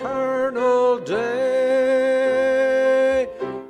eternal 0.00 0.98
day. 0.98 1.98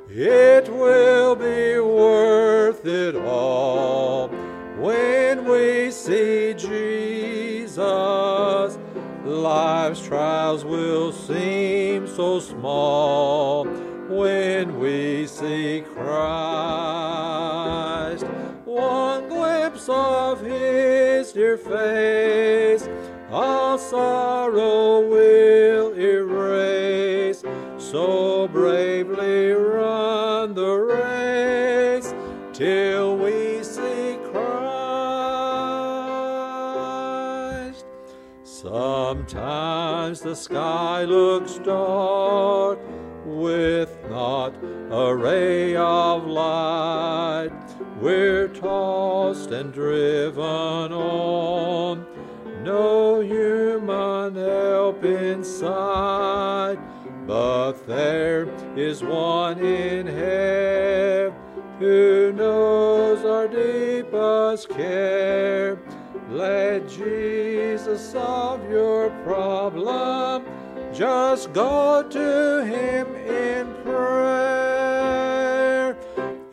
It 0.09 0.69
will 0.69 1.35
be 1.35 1.77
worth 1.79 2.85
it 2.85 3.17
all 3.17 4.29
when 4.77 5.43
we 5.43 5.91
see 5.91 6.53
Jesus. 6.53 7.77
Life's 9.25 10.05
trials 10.05 10.63
will 10.63 11.11
seem 11.11 12.07
so 12.07 12.39
small 12.39 13.65
when 13.65 14.79
we 14.79 15.27
see 15.27 15.83
Christ. 15.93 17.03
One 18.63 19.27
glimpse 19.27 19.89
of 19.89 20.39
His 20.41 21.33
dear 21.33 21.57
face, 21.57 22.87
all 23.29 23.77
sorrow 23.77 25.01
will 25.07 25.20
the 40.31 40.37
sky 40.37 41.03
looks 41.03 41.57
dark 41.57 42.79
with 43.25 43.89
not 44.09 44.53
a 44.89 45.13
ray 45.13 45.75
of 45.75 46.25
light. 46.25 47.51
We're 47.99 48.47
tossed 48.47 49.51
and 49.51 49.73
driven 49.73 50.93
on, 50.93 52.05
no 52.63 53.19
human 53.19 54.35
help 54.35 55.03
in 55.03 55.43
sight. 55.43 56.79
But 57.27 57.85
there 57.85 58.47
is 58.77 59.03
one 59.03 59.59
in 59.59 60.07
heaven 60.07 61.33
who 61.77 62.31
knows 62.31 63.25
our 63.25 63.49
deepest 63.49 64.69
care. 64.69 65.77
Let 66.29 66.87
Jesus 66.87 67.40
Just 71.01 71.49
go 71.53 72.03
to 72.07 72.63
Him 72.63 73.15
in 73.15 73.73
prayer. 73.81 75.17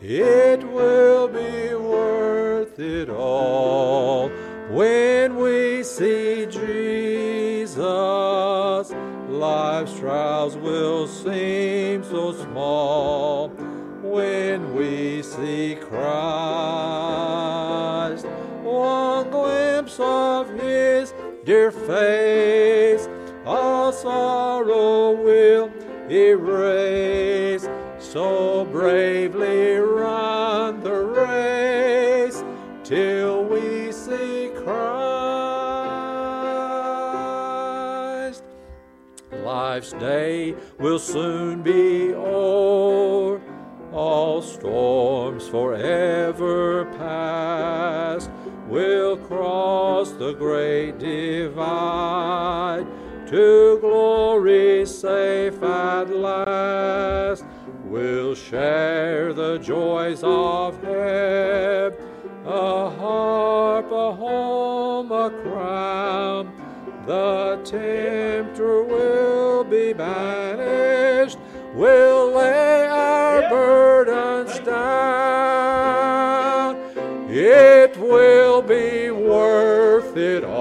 It 0.01 0.67
will 0.67 1.27
be 1.27 1.75
worth 1.75 2.79
it 2.79 3.11
all 3.11 4.29
when 4.71 5.35
we 5.35 5.83
see 5.83 6.47
Jesus. 6.47 7.77
Life's 9.29 9.99
trials 9.99 10.57
will 10.57 11.05
seem 11.07 12.03
so 12.03 12.33
small 12.33 13.49
when 14.01 14.73
we 14.73 15.21
see 15.21 15.75
Christ. 15.75 15.99
One 18.63 19.29
glimpse 19.29 19.99
of 19.99 20.49
His 20.59 21.13
dear 21.45 21.71
face, 21.71 22.68
sorrow 24.01 25.11
will 25.11 25.71
erase. 26.09 27.67
So 27.99 28.65
bravely 28.65 29.75
run 29.75 30.81
the 30.81 31.03
race 31.03 32.43
till 32.83 33.43
we 33.43 33.91
see 33.91 34.51
Christ. 34.55 34.79
Life's 39.43 39.91
day 39.93 40.55
will 40.79 40.99
soon 40.99 41.61
be 41.61 42.13
o'er, 42.13 43.41
all 43.91 44.41
storms 44.41 45.47
forever 45.47 46.85
past. 46.97 48.31
We'll 48.67 49.17
cross 49.17 50.11
the 50.11 50.33
great 50.33 50.99
divide 50.99 52.85
to 53.29 53.77
glory 53.79 54.85
safe 54.87 55.61
at 55.61 56.09
last. 56.09 57.45
We'll 57.85 58.33
share 58.33 59.33
the 59.33 59.59
joys 59.59 60.23
of 60.23 60.81
heaven, 60.81 61.99
a 62.45 62.89
harp, 62.89 63.91
a 63.91 64.13
home, 64.13 65.11
a 65.11 65.29
crown. 65.43 66.51
The 67.05 67.61
tempter 67.63 68.83
will 68.83 69.63
be 69.63 69.93
banished. 69.93 71.37
We'll 71.75 72.31
lay 72.35 72.87
our 72.87 73.47
burdens 73.47 74.59
down. 74.61 75.69
It 77.29 77.95
will 77.97 78.63
be 78.63 79.11
worth 79.11 80.17
it 80.17 80.43
all 80.43 80.58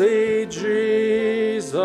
see 0.00 0.46
Jesus. 0.46 1.76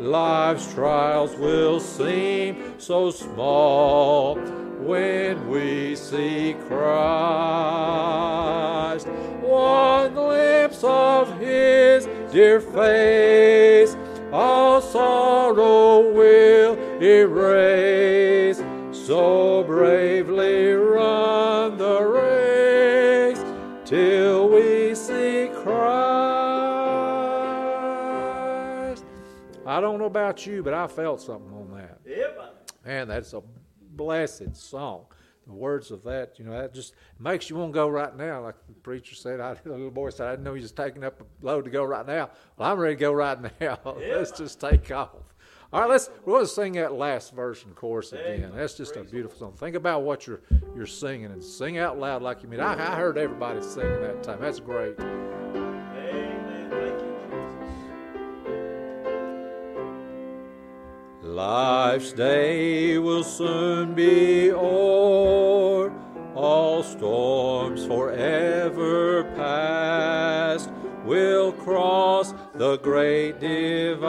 Life's 0.00 0.74
trials 0.74 1.36
will 1.36 1.78
seem 1.78 2.74
so 2.78 3.12
small 3.12 4.34
when 4.80 5.48
we 5.48 5.94
see 5.94 6.56
Christ. 6.66 6.76
One 9.40 10.14
glimpse 10.14 10.82
of 10.82 11.38
His 11.38 12.08
dear 12.32 12.60
face, 12.60 13.96
all 14.32 14.80
sorrow 14.80 16.10
will 16.10 16.76
erase. 17.00 18.60
So 18.90 19.62
bravely 19.62 20.33
about 30.24 30.46
you, 30.46 30.62
but 30.62 30.72
I 30.74 30.86
felt 30.86 31.20
something 31.20 31.52
on 31.52 31.70
that. 31.76 31.98
Man, 32.84 33.08
that's 33.08 33.32
a 33.34 33.42
blessed 33.92 34.56
song. 34.56 35.04
The 35.46 35.52
words 35.52 35.90
of 35.90 36.02
that, 36.04 36.38
you 36.38 36.46
know, 36.46 36.52
that 36.52 36.72
just 36.72 36.94
makes 37.18 37.50
you 37.50 37.56
want 37.56 37.72
to 37.72 37.74
go 37.74 37.86
right 37.86 38.16
now. 38.16 38.42
Like 38.42 38.54
the 38.66 38.72
preacher 38.72 39.14
said, 39.14 39.40
I, 39.40 39.52
the 39.64 39.70
little 39.70 39.90
boy 39.90 40.08
said, 40.08 40.28
I 40.28 40.30
didn't 40.30 40.44
know 40.44 40.54
he 40.54 40.62
was 40.62 40.72
taking 40.72 41.04
up 41.04 41.20
a 41.20 41.24
load 41.44 41.66
to 41.66 41.70
go 41.70 41.84
right 41.84 42.06
now. 42.06 42.30
Well, 42.56 42.72
I'm 42.72 42.78
ready 42.78 42.94
to 42.96 43.00
go 43.00 43.12
right 43.12 43.38
now. 43.60 43.78
let's 43.84 44.32
just 44.32 44.58
take 44.60 44.90
off. 44.90 45.10
All 45.72 45.80
right, 45.80 45.90
let's 45.90 46.08
we're 46.24 46.34
going 46.34 46.46
to 46.46 46.50
sing 46.50 46.72
that 46.74 46.92
last 46.94 47.34
verse 47.34 47.64
and 47.64 47.74
chorus 47.74 48.12
again. 48.12 48.52
That's 48.54 48.74
just 48.74 48.96
a 48.96 49.02
beautiful 49.02 49.38
song. 49.38 49.54
Think 49.54 49.74
about 49.76 50.02
what 50.02 50.26
you're 50.26 50.40
you're 50.74 50.86
singing 50.86 51.26
and 51.26 51.42
sing 51.42 51.78
out 51.78 51.98
loud 51.98 52.22
like 52.22 52.42
you 52.42 52.48
mean. 52.48 52.60
I, 52.60 52.74
I 52.74 52.94
heard 52.96 53.18
everybody 53.18 53.60
singing 53.60 54.00
that 54.02 54.22
time. 54.22 54.40
That's 54.40 54.60
great. 54.60 54.98
Amen. 55.00 56.70
Thank 56.70 57.00
you, 57.02 57.13
Life's 61.24 62.12
day 62.12 62.98
will 62.98 63.24
soon 63.24 63.94
be 63.94 64.52
o'er, 64.52 65.90
all 66.34 66.82
storms 66.82 67.86
forever 67.86 69.24
past. 69.34 70.70
We'll 71.06 71.52
cross 71.52 72.34
the 72.52 72.76
great 72.76 73.40
divide 73.40 74.04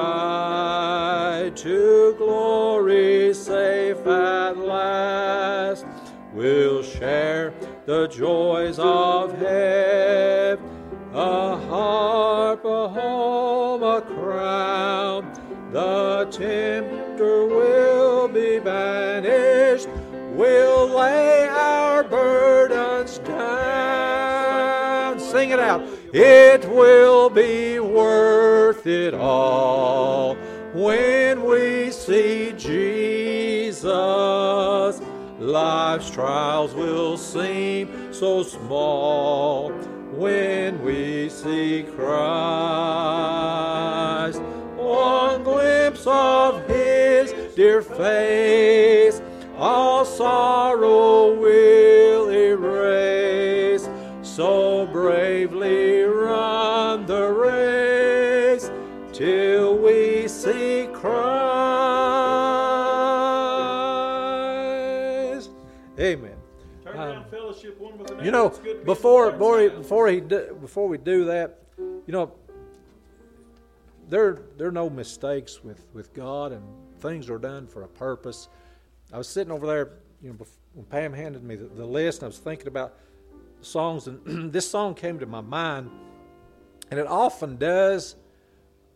to 1.55 2.15
glory 2.17 3.33
safe 3.33 4.05
at 4.05 4.57
last. 4.57 5.85
We'll 6.33 6.83
share 6.83 7.53
the 7.85 8.07
joys 8.07 8.77
of 8.77 9.37
heaven, 9.37 10.69
a 11.13 11.55
harp, 11.55 12.65
a 12.65 12.89
home, 12.89 13.83
a 13.83 14.01
crown. 14.01 15.31
The 15.71 16.25
tempter 17.15 17.45
will 17.45 18.27
be 18.27 18.59
banished. 18.59 19.87
We'll 20.33 20.89
lay 20.89 21.47
our 21.47 22.03
burdens 22.03 23.19
down. 23.19 25.17
Sing 25.19 25.51
it 25.51 25.59
out. 25.59 25.87
It 26.13 26.67
will 26.69 27.29
be 27.29 27.79
worth 27.79 28.85
it 28.85 29.13
all 29.13 30.35
when 30.73 31.45
we 31.45 31.89
see 31.91 32.51
Jesus. 32.57 33.85
Life's 35.39 36.09
trials 36.09 36.73
will 36.73 37.15
seem 37.17 38.11
so 38.13 38.43
small 38.43 39.71
when 40.11 40.83
we 40.83 41.29
see 41.29 41.83
Christ. 41.95 43.34
dear 47.55 47.81
face, 47.81 49.21
all 49.57 50.03
sorrow 50.03 51.33
will 51.33 52.29
erase. 52.29 53.87
So 54.21 54.85
bravely 54.87 56.01
run 56.01 57.05
the 57.05 57.31
race 57.31 58.69
till 59.13 59.77
we 59.77 60.27
see 60.27 60.89
Christ. 60.91 61.15
Amen. 65.97 66.35
Um, 66.93 67.23
you 68.21 68.31
know, 68.31 68.49
before 68.85 69.31
before 69.31 69.61
he, 69.61 69.69
before 69.69 70.07
he 70.09 70.19
before 70.19 70.87
we 70.89 70.97
do 70.97 71.23
that, 71.25 71.59
you 71.77 72.03
know, 72.07 72.33
there 74.09 74.39
there 74.57 74.67
are 74.67 74.73
no 74.73 74.89
mistakes 74.89 75.63
with 75.63 75.85
with 75.93 76.13
God 76.13 76.51
and 76.51 76.63
things 76.99 77.29
are 77.29 77.37
done 77.37 77.67
for 77.67 77.83
a 77.83 77.87
purpose. 77.87 78.49
I 79.13 79.17
was 79.17 79.27
sitting 79.27 79.51
over 79.51 79.65
there, 79.67 79.91
you 80.21 80.29
know, 80.29 80.45
when 80.73 80.85
Pam 80.85 81.13
handed 81.13 81.43
me 81.43 81.55
the, 81.55 81.65
the 81.65 81.85
list, 81.85 82.19
and 82.19 82.25
I 82.25 82.27
was 82.27 82.39
thinking 82.39 82.67
about 82.67 82.95
songs, 83.61 84.07
and 84.07 84.51
this 84.53 84.69
song 84.69 84.95
came 84.95 85.19
to 85.19 85.25
my 85.25 85.41
mind, 85.41 85.89
and 86.91 86.99
it 86.99 87.07
often 87.07 87.57
does 87.57 88.15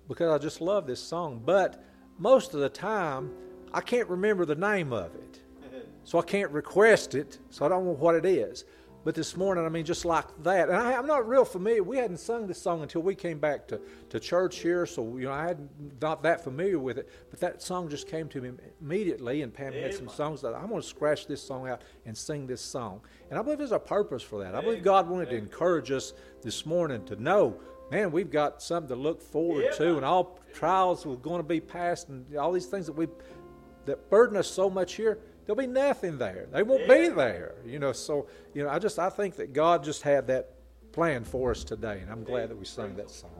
because 0.07 0.31
I 0.31 0.37
just 0.37 0.61
love 0.61 0.87
this 0.87 1.01
song. 1.01 1.41
But 1.45 1.83
most 2.17 2.53
of 2.53 2.59
the 2.59 2.69
time, 2.69 3.31
I 3.73 3.81
can't 3.81 4.09
remember 4.09 4.45
the 4.45 4.55
name 4.55 4.91
of 4.91 5.13
it. 5.15 5.39
So 6.03 6.17
I 6.17 6.23
can't 6.23 6.49
request 6.51 7.13
it, 7.13 7.37
so 7.51 7.65
I 7.65 7.69
don't 7.69 7.85
know 7.85 7.91
what 7.91 8.15
it 8.15 8.25
is. 8.25 8.65
But 9.05 9.15
this 9.15 9.37
morning, 9.37 9.65
I 9.65 9.69
mean, 9.69 9.85
just 9.85 10.03
like 10.03 10.25
that. 10.43 10.67
And 10.67 10.77
I, 10.77 10.93
I'm 10.93 11.07
not 11.07 11.27
real 11.27 11.45
familiar. 11.45 11.81
We 11.81 11.97
hadn't 11.97 12.17
sung 12.17 12.47
this 12.47 12.61
song 12.61 12.81
until 12.81 13.01
we 13.01 13.15
came 13.15 13.39
back 13.39 13.67
to, 13.69 13.79
to 14.09 14.19
church 14.19 14.59
here, 14.59 14.85
so, 14.85 15.17
you 15.17 15.25
know, 15.25 15.31
I 15.31 15.47
hadn't 15.47 16.01
not 16.01 16.21
that 16.23 16.43
familiar 16.43 16.79
with 16.79 16.97
it. 16.97 17.09
But 17.29 17.39
that 17.39 17.61
song 17.61 17.87
just 17.87 18.07
came 18.07 18.27
to 18.29 18.41
me 18.41 18.51
immediately, 18.81 19.41
and 19.41 19.53
Pam 19.53 19.71
had 19.71 19.93
some 19.93 20.09
songs 20.09 20.41
that 20.41 20.53
I'm 20.53 20.67
going 20.67 20.81
to 20.81 20.87
scratch 20.87 21.27
this 21.27 21.41
song 21.41 21.69
out 21.69 21.81
and 22.05 22.17
sing 22.17 22.45
this 22.45 22.61
song. 22.61 22.99
And 23.29 23.39
I 23.39 23.41
believe 23.41 23.59
there's 23.59 23.71
a 23.71 23.79
purpose 23.79 24.21
for 24.21 24.43
that. 24.43 24.53
I 24.53 24.61
believe 24.61 24.83
God 24.83 25.07
wanted 25.07 25.29
to 25.29 25.37
encourage 25.37 25.91
us 25.91 26.13
this 26.41 26.65
morning 26.65 27.05
to 27.05 27.15
know, 27.15 27.57
man, 27.91 28.11
we've 28.11 28.29
got 28.29 28.61
something 28.61 28.89
to 28.89 29.01
look 29.01 29.21
forward 29.21 29.71
to, 29.77 29.95
and 29.95 30.03
all 30.05 30.39
trials 30.53 31.05
are 31.05 31.15
going 31.15 31.39
to 31.39 31.47
be 31.47 31.61
passed, 31.61 32.09
and 32.09 32.35
all 32.35 32.51
these 32.51 32.65
things 32.65 32.85
that 32.85 32.93
we 32.93 33.07
that 33.85 34.09
burden 34.09 34.37
us 34.37 34.47
so 34.47 34.69
much 34.69 34.93
here, 34.93 35.19
there'll 35.49 35.57
be 35.57 35.65
nothing 35.65 36.19
there. 36.19 36.45
They 36.51 36.61
won't 36.61 36.87
be 36.87 37.09
there. 37.09 37.55
You 37.65 37.79
know, 37.79 37.91
so 37.91 38.27
you 38.53 38.63
know, 38.63 38.69
I 38.69 38.77
just 38.77 38.99
I 38.99 39.09
think 39.09 39.35
that 39.37 39.51
God 39.51 39.83
just 39.83 40.03
had 40.03 40.27
that 40.27 40.51
plan 40.91 41.23
for 41.23 41.49
us 41.49 41.63
today, 41.63 42.01
and 42.01 42.11
I'm 42.11 42.23
glad 42.23 42.51
that 42.51 42.55
we 42.55 42.65
sang 42.65 42.95
that 42.97 43.09
song. 43.09 43.31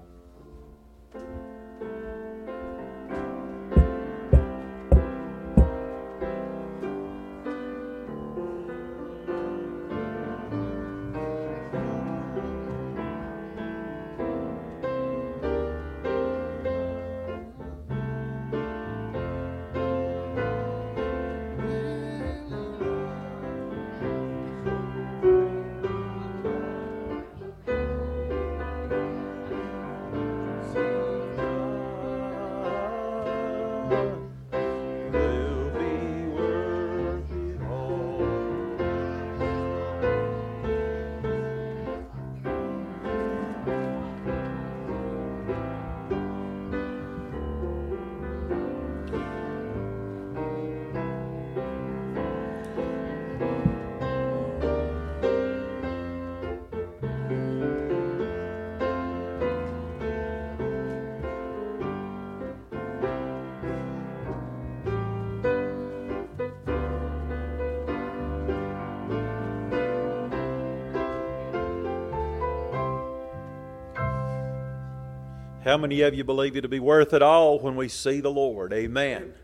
How 75.69 75.77
many 75.77 76.01
of 76.01 76.15
you 76.15 76.23
believe 76.23 76.55
it'll 76.55 76.67
be 76.67 76.79
worth 76.79 77.13
it 77.13 77.21
all 77.21 77.59
when 77.59 77.75
we 77.75 77.89
see 77.89 78.21
the 78.21 78.31
Lord? 78.31 78.73
Amen. 78.73 79.35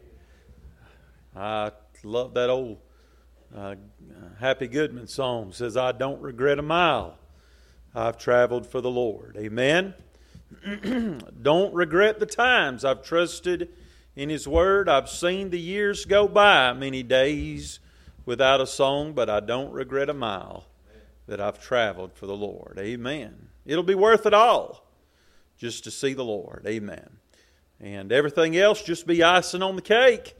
I 1.36 1.72
love 2.04 2.34
that 2.34 2.50
old 2.50 2.80
uh, 3.56 3.76
Happy 4.40 4.68
Goodman 4.68 5.06
song. 5.06 5.54
Says, 5.54 5.78
"I 5.78 5.92
don't 5.92 6.20
regret 6.20 6.58
a 6.58 6.64
mile 6.64 7.20
I've 7.94 8.18
traveled 8.18 8.66
for 8.66 8.82
the 8.82 8.90
Lord." 8.90 9.38
Amen. 9.38 9.94
don't 11.44 11.76
regret 11.76 12.20
the 12.20 12.26
times 12.26 12.84
I've 12.84 13.04
trusted 13.04 13.70
in 14.16 14.30
His 14.30 14.48
Word. 14.48 14.90
I've 14.90 15.10
seen 15.10 15.52
the 15.52 15.60
years 15.60 16.06
go 16.06 16.28
by, 16.28 16.74
many 16.74 17.04
days 17.04 17.80
without 18.26 18.60
a 18.60 18.66
song, 18.66 19.14
but 19.14 19.30
I 19.30 19.42
don't 19.42 19.72
regret 19.72 20.10
a 20.10 20.14
mile 20.16 20.66
that 21.28 21.40
I've 21.40 21.62
traveled 21.62 22.14
for 22.14 22.26
the 22.26 22.36
Lord. 22.36 22.80
Amen. 22.80 23.50
It'll 23.64 23.84
be 23.84 23.94
worth 23.94 24.26
it 24.26 24.34
all 24.34 24.85
just 25.58 25.84
to 25.86 25.92
see 25.92 26.14
the 26.14 26.24
Lord. 26.24 26.64
Amen. 26.68 27.18
And 27.80 28.12
everything 28.12 28.58
else 28.58 28.82
just 28.82 29.06
be 29.06 29.24
icing 29.24 29.62
on 29.62 29.76
the 29.76 29.82
cake. 29.82 30.36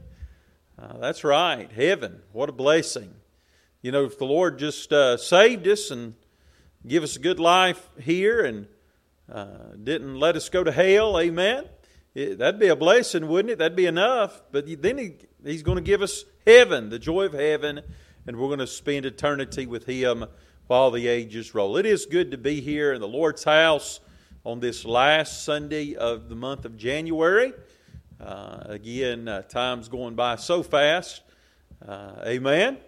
Uh, 0.78 0.98
that's 0.98 1.24
right. 1.24 1.70
Heaven. 1.70 2.22
What 2.32 2.48
a 2.48 2.52
blessing. 2.52 3.14
You 3.82 3.92
know, 3.92 4.04
if 4.04 4.18
the 4.18 4.24
Lord 4.24 4.58
just 4.58 4.92
uh, 4.92 5.16
saved 5.16 5.66
us 5.68 5.90
and 5.90 6.14
give 6.86 7.02
us 7.02 7.16
a 7.16 7.20
good 7.20 7.38
life 7.38 7.88
here 8.00 8.44
and 8.44 8.66
uh, 9.30 9.74
didn't 9.82 10.18
let 10.18 10.36
us 10.36 10.48
go 10.48 10.64
to 10.64 10.72
hell, 10.72 11.18
amen, 11.18 11.66
it, 12.14 12.38
that'd 12.38 12.60
be 12.60 12.68
a 12.68 12.76
blessing, 12.76 13.28
wouldn't 13.28 13.52
it? 13.52 13.58
That'd 13.58 13.76
be 13.76 13.86
enough. 13.86 14.42
But 14.50 14.66
then 14.82 14.98
he, 14.98 15.14
He's 15.44 15.62
going 15.62 15.76
to 15.76 15.82
give 15.82 16.02
us 16.02 16.24
heaven, 16.46 16.90
the 16.90 16.98
joy 16.98 17.26
of 17.26 17.32
heaven, 17.32 17.80
and 18.26 18.36
we're 18.36 18.48
going 18.48 18.58
to 18.58 18.66
spend 18.66 19.06
eternity 19.06 19.66
with 19.66 19.86
Him 19.86 20.24
while 20.66 20.90
the 20.90 21.06
ages 21.06 21.54
roll. 21.54 21.76
It 21.76 21.86
is 21.86 22.06
good 22.06 22.32
to 22.32 22.38
be 22.38 22.60
here 22.60 22.92
in 22.92 23.00
the 23.00 23.08
Lord's 23.08 23.44
house 23.44 24.00
on 24.46 24.60
this 24.60 24.84
last 24.84 25.44
Sunday 25.44 25.96
of 25.96 26.28
the 26.28 26.36
month 26.36 26.64
of 26.64 26.76
January. 26.76 27.52
Uh, 28.20 28.58
again, 28.66 29.26
uh, 29.26 29.42
time's 29.42 29.88
going 29.88 30.14
by 30.14 30.36
so 30.36 30.62
fast. 30.62 31.22
Uh, 31.86 32.12
amen. 32.24 32.78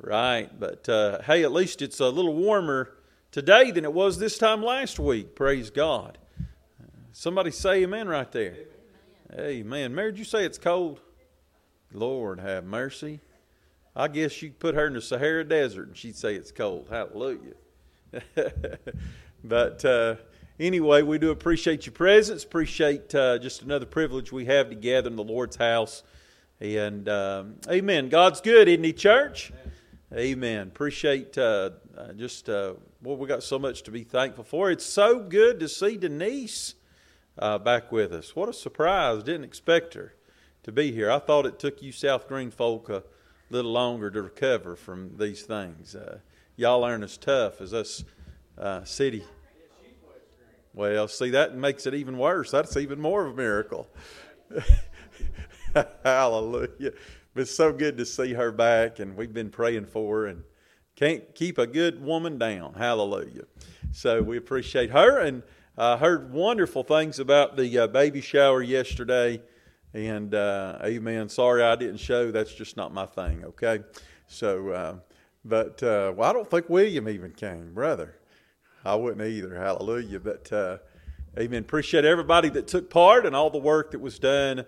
Right, 0.00 0.48
but 0.60 0.88
uh, 0.88 1.22
hey, 1.22 1.42
at 1.42 1.50
least 1.50 1.82
it's 1.82 1.98
a 1.98 2.08
little 2.08 2.34
warmer 2.34 2.94
today 3.32 3.72
than 3.72 3.84
it 3.84 3.92
was 3.92 4.20
this 4.20 4.38
time 4.38 4.62
last 4.62 5.00
week. 5.00 5.34
Praise 5.34 5.70
God. 5.70 6.18
Somebody 7.10 7.50
say 7.50 7.82
amen 7.82 8.06
right 8.06 8.30
there. 8.30 8.54
Amen. 9.36 9.92
Mary, 9.92 10.12
did 10.12 10.20
you 10.20 10.24
say 10.24 10.44
it's 10.44 10.58
cold? 10.58 11.00
Lord 11.92 12.38
have 12.38 12.62
mercy. 12.64 13.18
I 13.96 14.06
guess 14.06 14.40
you 14.40 14.52
put 14.52 14.76
her 14.76 14.86
in 14.86 14.92
the 14.92 15.02
Sahara 15.02 15.42
Desert 15.42 15.88
and 15.88 15.96
she'd 15.96 16.14
say 16.14 16.36
it's 16.36 16.52
cold. 16.52 16.86
Hallelujah. 16.88 17.54
but 19.42 19.84
uh, 19.84 20.14
anyway, 20.58 21.02
we 21.02 21.18
do 21.18 21.30
appreciate 21.30 21.86
your 21.86 21.92
presence. 21.92 22.44
Appreciate 22.44 23.14
uh, 23.14 23.38
just 23.38 23.62
another 23.62 23.86
privilege 23.86 24.32
we 24.32 24.44
have 24.46 24.68
to 24.70 24.74
gather 24.74 25.08
in 25.08 25.16
the 25.16 25.24
Lord's 25.24 25.56
house. 25.56 26.02
And 26.60 27.08
um, 27.08 27.56
amen. 27.68 28.08
God's 28.08 28.40
good, 28.40 28.68
isn't 28.68 28.84
He, 28.84 28.92
church? 28.92 29.52
Amen. 30.14 30.68
Appreciate 30.68 31.36
uh, 31.36 31.70
uh, 31.96 32.12
just, 32.12 32.48
uh, 32.48 32.74
well, 33.02 33.16
we 33.16 33.26
got 33.26 33.42
so 33.42 33.58
much 33.58 33.82
to 33.82 33.90
be 33.90 34.04
thankful 34.04 34.44
for. 34.44 34.70
It's 34.70 34.86
so 34.86 35.18
good 35.20 35.60
to 35.60 35.68
see 35.68 35.96
Denise 35.96 36.74
uh, 37.38 37.58
back 37.58 37.92
with 37.92 38.12
us. 38.12 38.34
What 38.34 38.48
a 38.48 38.52
surprise. 38.52 39.22
Didn't 39.22 39.44
expect 39.44 39.94
her 39.94 40.14
to 40.62 40.72
be 40.72 40.92
here. 40.92 41.10
I 41.10 41.18
thought 41.18 41.44
it 41.44 41.58
took 41.58 41.82
you 41.82 41.92
South 41.92 42.28
Green 42.28 42.50
folk 42.50 42.88
a 42.88 43.02
little 43.50 43.72
longer 43.72 44.10
to 44.10 44.22
recover 44.22 44.76
from 44.76 45.16
these 45.18 45.42
things. 45.42 45.94
Uh, 45.94 46.18
y'all 46.56 46.84
aren't 46.84 47.04
as 47.04 47.16
tough 47.16 47.60
as 47.60 47.74
us 47.74 48.04
uh, 48.58 48.84
city. 48.84 49.24
Well, 50.76 51.08
see, 51.08 51.30
that 51.30 51.56
makes 51.56 51.86
it 51.86 51.94
even 51.94 52.18
worse. 52.18 52.50
That's 52.50 52.76
even 52.76 53.00
more 53.00 53.24
of 53.24 53.32
a 53.32 53.34
miracle. 53.34 53.88
Hallelujah. 56.04 56.92
It's 57.34 57.50
so 57.50 57.72
good 57.72 57.96
to 57.96 58.04
see 58.04 58.34
her 58.34 58.52
back, 58.52 58.98
and 58.98 59.16
we've 59.16 59.32
been 59.32 59.48
praying 59.48 59.86
for 59.86 60.16
her, 60.18 60.26
and 60.26 60.44
can't 60.94 61.34
keep 61.34 61.56
a 61.56 61.66
good 61.66 62.04
woman 62.04 62.36
down. 62.36 62.74
Hallelujah. 62.74 63.44
So 63.92 64.20
we 64.20 64.36
appreciate 64.36 64.90
her, 64.90 65.18
and 65.20 65.42
I 65.78 65.96
heard 65.96 66.30
wonderful 66.30 66.82
things 66.82 67.18
about 67.20 67.56
the 67.56 67.78
uh, 67.78 67.86
baby 67.86 68.20
shower 68.20 68.60
yesterday. 68.60 69.40
And 69.94 70.34
uh, 70.34 70.78
amen. 70.84 71.30
Sorry 71.30 71.62
I 71.62 71.76
didn't 71.76 72.00
show. 72.00 72.30
That's 72.30 72.52
just 72.52 72.76
not 72.76 72.92
my 72.92 73.06
thing, 73.06 73.46
okay? 73.46 73.80
So, 74.26 74.68
uh, 74.68 74.96
but 75.42 75.82
uh, 75.82 76.12
well, 76.14 76.28
I 76.28 76.34
don't 76.34 76.50
think 76.50 76.68
William 76.68 77.08
even 77.08 77.30
came, 77.30 77.72
brother. 77.72 78.16
I 78.86 78.94
wouldn't 78.94 79.26
either. 79.26 79.56
Hallelujah. 79.56 80.20
But 80.20 80.52
uh, 80.52 80.78
amen. 81.36 81.62
Appreciate 81.62 82.04
everybody 82.04 82.48
that 82.50 82.68
took 82.68 82.88
part 82.88 83.26
and 83.26 83.34
all 83.34 83.50
the 83.50 83.58
work 83.58 83.90
that 83.90 84.00
was 84.00 84.20
done 84.20 84.64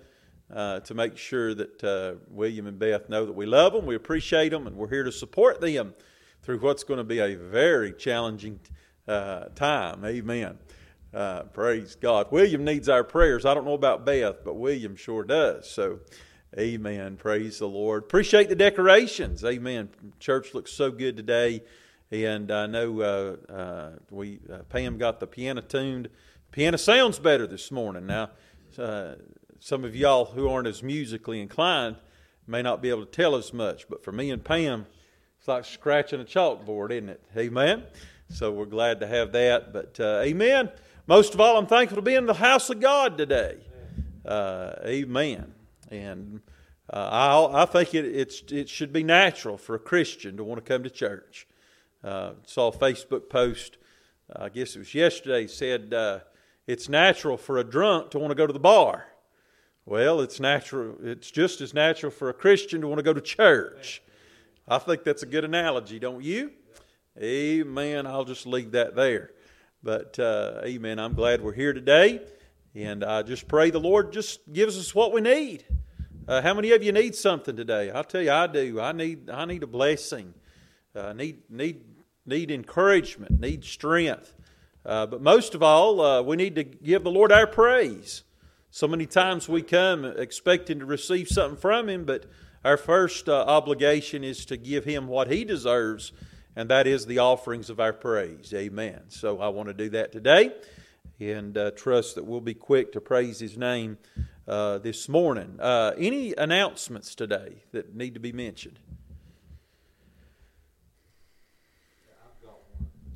uh, 0.52 0.80
to 0.80 0.94
make 0.94 1.16
sure 1.16 1.54
that 1.54 1.84
uh, 1.84 2.14
William 2.28 2.66
and 2.66 2.80
Beth 2.80 3.08
know 3.08 3.26
that 3.26 3.32
we 3.32 3.46
love 3.46 3.75
them, 3.75 3.87
we 3.87 3.94
appreciate 3.94 4.48
them, 4.48 4.66
and 4.66 4.76
we're 4.76 4.88
here 4.88 5.04
to 5.04 5.12
support 5.12 5.60
them 5.60 5.94
through 6.42 6.58
what's 6.58 6.82
going 6.82 6.98
to 6.98 7.04
be 7.04 7.20
a 7.20 7.37
very 7.37 7.92
challenging 7.92 8.58
uh, 9.06 9.44
time. 9.54 10.04
Amen. 10.04 10.58
Uh, 11.14 11.44
praise 11.44 11.94
God. 11.94 12.26
William 12.32 12.64
needs 12.64 12.88
our 12.88 13.04
prayers. 13.04 13.46
I 13.46 13.54
don't 13.54 13.66
know 13.66 13.75
about 13.75 14.04
Beth, 14.04 14.44
but 14.44 14.54
William 14.54 14.96
sure 14.96 15.22
does. 15.22 15.70
So, 15.70 16.00
amen. 16.58 17.18
Praise 17.18 17.60
the 17.60 17.68
Lord. 17.68 18.02
Appreciate 18.02 18.48
the 18.48 18.56
decorations. 18.56 19.44
Amen. 19.44 19.90
Church 20.18 20.54
looks 20.54 20.72
so 20.72 20.90
good 20.90 21.16
today. 21.16 21.62
And 22.11 22.50
I 22.50 22.67
know 22.67 23.00
uh, 23.00 23.53
uh, 23.53 23.91
we 24.11 24.41
uh, 24.50 24.59
Pam 24.71 24.97
got 24.97 25.21
the 25.21 25.27
piano 25.27 25.61
tuned. 25.61 26.09
Piano 26.53 26.79
sounds 26.79 27.19
better 27.19 27.47
this 27.47 27.71
morning. 27.71 28.07
Now, 28.07 28.31
uh, 28.79 29.17
some 29.61 29.85
of 29.85 29.95
y'all 29.95 30.25
who 30.25 30.49
aren't 30.49 30.67
as 30.67 30.83
musically 30.83 31.41
inclined 31.41 31.97
may 32.47 32.62
not 32.62 32.81
be 32.81 32.88
able 32.88 33.05
to 33.05 33.11
tell 33.11 33.37
as 33.37 33.53
much, 33.53 33.88
but 33.91 34.03
for 34.03 34.12
me 34.12 34.31
and 34.31 34.43
Pam, 34.43 34.87
it's 35.38 35.49
like 35.49 35.67
scratching 35.67 36.21
a 36.21 36.25
chalkboard, 36.25 36.93
isn't 36.93 37.11
it? 37.11 37.23
Amen. 37.37 37.83
So 38.31 38.53
we're 38.53 38.65
glad 38.65 39.00
to 39.00 39.07
have 39.07 39.33
that. 39.33 39.75
But 39.75 40.00
uh, 40.00 40.23
amen. 40.23 40.71
Most 41.07 41.35
of 41.35 41.41
all, 41.41 41.59
I'm 41.59 41.67
thankful 41.67 41.97
to 41.97 42.03
be 42.03 42.15
in 42.15 42.27
the 42.27 42.35
house 42.35 42.71
of 42.71 42.81
God 42.81 43.19
today. 43.19 43.59
Amen. 44.27 45.53
And 45.91 46.41
uh, 46.91 46.97
I, 46.97 47.62
I 47.62 47.67
think 47.67 47.95
it, 47.95 48.50
it 48.50 48.69
should 48.69 48.93
be 48.95 49.03
natural 49.03 49.59
for 49.59 49.75
a 49.75 49.79
Christian 49.79 50.38
to 50.38 50.45
want 50.45 50.65
to 50.65 50.73
come 50.73 50.83
to 50.85 50.91
church. 50.91 51.47
Uh, 52.02 52.33
saw 52.45 52.69
a 52.69 52.73
Facebook 52.73 53.28
post, 53.28 53.76
I 54.35 54.49
guess 54.49 54.76
it 54.76 54.78
was 54.78 54.95
yesterday, 54.95 55.47
said 55.47 55.93
uh, 55.93 56.21
it's 56.67 56.88
natural 56.88 57.37
for 57.37 57.59
a 57.59 57.64
drunk 57.64 58.11
to 58.11 58.19
want 58.19 58.31
to 58.31 58.35
go 58.35 58.47
to 58.47 58.52
the 58.52 58.61
bar. 58.61 59.07
Well, 59.85 60.21
it's 60.21 60.38
natural. 60.38 60.97
It's 61.02 61.31
just 61.31 61.61
as 61.61 61.73
natural 61.73 62.12
for 62.12 62.28
a 62.28 62.35
Christian 62.35 62.83
to 62.83 62.88
want 62.88 62.99
to 62.99 63.02
go 63.02 63.14
to 63.14 63.21
church. 63.21 64.02
I 64.69 64.78
think 64.78 65.02
that's 65.02 65.23
a 65.23 65.26
good 65.26 65.45
analogy, 65.45 65.99
don't 65.99 66.23
you? 66.23 66.52
Amen. 67.19 68.07
I'll 68.07 68.26
just 68.26 68.47
leave 68.47 68.73
that 68.73 68.95
there. 68.95 69.31
But, 69.83 70.19
uh, 70.19 70.61
amen. 70.64 70.99
I'm 70.99 71.14
glad 71.14 71.40
we're 71.40 71.55
here 71.55 71.73
today. 71.73 72.21
And 72.75 73.02
I 73.02 73.23
just 73.23 73.49
pray 73.49 73.71
the 73.71 73.81
Lord 73.81 74.12
just 74.12 74.52
gives 74.52 74.78
us 74.78 74.95
what 74.95 75.12
we 75.12 75.23
need. 75.23 75.64
Uh, 76.28 76.43
how 76.43 76.52
many 76.52 76.73
of 76.73 76.83
you 76.83 76.93
need 76.93 77.14
something 77.14 77.57
today? 77.57 77.90
I'll 77.90 78.05
tell 78.05 78.21
you, 78.21 78.31
I 78.31 78.47
do. 78.47 78.78
I 78.78 78.93
need, 78.93 79.31
I 79.31 79.47
need 79.47 79.62
a 79.62 79.67
blessing. 79.67 80.35
Uh, 80.95 81.14
need, 81.14 81.50
need, 81.50 81.88
need 82.28 82.50
encouragement. 82.50 83.40
Need 83.40 83.64
strength. 83.64 84.35
Uh, 84.85 85.06
but 85.06 85.20
most 85.20 85.54
of 85.54 85.62
all, 85.62 86.00
uh, 86.00 86.23
we 86.23 86.37
need 86.37 86.54
to 86.54 86.64
give 86.64 87.04
the 87.04 87.11
Lord 87.11 87.32
our 87.32 87.47
praise. 87.47 88.23
So 88.70 88.87
many 88.87 89.06
times 89.06 89.49
we 89.49 89.62
come 89.62 90.04
expecting 90.04 90.78
to 90.78 90.87
receive 90.87 91.28
something 91.28 91.58
from 91.58 91.88
Him, 91.88 92.04
but 92.04 92.26
our 92.64 92.76
first 92.76 93.28
uh, 93.28 93.44
obligation 93.47 94.23
is 94.25 94.44
to 94.47 94.56
give 94.56 94.85
Him 94.85 95.08
what 95.08 95.30
He 95.30 95.44
deserves 95.44 96.12
and 96.58 96.68
that 96.70 96.88
is 96.88 97.06
the 97.06 97.20
offerings 97.20 97.70
of 97.70 97.78
our 97.78 97.92
praise. 97.92 98.52
Amen. 98.52 99.02
So 99.11 99.38
I 99.38 99.47
want 99.47 99.68
to 99.68 99.73
do 99.73 99.90
that 99.90 100.11
today 100.11 100.52
and 101.20 101.56
uh, 101.56 101.70
trust 101.70 102.16
that 102.16 102.25
we'll 102.25 102.40
be 102.40 102.52
quick 102.52 102.90
to 102.94 103.00
praise 103.00 103.38
His 103.38 103.56
name 103.56 103.97
uh, 104.49 104.78
this 104.78 105.08
morning. 105.08 105.56
Uh, 105.61 105.92
any 105.97 106.35
announcements 106.35 107.14
today 107.14 107.62
that 107.70 107.94
need 107.94 108.14
to 108.14 108.20
be 108.20 108.32
mentioned? 108.32 108.80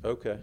Okay. 0.03 0.37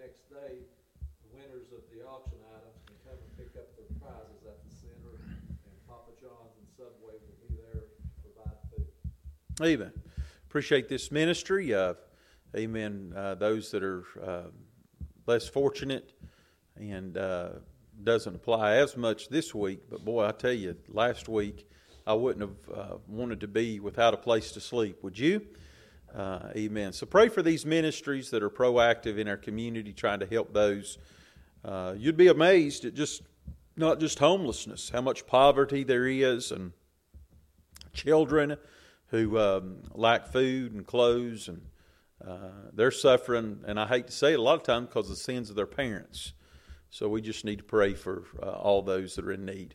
next 0.00 0.32
day, 0.32 0.64
the 1.20 1.30
winners 1.36 1.68
of 1.76 1.84
the 1.92 2.00
auction 2.08 2.40
items 2.56 2.80
can 2.88 2.96
come 3.04 3.20
and 3.20 3.32
pick 3.36 3.52
up 3.54 3.68
their 3.76 3.86
prizes 4.00 4.42
at 4.48 4.56
the 4.64 4.72
center, 4.72 5.12
and 5.20 5.72
Papa 5.84 6.16
John's 6.16 6.56
and 6.56 6.66
Subway 6.72 7.20
will 7.20 7.38
be 7.44 7.52
there 7.60 7.84
to 7.84 8.00
provide 8.24 8.58
food. 8.72 8.88
Amen. 9.62 9.92
Appreciate 10.48 10.88
this 10.88 11.12
ministry. 11.12 11.74
Uh, 11.74 11.92
amen. 12.56 13.12
Uh, 13.14 13.34
those 13.34 13.70
that 13.72 13.82
are 13.82 14.04
uh, 14.24 14.42
less 15.26 15.46
fortunate 15.48 16.14
and 16.76 17.18
uh, 17.18 17.50
doesn't 18.02 18.34
apply 18.34 18.76
as 18.76 18.96
much 18.96 19.28
this 19.28 19.54
week, 19.54 19.80
but 19.90 20.02
boy, 20.02 20.24
I 20.24 20.32
tell 20.32 20.52
you, 20.52 20.76
last 20.88 21.28
week 21.28 21.68
I 22.06 22.14
wouldn't 22.14 22.40
have 22.40 22.78
uh, 22.78 22.96
wanted 23.06 23.40
to 23.40 23.48
be 23.48 23.80
without 23.80 24.14
a 24.14 24.16
place 24.16 24.50
to 24.52 24.62
sleep. 24.62 25.02
Would 25.02 25.18
you? 25.18 25.46
Uh, 26.16 26.38
amen. 26.56 26.94
So 26.94 27.04
pray 27.04 27.28
for 27.28 27.42
these 27.42 27.66
ministries 27.66 28.30
that 28.30 28.42
are 28.42 28.48
proactive 28.48 29.18
in 29.18 29.28
our 29.28 29.36
community, 29.36 29.92
trying 29.92 30.20
to 30.20 30.26
help 30.26 30.54
those. 30.54 30.96
You'd 31.98 32.16
be 32.16 32.28
amazed 32.28 32.86
at 32.86 32.94
just 32.94 33.20
not 33.76 34.00
just 34.00 34.20
homelessness, 34.20 34.88
how 34.88 35.02
much 35.02 35.26
poverty 35.26 35.84
there 35.84 36.06
is, 36.06 36.50
and 36.50 36.72
children 37.92 38.56
who 39.10 39.38
um, 39.38 39.82
lack 39.92 40.28
food 40.28 40.72
and 40.72 40.86
clothes, 40.86 41.48
and 41.48 41.62
uh, 42.26 42.70
they're 42.72 42.90
suffering. 42.90 43.60
And 43.66 43.78
I 43.78 43.86
hate 43.86 44.06
to 44.06 44.12
say 44.12 44.32
it 44.32 44.38
a 44.38 44.42
lot 44.42 44.54
of 44.54 44.62
times 44.62 44.88
because 44.88 45.06
of 45.06 45.16
the 45.16 45.22
sins 45.22 45.50
of 45.50 45.56
their 45.56 45.66
parents. 45.66 46.32
So 46.90 47.08
we 47.08 47.20
just 47.20 47.44
need 47.44 47.58
to 47.58 47.64
pray 47.64 47.94
for 47.94 48.24
uh, 48.42 48.50
all 48.50 48.82
those 48.82 49.16
that 49.16 49.24
are 49.24 49.32
in 49.32 49.44
need. 49.44 49.74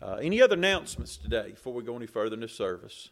Uh, 0.00 0.14
any 0.14 0.40
other 0.42 0.54
announcements 0.54 1.16
today 1.16 1.50
before 1.50 1.72
we 1.72 1.82
go 1.82 1.96
any 1.96 2.06
further 2.06 2.34
in 2.34 2.40
the 2.40 2.48
service? 2.48 3.08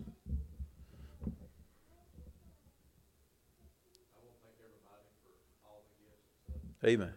Amen. 6.85 7.12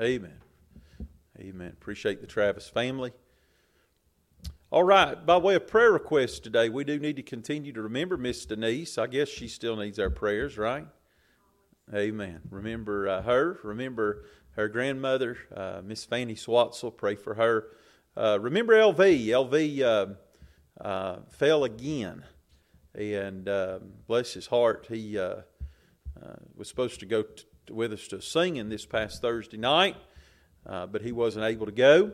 Amen. 0.00 0.36
Amen. 1.40 1.68
Appreciate 1.72 2.20
the 2.20 2.26
Travis 2.26 2.68
family. 2.68 3.12
All 4.72 4.84
right, 4.84 5.26
by 5.26 5.36
way 5.36 5.56
of 5.56 5.66
prayer 5.66 5.90
request 5.90 6.44
today, 6.44 6.68
we 6.68 6.84
do 6.84 6.96
need 7.00 7.16
to 7.16 7.24
continue 7.24 7.72
to 7.72 7.82
remember 7.82 8.16
Miss 8.16 8.46
Denise. 8.46 8.98
I 8.98 9.08
guess 9.08 9.28
she 9.28 9.48
still 9.48 9.74
needs 9.74 9.98
our 9.98 10.10
prayers, 10.10 10.56
right? 10.56 10.86
Amen. 11.92 12.42
Remember 12.48 13.08
uh, 13.08 13.22
her. 13.22 13.58
Remember 13.64 14.26
her 14.52 14.68
grandmother, 14.68 15.38
uh, 15.56 15.80
Miss 15.84 16.04
Fanny 16.04 16.36
Swatzel. 16.36 16.96
Pray 16.96 17.16
for 17.16 17.34
her. 17.34 17.64
Uh, 18.16 18.38
remember 18.40 18.74
LV. 18.74 19.26
LV 19.26 19.82
um, 19.82 20.16
uh, 20.80 21.16
fell 21.30 21.64
again, 21.64 22.24
and 22.94 23.48
um, 23.48 23.80
bless 24.06 24.34
his 24.34 24.46
heart, 24.46 24.86
he 24.88 25.18
uh, 25.18 25.22
uh, 26.22 26.36
was 26.54 26.68
supposed 26.68 27.00
to 27.00 27.06
go 27.06 27.22
t- 27.22 27.42
with 27.72 27.92
us 27.92 28.06
to 28.06 28.22
singing 28.22 28.68
this 28.68 28.86
past 28.86 29.20
Thursday 29.20 29.56
night, 29.56 29.96
but 30.64 31.02
he 31.02 31.10
wasn't 31.10 31.44
able 31.44 31.66
to 31.66 31.72
go. 31.72 32.12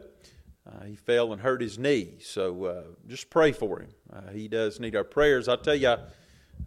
Uh, 0.67 0.85
he 0.85 0.97
fell 0.97 1.33
and 1.33 1.41
hurt 1.41 1.61
his 1.61 1.79
knee, 1.79 2.15
so 2.21 2.65
uh, 2.65 2.83
just 3.07 3.31
pray 3.31 3.53
for 3.53 3.81
him. 3.81 3.91
Uh, 4.13 4.33
he 4.33 4.49
does 4.49 4.81
need 4.81 4.97
our 4.97 5.05
prayers. 5.05 5.49
I 5.49 5.57
tell 5.57 5.77
you, 5.77 5.89
I, 5.89 5.99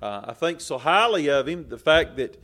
uh, 0.02 0.26
I 0.28 0.34
think 0.34 0.62
so 0.62 0.78
highly 0.78 1.30
of 1.30 1.48
him. 1.48 1.68
The 1.68 1.78
fact 1.78 2.16
that 2.16 2.42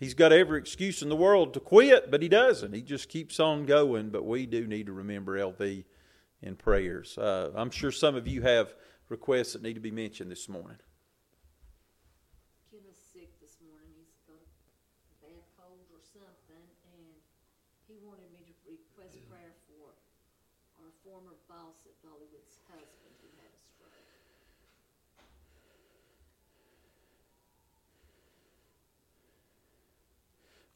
he's 0.00 0.14
got 0.14 0.32
every 0.32 0.58
excuse 0.58 1.02
in 1.02 1.10
the 1.10 1.16
world 1.16 1.52
to 1.54 1.60
quit, 1.60 2.10
but 2.10 2.22
he 2.22 2.28
doesn't. 2.28 2.72
He 2.72 2.80
just 2.80 3.10
keeps 3.10 3.38
on 3.38 3.66
going. 3.66 4.08
But 4.10 4.24
we 4.24 4.46
do 4.46 4.66
need 4.66 4.86
to 4.86 4.92
remember 4.92 5.38
LV 5.38 5.84
in 6.42 6.56
prayers. 6.56 7.18
Uh, 7.18 7.50
I'm 7.54 7.70
sure 7.70 7.92
some 7.92 8.14
of 8.14 8.26
you 8.26 8.40
have 8.42 8.74
requests 9.08 9.52
that 9.52 9.62
need 9.62 9.74
to 9.74 9.80
be 9.80 9.90
mentioned 9.90 10.30
this 10.30 10.48
morning. 10.48 10.78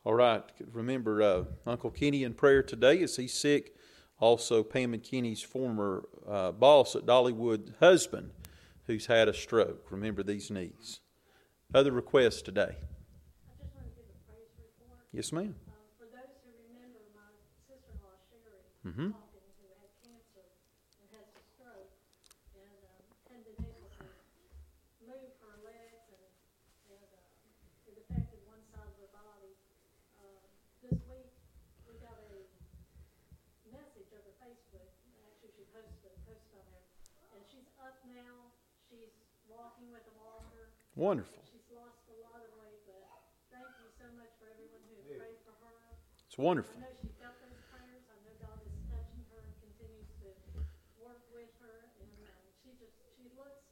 All 0.08 0.14
right. 0.14 0.42
Remember 0.72 1.20
uh, 1.20 1.44
Uncle 1.66 1.90
Kenny 1.90 2.24
in 2.24 2.32
prayer 2.32 2.62
today 2.62 3.02
as 3.02 3.16
he's 3.16 3.34
sick. 3.34 3.74
Also, 4.18 4.62
Pam 4.62 4.94
and 4.94 5.02
Kenny's 5.02 5.42
former 5.42 6.08
uh, 6.26 6.50
boss 6.50 6.96
at 6.96 7.04
Dollywood 7.04 7.74
husband 7.78 8.30
who's 8.86 9.04
had 9.04 9.28
a 9.28 9.34
stroke. 9.34 9.84
Remember 9.90 10.22
these 10.22 10.50
needs. 10.50 11.00
Other 11.74 11.92
requests 11.92 12.40
today? 12.40 12.72
I 12.72 13.52
just 13.60 13.76
want 13.76 13.84
to 13.84 14.00
give 14.00 14.08
a 14.08 14.16
praise 14.24 14.48
report. 14.56 14.96
Yes, 15.12 15.28
ma'am. 15.30 15.54
Uh, 15.68 15.76
for 16.00 16.08
those 16.08 16.40
who 16.40 16.56
remember 16.72 17.04
Mm-hmm. 18.88 19.12
talking 19.12 19.44
who 19.60 19.68
had 19.76 19.92
cancer 20.00 20.48
and 21.04 21.08
has 21.20 21.28
a 21.36 21.42
stroke 21.52 21.92
and 22.56 22.80
um, 22.96 23.04
hadn't 23.28 23.44
been 23.44 23.60
able 23.60 23.92
to 23.92 24.08
move 25.04 25.36
her 25.44 25.54
legs 25.68 26.08
and, 26.08 26.96
and 26.96 27.00
uh, 27.12 27.92
it 27.92 28.00
affected 28.08 28.40
one 28.48 28.64
side 28.72 28.88
of 28.88 28.96
her 28.96 29.12
body. 29.12 29.52
Um, 30.24 30.40
this 30.80 30.96
week, 31.04 31.28
we 31.84 32.00
got 32.00 32.16
a 32.16 32.40
message 33.68 34.08
over 34.16 34.32
Facebook, 34.40 34.88
actually 35.20 35.52
she 35.52 35.67
posted 35.78 36.10
a 36.10 36.18
post 36.26 36.50
on 36.58 36.66
there, 36.74 36.86
and 37.38 37.42
she's 37.46 37.70
up 37.78 38.02
now, 38.10 38.50
she's 38.90 39.14
walking 39.46 39.94
with 39.94 40.02
a 40.10 40.16
walker, 40.18 40.74
Wonderful. 40.98 41.46
she's 41.46 41.62
lost 41.70 42.02
a 42.10 42.16
lot 42.18 42.42
of 42.42 42.50
weight, 42.58 42.82
but 42.82 42.98
thank 43.54 43.70
you 43.78 43.86
so 43.94 44.10
much 44.18 44.34
for 44.42 44.50
everyone 44.50 44.82
who 44.90 44.98
has 44.98 45.06
prayed 45.14 45.38
for 45.46 45.54
her. 45.62 45.74
It's 46.26 46.34
wonderful. 46.36 46.74
I 46.74 46.82
know 46.82 46.92
she 46.98 47.08
felt 47.22 47.38
those 47.38 47.62
prayers. 47.70 48.02
I 48.10 48.18
know 48.26 48.34
God 48.42 48.58
is 48.66 48.74
touching 48.90 49.22
her 49.30 49.38
and 49.38 49.54
continues 49.62 50.10
to 50.18 50.28
work 50.98 51.22
with 51.30 51.48
her, 51.62 51.88
and 52.02 52.10
um, 52.26 52.44
she 52.60 52.74
just 52.76 52.98
she 53.14 53.30
looks 53.38 53.62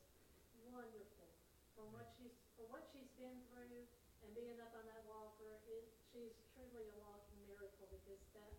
wonderful 0.71 1.29
from 1.75 1.91
what 1.93 2.07
she's 2.17 2.33
for 2.55 2.65
what 2.71 2.87
she's 2.95 3.11
been 3.19 3.37
through 3.51 3.85
and 4.25 4.31
being 4.33 4.57
up 4.63 4.73
on 4.73 4.87
that 4.89 5.03
walker. 5.05 5.61
It, 5.69 5.85
she's 6.15 6.33
truly 6.55 6.87
a 6.89 6.97
walking 7.03 7.43
miracle 7.51 7.91
because 7.93 8.23
that 8.39 8.55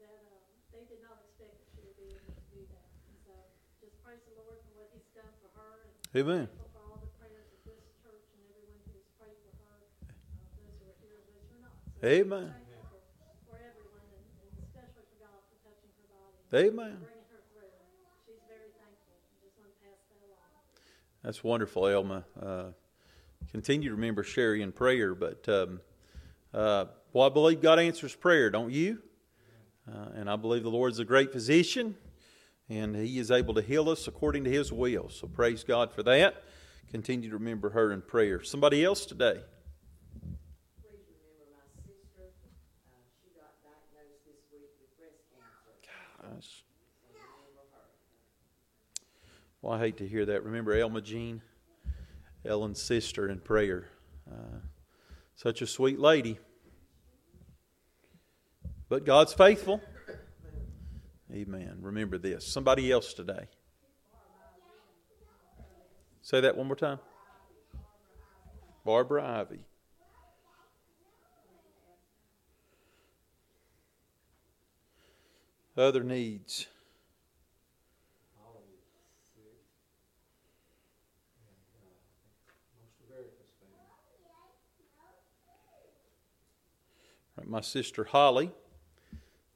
that 0.00 0.22
um, 0.32 0.46
they 0.72 0.86
did 0.88 1.04
not 1.04 1.20
expect 1.20 1.52
that 1.60 1.68
she 1.74 1.84
would 1.84 1.98
be 2.00 2.08
able 2.16 2.32
to 2.32 2.44
do 2.48 2.62
that. 2.72 2.88
And 3.12 3.16
so 3.20 3.34
just 3.34 3.34
praise 3.34 3.34
the 3.34 3.34
Lord 3.34 3.34
for 3.34 3.34
what 3.36 3.74
He's 3.76 3.84
done 3.84 3.84
for 3.84 3.92
her 3.92 4.00
and 4.00 4.05
Amen. 6.16 6.48
thankful 6.48 6.72
for 6.72 6.80
all 6.88 6.96
the 6.96 7.12
prayers 7.20 7.44
of 7.52 7.60
this 7.68 7.76
church 8.00 8.24
and 8.32 8.40
everyone 8.48 8.80
who's 8.88 9.04
prayed 9.20 9.36
for 9.36 9.52
her, 9.68 9.76
those 10.56 10.72
who 10.80 10.88
are 10.88 10.96
here 11.04 11.20
and 11.20 11.28
those 11.28 11.44
who 11.52 11.60
are 11.60 11.68
not. 11.68 11.76
So 11.76 12.08
Amen. 12.08 12.56
thankful 12.56 13.04
for, 13.20 13.28
for 13.44 13.56
everyone 13.60 14.00
and, 14.16 14.24
and 14.40 14.52
especially 14.64 15.04
for 15.12 15.18
God 15.20 15.44
for 15.44 15.60
touching 15.60 15.92
her 15.92 16.08
body. 16.08 16.72
Amen. 16.72 17.04
Bringing 17.04 17.28
her 17.28 17.44
through. 17.52 17.68
She's 18.24 18.40
very 18.48 18.72
thankful. 18.80 19.12
Just 19.44 19.60
want 19.60 19.68
to 19.68 19.78
pass 19.84 20.00
that 20.08 20.24
along. 20.24 20.56
That's 21.20 21.44
wonderful, 21.44 21.84
Elma. 21.84 22.24
Uh, 22.32 22.72
continue 23.52 23.92
to 23.92 23.96
remember 24.00 24.24
Sherry 24.24 24.64
in 24.64 24.72
prayer, 24.72 25.12
but 25.12 25.44
um, 25.52 25.84
uh, 26.56 26.88
well, 27.12 27.28
I 27.28 27.28
believe 27.28 27.60
God 27.60 27.76
answers 27.76 28.16
prayer, 28.16 28.48
don't 28.48 28.72
you? 28.72 29.04
Uh, 29.84 30.16
and 30.16 30.30
I 30.32 30.36
believe 30.36 30.62
the 30.64 30.72
Lord's 30.72 30.98
a 30.98 31.04
great 31.04 31.28
physician, 31.28 31.92
and 32.68 32.96
He 32.96 33.18
is 33.18 33.30
able 33.30 33.54
to 33.54 33.62
heal 33.62 33.88
us 33.88 34.08
according 34.08 34.44
to 34.44 34.50
His 34.50 34.72
will. 34.72 35.08
So 35.08 35.26
praise 35.26 35.64
God 35.64 35.92
for 35.92 36.02
that. 36.04 36.42
Continue 36.90 37.30
to 37.30 37.36
remember 37.36 37.70
her 37.70 37.92
in 37.92 38.02
prayer. 38.02 38.42
Somebody 38.42 38.84
else 38.84 39.06
today. 39.06 39.40
Please 40.82 41.02
remember 41.10 41.46
my 41.52 41.66
sister, 41.82 42.30
she 43.22 43.30
got 43.34 43.50
diagnosed 43.62 44.26
with 44.26 44.98
breast. 44.98 45.14
Gosh. 46.34 46.64
Well, 49.62 49.72
I 49.72 49.78
hate 49.80 49.96
to 49.96 50.06
hear 50.06 50.24
that. 50.26 50.44
Remember 50.44 50.72
Elma 50.74 51.00
Jean, 51.00 51.42
Ellen's 52.44 52.80
sister 52.80 53.28
in 53.28 53.40
prayer. 53.40 53.88
Uh, 54.30 54.60
such 55.34 55.60
a 55.60 55.66
sweet 55.66 55.98
lady. 55.98 56.38
But 58.88 59.04
God's 59.04 59.32
faithful. 59.34 59.82
Amen. 61.32 61.78
Remember 61.80 62.18
this. 62.18 62.46
Somebody 62.46 62.90
else 62.90 63.12
today. 63.12 63.48
Say 66.22 66.40
that 66.40 66.56
one 66.56 66.66
more 66.66 66.76
time. 66.76 66.98
Barbara 68.84 69.40
Ivy. 69.40 69.60
Other 75.76 76.02
needs. 76.02 76.66
My 87.44 87.60
sister 87.60 88.02
Holly. 88.02 88.50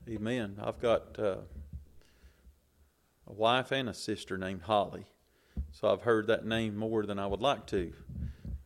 Amen. 0.09 0.57
I've 0.63 0.81
got 0.81 1.19
uh, 1.19 1.39
a 3.31 3.33
wife 3.33 3.71
and 3.71 3.89
a 3.89 3.95
sister 3.95 4.37
named 4.37 4.63
Holly. 4.63 5.07
So 5.73 5.89
I've 5.89 6.03
heard 6.03 6.27
that 6.27 6.45
name 6.45 6.77
more 6.77 7.07
than 7.07 7.19
I 7.19 7.27
would 7.27 7.41
like 7.41 7.67
to 7.69 7.93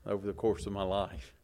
over 0.07 0.27
the 0.27 0.33
course 0.33 0.67
of 0.67 0.73
my 0.73 0.83
life. 0.83 1.35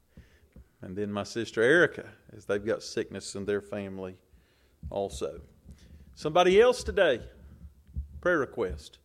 And 0.80 0.96
then 0.96 1.12
my 1.12 1.24
sister 1.24 1.62
Erica, 1.62 2.06
as 2.34 2.46
they've 2.46 2.64
got 2.64 2.82
sickness 2.82 3.34
in 3.34 3.44
their 3.44 3.60
family 3.60 4.16
also. 4.88 5.40
Somebody 6.14 6.60
else 6.60 6.82
today? 6.82 7.20
Prayer 8.20 8.38
request. 8.38 8.98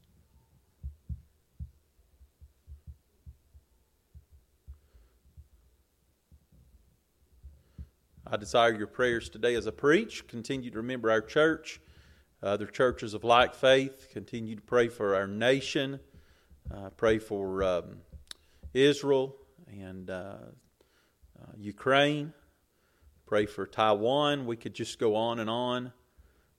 I 8.28 8.38
desire 8.38 8.74
your 8.74 8.88
prayers 8.88 9.30
today 9.30 9.56
as 9.56 9.68
I 9.68 9.72
preach. 9.72 10.28
Continue 10.28 10.72
to 10.72 10.78
remember 10.78 11.12
our 11.12 11.22
church, 11.22 11.80
other 12.42 12.66
churches 12.66 13.14
of 13.14 13.24
like 13.24 13.56
faith. 13.56 14.08
Continue 14.12 14.56
to 14.56 14.62
pray 14.62 14.88
for 14.88 15.16
our 15.16 15.28
nation. 15.28 16.00
Uh, 16.74 16.90
pray 16.90 17.20
for 17.20 17.64
um, 17.64 17.98
Israel 18.74 19.36
and 19.68 20.10
uh, 20.10 20.36
uh, 21.40 21.52
Ukraine. 21.58 22.34
Pray 23.26 23.46
for 23.46 23.66
Taiwan. 23.66 24.46
We 24.46 24.56
could 24.56 24.74
just 24.74 25.00
go 25.00 25.16
on 25.16 25.40
and 25.40 25.50
on. 25.50 25.92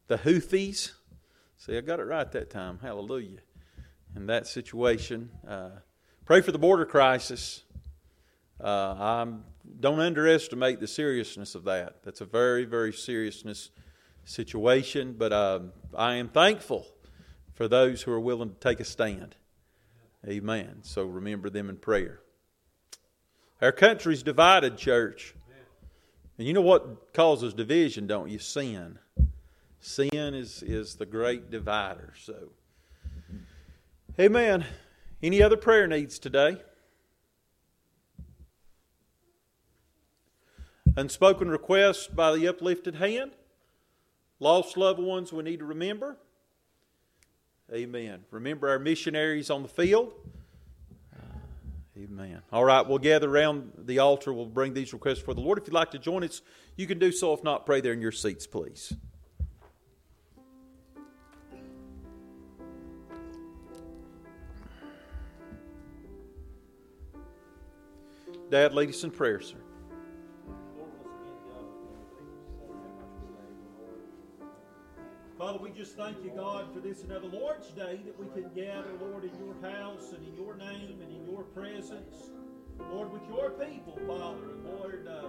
The 0.09 0.19
Houthis. 0.19 0.93
See, 1.57 1.77
I 1.77 1.81
got 1.81 2.01
it 2.01 2.05
right 2.05 2.31
that 2.33 2.51
time. 2.51 2.79
Hallelujah. 2.81 3.39
In 4.15 4.27
that 4.27 4.47
situation, 4.47 5.31
uh, 5.47 5.71
pray 6.25 6.41
for 6.41 6.53
the 6.53 6.59
border 6.59 6.87
crisis. 6.87 7.65
Uh, 8.61 8.95
I 8.99 9.27
don't 9.81 10.01
underestimate 10.01 10.81
the 10.81 10.87
seriousness 10.87 11.55
of 11.55 11.65
that. 11.65 12.03
That's 12.03 12.21
a 12.21 12.25
very, 12.25 12.65
very 12.65 12.93
seriousness 12.93 13.71
situation. 14.27 15.15
But 15.17 15.33
um, 15.33 15.73
I 15.97 16.17
am 16.17 16.29
thankful 16.29 16.87
for 17.55 17.67
those 17.67 18.03
who 18.03 18.13
are 18.13 18.21
willing 18.21 18.51
to 18.51 18.57
take 18.57 18.81
a 18.81 18.85
stand. 18.85 19.37
Amen. 20.29 20.81
So 20.83 21.07
remember 21.07 21.49
them 21.49 21.71
in 21.71 21.77
prayer. 21.77 22.21
Our 23.63 23.73
country's 23.73 24.23
divided, 24.23 24.77
church. 24.77 25.35
And 26.37 26.47
you 26.47 26.53
know 26.53 26.61
what 26.61 27.15
causes 27.15 27.55
division, 27.55 28.07
don't 28.07 28.29
you? 28.29 28.39
Sin. 28.39 28.99
Sin 29.81 30.35
is, 30.35 30.63
is 30.63 30.97
the 30.97 31.07
great 31.07 31.51
divider. 31.51 32.13
So, 32.21 32.51
amen. 34.21 34.67
Any 35.23 35.43
other 35.43 35.57
prayer 35.57 35.87
needs 35.87 36.19
today? 36.19 36.61
Unspoken 40.97 41.49
requests 41.49 42.09
by 42.09 42.35
the 42.35 42.49
uplifted 42.49 42.97
hand. 42.97 43.33
Lost 44.39 44.77
loved 44.77 45.01
ones 45.01 45.33
we 45.33 45.43
need 45.43 45.61
to 45.61 45.65
remember. 45.65 46.19
Amen. 47.73 48.25
Remember 48.31 48.69
our 48.69 48.79
missionaries 48.79 49.51
on 49.51 49.63
the 49.63 49.69
field. 49.69 50.13
Amen. 51.99 52.43
All 52.53 52.65
right, 52.65 52.87
we'll 52.87 52.99
gather 52.99 53.29
around 53.29 53.73
the 53.79 54.01
altar. 54.01 54.31
We'll 54.31 54.45
bring 54.45 54.75
these 54.75 54.93
requests 54.93 55.21
for 55.21 55.33
the 55.33 55.41
Lord. 55.41 55.57
If 55.57 55.67
you'd 55.67 55.73
like 55.73 55.93
to 55.93 55.99
join 55.99 56.23
us, 56.25 56.43
you 56.77 56.87
can 56.87 56.99
do 56.99 57.11
so. 57.11 57.33
If 57.33 57.43
not, 57.43 57.65
pray 57.65 57.81
there 57.81 57.95
in 57.95 58.03
your 58.03 58.13
seats, 58.13 58.47
please. 58.47 58.93
Dad, 68.51 68.75
lead 68.75 68.91
us 68.91 69.03
in 69.03 69.11
prayer, 69.11 69.41
sir. 69.41 69.57
Thank 75.97 76.23
you, 76.23 76.31
God, 76.37 76.67
for 76.75 76.81
this 76.81 77.03
another 77.05 77.29
Lord's 77.29 77.69
Day 77.71 78.01
that 78.05 78.19
we 78.19 78.27
can 78.35 78.51
gather, 78.55 78.91
Lord, 79.01 79.25
in 79.25 79.31
your 79.39 79.55
house 79.73 80.13
and 80.13 80.27
in 80.27 80.37
your 80.37 80.55
name 80.55 80.99
and 81.01 81.11
in 81.11 81.33
your 81.33 81.43
presence. 81.43 82.31
Lord, 82.93 83.11
with 83.13 83.23
your 83.29 83.51
people, 83.51 83.99
Father. 84.07 84.51
And 84.53 84.65
Lord, 84.65 85.09
uh, 85.09 85.29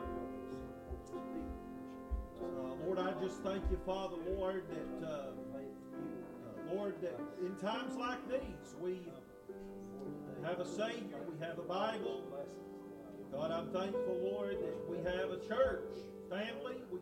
uh, 2.44 2.76
Lord, 2.86 3.00
I 3.00 3.14
just 3.24 3.42
thank 3.44 3.64
you, 3.72 3.80
Father, 3.86 4.18
Lord, 4.36 4.64
that, 4.70 5.08
uh, 5.08 5.12
uh, 5.12 6.74
Lord, 6.74 6.96
that 7.02 7.18
in 7.42 7.56
times 7.56 7.96
like 7.96 8.30
these, 8.30 8.76
we 8.82 9.00
have 10.44 10.60
a 10.60 10.68
Savior, 10.68 11.22
we 11.32 11.40
have 11.46 11.60
a 11.60 11.64
Bible. 11.64 12.24
God, 13.32 13.52
I'm 13.52 13.70
thankful, 13.72 14.20
Lord, 14.22 14.58
that 14.62 14.90
we 14.90 14.98
have 14.98 15.32
a 15.32 15.40
church 15.48 15.96
family. 16.30 16.76
We, 16.92 17.00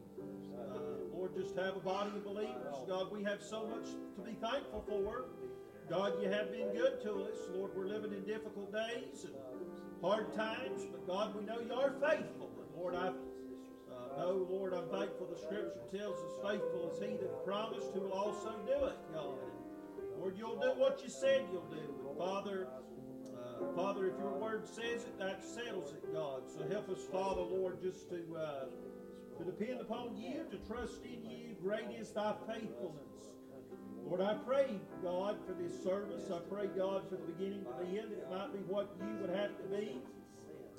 uh, 0.55 1.04
just 1.35 1.55
have 1.57 1.75
a 1.75 1.79
body 1.79 2.11
of 2.15 2.23
believers. 2.23 2.75
God, 2.87 3.11
we 3.11 3.23
have 3.23 3.41
so 3.41 3.67
much 3.67 3.89
to 4.15 4.21
be 4.21 4.37
thankful 4.39 4.83
for. 4.87 5.25
God, 5.89 6.13
you 6.21 6.29
have 6.29 6.51
been 6.51 6.69
good 6.69 7.01
to 7.03 7.25
us. 7.25 7.37
Lord, 7.53 7.71
we're 7.75 7.85
living 7.85 8.11
in 8.13 8.23
difficult 8.23 8.71
days 8.71 9.25
and 9.25 9.35
hard 10.01 10.33
times, 10.35 10.81
but 10.91 11.05
God, 11.05 11.35
we 11.35 11.45
know 11.45 11.59
you 11.59 11.73
are 11.73 11.91
faithful. 12.01 12.49
And 12.57 12.81
Lord, 12.81 12.95
I 12.95 13.07
uh, 13.07 14.17
No, 14.17 14.47
Lord, 14.49 14.73
I'm 14.73 14.87
thankful 14.89 15.27
the 15.27 15.37
scripture 15.37 15.83
tells 15.91 16.15
us 16.15 16.31
faithful 16.41 16.91
is 16.93 16.99
he 16.99 17.17
that 17.17 17.45
promised 17.45 17.91
who 17.93 18.01
will 18.01 18.13
also 18.13 18.55
do 18.65 18.85
it, 18.85 18.97
God. 19.13 19.37
And 19.99 20.19
Lord, 20.19 20.35
you'll 20.37 20.59
do 20.59 20.69
what 20.79 21.01
you 21.03 21.09
said 21.09 21.45
you'll 21.51 21.69
do. 21.69 21.77
And 22.09 22.17
Father, 22.17 22.67
uh, 23.35 23.75
Father, 23.75 24.07
if 24.07 24.17
your 24.17 24.33
word 24.39 24.67
says 24.67 25.03
it, 25.03 25.19
that 25.19 25.43
settles 25.43 25.91
it, 25.91 26.13
God. 26.13 26.43
So 26.47 26.65
help 26.67 26.89
us, 26.89 27.03
Father, 27.11 27.41
Lord, 27.41 27.81
just 27.81 28.09
to 28.09 28.23
uh, 28.35 28.65
to 29.37 29.43
depend 29.43 29.81
upon 29.81 30.15
you, 30.17 30.45
to 30.51 30.57
trust 30.67 31.03
in 31.03 31.29
you. 31.29 31.55
Great 31.61 31.91
is 31.99 32.11
thy 32.11 32.33
faithfulness. 32.47 33.35
Lord, 34.05 34.21
I 34.21 34.35
pray, 34.45 34.79
God, 35.01 35.37
for 35.47 35.53
this 35.53 35.83
service. 35.83 36.29
I 36.31 36.39
pray, 36.47 36.67
God, 36.67 37.09
for 37.09 37.15
the 37.15 37.25
beginning 37.25 37.65
to 37.65 37.73
the 37.79 37.99
end, 37.99 38.11
that 38.11 38.19
it 38.19 38.29
might 38.29 38.53
be 38.53 38.59
what 38.71 38.95
you 39.01 39.17
would 39.19 39.35
have 39.35 39.57
to 39.57 39.63
be. 39.63 39.97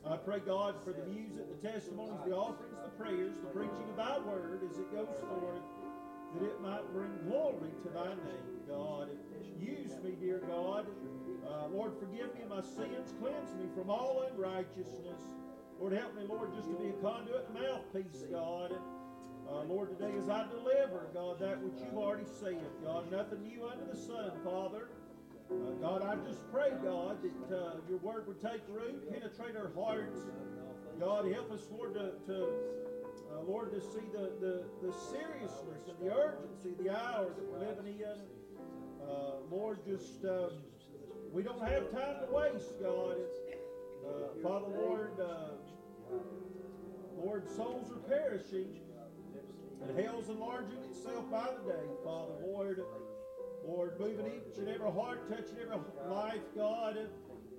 I 0.08 0.16
pray, 0.16 0.38
God, 0.38 0.76
for 0.84 0.92
the 0.92 1.04
music, 1.06 1.42
the 1.50 1.68
testimonies, 1.68 2.22
the 2.24 2.36
offerings, 2.36 2.78
the 2.84 2.94
prayers, 3.02 3.34
the 3.42 3.50
preaching 3.50 3.90
of 3.90 3.96
thy 3.96 4.18
word 4.20 4.62
as 4.70 4.78
it 4.78 4.92
goes 4.92 5.18
forth, 5.18 5.66
that 6.34 6.46
it 6.46 6.60
might 6.62 6.86
bring 6.92 7.10
glory 7.26 7.74
to 7.82 7.88
thy 7.90 8.14
name, 8.14 8.62
God. 8.68 9.08
Use 9.58 9.98
me, 10.04 10.14
dear 10.20 10.40
God. 10.46 10.86
Uh, 11.48 11.66
Lord, 11.68 11.92
forgive 11.98 12.32
me 12.34 12.42
my 12.48 12.60
sins. 12.60 13.14
Cleanse 13.18 13.54
me 13.54 13.66
from 13.74 13.90
all 13.90 14.28
unrighteousness. 14.30 15.22
Lord, 15.78 15.92
help 15.92 16.16
me, 16.16 16.22
Lord, 16.28 16.54
just 16.54 16.68
to 16.68 16.76
be 16.76 16.88
a 16.88 16.92
conduit 17.02 17.46
and 17.52 17.62
mouthpiece, 17.62 18.24
God. 18.30 18.72
Uh, 19.48 19.62
Lord, 19.64 19.90
today 19.90 20.12
as 20.18 20.28
I 20.28 20.46
deliver, 20.48 21.06
God, 21.14 21.38
that 21.40 21.62
which 21.62 21.80
you've 21.84 21.98
already 21.98 22.26
said, 22.40 22.58
God, 22.82 23.10
nothing 23.12 23.42
new 23.42 23.66
under 23.68 23.84
the 23.84 23.96
sun, 23.96 24.32
Father. 24.42 24.88
Uh, 25.50 25.70
God, 25.80 26.02
I 26.02 26.16
just 26.26 26.40
pray, 26.50 26.70
God, 26.82 27.18
that 27.22 27.56
uh, 27.56 27.74
your 27.88 27.98
word 27.98 28.26
would 28.26 28.40
take 28.40 28.62
root, 28.68 29.08
penetrate 29.12 29.54
our 29.56 29.70
hearts. 29.76 30.18
God, 30.98 31.30
help 31.30 31.52
us, 31.52 31.68
Lord, 31.70 31.94
to, 31.94 32.12
to 32.26 32.48
uh, 33.32 33.42
Lord, 33.46 33.70
to 33.72 33.80
see 33.80 34.06
the, 34.12 34.32
the, 34.40 34.64
the 34.82 34.92
seriousness 34.92 35.82
and 35.88 35.98
the 36.00 36.12
urgency, 36.12 36.74
the 36.82 36.90
hour 36.90 37.26
that 37.26 37.44
we're 37.44 37.68
living 37.68 38.00
in. 38.00 38.18
Uh, 39.06 39.44
Lord, 39.50 39.78
just 39.86 40.24
um, 40.24 40.50
we 41.32 41.42
don't 41.42 41.60
have 41.60 41.90
time 41.92 42.16
to 42.26 42.32
waste, 42.32 42.80
God. 42.82 43.16
Uh, 44.06 44.42
Father, 44.42 44.66
Lord, 44.78 45.20
Lord, 47.16 47.48
souls 47.48 47.90
are 47.90 48.08
perishing, 48.08 48.80
and 49.82 49.98
hell's 49.98 50.28
enlarging 50.28 50.78
itself 50.90 51.30
by 51.30 51.48
the 51.58 51.72
day, 51.72 51.86
Father, 52.04 52.34
Lord. 52.42 52.80
Lord, 53.66 53.98
moving 53.98 54.26
each 54.26 54.58
and 54.58 54.68
every 54.68 54.92
heart, 54.92 55.28
touching 55.28 55.58
every 55.60 55.78
life, 56.08 56.42
God. 56.54 56.96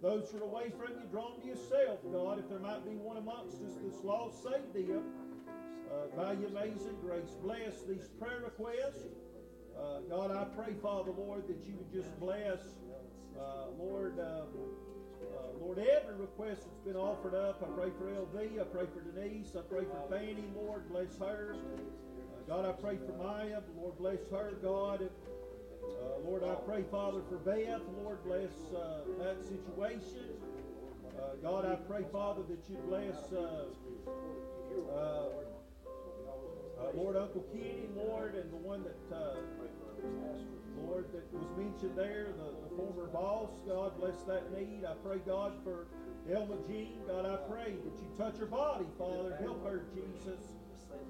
Those 0.01 0.29
who 0.31 0.37
are 0.37 0.43
away 0.43 0.71
from 0.77 0.93
you, 0.93 1.05
drawn 1.11 1.41
to 1.41 1.47
yourself, 1.47 1.99
God. 2.11 2.39
If 2.39 2.49
there 2.49 2.59
might 2.59 2.85
be 2.85 2.95
one 2.95 3.17
amongst 3.17 3.57
us 3.61 3.73
that's 3.83 4.03
lost, 4.03 4.43
save 4.43 4.87
them. 4.87 5.03
Uh, 5.91 6.15
by 6.15 6.33
your 6.33 6.49
amazing 6.49 6.95
grace, 7.01 7.35
bless 7.41 7.81
these 7.87 8.07
prayer 8.19 8.41
requests. 8.43 9.05
Uh, 9.77 9.99
God, 10.09 10.31
I 10.31 10.45
pray, 10.55 10.75
Father, 10.81 11.11
Lord, 11.11 11.47
that 11.47 11.65
you 11.65 11.75
would 11.75 11.91
just 11.91 12.17
bless, 12.19 12.59
uh, 13.39 13.67
Lord, 13.77 14.19
um, 14.19 14.47
Lord, 15.59 15.79
every 15.79 16.15
request 16.15 16.61
that's 16.61 16.79
been 16.85 16.95
offered 16.95 17.35
up. 17.35 17.61
I 17.61 17.67
pray 17.79 17.89
for 17.97 18.05
LV. 18.05 18.59
I 18.59 18.63
pray 18.63 18.85
for 18.93 19.01
Denise. 19.01 19.55
I 19.55 19.61
pray 19.61 19.83
for 19.85 20.01
Fanny, 20.09 20.45
Lord, 20.55 20.87
bless 20.89 21.17
her. 21.19 21.55
Uh, 21.55 22.39
God, 22.47 22.65
I 22.65 22.71
pray 22.71 22.97
for 22.97 23.13
Maya. 23.21 23.61
Lord, 23.75 23.97
bless 23.97 24.19
her, 24.31 24.53
God. 24.61 25.01
Uh, 25.01 26.19
Lord, 26.25 26.43
I 26.43 26.55
pray, 26.65 26.83
Father, 26.89 27.21
for 27.29 27.37
Beth. 27.37 27.81
Lord, 28.01 28.23
bless 28.23 28.51
uh, 28.75 29.01
that 29.19 29.43
situation. 29.43 30.29
Uh, 31.17 31.35
God, 31.41 31.65
I 31.65 31.75
pray, 31.75 32.05
Father, 32.11 32.43
that 32.49 32.69
you 32.69 32.77
bless, 32.87 33.33
uh, 33.33 33.65
Lord, 36.93 37.15
Uncle 37.17 37.45
Kenny, 37.51 37.89
Lord, 37.95 38.35
and 38.35 38.51
the 38.51 38.57
one 38.57 38.83
that, 38.83 39.17
Lord, 40.85 41.05
that 41.13 41.33
was 41.33 41.47
mentioned 41.57 41.97
there, 41.97 42.27
the, 42.37 42.69
the 42.69 42.75
former 42.75 43.07
boss. 43.07 43.49
God, 43.67 43.97
bless 43.99 44.21
that 44.23 44.51
need. 44.57 44.85
I 44.85 44.93
pray, 45.05 45.19
God, 45.25 45.53
for 45.63 45.87
Elma 46.31 46.55
Jean. 46.67 46.99
God, 47.07 47.25
I 47.25 47.37
pray 47.49 47.75
that 47.83 47.99
you 48.01 48.07
touch 48.17 48.37
her 48.37 48.45
body, 48.45 48.85
Father. 48.97 49.37
Help 49.41 49.65
her, 49.65 49.85
Jesus 49.93 50.39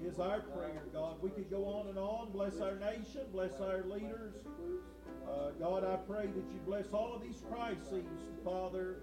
is 0.05 0.19
our 0.19 0.41
prayer, 0.41 0.83
God. 0.93 1.15
We 1.21 1.29
could 1.29 1.49
go 1.49 1.65
on 1.65 1.87
and 1.87 1.97
on. 1.97 2.31
Bless 2.31 2.59
our 2.59 2.75
nation. 2.75 3.21
Bless 3.31 3.59
our 3.59 3.83
leaders. 3.83 4.35
Uh, 5.27 5.51
God, 5.59 5.83
I 5.83 5.97
pray 6.09 6.27
that 6.27 6.35
you 6.53 6.59
bless 6.65 6.93
all 6.93 7.13
of 7.13 7.21
these 7.21 7.41
crises, 7.51 8.05
Father. 8.43 8.97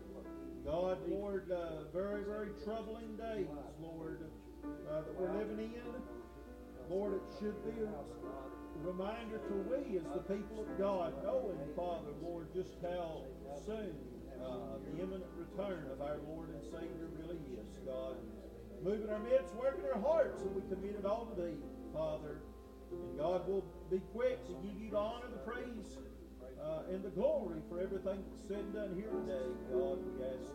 God, 0.64 0.98
Lord, 1.08 1.50
uh, 1.50 1.84
very, 1.92 2.24
very 2.24 2.48
troubling 2.64 3.16
days, 3.16 3.48
Lord, 3.82 4.24
uh, 4.64 5.02
that 5.02 5.20
we're 5.20 5.32
living 5.34 5.58
in. 5.58 5.94
Lord, 6.88 7.14
it 7.14 7.20
should 7.38 7.64
be 7.64 7.82
reminder 8.80 9.38
to 9.38 9.54
we 9.70 9.98
as 9.98 10.04
the 10.14 10.24
people 10.34 10.60
of 10.60 10.78
God, 10.78 11.14
knowing, 11.22 11.58
Father, 11.76 12.10
Lord, 12.22 12.48
just 12.54 12.74
how 12.82 13.22
soon 13.66 13.94
uh, 14.42 14.78
the 14.90 15.02
imminent 15.02 15.30
return 15.36 15.86
of 15.92 16.00
our 16.00 16.18
Lord 16.26 16.50
and 16.50 16.62
Savior 16.62 17.08
really 17.18 17.38
is, 17.58 17.78
God 17.86 18.16
move 18.84 19.02
in 19.02 19.08
our 19.08 19.18
midst, 19.20 19.54
work 19.54 19.80
in 19.80 19.86
our 19.88 20.00
hearts, 20.00 20.42
and 20.42 20.54
we 20.54 20.60
commit 20.68 20.94
it 20.98 21.06
all 21.06 21.24
to 21.24 21.40
Thee, 21.40 21.56
Father. 21.94 22.36
And 22.92 23.18
God 23.18 23.48
will 23.48 23.64
be 23.90 24.00
quick 24.12 24.44
to 24.46 24.52
give 24.60 24.76
you 24.76 24.90
the 24.90 24.98
honor, 24.98 25.32
the 25.32 25.40
praise, 25.50 25.96
uh, 26.60 26.92
and 26.92 27.02
the 27.02 27.08
glory 27.08 27.60
for 27.68 27.80
everything 27.80 28.22
that's 28.28 28.44
said 28.46 28.60
and 28.60 28.74
done 28.74 28.92
here 28.94 29.08
today. 29.08 29.48
God, 29.72 30.04
we 30.04 30.24
ask 30.24 30.52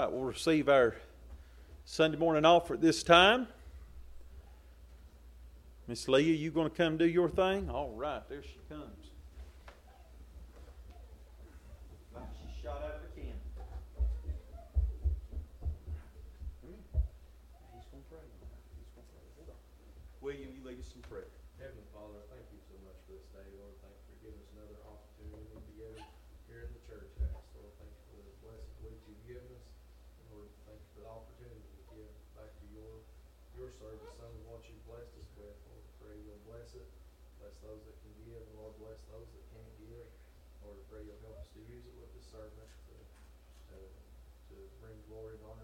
right, 0.00 0.12
we'll 0.12 0.24
receive 0.24 0.68
our 0.68 0.96
Sunday 1.84 2.16
morning 2.16 2.44
offer 2.46 2.74
at 2.74 2.80
this 2.80 3.02
time. 3.02 3.48
Miss 5.86 6.08
Leah, 6.08 6.32
you 6.32 6.50
going 6.50 6.70
to 6.70 6.74
come 6.74 6.96
do 6.96 7.04
your 7.04 7.28
thing? 7.28 7.68
All 7.68 7.92
right, 7.92 8.22
there 8.28 8.42
she 8.42 8.56
comes. 8.68 9.10
Like 12.14 12.24
she 12.40 12.48
shot 12.62 12.80
out 12.80 12.96
of 12.96 13.04
a 13.04 13.12
cannon. 13.12 13.36
Come 13.58 13.66
here. 14.24 14.40
He's 17.74 17.84
going 17.90 18.00
to 18.00 18.08
pray. 18.08 18.24
He's 18.24 18.88
going 18.96 19.04
to 19.04 19.12
pray. 19.12 19.26
Hold 19.36 19.52
on. 19.52 19.60
William, 20.22 20.48
you 20.54 20.62
lead 20.64 20.80
us 20.80 20.94
in 20.96 21.02
prayer. 21.10 21.28
Heavenly 21.58 21.84
Father, 21.92 22.24
thank 22.32 22.46
you 22.54 22.60
so 22.70 22.78
much 22.88 22.96
for 23.04 23.20
this 23.20 23.26
day, 23.36 23.44
Lord. 23.60 23.76
Thank 23.84 23.98
you 24.00 24.16
for 24.16 24.30
giving 24.30 24.40
us 24.40 24.48
another 24.56 24.80
opportunity 24.86 25.44
to 25.44 25.60
be 25.60 25.76
together 25.76 26.00
here 26.48 26.70
in 26.70 26.72
the 26.72 26.82
church 26.88 27.10
house. 27.20 27.44
Lord, 27.58 27.74
thank 27.82 27.92
you 27.92 28.00
for 28.14 28.22
the 28.24 28.32
blessed 28.46 28.70
week 28.80 28.96
you've 29.10 29.26
given 29.26 29.50
us. 29.58 29.66
And 30.22 30.38
Lord, 30.38 30.48
thank 30.70 30.78
you 30.78 30.88
for 30.94 31.02
the 31.02 31.10
opportunity 31.10 31.66
to 31.66 31.82
give 31.98 32.14
back 32.38 32.54
to 32.54 32.66
your 32.70 33.02
your 33.58 33.74
service, 33.76 34.14
some 34.16 34.30
of 34.30 34.44
what 34.46 34.62
you've 34.70 34.80
blessed 34.88 35.12
us 35.20 35.28
with. 35.36 35.52
Lord, 35.68 35.84
pray 36.00 36.16
you'll 36.24 36.40
bless 36.48 36.72
it. 36.72 36.88
Bless 37.36 37.52
those 37.60 37.84
that 37.84 37.96
can 38.00 38.14
give, 38.24 38.40
and 38.40 38.56
Lord, 38.56 38.72
bless 38.80 38.96
those 39.12 39.28
that 39.28 39.44
can't 39.52 39.74
give. 39.84 40.08
Lord, 40.64 40.80
pray 41.00 41.08
you'll 41.08 41.24
help 41.24 41.40
us 41.40 41.48
to 41.56 41.60
use 41.64 41.84
it 41.88 41.96
with 41.96 42.12
discernment 42.12 42.68
to, 42.84 42.96
to, 43.72 43.78
to 44.52 44.56
bring 44.84 44.92
glory 45.08 45.40
and 45.40 45.44
honor 45.48 45.59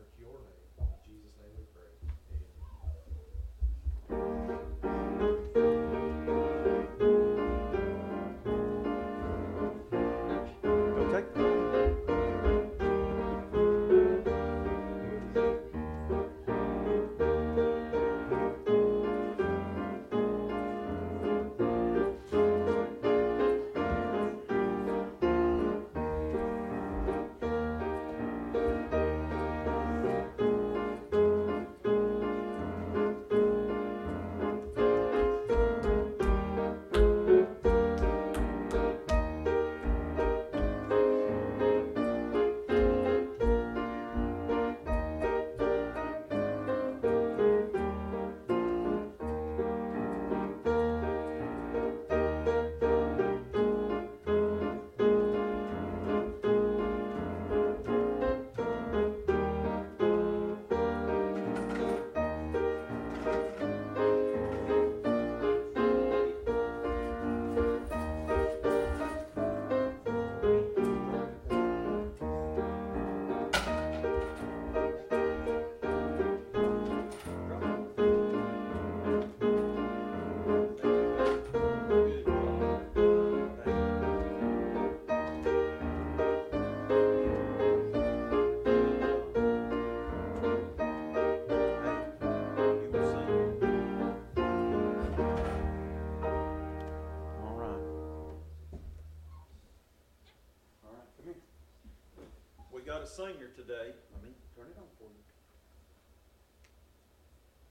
a 103.06 103.08
singer 103.08 103.54
today. 103.54 103.94
Let 104.10 104.22
me 104.24 104.30
turn 104.56 104.66
it 104.66 104.74
on 104.78 104.90
for 104.98 105.06
you. 105.06 105.22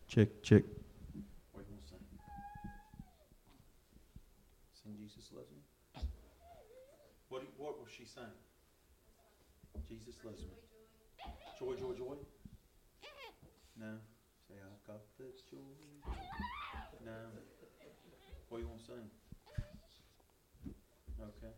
Check, 0.07 0.29
check. 0.41 0.63
What 1.51 1.67
do 1.67 1.67
you 1.67 1.75
want 1.75 1.83
to 1.83 1.89
sing? 1.91 1.99
Sing 4.71 4.95
Jesus 4.95 5.27
Loves 5.35 5.51
Me? 5.51 5.59
What, 7.27 7.41
do- 7.41 7.51
what 7.57 7.77
will 7.77 7.87
she 7.91 8.05
saying? 8.05 8.31
Jesus 9.89 10.15
Loves 10.23 10.39
Me. 10.39 10.55
Joy, 11.59 11.75
joy, 11.75 11.91
joy? 11.99 12.15
No. 13.75 13.91
Say, 14.47 14.55
I've 14.55 14.87
got 14.87 15.03
the 15.19 15.25
joy. 15.51 15.75
No. 17.03 17.11
What 18.47 18.59
do 18.59 18.63
you 18.63 18.69
want 18.69 18.79
to 18.79 18.85
sing? 18.85 19.09
Okay. 21.19 21.51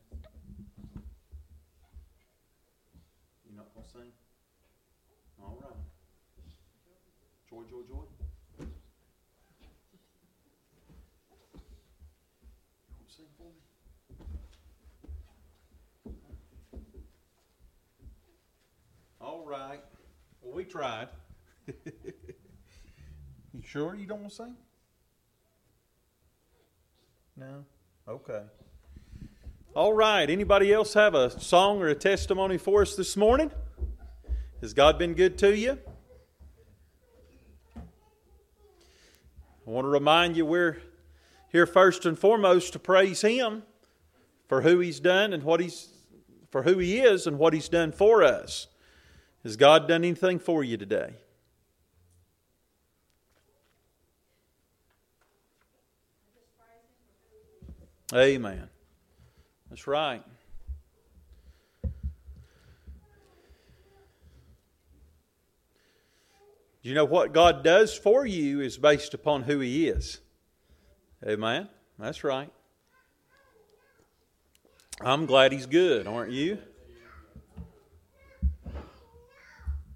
You're 3.45 3.56
not 3.75 3.83
to 3.83 3.89
sing? 3.91 4.11
All 5.41 5.57
right. 5.61 5.75
Joy, 7.49 7.63
joy, 7.69 7.83
joy. 7.87 8.03
You 8.59 8.67
want 12.89 13.07
to 13.07 13.13
sing 13.15 13.25
for 13.37 13.43
me? 13.43 13.49
All 19.19 19.45
right. 19.45 19.81
Well, 20.41 20.55
we 20.55 20.63
tried. 20.63 21.09
you 21.67 23.61
sure 23.63 23.95
you 23.95 24.05
don't 24.05 24.21
want 24.21 24.29
to 24.31 24.35
sing? 24.35 24.55
No? 27.35 27.65
Okay. 28.07 28.41
All 29.77 29.93
right. 29.93 30.27
Anybody 30.27 30.73
else 30.73 30.95
have 30.95 31.13
a 31.13 31.39
song 31.39 31.83
or 31.83 31.87
a 31.87 31.93
testimony 31.93 32.57
for 32.57 32.81
us 32.81 32.95
this 32.95 33.15
morning? 33.15 33.51
Has 34.59 34.73
God 34.73 34.97
been 34.97 35.13
good 35.13 35.37
to 35.37 35.55
you? 35.55 35.77
I 37.75 39.69
want 39.69 39.85
to 39.85 39.89
remind 39.89 40.35
you 40.35 40.47
we're 40.47 40.81
here 41.51 41.67
first 41.67 42.07
and 42.07 42.17
foremost 42.17 42.73
to 42.73 42.79
praise 42.79 43.21
Him 43.21 43.61
for 44.47 44.63
who 44.63 44.79
He's 44.79 44.99
done 44.99 45.31
and 45.31 45.43
what 45.43 45.59
He's 45.59 45.89
for 46.49 46.63
who 46.63 46.79
He 46.79 47.01
is 47.01 47.27
and 47.27 47.37
what 47.37 47.53
He's 47.53 47.69
done 47.69 47.91
for 47.91 48.23
us. 48.23 48.65
Has 49.43 49.57
God 49.57 49.87
done 49.87 50.03
anything 50.03 50.39
for 50.39 50.63
you 50.63 50.77
today? 50.77 51.13
Amen. 58.11 58.69
That's 59.77 59.85
right. 59.85 60.23
You 66.81 66.95
know 66.95 67.05
what 67.05 67.31
God 67.31 67.63
does 67.63 67.93
for 67.95 68.25
you 68.25 68.59
is 68.61 68.79
based 68.79 69.13
upon 69.13 69.43
who 69.43 69.59
He 69.59 69.87
is. 69.87 70.19
Amen. 71.23 71.69
That's 71.99 72.23
right. 72.23 72.51
I'm 74.99 75.27
glad 75.27 75.51
He's 75.51 75.67
good, 75.67 76.07
aren't 76.07 76.31
you? 76.31 76.57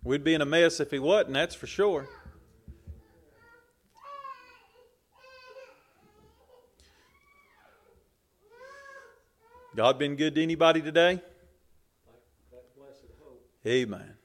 We'd 0.04 0.24
be 0.24 0.36
in 0.36 0.42
a 0.44 0.46
mess 0.46 0.80
if 0.80 0.92
He 0.92 1.00
wasn't, 1.00 1.34
that's 1.34 1.56
for 1.56 1.66
sure. 1.66 2.08
God 9.76 9.98
been 9.98 10.16
good 10.18 10.36
to 10.36 10.44
anybody 10.44 10.82
today? 10.82 11.22
Amen. 13.66 14.16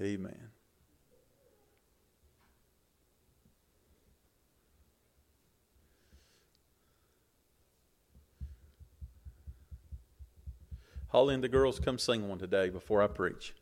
Amen. 0.00 0.50
Holly 11.08 11.34
and 11.34 11.44
the 11.44 11.48
girls 11.48 11.80
come 11.80 11.98
sing 11.98 12.28
one 12.28 12.38
today 12.38 12.70
before 12.70 13.02
I 13.02 13.08
preach. 13.08 13.52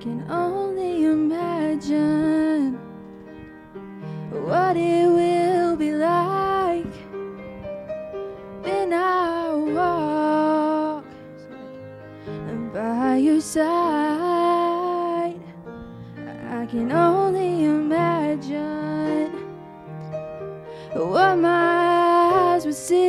Can 0.00 0.24
only 0.30 1.04
imagine 1.04 2.74
what 4.30 4.74
it 4.74 5.06
will 5.06 5.76
be 5.76 5.92
like 5.92 6.86
when 8.62 8.94
I 8.94 9.52
walk 9.52 11.04
by 12.72 13.16
your 13.16 13.42
side. 13.42 13.68
I 16.48 16.64
can 16.64 16.90
only 16.92 17.64
imagine 17.64 19.32
what 20.94 21.36
my 21.36 22.54
eyes 22.54 22.64
would 22.64 22.74
see 22.74 22.99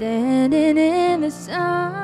standing 0.00 0.78
in 0.78 1.20
the 1.20 1.30
sun. 1.30 1.99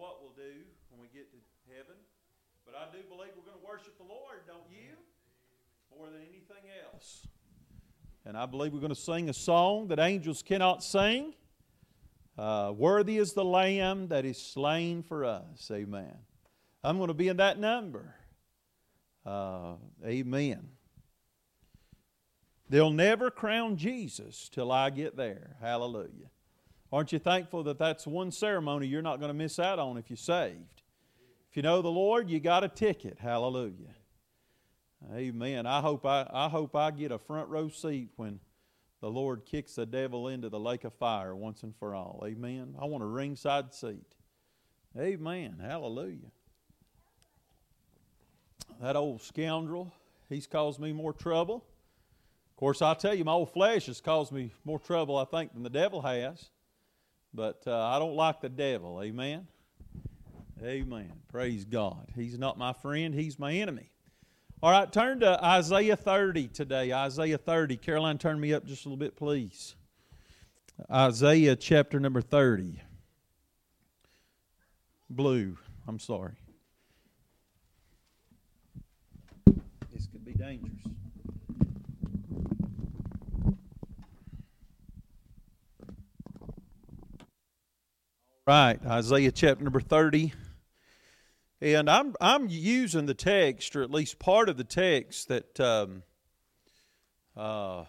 What 0.00 0.22
we'll 0.22 0.32
do 0.32 0.64
when 0.88 0.98
we 0.98 1.08
get 1.12 1.30
to 1.30 1.36
heaven, 1.68 1.94
but 2.64 2.74
I 2.74 2.90
do 2.90 3.02
believe 3.06 3.32
we're 3.36 3.44
going 3.44 3.60
to 3.60 3.66
worship 3.66 3.98
the 3.98 4.08
Lord, 4.08 4.40
don't 4.46 4.64
you? 4.70 4.96
More 5.94 6.06
than 6.06 6.22
anything 6.22 6.70
else. 6.90 7.26
And 8.24 8.34
I 8.34 8.46
believe 8.46 8.72
we're 8.72 8.80
going 8.80 8.94
to 8.94 9.00
sing 9.00 9.28
a 9.28 9.34
song 9.34 9.88
that 9.88 9.98
angels 9.98 10.42
cannot 10.42 10.82
sing. 10.82 11.34
Uh, 12.38 12.72
Worthy 12.74 13.18
is 13.18 13.34
the 13.34 13.44
Lamb 13.44 14.08
that 14.08 14.24
is 14.24 14.40
slain 14.40 15.02
for 15.02 15.26
us. 15.26 15.70
Amen. 15.70 16.14
I'm 16.82 16.96
going 16.96 17.08
to 17.08 17.14
be 17.14 17.28
in 17.28 17.36
that 17.36 17.58
number. 17.58 18.14
Uh, 19.26 19.74
amen. 20.02 20.66
They'll 22.70 22.90
never 22.90 23.30
crown 23.30 23.76
Jesus 23.76 24.48
till 24.48 24.72
I 24.72 24.88
get 24.88 25.16
there. 25.16 25.56
Hallelujah. 25.60 26.30
Aren't 26.92 27.12
you 27.12 27.18
thankful 27.18 27.62
that 27.64 27.78
that's 27.78 28.06
one 28.06 28.32
ceremony 28.32 28.86
you're 28.86 29.02
not 29.02 29.20
going 29.20 29.30
to 29.30 29.34
miss 29.34 29.58
out 29.58 29.78
on 29.78 29.96
if 29.96 30.10
you're 30.10 30.16
saved? 30.16 30.82
If 31.50 31.56
you 31.56 31.62
know 31.62 31.82
the 31.82 31.88
Lord, 31.88 32.28
you 32.28 32.40
got 32.40 32.64
a 32.64 32.68
ticket. 32.68 33.18
Hallelujah. 33.20 33.94
Amen. 35.14 35.66
I 35.66 35.80
hope 35.80 36.04
I, 36.04 36.26
I 36.32 36.48
hope 36.48 36.76
I 36.76 36.90
get 36.90 37.12
a 37.12 37.18
front 37.18 37.48
row 37.48 37.68
seat 37.68 38.10
when 38.16 38.40
the 39.00 39.10
Lord 39.10 39.46
kicks 39.46 39.74
the 39.74 39.86
devil 39.86 40.28
into 40.28 40.48
the 40.48 40.60
lake 40.60 40.84
of 40.84 40.92
fire 40.94 41.34
once 41.34 41.62
and 41.62 41.74
for 41.76 41.94
all. 41.94 42.22
Amen. 42.26 42.74
I 42.80 42.84
want 42.84 43.02
a 43.02 43.06
ringside 43.06 43.72
seat. 43.72 44.14
Amen. 44.98 45.56
Hallelujah. 45.60 46.30
That 48.80 48.96
old 48.96 49.22
scoundrel, 49.22 49.92
he's 50.28 50.46
caused 50.46 50.80
me 50.80 50.92
more 50.92 51.12
trouble. 51.12 51.64
Of 52.50 52.56
course, 52.56 52.82
I 52.82 52.94
tell 52.94 53.14
you, 53.14 53.24
my 53.24 53.32
old 53.32 53.52
flesh 53.52 53.86
has 53.86 54.00
caused 54.00 54.32
me 54.32 54.52
more 54.64 54.78
trouble, 54.78 55.16
I 55.16 55.24
think, 55.24 55.54
than 55.54 55.62
the 55.62 55.70
devil 55.70 56.02
has. 56.02 56.50
But 57.32 57.62
uh, 57.66 57.78
I 57.78 57.98
don't 57.98 58.16
like 58.16 58.40
the 58.40 58.48
devil. 58.48 59.00
Amen. 59.02 59.46
Amen. 60.62 61.12
Praise 61.28 61.64
God. 61.64 62.08
He's 62.14 62.38
not 62.38 62.58
my 62.58 62.72
friend, 62.72 63.14
he's 63.14 63.38
my 63.38 63.52
enemy. 63.52 63.90
All 64.62 64.70
right, 64.70 64.92
turn 64.92 65.20
to 65.20 65.42
Isaiah 65.42 65.96
30 65.96 66.48
today. 66.48 66.92
Isaiah 66.92 67.38
30. 67.38 67.78
Caroline, 67.78 68.18
turn 68.18 68.38
me 68.38 68.52
up 68.52 68.66
just 68.66 68.84
a 68.84 68.88
little 68.88 68.98
bit, 68.98 69.16
please. 69.16 69.74
Isaiah 70.90 71.56
chapter 71.56 71.98
number 71.98 72.20
30. 72.20 72.78
Blue. 75.08 75.56
I'm 75.88 75.98
sorry. 75.98 76.34
This 79.90 80.06
could 80.12 80.24
be 80.26 80.34
dangerous. 80.34 80.79
Right, 88.46 88.78
Isaiah 88.86 89.32
chapter 89.32 89.62
number 89.62 89.80
30. 89.80 90.32
And 91.60 91.90
I'm 91.90 92.14
I'm 92.22 92.48
using 92.48 93.04
the 93.04 93.12
text, 93.12 93.76
or 93.76 93.82
at 93.82 93.90
least 93.90 94.18
part 94.18 94.48
of 94.48 94.56
the 94.56 94.64
text 94.64 95.28
that. 95.28 95.60
Um, 95.60 96.02
uh, 97.36 97.84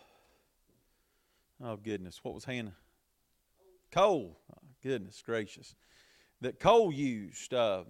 oh 1.64 1.78
goodness, 1.82 2.20
what 2.22 2.34
was 2.34 2.44
Hannah? 2.44 2.76
Cole. 3.92 4.38
Oh, 4.52 4.68
goodness 4.84 5.24
gracious, 5.26 5.74
that 6.42 6.60
Cole 6.60 6.92
used 6.92 7.54
uh, 7.54 7.86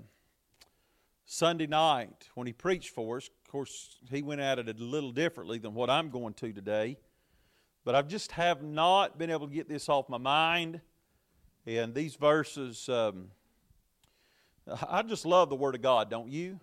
Sunday 1.26 1.66
night 1.66 2.30
when 2.36 2.46
he 2.46 2.54
preached 2.54 2.94
for 2.94 3.18
us. 3.18 3.28
Of 3.44 3.52
course, 3.52 3.98
he 4.12 4.22
went 4.22 4.40
at 4.40 4.60
it 4.60 4.70
a 4.70 4.84
little 4.84 5.12
differently 5.12 5.58
than 5.58 5.74
what 5.74 5.90
I'm 5.90 6.12
going 6.12 6.36
to 6.36 6.54
today. 6.54 6.98
But 7.84 7.96
I 7.96 8.04
just 8.04 8.34
have 8.34 8.62
not 8.62 9.18
been 9.18 9.32
able 9.32 9.48
to 9.48 9.54
get 9.54 9.68
this 9.68 9.90
off 9.90 10.10
my 10.10 10.20
mind. 10.20 10.82
And 11.66 11.94
these 11.94 12.16
verses. 12.16 12.90
Um, 12.90 13.28
I 14.90 15.02
just 15.02 15.26
love 15.26 15.50
the 15.50 15.56
Word 15.56 15.76
of 15.76 15.82
God, 15.82 16.10
don't 16.10 16.30
you? 16.30 16.60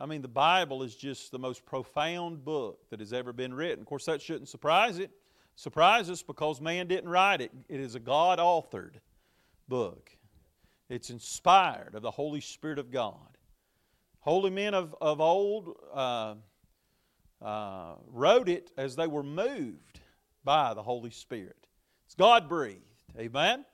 I 0.00 0.06
mean, 0.06 0.22
the 0.22 0.28
Bible 0.28 0.82
is 0.82 0.96
just 0.96 1.30
the 1.30 1.38
most 1.38 1.66
profound 1.66 2.44
book 2.44 2.88
that 2.88 3.00
has 3.00 3.12
ever 3.12 3.32
been 3.32 3.52
written. 3.52 3.80
Of 3.80 3.86
course, 3.86 4.06
that 4.06 4.22
shouldn't 4.22 4.48
surprise 4.48 4.98
it. 4.98 5.10
Surprise 5.56 6.08
us 6.08 6.22
because 6.22 6.60
man 6.60 6.86
didn't 6.86 7.10
write 7.10 7.42
it. 7.42 7.50
It 7.68 7.80
is 7.80 7.94
a 7.94 8.00
God 8.00 8.38
authored 8.38 8.94
book. 9.68 10.10
It's 10.88 11.10
inspired 11.10 11.94
of 11.94 12.02
the 12.02 12.10
Holy 12.10 12.40
Spirit 12.40 12.78
of 12.78 12.90
God. 12.90 13.36
Holy 14.20 14.50
men 14.50 14.72
of, 14.74 14.94
of 15.00 15.20
old 15.20 15.76
uh, 15.92 16.34
uh, 17.42 17.94
wrote 18.06 18.48
it 18.48 18.70
as 18.78 18.96
they 18.96 19.06
were 19.06 19.22
moved 19.22 20.00
by 20.44 20.72
the 20.72 20.82
Holy 20.82 21.10
Spirit. 21.10 21.66
It's 22.06 22.14
God 22.14 22.48
breathed. 22.48 22.80
Amen? 23.18 23.64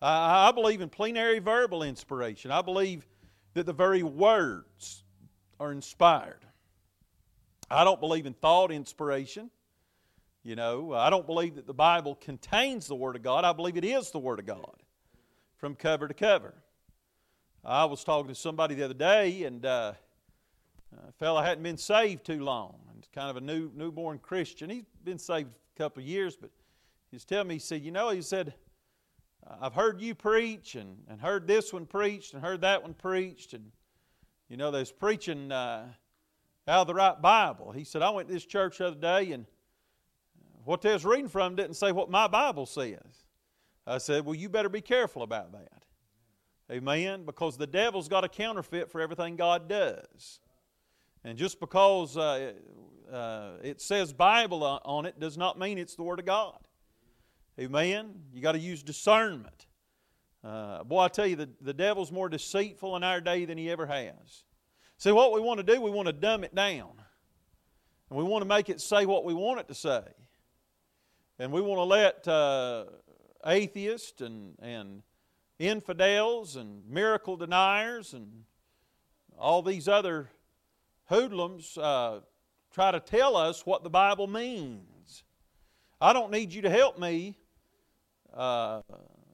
I, 0.00 0.48
I 0.48 0.52
believe 0.52 0.80
in 0.80 0.88
plenary 0.88 1.38
verbal 1.38 1.82
inspiration. 1.82 2.50
I 2.50 2.62
believe 2.62 3.06
that 3.54 3.66
the 3.66 3.72
very 3.72 4.02
words 4.02 5.04
are 5.60 5.72
inspired. 5.72 6.44
I 7.70 7.84
don't 7.84 8.00
believe 8.00 8.26
in 8.26 8.34
thought 8.34 8.70
inspiration. 8.70 9.50
You 10.42 10.56
know, 10.56 10.92
I 10.92 11.08
don't 11.08 11.26
believe 11.26 11.54
that 11.54 11.66
the 11.66 11.74
Bible 11.74 12.16
contains 12.16 12.86
the 12.86 12.94
Word 12.94 13.16
of 13.16 13.22
God. 13.22 13.44
I 13.44 13.52
believe 13.52 13.76
it 13.76 13.84
is 13.84 14.10
the 14.10 14.18
Word 14.18 14.38
of 14.38 14.46
God 14.46 14.82
from 15.56 15.74
cover 15.74 16.06
to 16.06 16.14
cover. 16.14 16.54
I 17.64 17.86
was 17.86 18.04
talking 18.04 18.28
to 18.28 18.34
somebody 18.34 18.74
the 18.74 18.82
other 18.82 18.92
day, 18.92 19.44
and 19.44 19.64
uh, 19.64 19.94
a 21.08 21.12
fellow 21.12 21.40
hadn't 21.40 21.62
been 21.62 21.78
saved 21.78 22.26
too 22.26 22.44
long. 22.44 22.78
He's 22.94 23.08
kind 23.14 23.30
of 23.30 23.36
a 23.36 23.40
new 23.40 23.70
newborn 23.74 24.18
Christian. 24.18 24.68
He's 24.68 24.84
been 25.02 25.18
saved 25.18 25.48
a 25.48 25.78
couple 25.78 26.02
of 26.02 26.06
years, 26.06 26.36
but 26.36 26.50
he's 27.10 27.24
telling 27.24 27.48
me, 27.48 27.54
he 27.54 27.60
said, 27.60 27.82
You 27.82 27.92
know, 27.92 28.10
he 28.10 28.20
said, 28.20 28.52
I've 29.60 29.74
heard 29.74 30.00
you 30.00 30.14
preach 30.14 30.74
and, 30.74 30.96
and 31.08 31.20
heard 31.20 31.46
this 31.46 31.72
one 31.72 31.86
preached 31.86 32.34
and 32.34 32.42
heard 32.42 32.62
that 32.62 32.82
one 32.82 32.94
preached. 32.94 33.52
And, 33.52 33.70
you 34.48 34.56
know, 34.56 34.70
there's 34.70 34.92
preaching 34.92 35.52
uh, 35.52 35.86
out 36.66 36.80
of 36.82 36.86
the 36.86 36.94
right 36.94 37.20
Bible. 37.20 37.72
He 37.72 37.84
said, 37.84 38.02
I 38.02 38.10
went 38.10 38.28
to 38.28 38.34
this 38.34 38.46
church 38.46 38.78
the 38.78 38.88
other 38.88 38.96
day 38.96 39.32
and 39.32 39.46
what 40.64 40.80
they 40.80 40.92
was 40.92 41.04
reading 41.04 41.28
from 41.28 41.56
didn't 41.56 41.74
say 41.74 41.92
what 41.92 42.10
my 42.10 42.26
Bible 42.26 42.66
says. 42.66 43.24
I 43.86 43.98
said, 43.98 44.24
Well, 44.24 44.34
you 44.34 44.48
better 44.48 44.70
be 44.70 44.80
careful 44.80 45.22
about 45.22 45.52
that. 45.52 45.84
Amen? 46.70 47.24
Because 47.26 47.58
the 47.58 47.66
devil's 47.66 48.08
got 48.08 48.24
a 48.24 48.28
counterfeit 48.28 48.90
for 48.90 49.00
everything 49.00 49.36
God 49.36 49.68
does. 49.68 50.40
And 51.22 51.36
just 51.36 51.60
because 51.60 52.16
uh, 52.16 52.52
uh, 53.12 53.50
it 53.62 53.82
says 53.82 54.12
Bible 54.12 54.62
on 54.62 55.04
it 55.04 55.20
does 55.20 55.36
not 55.36 55.58
mean 55.58 55.76
it's 55.76 55.94
the 55.94 56.02
Word 56.02 56.18
of 56.18 56.24
God. 56.24 56.58
Amen? 57.58 58.14
You 58.32 58.42
got 58.42 58.52
to 58.52 58.58
use 58.58 58.82
discernment. 58.82 59.66
Uh, 60.42 60.84
boy, 60.84 61.00
I 61.00 61.08
tell 61.08 61.26
you, 61.26 61.36
the, 61.36 61.48
the 61.60 61.72
devil's 61.72 62.12
more 62.12 62.28
deceitful 62.28 62.96
in 62.96 63.04
our 63.04 63.20
day 63.20 63.44
than 63.44 63.56
he 63.56 63.70
ever 63.70 63.86
has. 63.86 64.44
See, 64.98 65.12
what 65.12 65.32
we 65.32 65.40
want 65.40 65.58
to 65.58 65.74
do, 65.74 65.80
we 65.80 65.90
want 65.90 66.06
to 66.06 66.12
dumb 66.12 66.44
it 66.44 66.54
down. 66.54 66.90
And 68.10 68.18
we 68.18 68.24
want 68.24 68.42
to 68.42 68.48
make 68.48 68.68
it 68.68 68.80
say 68.80 69.06
what 69.06 69.24
we 69.24 69.34
want 69.34 69.60
it 69.60 69.68
to 69.68 69.74
say. 69.74 70.02
And 71.38 71.52
we 71.52 71.60
want 71.60 71.78
to 71.78 71.84
let 71.84 72.28
uh, 72.28 72.84
atheists 73.46 74.20
and, 74.20 74.56
and 74.60 75.02
infidels 75.58 76.56
and 76.56 76.88
miracle 76.88 77.36
deniers 77.36 78.12
and 78.12 78.44
all 79.38 79.62
these 79.62 79.88
other 79.88 80.30
hoodlums 81.06 81.76
uh, 81.78 82.20
try 82.72 82.90
to 82.90 83.00
tell 83.00 83.36
us 83.36 83.64
what 83.64 83.82
the 83.82 83.90
Bible 83.90 84.26
means. 84.26 85.24
I 86.00 86.12
don't 86.12 86.30
need 86.30 86.52
you 86.52 86.62
to 86.62 86.70
help 86.70 86.98
me 86.98 87.36
uh, 88.36 88.82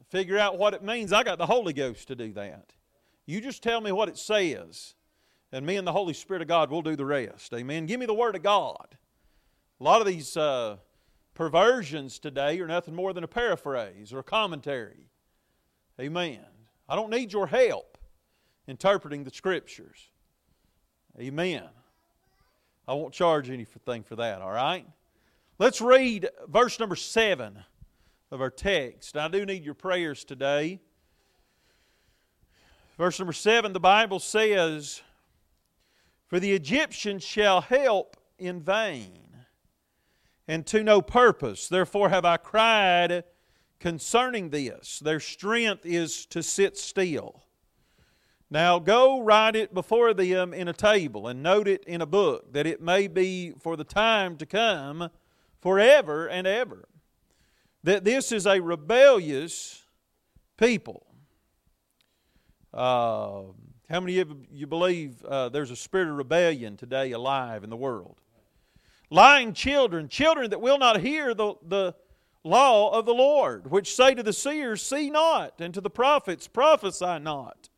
figure 0.09 0.39
out 0.39 0.59
what 0.59 0.75
it 0.75 0.83
means. 0.83 1.13
I 1.13 1.23
got 1.23 1.39
the 1.39 1.47
Holy 1.47 1.73
Ghost 1.73 2.09
to 2.09 2.15
do 2.15 2.33
that. 2.33 2.73
You 3.27 3.41
just 3.41 3.63
tell 3.63 3.81
me 3.81 3.93
what 3.93 4.09
it 4.09 4.19
says, 4.19 4.95
and 5.53 5.65
me 5.65 5.77
and 5.77 5.87
the 5.87 5.93
Holy 5.93 6.15
Spirit 6.15 6.43
of 6.43 6.49
God 6.49 6.71
will 6.71 6.83
do 6.83 6.97
the 6.97 7.05
rest. 7.05 7.53
Amen. 7.55 7.87
Give 7.87 8.01
me 8.01 8.07
the 8.07 8.15
Word 8.15 8.37
of 8.37 8.43
God. 8.43 8.97
A 9.81 9.85
lot 9.85 10.01
of 10.01 10.07
these 10.07 10.37
uh, 10.37 10.77
perversions 11.35 12.19
today 12.19 12.61
are 12.61 12.67
nothing 12.67 12.95
more 12.95 13.13
than 13.13 13.25
a 13.25 13.29
paraphrase 13.29 14.13
or 14.13 14.19
a 14.19 14.25
commentary. 14.25 15.11
Amen. 16.01 16.45
I 16.89 16.97
don't 16.97 17.11
need 17.11 17.33
your 17.33 17.47
help 17.47 17.99
interpreting 18.67 19.25
the 19.25 19.31
Scriptures. 19.31 20.11
Amen. 21.19 21.69
I 22.87 22.95
won't 22.95 23.15
charge 23.15 23.51
anything 23.51 24.03
for 24.03 24.17
that, 24.17 24.43
all 24.43 24.51
right? 24.51 24.87
Let's 25.59 25.81
read 25.81 26.29
verse 26.49 26.81
number 26.81 26.97
7 26.97 27.65
of 28.31 28.41
our 28.41 28.51
text. 28.51 29.17
I 29.17 29.29
do 29.29 29.45
need 29.45 29.65
your 29.65 29.75
prayers 29.75 30.25
today. 30.25 30.81
Verse 32.97 33.19
number 33.19 33.33
7, 33.33 33.73
the 33.73 33.81
Bible 33.81 34.19
says, 34.19 35.03
For 36.29 36.39
the 36.39 36.53
Egyptians 36.53 37.25
shall 37.25 37.61
help 37.61 38.17
in 38.39 38.61
vain, 38.61 39.27
and 40.47 40.67
to 40.67 40.85
no 40.85 41.01
purpose. 41.01 41.69
Therefore 41.69 42.11
have 42.11 42.25
I 42.25 42.37
cried 42.37 43.25
concerning 43.79 44.51
this. 44.51 44.99
Their 44.99 45.21
strength 45.21 45.87
is 45.87 46.27
to 46.27 46.43
sit 46.43 46.77
still. 46.77 47.43
Now 48.51 48.79
go 48.79 49.23
write 49.23 49.57
it 49.57 49.73
before 49.73 50.13
them 50.13 50.53
in 50.53 50.69
a 50.69 50.73
table, 50.73 51.27
and 51.27 51.43
note 51.43 51.67
it 51.67 51.85
in 51.85 52.03
a 52.03 52.07
book, 52.07 52.53
that 52.53 52.67
it 52.67 52.81
may 52.81 53.09
be 53.09 53.53
for 53.61 53.77
the 53.77 53.85
time 53.85 54.37
to 54.37 54.47
come 54.47 55.09
forever 55.61 56.27
and 56.27 56.47
ever 56.47 56.90
that 57.85 58.05
this 58.05 58.33
is 58.33 58.47
a 58.47 58.61
rebellious 58.61 59.83
people. 60.57 61.07
Uh, 62.73 63.43
how 63.89 64.01
many 64.01 64.21
of 64.21 64.31
you 64.53 64.67
believe 64.67 65.25
uh, 65.25 65.49
there's 65.49 65.71
a 65.71 65.77
spirit 65.77 66.09
of 66.09 66.17
rebellion 66.17 66.77
today 66.77 67.13
alive 67.13 67.65
in 67.65 67.71
the 67.71 67.77
world? 67.77 68.21
Lying 69.11 69.53
children, 69.55 70.09
children 70.09 70.51
that 70.51 70.61
will 70.61 70.79
not 70.79 71.01
hear 71.01 71.35
the, 71.35 71.55
the 71.67 71.95
law 72.45 72.97
of 72.97 73.07
the 73.07 73.15
Lord, 73.15 73.71
which 73.71 73.95
say 73.95 74.15
to 74.15 74.23
the 74.23 74.33
seers, 74.33 74.83
See 74.83 75.11
not, 75.11 75.61
and 75.61 75.75
to 75.75 75.81
the 75.81 75.91
prophets, 75.91 76.47
prophesy 76.47 77.19
not. 77.19 77.69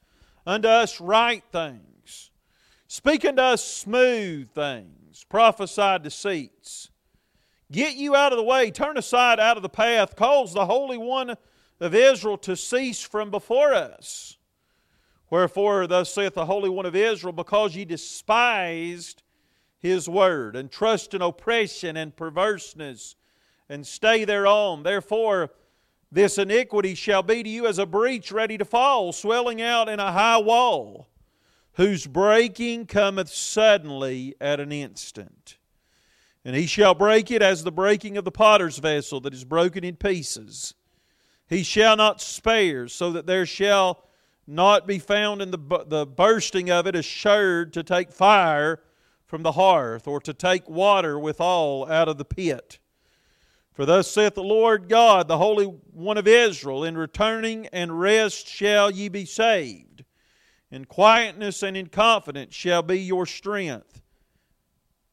Unto 0.47 0.69
us 0.69 1.01
right 1.01 1.43
things. 1.53 2.31
Speak 2.89 3.25
unto 3.25 3.41
us 3.41 3.65
smooth 3.65 4.51
things. 4.51 5.25
Prophesy 5.31 5.99
deceits 6.03 6.91
Get 7.73 7.97
you 7.97 8.15
out 8.15 8.33
of 8.33 8.37
the 8.37 8.45
way, 8.45 8.71
turn 8.71 8.99
aside 8.99 9.41
out 9.41 9.57
of 9.57 9.63
the 9.63 9.69
path, 9.71 10.15
cause 10.15 10.53
the 10.53 10.67
Holy 10.67 10.99
One 10.99 11.37
of 11.81 11.95
Israel 11.95 12.37
to 12.39 12.55
cease 12.55 13.01
from 13.01 13.31
before 13.31 13.73
us. 13.73 14.37
Wherefore, 15.31 15.87
thus 15.87 16.13
saith 16.13 16.35
the 16.35 16.45
Holy 16.45 16.69
One 16.69 16.85
of 16.85 16.95
Israel, 16.95 17.33
because 17.33 17.75
ye 17.75 17.87
despised 17.87 19.23
his 19.79 20.07
word, 20.07 20.55
and 20.55 20.71
trust 20.71 21.15
in 21.15 21.23
oppression 21.23 21.97
and 21.97 22.15
perverseness, 22.15 23.17
and 23.71 23.87
stay 23.87 24.27
thereon. 24.27 24.83
Therefore, 24.83 25.51
this 26.11 26.37
iniquity 26.37 26.95
shall 26.95 27.23
be 27.23 27.43
to 27.43 27.49
you 27.49 27.67
as 27.67 27.79
a 27.79 27.87
breach 27.87 28.31
ready 28.31 28.59
to 28.59 28.67
fall, 28.67 29.13
swelling 29.13 29.63
out 29.63 29.89
in 29.89 29.99
a 29.99 30.13
high 30.13 30.37
wall, 30.37 31.09
whose 31.77 32.07
breaking 32.07 32.85
cometh 32.85 33.31
suddenly 33.31 34.35
at 34.43 34.61
an 34.61 34.73
instant. 34.73 35.57
And 36.45 36.57
he 36.57 36.67
shall 36.67 36.95
break 36.95 37.31
it 37.31 37.43
as 37.43 37.63
the 37.63 37.73
breaking 37.73 38.17
of 38.17 38.25
the 38.25 38.33
potter's 38.33 38.79
vessel 38.79 39.21
that 39.21 39.35
is 39.35 39.45
broken 39.45 39.85
in 39.85 39.97
pieces. 39.97 40.75
He 41.49 41.63
shall 41.63 41.97
not 41.97 42.21
spare, 42.21 42.89
so 42.89 43.13
that 43.13 43.27
there 43.27 43.47
shall 43.47 44.05
not 44.47 44.87
be 44.87 44.99
found 44.99 45.41
in 45.41 45.51
the, 45.51 45.85
the 45.87 46.07
bursting 46.07 46.71
of 46.71 46.87
it 46.87 46.97
assured 46.97 47.73
to 47.75 47.83
take 47.83 48.11
fire 48.11 48.81
from 49.27 49.43
the 49.43 49.53
hearth, 49.53 50.07
or 50.07 50.21
to 50.21 50.35
take 50.35 50.69
water 50.69 51.19
withal 51.19 51.91
out 51.91 52.09
of 52.09 52.19
the 52.19 52.25
pit. 52.25 52.79
For 53.73 53.87
thus 53.87 54.11
saith 54.11 54.35
the 54.35 54.43
Lord 54.43 54.89
God, 54.89 55.29
the 55.29 55.39
Holy 55.39 55.65
One 55.65 56.19
of 56.19 56.29
Israel, 56.29 56.85
In 56.85 56.99
returning 56.99 57.67
and 57.69 57.99
rest 57.99 58.47
shall 58.47 58.91
ye 58.91 59.09
be 59.09 59.25
saved. 59.25 60.05
In 60.71 60.85
quietness 60.85 61.63
and 61.63 61.77
in 61.77 61.87
confidence 61.87 62.55
shall 62.55 62.83
be 62.83 63.01
your 63.01 63.25
strength, 63.25 64.03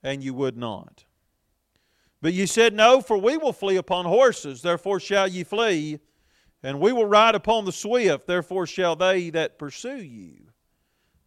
and 0.03 0.23
you 0.23 0.33
would 0.33 0.57
not. 0.57 1.05
But 2.21 2.33
ye 2.33 2.45
said, 2.45 2.73
No, 2.73 3.01
for 3.01 3.17
we 3.17 3.37
will 3.37 3.53
flee 3.53 3.77
upon 3.77 4.05
horses, 4.05 4.61
therefore 4.61 4.99
shall 4.99 5.27
ye 5.27 5.43
flee, 5.43 5.99
and 6.61 6.79
we 6.79 6.91
will 6.91 7.05
ride 7.05 7.35
upon 7.35 7.65
the 7.65 7.71
swift, 7.71 8.27
therefore 8.27 8.67
shall 8.67 8.95
they 8.95 9.29
that 9.29 9.57
pursue 9.57 10.01
you 10.01 10.49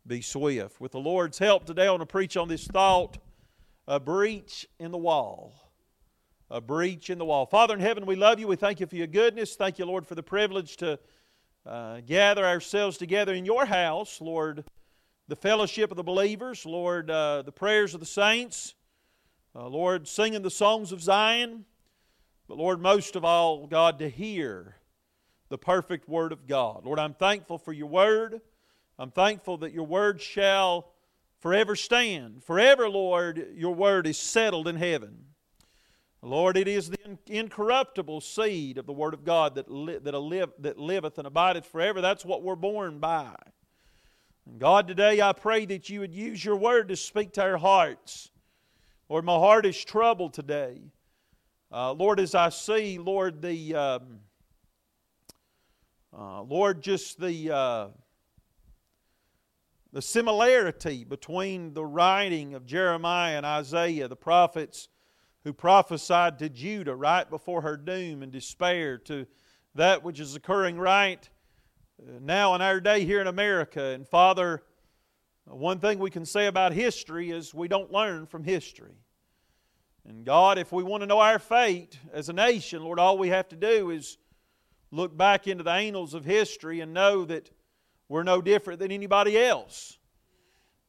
be 0.07 0.20
swift. 0.20 0.80
With 0.80 0.93
the 0.93 1.01
Lord's 1.01 1.38
help 1.38 1.64
today, 1.64 1.86
I 1.86 1.90
want 1.90 2.03
to 2.03 2.07
preach 2.07 2.36
on 2.36 2.49
this 2.49 2.66
thought 2.66 3.18
a 3.86 4.01
breach 4.01 4.66
in 4.78 4.90
the 4.90 4.99
wall. 4.99 5.55
A 6.51 6.61
breach 6.61 7.09
in 7.09 7.18
the 7.18 7.24
wall. 7.24 7.47
Father 7.47 7.74
in 7.74 7.80
heaven, 7.80 8.05
we 8.05 8.16
love 8.16 8.38
you. 8.38 8.47
We 8.47 8.57
thank 8.57 8.80
you 8.80 8.86
for 8.86 8.97
your 8.97 9.07
goodness. 9.07 9.57
Thank 9.57 9.78
you, 9.78 9.86
Lord, 9.86 10.07
for 10.07 10.14
the 10.14 10.22
privilege 10.22 10.76
to 10.78 10.99
uh, 11.64 12.01
gather 12.01 12.45
ourselves 12.45 12.99
together 12.99 13.32
in 13.32 13.47
your 13.47 13.64
house, 13.64 14.20
Lord, 14.20 14.64
the 15.28 15.36
fellowship 15.36 15.90
of 15.90 15.97
the 15.97 16.03
believers, 16.03 16.66
Lord, 16.66 17.11
uh, 17.11 17.43
the 17.43 17.53
prayers 17.53 17.95
of 17.95 18.01
the 18.01 18.07
saints, 18.07 18.74
uh, 19.55 19.68
Lord, 19.68 20.09
singing 20.09 20.42
the 20.42 20.50
songs 20.50 20.92
of 20.92 21.03
Zion, 21.03 21.64
but 22.48 22.57
Lord, 22.57 22.80
most 22.80 23.16
of 23.16 23.24
all, 23.24 23.66
God, 23.66 23.98
to 23.98 24.09
hear 24.09 24.76
the 25.48 25.59
perfect 25.59 26.09
Word 26.09 26.32
of 26.32 26.46
God. 26.46 26.84
Lord, 26.84 26.98
I'm 26.98 27.14
thankful 27.14 27.59
for 27.59 27.72
your 27.72 27.88
Word. 27.88 28.40
I'm 28.98 29.11
thankful 29.11 29.59
that 29.59 29.72
your 29.72 29.86
Word 29.86 30.20
shall 30.20 30.88
forever 31.40 31.76
stand. 31.76 32.42
Forever, 32.44 32.88
Lord, 32.88 33.48
your 33.55 33.74
Word 33.74 34.07
is 34.07 34.16
settled 34.16 34.66
in 34.66 34.76
heaven. 34.76 35.26
Lord, 36.22 36.57
it 36.57 36.68
is 36.68 36.88
the 36.88 37.18
incorruptible 37.26 38.20
seed 38.20 38.78
of 38.78 38.86
the 38.86 38.92
Word 38.92 39.12
of 39.12 39.24
God 39.24 39.57
that, 39.57 39.70
li- 39.70 39.98
that, 39.98 40.53
that 40.61 40.78
liveth 40.78 41.18
and 41.18 41.26
abideth 41.26 41.66
forever. 41.66 42.00
That's 42.00 42.24
what 42.24 42.42
we're 42.42 42.55
born 42.55 43.00
by. 43.00 43.34
And 44.46 44.59
God, 44.59 44.88
today 44.88 45.20
I 45.20 45.32
pray 45.32 45.66
that 45.66 45.90
you 45.90 46.00
would 46.00 46.14
use 46.14 46.44
your 46.44 46.57
Word 46.57 46.88
to 46.88 46.96
speak 46.96 47.32
to 47.34 47.42
our 47.42 47.59
hearts. 47.59 48.30
Lord, 49.12 49.26
my 49.26 49.34
heart 49.34 49.66
is 49.66 49.84
troubled 49.84 50.32
today. 50.32 50.80
Uh, 51.70 51.92
Lord, 51.92 52.18
as 52.18 52.34
I 52.34 52.48
see, 52.48 52.96
Lord, 52.96 53.42
the 53.42 53.74
um, 53.74 54.20
uh, 56.18 56.40
Lord, 56.40 56.80
just 56.80 57.20
the 57.20 57.54
uh, 57.54 57.88
the 59.92 60.00
similarity 60.00 61.04
between 61.04 61.74
the 61.74 61.84
writing 61.84 62.54
of 62.54 62.64
Jeremiah 62.64 63.36
and 63.36 63.44
Isaiah, 63.44 64.08
the 64.08 64.16
prophets 64.16 64.88
who 65.44 65.52
prophesied 65.52 66.38
to 66.38 66.48
Judah 66.48 66.96
right 66.96 67.28
before 67.28 67.60
her 67.60 67.76
doom 67.76 68.22
and 68.22 68.32
despair, 68.32 68.96
to 68.96 69.26
that 69.74 70.02
which 70.02 70.20
is 70.20 70.34
occurring 70.36 70.78
right 70.78 71.28
uh, 72.00 72.12
now 72.22 72.54
in 72.54 72.62
our 72.62 72.80
day 72.80 73.04
here 73.04 73.20
in 73.20 73.26
America. 73.26 73.82
And 73.88 74.08
Father, 74.08 74.62
one 75.44 75.80
thing 75.80 75.98
we 75.98 76.08
can 76.08 76.24
say 76.24 76.46
about 76.46 76.72
history 76.72 77.30
is 77.30 77.52
we 77.52 77.68
don't 77.68 77.92
learn 77.92 78.24
from 78.24 78.42
history. 78.42 79.01
And 80.09 80.24
God, 80.24 80.59
if 80.59 80.72
we 80.72 80.82
want 80.82 81.03
to 81.03 81.07
know 81.07 81.20
our 81.20 81.38
fate 81.38 81.98
as 82.12 82.28
a 82.28 82.32
nation, 82.32 82.82
Lord, 82.82 82.98
all 82.98 83.18
we 83.18 83.28
have 83.28 83.48
to 83.50 83.57
do 83.57 83.90
is 83.90 84.18
look 84.90 85.16
back 85.16 85.46
into 85.46 85.62
the 85.62 85.70
annals 85.70 86.14
of 86.14 86.24
history 86.24 86.80
and 86.80 86.92
know 86.92 87.24
that 87.24 87.50
we're 88.09 88.24
no 88.24 88.42
different 88.42 88.80
than 88.80 88.90
anybody 88.92 89.38
else. 89.38 89.98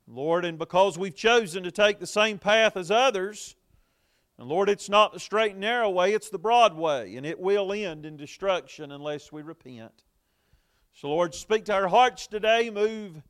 Lord, 0.07 0.45
and 0.45 0.57
because 0.57 0.97
we've 0.97 1.15
chosen 1.15 1.63
to 1.63 1.71
take 1.71 1.99
the 1.99 2.07
same 2.07 2.37
path 2.37 2.75
as 2.75 2.91
others, 2.91 3.55
and 4.37 4.47
Lord, 4.47 4.67
it's 4.67 4.89
not 4.89 5.13
the 5.13 5.19
straight 5.19 5.51
and 5.51 5.61
narrow 5.61 5.89
way, 5.89 6.13
it's 6.13 6.29
the 6.29 6.39
broad 6.39 6.75
way, 6.75 7.15
and 7.15 7.25
it 7.25 7.39
will 7.39 7.71
end 7.71 8.05
in 8.05 8.17
destruction 8.17 8.91
unless 8.91 9.31
we 9.31 9.41
repent. 9.41 10.03
So, 10.91 11.07
Lord, 11.07 11.33
speak 11.33 11.65
to 11.65 11.73
our 11.73 11.87
hearts 11.87 12.27
today, 12.27 12.69
move 12.69 13.21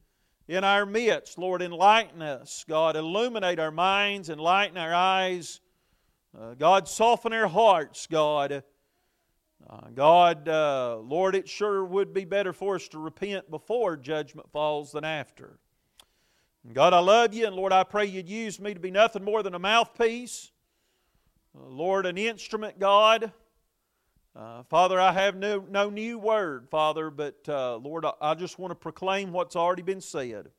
in 0.47 0.63
our 0.63 0.85
midst. 0.85 1.37
Lord, 1.37 1.61
enlighten 1.61 2.21
us. 2.21 2.65
God, 2.67 2.95
illuminate 2.95 3.59
our 3.59 3.71
minds, 3.71 4.29
enlighten 4.29 4.77
our 4.77 4.93
eyes. 4.93 5.61
Uh, 6.39 6.55
God, 6.55 6.87
soften 6.87 7.31
our 7.33 7.47
hearts, 7.47 8.07
God. 8.07 8.63
Uh, 9.69 9.87
God, 9.93 10.49
uh, 10.49 10.97
Lord, 10.97 11.35
it 11.35 11.47
sure 11.47 11.85
would 11.85 12.13
be 12.13 12.25
better 12.25 12.53
for 12.53 12.75
us 12.75 12.87
to 12.89 12.97
repent 12.97 13.49
before 13.49 13.95
judgment 13.95 14.51
falls 14.51 14.91
than 14.91 15.03
after. 15.03 15.59
God, 16.71 16.93
I 16.93 16.99
love 16.99 17.33
you, 17.33 17.45
and 17.45 17.55
Lord, 17.55 17.71
I 17.71 17.83
pray 17.83 18.05
you'd 18.05 18.29
use 18.29 18.59
me 18.59 18.73
to 18.73 18.79
be 18.79 18.89
nothing 18.89 19.23
more 19.23 19.43
than 19.43 19.53
a 19.53 19.59
mouthpiece. 19.59 20.51
Uh, 21.55 21.67
Lord, 21.67 22.05
an 22.05 22.17
instrument, 22.17 22.79
God. 22.79 23.31
Uh, 24.35 24.63
Father, 24.63 24.99
I 24.99 25.11
have 25.11 25.35
no, 25.35 25.63
no 25.69 25.91
new 25.91 26.17
word, 26.17 26.67
Father, 26.71 27.11
but 27.11 27.37
uh, 27.47 27.75
Lord, 27.75 28.05
I, 28.05 28.13
I, 28.19 28.33
just 28.33 28.57
want 28.57 28.71
to 28.71 28.75
proclaim 28.75 29.31
what's 29.31 29.55
already 29.55 29.83
been 29.83 30.01
said. 30.01 30.49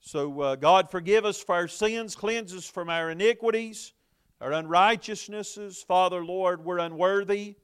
So, 0.00 0.40
uh, 0.40 0.56
God, 0.56 0.90
forgive 0.90 1.24
us 1.24 1.40
for 1.40 1.54
our 1.54 1.68
sins, 1.68 2.16
cleanse 2.16 2.52
us 2.52 2.68
from 2.68 2.90
our 2.90 3.10
iniquities, 3.10 3.92
our 4.40 4.52
unrighteousnesses. 4.52 5.82
Father, 5.82 6.24
Lord, 6.24 6.64
we're 6.64 6.78
unworthy. 6.78 7.56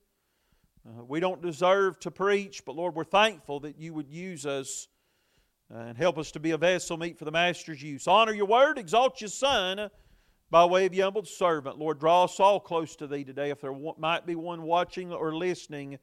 Uh, 0.87 1.05
we 1.05 1.21
don't 1.21 1.43
deserve 1.43 1.99
to 2.01 2.11
preach, 2.11 2.65
but 2.65 2.75
Lord, 2.75 2.95
we're 2.95 3.05
thankful 3.05 3.61
that 3.61 3.79
you 3.79 3.95
would 3.95 4.09
use 4.09 4.47
us 4.47 4.89
uh, 5.73 5.79
and 5.79 5.97
help 5.97 6.19
us 6.19 6.33
to 6.33 6.41
be 6.41 6.51
a 6.51 6.59
vessel 6.59 6.97
meet 6.97 7.19
for 7.19 7.25
the 7.25 7.31
Master's 7.31 7.83
use. 7.83 8.09
Honor 8.09 8.33
your 8.33 8.47
word, 8.47 8.79
exalt 8.79 9.21
your 9.21 9.31
Son 9.31 9.91
by 10.51 10.65
way 10.65 10.85
of 10.87 10.95
your 10.95 11.05
humble 11.05 11.25
servant. 11.25 11.79
Lord, 11.79 12.01
draw 12.01 12.25
us 12.25 12.41
all 12.41 12.61
close 12.61 12.97
to 12.97 13.07
thee 13.07 13.25
today. 13.25 13.51
If 13.51 13.61
there 13.61 13.75
might 13.97 14.27
be 14.27 14.35
one 14.35 14.63
watching 14.63 15.13
or 15.13 15.35
listening 15.35 15.99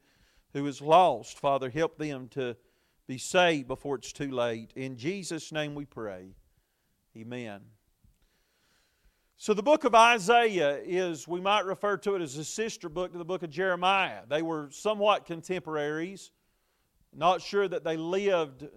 who 0.54 0.66
is 0.66 0.80
lost, 0.80 1.38
Father, 1.38 1.70
help 1.70 1.98
them 1.98 2.28
to 2.28 2.56
be 3.06 3.18
saved 3.18 3.68
before 3.68 3.96
it's 3.96 4.12
too 4.12 4.30
late. 4.30 4.72
In 4.74 4.96
Jesus' 4.96 5.52
name 5.52 5.74
we 5.74 5.84
pray. 5.84 6.34
Amen. 7.16 7.60
So, 9.42 9.54
the 9.54 9.62
book 9.62 9.84
of 9.84 9.94
Isaiah 9.94 10.82
is, 10.84 11.26
we 11.26 11.40
might 11.40 11.64
refer 11.64 11.96
to 11.96 12.14
it 12.14 12.20
as 12.20 12.36
a 12.36 12.44
sister 12.44 12.90
book 12.90 13.12
to 13.12 13.16
the 13.16 13.24
book 13.24 13.42
of 13.42 13.48
Jeremiah. 13.48 14.20
They 14.28 14.42
were 14.42 14.68
somewhat 14.70 15.24
contemporaries. 15.24 16.30
Not 17.16 17.40
sure 17.40 17.66
that 17.66 17.82
they 17.82 17.96
lived 17.96 18.64
uh, 18.64 18.68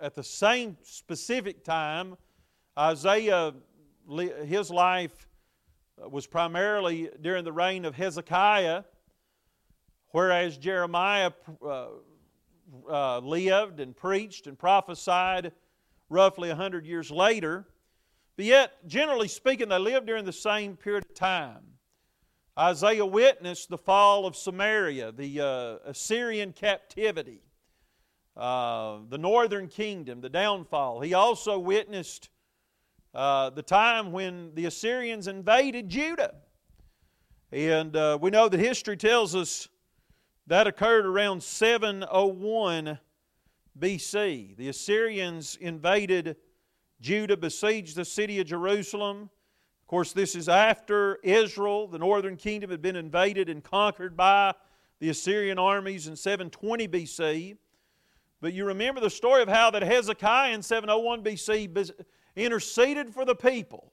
at 0.00 0.16
the 0.16 0.24
same 0.24 0.76
specific 0.82 1.62
time. 1.62 2.16
Isaiah, 2.76 3.54
his 4.44 4.68
life 4.68 5.28
was 5.96 6.26
primarily 6.26 7.10
during 7.20 7.44
the 7.44 7.52
reign 7.52 7.84
of 7.84 7.94
Hezekiah, 7.94 8.82
whereas 10.08 10.58
Jeremiah 10.58 11.30
uh, 11.64 11.86
uh, 12.90 13.18
lived 13.20 13.78
and 13.78 13.94
preached 13.94 14.48
and 14.48 14.58
prophesied 14.58 15.52
roughly 16.08 16.48
100 16.48 16.84
years 16.84 17.12
later. 17.12 17.68
But 18.36 18.46
yet, 18.46 18.86
generally 18.86 19.28
speaking, 19.28 19.68
they 19.68 19.78
lived 19.78 20.06
during 20.06 20.24
the 20.24 20.32
same 20.32 20.76
period 20.76 21.04
of 21.04 21.14
time. 21.14 21.72
Isaiah 22.58 23.06
witnessed 23.06 23.68
the 23.70 23.78
fall 23.78 24.26
of 24.26 24.36
Samaria, 24.36 25.12
the 25.12 25.40
uh, 25.40 25.90
Assyrian 25.90 26.52
captivity, 26.52 27.40
uh, 28.36 28.98
the 29.08 29.18
northern 29.18 29.68
kingdom, 29.68 30.20
the 30.20 30.28
downfall. 30.28 31.00
He 31.00 31.14
also 31.14 31.58
witnessed 31.58 32.28
uh, 33.14 33.50
the 33.50 33.62
time 33.62 34.12
when 34.12 34.54
the 34.54 34.66
Assyrians 34.66 35.28
invaded 35.28 35.88
Judah. 35.88 36.34
And 37.52 37.94
uh, 37.96 38.18
we 38.20 38.30
know 38.30 38.48
that 38.48 38.58
history 38.58 38.96
tells 38.96 39.34
us 39.34 39.68
that 40.46 40.66
occurred 40.66 41.06
around 41.06 41.42
701 41.42 42.98
BC. 43.78 44.56
The 44.56 44.68
Assyrians 44.68 45.56
invaded 45.60 46.36
Judah 47.02 47.36
besieged 47.36 47.96
the 47.96 48.04
city 48.04 48.38
of 48.40 48.46
Jerusalem. 48.46 49.22
Of 49.80 49.86
course, 49.88 50.12
this 50.12 50.36
is 50.36 50.48
after 50.48 51.16
Israel, 51.24 51.88
the 51.88 51.98
northern 51.98 52.36
kingdom, 52.36 52.70
had 52.70 52.80
been 52.80 52.94
invaded 52.94 53.48
and 53.48 53.62
conquered 53.62 54.16
by 54.16 54.54
the 55.00 55.08
Assyrian 55.08 55.58
armies 55.58 56.06
in 56.06 56.14
720 56.14 56.86
BC. 56.86 57.56
But 58.40 58.52
you 58.54 58.64
remember 58.64 59.00
the 59.00 59.10
story 59.10 59.42
of 59.42 59.48
how 59.48 59.70
that 59.72 59.82
Hezekiah 59.82 60.54
in 60.54 60.62
701 60.62 61.24
BC 61.24 61.90
interceded 62.36 63.12
for 63.12 63.24
the 63.24 63.34
people. 63.34 63.92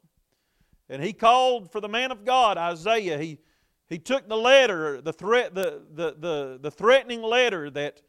And 0.87 1.03
he 1.03 1.11
called 1.11 1.71
for 1.71 1.81
the 1.81 1.89
man 1.89 2.11
of 2.11 2.23
God, 2.23 2.59
Isaiah. 2.59 3.17
He, 3.17 3.39
he 3.87 3.97
took 3.97 4.29
the 4.29 4.37
letter, 4.37 5.01
the, 5.01 5.13
threat, 5.13 5.55
the, 5.55 5.81
the, 5.95 6.15
the, 6.19 6.59
the 6.61 6.71
threatening 6.71 7.23
letter 7.23 7.71
that 7.71 8.01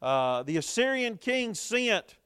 uh, 0.00 0.44
the 0.44 0.56
Assyrian 0.56 1.16
king 1.16 1.52
sent 1.52 2.16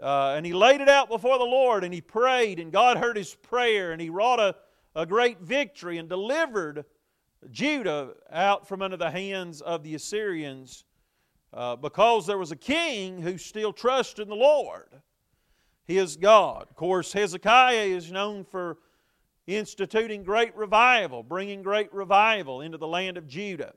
uh, 0.00 0.34
and 0.36 0.46
he 0.46 0.52
laid 0.52 0.80
it 0.80 0.88
out 0.88 1.08
before 1.08 1.38
the 1.38 1.44
Lord 1.44 1.84
and 1.84 1.92
he 1.92 2.00
prayed, 2.00 2.58
and 2.58 2.72
God 2.72 2.96
heard 2.96 3.16
his 3.16 3.34
prayer, 3.34 3.92
and 3.92 4.00
he 4.00 4.10
wrought 4.10 4.40
a, 4.40 4.54
a 4.94 5.04
great 5.04 5.40
victory 5.40 5.98
and 5.98 6.08
delivered 6.08 6.84
Judah 7.50 8.14
out 8.30 8.66
from 8.66 8.82
under 8.82 8.96
the 8.96 9.10
hands 9.10 9.60
of 9.60 9.82
the 9.82 9.94
Assyrians 9.94 10.84
uh, 11.52 11.76
because 11.76 12.26
there 12.26 12.38
was 12.38 12.52
a 12.52 12.56
king 12.56 13.20
who 13.20 13.36
still 13.36 13.72
trusted 13.72 14.22
in 14.22 14.28
the 14.28 14.34
Lord, 14.34 14.88
his 15.84 16.16
God. 16.16 16.66
Of 16.70 16.76
course, 16.76 17.12
Hezekiah 17.12 17.86
is 17.86 18.12
known 18.12 18.44
for 18.44 18.78
instituting 19.46 20.22
great 20.22 20.54
revival, 20.56 21.22
bringing 21.22 21.62
great 21.62 21.92
revival 21.92 22.60
into 22.60 22.78
the 22.78 22.86
land 22.86 23.16
of 23.16 23.26
Judah, 23.26 23.74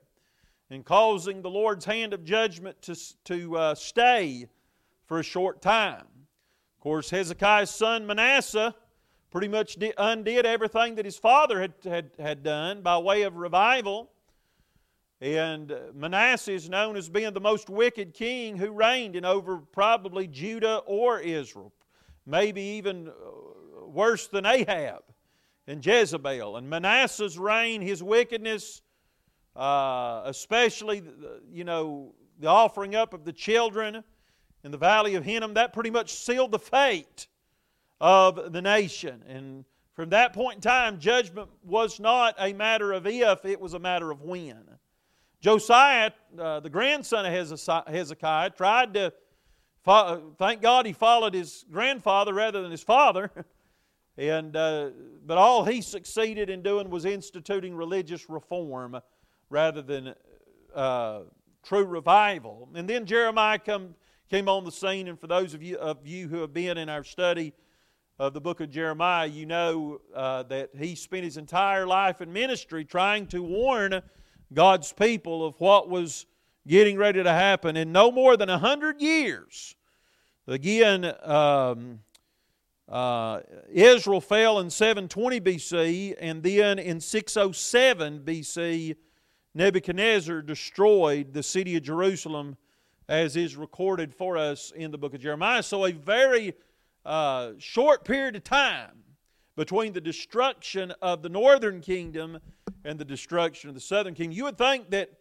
and 0.70 0.86
causing 0.86 1.42
the 1.42 1.50
Lord's 1.50 1.86
hand 1.86 2.14
of 2.14 2.24
judgment 2.24 2.82
to, 2.84 2.96
to 3.26 3.58
uh, 3.58 3.76
stay 3.76 4.48
for 5.06 5.20
a 5.20 5.24
short 5.24 5.62
time 5.62 6.06
course, 6.84 7.10
Hezekiah's 7.10 7.70
son 7.70 8.06
Manasseh 8.06 8.76
pretty 9.32 9.48
much 9.48 9.78
undid 9.98 10.46
everything 10.46 10.96
that 10.96 11.06
his 11.06 11.18
father 11.18 11.62
had, 11.62 11.74
had, 11.86 12.12
had 12.20 12.44
done 12.44 12.82
by 12.82 12.98
way 12.98 13.22
of 13.22 13.38
revival. 13.38 14.12
And 15.22 15.72
uh, 15.72 15.78
Manasseh 15.96 16.52
is 16.52 16.68
known 16.68 16.98
as 16.98 17.08
being 17.08 17.32
the 17.32 17.40
most 17.40 17.70
wicked 17.70 18.14
king 18.14 18.58
who 18.58 18.72
reigned 18.72 19.16
in 19.16 19.24
over 19.24 19.60
probably 19.60 20.28
Judah 20.28 20.80
or 20.86 21.22
Israel, 21.22 21.72
maybe 22.26 22.62
even 22.62 23.08
uh, 23.08 23.86
worse 23.88 24.28
than 24.28 24.46
Ahab 24.46 25.04
and 25.68 25.84
Jezebel. 25.84 26.58
And 26.58 26.70
Manasseh's 26.70 27.40
reign, 27.40 27.82
his 27.82 28.04
wickedness, 28.04 28.82
uh, 29.56 30.24
especially, 30.26 31.02
you 31.50 31.64
know, 31.64 32.14
the 32.40 32.48
offering 32.48 32.94
up 32.94 33.14
of 33.14 33.24
the 33.24 33.32
children 33.32 34.04
in 34.64 34.72
the 34.72 34.78
valley 34.78 35.16
of 35.16 35.24
Hinnom, 35.24 35.56
that 35.56 35.74
pretty 35.74 35.90
much 35.90 36.14
sealed 36.14 36.52
the 36.52 36.60
fate 36.60 37.28
of 38.00 38.52
the 38.54 38.62
nation. 38.62 39.24
And 39.28 39.66
from 39.94 40.10
that 40.10 40.34
point 40.34 40.56
in 40.56 40.62
time, 40.62 41.00
judgment 41.00 41.50
was 41.64 42.00
not 42.00 42.36
a 42.40 42.54
matter 42.54 42.94
of 42.94 43.06
if, 43.06 43.46
it 43.46 43.60
was 43.60 43.74
a 43.74 43.80
matter 43.80 44.12
of 44.12 44.22
when. 44.22 44.64
Josiah, 45.42 46.12
uh, 46.40 46.62
the 46.62 46.70
grandson 46.70 47.26
of 47.26 47.88
Hezekiah, 47.88 48.52
tried 48.52 48.94
to, 48.94 49.14
fo- 49.84 50.34
thank 50.38 50.62
God 50.62 50.86
he 50.86 50.94
followed 50.94 51.34
his 51.34 51.66
grandfather 51.70 52.34
rather 52.34 52.62
than 52.62 52.72
his 52.72 52.84
father. 52.84 53.30
And, 54.16 54.56
uh, 54.56 54.92
but 55.26 55.40
all 55.40 55.66
he 55.66 55.82
succeeded 55.82 56.50
in 56.50 56.62
doing 56.62 56.90
was 56.90 57.06
instituting 57.06 57.76
religious 57.76 58.30
reform 58.30 59.02
rather 59.50 59.82
than 59.82 60.14
uh, 60.76 61.22
true 61.64 61.86
revival. 61.86 62.70
And 62.76 62.88
then 62.88 63.06
Jeremiah 63.06 63.58
come, 63.58 63.96
came 64.30 64.50
on 64.50 64.64
the 64.64 64.72
scene, 64.72 65.08
and 65.08 65.20
for 65.20 65.28
those 65.28 65.54
of 65.54 65.62
you, 65.62 65.78
of 65.78 66.06
you 66.06 66.28
who 66.28 66.42
have 66.42 66.54
been 66.54 66.78
in 66.78 66.90
our 66.90 67.04
study 67.04 67.54
of 68.20 68.34
the 68.34 68.42
book 68.42 68.62
of 68.62 68.70
Jeremiah, 68.70 69.28
you 69.28 69.46
know 69.46 70.00
uh, 70.16 70.44
that 70.44 70.70
he 70.78 70.96
spent 70.96 71.24
his 71.24 71.38
entire 71.38 71.86
life 71.86 72.22
in 72.22 72.32
ministry 72.32 72.86
trying 72.86 73.28
to 73.28 73.44
warn 73.44 74.02
God's 74.54 74.94
people 74.94 75.46
of 75.46 75.60
what 75.60 75.90
was 75.90 76.26
getting 76.68 76.98
ready 76.98 77.22
to 77.22 77.32
happen. 77.32 77.76
In 77.76 77.92
no 77.92 78.12
more 78.12 78.38
than 78.38 78.50
a 78.50 78.58
hundred 78.58 79.02
years, 79.02 79.76
again, 80.48 81.12
um, 81.24 82.00
uh, 82.88 83.42
Israel 83.72 84.22
fell 84.22 84.60
in 84.60 84.70
720 84.70 85.42
BC, 85.42 86.16
and 86.20 86.44
then 86.44 86.80
in 86.80 87.00
607 87.00 88.22
BC, 88.26 88.96
Nebuchadnezzar 89.56 90.42
destroyed 90.42 91.34
the 91.34 91.44
city 91.44 91.76
of 91.76 91.84
Jerusalem, 91.84 92.58
as 93.08 93.36
is 93.36 93.56
recorded 93.56 94.14
for 94.14 94.38
us 94.38 94.72
in 94.76 94.92
the 94.92 94.98
book 94.98 95.14
of 95.14 95.22
Jeremiah. 95.22 95.64
So, 95.64 95.86
a 95.86 95.92
very 95.92 96.54
uh, 97.06 97.52
short 97.58 98.06
period 98.06 98.36
of 98.36 98.44
time 98.44 99.04
between 99.56 99.94
the 99.94 100.02
destruction 100.02 100.94
of 101.02 101.22
the 101.22 101.30
northern 101.30 101.82
kingdom 101.82 102.40
and 102.86 102.98
the 102.98 103.06
destruction 103.06 103.70
of 103.70 103.76
the 103.76 103.82
southern 103.82 104.14
kingdom. 104.14 104.36
You 104.36 104.46
would 104.46 104.58
think 104.58 104.90
that 104.92 105.12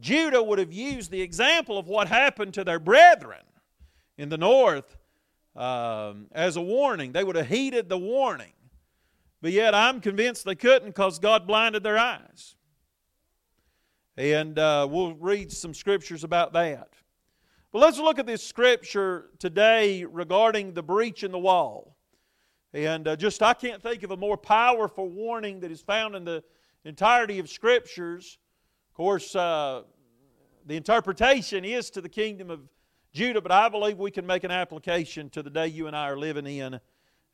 Judah 0.00 0.42
would 0.42 0.58
have 0.58 0.72
used 0.72 1.10
the 1.10 1.20
example 1.20 1.78
of 1.78 1.86
what 1.86 2.08
happened 2.08 2.54
to 2.54 2.64
their 2.64 2.80
brethren 2.80 3.44
in 4.18 4.28
the 4.28 4.38
north 4.38 4.96
um, 5.54 6.26
as 6.32 6.56
a 6.56 6.60
warning. 6.60 7.12
They 7.12 7.22
would 7.22 7.36
have 7.36 7.46
heeded 7.46 7.88
the 7.88 7.98
warning. 7.98 8.52
But 9.40 9.52
yet, 9.52 9.74
I'm 9.74 10.00
convinced 10.00 10.44
they 10.44 10.54
couldn't 10.54 10.88
because 10.88 11.18
God 11.18 11.46
blinded 11.46 11.82
their 11.82 11.98
eyes. 11.98 12.56
And 14.16 14.58
uh, 14.58 14.86
we'll 14.88 15.14
read 15.14 15.50
some 15.50 15.74
scriptures 15.74 16.22
about 16.22 16.52
that. 16.52 16.88
But 17.72 17.80
let's 17.80 17.98
look 17.98 18.20
at 18.20 18.26
this 18.26 18.46
scripture 18.46 19.30
today 19.40 20.04
regarding 20.04 20.74
the 20.74 20.82
breach 20.82 21.24
in 21.24 21.32
the 21.32 21.38
wall. 21.38 21.96
And 22.72 23.08
uh, 23.08 23.16
just, 23.16 23.42
I 23.42 23.54
can't 23.54 23.82
think 23.82 24.04
of 24.04 24.12
a 24.12 24.16
more 24.16 24.36
powerful 24.36 25.08
warning 25.08 25.60
that 25.60 25.72
is 25.72 25.80
found 25.80 26.14
in 26.14 26.24
the 26.24 26.44
entirety 26.84 27.40
of 27.40 27.48
scriptures. 27.48 28.38
Of 28.90 28.96
course, 28.96 29.34
uh, 29.34 29.82
the 30.66 30.76
interpretation 30.76 31.64
is 31.64 31.90
to 31.90 32.00
the 32.00 32.08
kingdom 32.08 32.50
of 32.50 32.60
Judah, 33.12 33.40
but 33.40 33.50
I 33.50 33.68
believe 33.68 33.98
we 33.98 34.12
can 34.12 34.26
make 34.26 34.44
an 34.44 34.52
application 34.52 35.28
to 35.30 35.42
the 35.42 35.50
day 35.50 35.66
you 35.66 35.88
and 35.88 35.96
I 35.96 36.08
are 36.08 36.16
living 36.16 36.46
in 36.46 36.78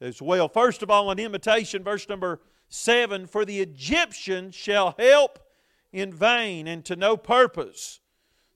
as 0.00 0.22
well. 0.22 0.48
First 0.48 0.82
of 0.82 0.90
all, 0.90 1.10
an 1.10 1.18
imitation, 1.18 1.84
verse 1.84 2.08
number 2.08 2.40
7 2.70 3.26
For 3.26 3.44
the 3.44 3.60
Egyptians 3.60 4.54
shall 4.54 4.94
help 4.98 5.38
in 5.92 6.12
vain 6.12 6.66
and 6.66 6.84
to 6.84 6.96
no 6.96 7.16
purpose. 7.16 8.00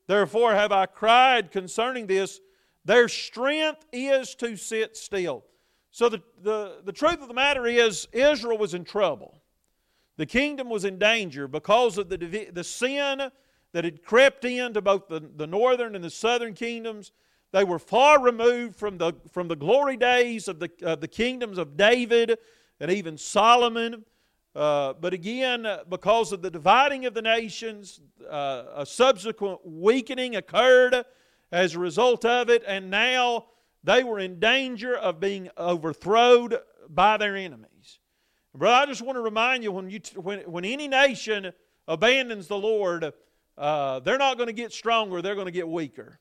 Therefore 0.06 0.54
have 0.54 0.72
I 0.72 0.86
cried 0.86 1.50
concerning 1.50 2.06
this, 2.06 2.40
their 2.84 3.08
strength 3.08 3.86
is 3.92 4.34
to 4.36 4.56
sit 4.56 4.96
still. 4.96 5.44
So 5.90 6.08
the, 6.08 6.22
the, 6.42 6.80
the 6.84 6.92
truth 6.92 7.22
of 7.22 7.28
the 7.28 7.34
matter 7.34 7.66
is, 7.66 8.08
Israel 8.12 8.58
was 8.58 8.74
in 8.74 8.84
trouble. 8.84 9.40
The 10.16 10.26
kingdom 10.26 10.68
was 10.68 10.84
in 10.84 10.98
danger 10.98 11.48
because 11.48 11.98
of 11.98 12.08
the, 12.08 12.48
the 12.52 12.64
sin 12.64 13.30
that 13.72 13.84
had 13.84 14.04
crept 14.04 14.44
into 14.44 14.80
both 14.80 15.08
the, 15.08 15.20
the 15.36 15.46
northern 15.46 15.94
and 15.94 16.04
the 16.04 16.10
southern 16.10 16.54
kingdoms. 16.54 17.12
They 17.52 17.64
were 17.64 17.78
far 17.78 18.20
removed 18.20 18.76
from 18.76 18.98
the, 18.98 19.14
from 19.32 19.48
the 19.48 19.56
glory 19.56 19.96
days 19.96 20.48
of 20.48 20.60
the, 20.60 20.70
of 20.82 21.00
the 21.00 21.08
kingdoms 21.08 21.58
of 21.58 21.76
David 21.76 22.38
and 22.80 22.90
even 22.90 23.16
Solomon. 23.16 24.04
Uh, 24.54 24.92
but 24.92 25.12
again, 25.12 25.66
uh, 25.66 25.82
because 25.88 26.32
of 26.32 26.40
the 26.40 26.50
dividing 26.50 27.06
of 27.06 27.14
the 27.14 27.22
nations, 27.22 28.00
uh, 28.30 28.64
a 28.76 28.86
subsequent 28.86 29.58
weakening 29.64 30.36
occurred 30.36 31.04
as 31.50 31.74
a 31.74 31.78
result 31.78 32.24
of 32.24 32.48
it, 32.48 32.62
and 32.66 32.90
now 32.90 33.46
they 33.82 34.04
were 34.04 34.18
in 34.18 34.38
danger 34.38 34.96
of 34.96 35.18
being 35.18 35.48
overthrown 35.58 36.52
by 36.88 37.16
their 37.16 37.36
enemies. 37.36 37.98
Brother, 38.54 38.76
I 38.82 38.86
just 38.86 39.02
want 39.02 39.16
to 39.16 39.20
remind 39.20 39.64
you 39.64 39.72
when, 39.72 39.90
you 39.90 39.98
t- 39.98 40.16
when, 40.16 40.40
when 40.40 40.64
any 40.64 40.86
nation 40.86 41.52
abandons 41.88 42.46
the 42.46 42.56
Lord, 42.56 43.12
uh, 43.58 44.00
they're 44.00 44.18
not 44.18 44.36
going 44.36 44.46
to 44.46 44.52
get 44.52 44.72
stronger, 44.72 45.20
they're 45.20 45.34
going 45.34 45.46
to 45.46 45.52
get 45.52 45.66
weaker. 45.66 46.20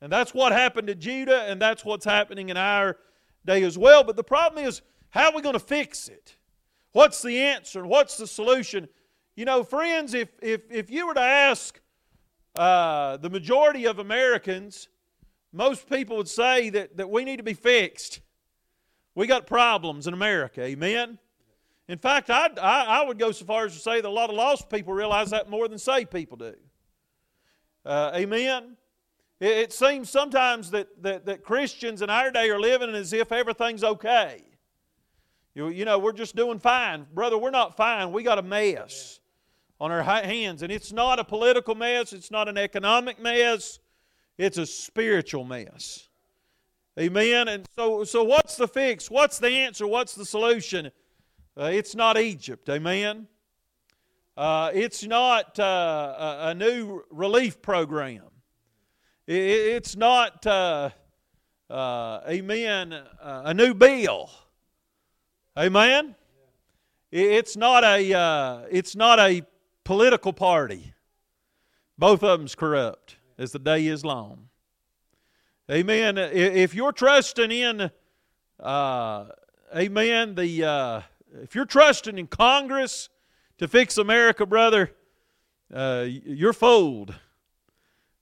And 0.00 0.12
that's 0.12 0.32
what 0.32 0.52
happened 0.52 0.86
to 0.86 0.94
Judah, 0.94 1.42
and 1.42 1.60
that's 1.60 1.84
what's 1.84 2.04
happening 2.04 2.50
in 2.50 2.56
our 2.56 2.96
day 3.44 3.64
as 3.64 3.76
well. 3.76 4.04
But 4.04 4.14
the 4.14 4.24
problem 4.24 4.64
is, 4.64 4.82
how 5.10 5.30
are 5.30 5.34
we 5.34 5.42
going 5.42 5.54
to 5.54 5.58
fix 5.58 6.08
it? 6.08 6.36
What's 6.92 7.22
the 7.22 7.38
answer? 7.38 7.86
What's 7.86 8.16
the 8.16 8.26
solution? 8.26 8.88
You 9.34 9.44
know, 9.44 9.62
friends, 9.64 10.14
if, 10.14 10.28
if, 10.40 10.62
if 10.70 10.90
you 10.90 11.06
were 11.06 11.14
to 11.14 11.20
ask 11.20 11.80
uh, 12.56 13.18
the 13.18 13.28
majority 13.28 13.86
of 13.86 13.98
Americans, 13.98 14.88
most 15.52 15.88
people 15.88 16.16
would 16.16 16.28
say 16.28 16.70
that, 16.70 16.96
that 16.96 17.10
we 17.10 17.24
need 17.24 17.36
to 17.36 17.42
be 17.42 17.54
fixed. 17.54 18.20
We 19.14 19.26
got 19.26 19.46
problems 19.46 20.06
in 20.06 20.14
America, 20.14 20.62
amen? 20.62 21.18
In 21.88 21.98
fact, 21.98 22.30
I, 22.30 22.48
I, 22.60 22.84
I 23.00 23.04
would 23.04 23.18
go 23.18 23.30
so 23.30 23.44
far 23.44 23.66
as 23.66 23.74
to 23.74 23.78
say 23.78 24.00
that 24.00 24.08
a 24.08 24.10
lot 24.10 24.28
of 24.28 24.36
lost 24.36 24.68
people 24.68 24.92
realize 24.92 25.30
that 25.30 25.48
more 25.48 25.68
than 25.68 25.78
saved 25.78 26.10
people 26.10 26.36
do. 26.36 26.54
Uh, 27.84 28.10
amen? 28.14 28.76
It, 29.38 29.50
it 29.58 29.72
seems 29.72 30.10
sometimes 30.10 30.70
that, 30.72 30.88
that, 31.02 31.26
that 31.26 31.44
Christians 31.44 32.02
in 32.02 32.10
our 32.10 32.30
day 32.30 32.50
are 32.50 32.58
living 32.58 32.94
as 32.94 33.12
if 33.12 33.30
everything's 33.32 33.84
okay. 33.84 34.42
You, 35.56 35.70
you 35.70 35.86
know, 35.86 35.98
we're 35.98 36.12
just 36.12 36.36
doing 36.36 36.58
fine. 36.58 37.06
Brother, 37.14 37.38
we're 37.38 37.48
not 37.48 37.78
fine. 37.78 38.12
We 38.12 38.22
got 38.22 38.38
a 38.38 38.42
mess 38.42 39.20
on 39.80 39.90
our 39.90 40.02
hands. 40.02 40.62
And 40.62 40.70
it's 40.70 40.92
not 40.92 41.18
a 41.18 41.24
political 41.24 41.74
mess, 41.74 42.12
it's 42.12 42.30
not 42.30 42.46
an 42.46 42.58
economic 42.58 43.18
mess, 43.18 43.78
it's 44.36 44.58
a 44.58 44.66
spiritual 44.66 45.44
mess. 45.44 46.08
Amen. 47.00 47.48
And 47.48 47.66
so, 47.74 48.04
so 48.04 48.22
what's 48.22 48.56
the 48.56 48.68
fix? 48.68 49.10
What's 49.10 49.38
the 49.38 49.48
answer? 49.48 49.86
What's 49.86 50.14
the 50.14 50.26
solution? 50.26 50.90
Uh, 51.58 51.70
it's 51.72 51.94
not 51.94 52.18
Egypt. 52.18 52.68
Amen. 52.68 53.26
Uh, 54.36 54.70
it's 54.74 55.04
not 55.04 55.58
uh, 55.58 55.62
a, 56.18 56.48
a 56.48 56.54
new 56.54 57.02
relief 57.10 57.62
program. 57.62 58.24
It, 59.26 59.40
it's 59.40 59.96
not, 59.96 60.46
uh, 60.46 60.90
uh, 61.70 62.20
amen, 62.28 62.94
a 63.22 63.54
new 63.54 63.72
bill. 63.72 64.30
Amen. 65.58 66.14
It's 67.10 67.56
not 67.56 67.82
a. 67.82 68.12
Uh, 68.12 68.64
it's 68.70 68.94
not 68.94 69.18
a 69.18 69.42
political 69.84 70.34
party. 70.34 70.92
Both 71.96 72.22
of 72.22 72.40
them's 72.40 72.54
corrupt 72.54 73.16
as 73.38 73.52
the 73.52 73.58
day 73.58 73.86
is 73.86 74.04
long. 74.04 74.48
Amen. 75.70 76.18
If 76.18 76.74
you're 76.74 76.92
trusting 76.92 77.50
in, 77.50 77.90
uh, 78.60 79.24
amen, 79.74 80.34
the 80.34 80.62
uh, 80.62 81.00
if 81.42 81.54
you're 81.54 81.64
trusting 81.64 82.18
in 82.18 82.26
Congress 82.26 83.08
to 83.56 83.66
fix 83.66 83.96
America, 83.96 84.44
brother, 84.44 84.92
uh, 85.72 86.04
you're 86.06 86.52
fooled. 86.52 87.14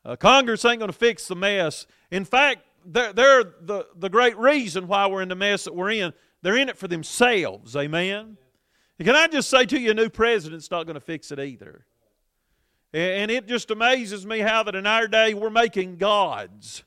Uh, 0.04 0.14
Congress 0.14 0.64
ain't 0.64 0.78
going 0.78 0.90
to 0.90 0.96
fix 0.96 1.26
the 1.26 1.34
mess. 1.34 1.88
In 2.12 2.24
fact, 2.24 2.60
they're, 2.84 3.12
they're 3.12 3.42
the, 3.42 3.86
the 3.96 4.08
great 4.08 4.38
reason 4.38 4.86
why 4.86 5.06
we're 5.08 5.22
in 5.22 5.28
the 5.28 5.34
mess 5.34 5.64
that 5.64 5.74
we're 5.74 5.90
in. 5.90 6.12
They're 6.44 6.58
in 6.58 6.68
it 6.68 6.76
for 6.76 6.88
themselves. 6.88 7.74
Amen. 7.74 8.36
And 8.98 9.06
Can 9.06 9.16
I 9.16 9.28
just 9.28 9.48
say 9.48 9.64
to 9.64 9.80
you, 9.80 9.92
a 9.92 9.94
new 9.94 10.10
president's 10.10 10.70
not 10.70 10.84
going 10.84 10.92
to 10.94 11.00
fix 11.00 11.32
it 11.32 11.40
either. 11.40 11.86
And 12.92 13.30
it 13.30 13.48
just 13.48 13.70
amazes 13.70 14.26
me 14.26 14.40
how 14.40 14.62
that 14.64 14.74
in 14.74 14.86
our 14.86 15.08
day 15.08 15.32
we're 15.32 15.48
making 15.48 15.96
gods, 15.96 16.84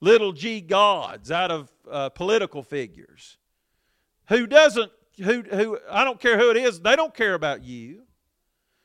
little 0.00 0.32
g 0.32 0.60
gods, 0.60 1.30
out 1.30 1.52
of 1.52 1.70
uh, 1.88 2.08
political 2.08 2.64
figures. 2.64 3.38
Who 4.26 4.48
doesn't, 4.48 4.90
who, 5.16 5.42
who, 5.42 5.78
I 5.88 6.02
don't 6.02 6.18
care 6.18 6.36
who 6.36 6.50
it 6.50 6.56
is, 6.56 6.80
they 6.80 6.96
don't 6.96 7.14
care 7.14 7.34
about 7.34 7.62
you. 7.62 8.02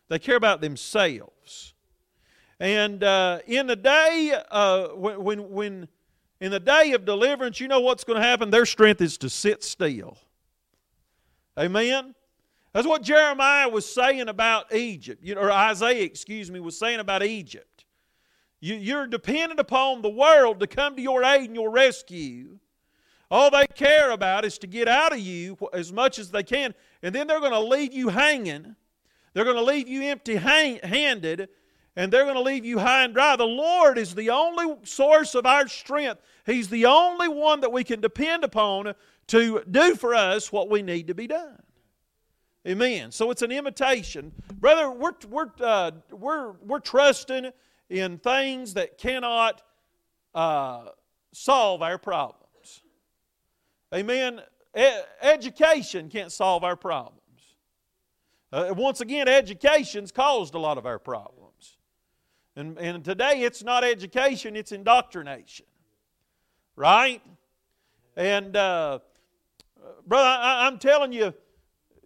They 0.09 0.19
care 0.19 0.37
about 0.37 0.61
themselves. 0.61 1.73
And 2.59 3.03
uh, 3.03 3.39
in 3.47 3.65
the 3.65 3.75
day, 3.75 4.39
uh, 4.51 4.89
when, 4.89 5.23
when, 5.23 5.49
when 5.49 5.87
in 6.39 6.51
the 6.51 6.59
day 6.59 6.91
of 6.93 7.05
deliverance, 7.05 7.59
you 7.59 7.67
know 7.67 7.79
what's 7.79 8.03
going 8.03 8.19
to 8.19 8.25
happen? 8.25 8.49
Their 8.49 8.65
strength 8.65 9.01
is 9.01 9.17
to 9.19 9.29
sit 9.29 9.63
still. 9.63 10.17
Amen. 11.57 12.13
That's 12.73 12.85
what 12.85 13.01
Jeremiah 13.01 13.69
was 13.69 13.91
saying 13.91 14.27
about 14.29 14.73
Egypt, 14.73 15.27
or 15.35 15.51
Isaiah, 15.51 16.03
excuse 16.03 16.51
me, 16.51 16.59
was 16.59 16.77
saying 16.77 16.99
about 16.99 17.23
Egypt. 17.23 17.85
You're 18.59 19.07
dependent 19.07 19.59
upon 19.59 20.01
the 20.01 20.09
world 20.09 20.59
to 20.59 20.67
come 20.67 20.95
to 20.95 21.01
your 21.01 21.23
aid 21.23 21.45
and 21.45 21.55
your 21.55 21.71
rescue. 21.71 22.59
All 23.29 23.49
they 23.49 23.65
care 23.67 24.11
about 24.11 24.45
is 24.45 24.57
to 24.59 24.67
get 24.67 24.87
out 24.87 25.11
of 25.11 25.19
you 25.19 25.57
as 25.73 25.91
much 25.91 26.17
as 26.19 26.31
they 26.31 26.43
can, 26.43 26.73
and 27.01 27.13
then 27.13 27.27
they're 27.27 27.39
going 27.39 27.51
to 27.51 27.59
leave 27.59 27.93
you 27.93 28.09
hanging. 28.09 28.75
They're 29.33 29.43
going 29.43 29.57
to 29.57 29.63
leave 29.63 29.87
you 29.87 30.03
empty 30.03 30.35
handed, 30.35 31.49
and 31.97 32.13
they're 32.13 32.25
going 32.25 32.35
to 32.35 32.41
leave 32.41 32.63
you 32.63 32.77
high 32.77 33.03
and 33.03 33.13
dry. 33.13 33.35
The 33.35 33.43
Lord 33.43 33.97
is 33.97 34.13
the 34.13 34.29
only 34.29 34.75
source 34.83 35.33
of 35.33 35.47
our 35.47 35.67
strength. 35.67 36.21
He's 36.45 36.69
the 36.69 36.85
only 36.85 37.27
one 37.27 37.61
that 37.61 37.71
we 37.71 37.83
can 37.83 37.99
depend 37.99 38.43
upon 38.43 38.93
to 39.27 39.63
do 39.69 39.95
for 39.95 40.13
us 40.13 40.51
what 40.51 40.69
we 40.69 40.83
need 40.83 41.07
to 41.07 41.15
be 41.15 41.25
done. 41.25 41.57
Amen. 42.67 43.11
So 43.11 43.31
it's 43.31 43.41
an 43.41 43.51
imitation. 43.51 44.31
Brother, 44.59 44.91
we're, 44.91 45.13
we're, 45.27 45.49
uh, 45.59 45.91
we're, 46.11 46.51
we're 46.61 46.79
trusting 46.79 47.51
in 47.89 48.19
things 48.19 48.75
that 48.75 48.99
cannot 48.99 49.63
uh, 50.35 50.89
solve 51.33 51.81
our 51.81 51.97
problems. 51.97 52.83
Amen. 53.93 54.41
E- 54.77 55.01
education 55.23 56.09
can't 56.09 56.31
solve 56.31 56.63
our 56.63 56.75
problems. 56.75 57.21
Uh, 58.53 58.71
once 58.77 59.01
again, 59.01 59.27
education's 59.27 60.11
caused 60.11 60.53
a 60.53 60.59
lot 60.59 60.77
of 60.77 60.85
our 60.85 60.99
problems. 60.99 61.36
And, 62.57 62.79
and 62.79 63.05
today 63.05 63.43
it's 63.43 63.63
not 63.63 63.83
education, 63.83 64.55
it's 64.55 64.71
indoctrination. 64.71 65.67
Right? 66.75 67.21
And, 68.15 68.57
uh, 68.57 68.99
brother, 70.07 70.27
I, 70.27 70.67
am 70.67 70.79
telling 70.79 71.13
you, 71.13 71.35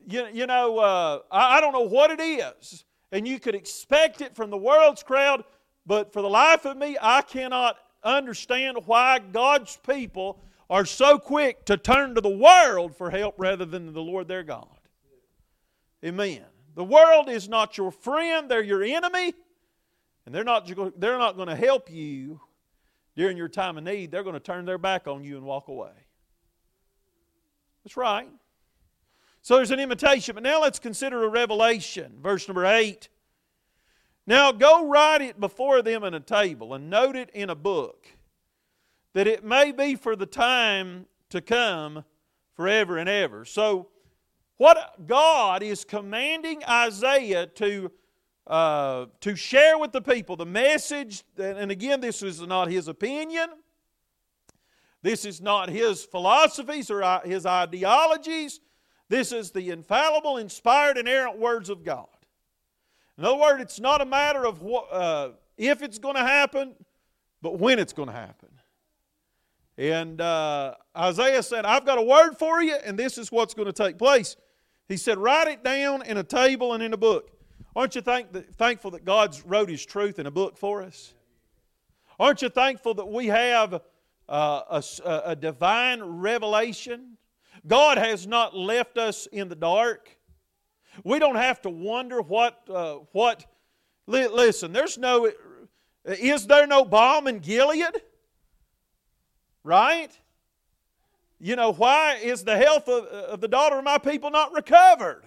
you, 0.06 0.28
you 0.34 0.46
know, 0.48 0.78
uh, 0.78 1.20
I, 1.32 1.58
I 1.58 1.62
don't 1.62 1.72
know 1.72 1.88
what 1.88 2.12
it 2.12 2.20
is, 2.20 2.84
and 3.14 3.26
you 3.26 3.40
could 3.40 3.56
expect 3.56 4.20
it 4.20 4.36
from 4.36 4.50
the 4.50 4.58
world's 4.58 5.04
crowd, 5.04 5.46
but 5.86 6.12
for 6.12 6.22
the 6.22 6.30
life 6.30 6.66
of 6.66 6.76
me, 6.76 6.98
I 7.02 7.22
cannot 7.22 7.78
understand 8.04 8.78
why 8.86 9.20
God's 9.20 9.78
people 9.88 10.44
are 10.70 10.86
so 10.86 11.18
quick 11.18 11.64
to 11.66 11.78
turn 11.78 12.16
to 12.16 12.22
the 12.22 12.30
world 12.30 12.94
for 12.94 13.10
help 13.10 13.36
rather 13.38 13.64
than 13.64 13.94
the 13.94 14.02
Lord 14.02 14.28
their 14.28 14.44
God. 14.44 14.68
Amen. 16.04 16.44
The 16.76 16.84
world 16.84 17.30
is 17.30 17.48
not 17.48 17.78
your 17.78 17.92
friend, 17.92 18.52
they're 18.52 18.62
your 18.62 18.84
enemy, 18.84 19.34
and 20.26 20.34
they're 20.34 20.44
not, 20.44 20.68
they're 21.00 21.18
not 21.18 21.36
going 21.36 21.48
to 21.48 21.56
help 21.56 21.92
you 21.92 22.40
during 23.16 23.38
your 23.38 23.48
time 23.48 23.78
of 23.78 23.84
need. 23.84 24.12
They're 24.12 24.24
going 24.24 24.34
to 24.34 24.40
turn 24.40 24.66
their 24.66 24.78
back 24.78 25.08
on 25.08 25.24
you 25.24 25.38
and 25.38 25.46
walk 25.46 25.68
away. 25.68 25.92
That's 27.84 27.98
right. 27.98 28.30
So 29.42 29.56
there's 29.56 29.72
an 29.72 29.80
imitation. 29.80 30.36
But 30.36 30.44
now 30.44 30.62
let's 30.62 30.80
consider 30.80 31.24
a 31.24 31.30
revelation. 31.30 32.14
Verse 32.22 32.48
number 32.48 32.66
8. 32.66 33.10
Now 34.28 34.52
go 34.52 34.88
write 34.88 35.22
it 35.22 35.40
before 35.40 35.82
them 35.82 36.04
in 36.04 36.14
a 36.14 36.20
table 36.20 36.74
and 36.74 36.90
note 36.90 37.16
it 37.16 37.32
in 37.34 37.50
a 37.50 37.56
book, 37.56 38.08
that 39.14 39.28
it 39.28 39.44
may 39.44 39.72
be 39.72 39.96
for 39.96 40.16
the 40.16 40.28
time 40.28 41.08
to 41.30 41.42
come 41.42 42.06
forever 42.56 42.98
and 42.98 43.10
ever. 43.10 43.46
So, 43.46 43.88
what 44.58 45.08
God 45.08 45.64
is 45.64 45.84
commanding 45.84 46.64
Isaiah 46.70 47.48
to, 47.48 47.92
uh, 48.48 49.06
to 49.22 49.36
share 49.36 49.78
with 49.78 49.92
the 49.92 50.02
people, 50.02 50.36
the 50.36 50.46
message, 50.46 51.24
and 51.38 51.72
again, 51.72 52.02
this 52.02 52.22
is 52.24 52.42
not 52.42 52.70
his 52.70 52.88
opinion, 52.88 53.50
this 55.04 55.26
is 55.26 55.42
not 55.42 55.70
his 55.70 56.04
philosophies 56.04 56.92
or 56.92 57.04
uh, 57.04 57.22
his 57.22 57.46
ideologies. 57.46 58.60
This 59.10 59.32
is 59.32 59.52
the 59.52 59.72
infallible, 59.72 60.38
inspired, 60.38 60.98
inerrant 60.98 61.38
words 61.38 61.70
of 61.70 61.84
God. 61.84 62.08
In 63.18 63.26
other 63.26 63.38
words, 63.38 63.62
it's 63.62 63.80
not 63.80 64.00
a 64.02 64.06
matter 64.06 64.46
of 64.46 64.62
what, 64.62 64.92
uh, 64.92 65.32
if 65.58 65.82
it's 65.82 66.00
going 66.00 66.16
to 66.16 66.22
happen, 66.22 66.76
but 67.42 67.60
when 67.60 67.78
it's 67.78 67.94
going 67.94 68.08
to 68.08 68.14
happen. 68.14 68.50
And 69.78 70.22
uh, 70.22 70.76
Isaiah 70.96 71.44
said, 71.44 71.66
I've 71.66 71.86
got 71.86 71.98
a 71.98 72.02
word 72.02 72.38
for 72.38 72.62
you, 72.62 72.76
and 72.76 72.98
this 72.98 73.18
is 73.18 73.32
what's 73.32 73.54
going 73.54 73.66
to 73.66 73.74
take 73.74 73.98
place. 73.98 74.36
He 74.88 74.98
said, 74.98 75.18
Write 75.18 75.48
it 75.48 75.64
down 75.64 76.04
in 76.06 76.18
a 76.18 76.24
table 76.24 76.74
and 76.74 76.84
in 76.84 76.94
a 76.94 76.98
book. 76.98 77.32
Aren't 77.76 77.96
you 77.96 78.02
thank 78.02 78.32
that, 78.34 78.56
thankful 78.56 78.92
that 78.92 79.06
God's 79.06 79.46
wrote 79.46 79.70
His 79.70 79.86
truth 79.86 80.20
in 80.20 80.26
a 80.26 80.32
book 80.32 80.58
for 80.58 80.82
us? 80.82 81.14
Aren't 82.20 82.42
you 82.42 82.50
thankful 82.50 82.94
that 82.96 83.08
we 83.08 83.28
have 83.28 83.82
uh, 84.30 84.82
a, 85.04 85.22
a 85.26 85.36
divine 85.36 86.02
revelation 86.02 87.18
God 87.68 87.98
has 87.98 88.26
not 88.26 88.56
left 88.56 88.98
us 88.98 89.28
in 89.28 89.50
the 89.50 89.56
dark. 89.56 90.18
We 91.04 91.20
don't 91.20 91.36
have 91.36 91.62
to 91.62 91.70
wonder 91.70 92.22
what, 92.22 92.62
uh, 92.70 92.96
what, 93.12 93.46
listen, 94.08 94.74
there's 94.74 94.98
no, 94.98 95.32
is 96.06 96.48
there 96.48 96.68
no 96.68 96.84
balm 96.84 97.28
in 97.28 97.40
Gilead? 97.40 98.02
Right? 99.64 100.12
You 101.40 101.56
know, 101.56 101.72
why 101.72 102.16
is 102.16 102.44
the 102.44 102.58
health 102.58 102.88
of, 102.88 103.06
of 103.06 103.42
the 103.42 103.48
daughter 103.48 103.78
of 103.78 103.84
my 103.84 103.98
people 103.98 104.32
not 104.32 104.54
recovered? 104.54 105.24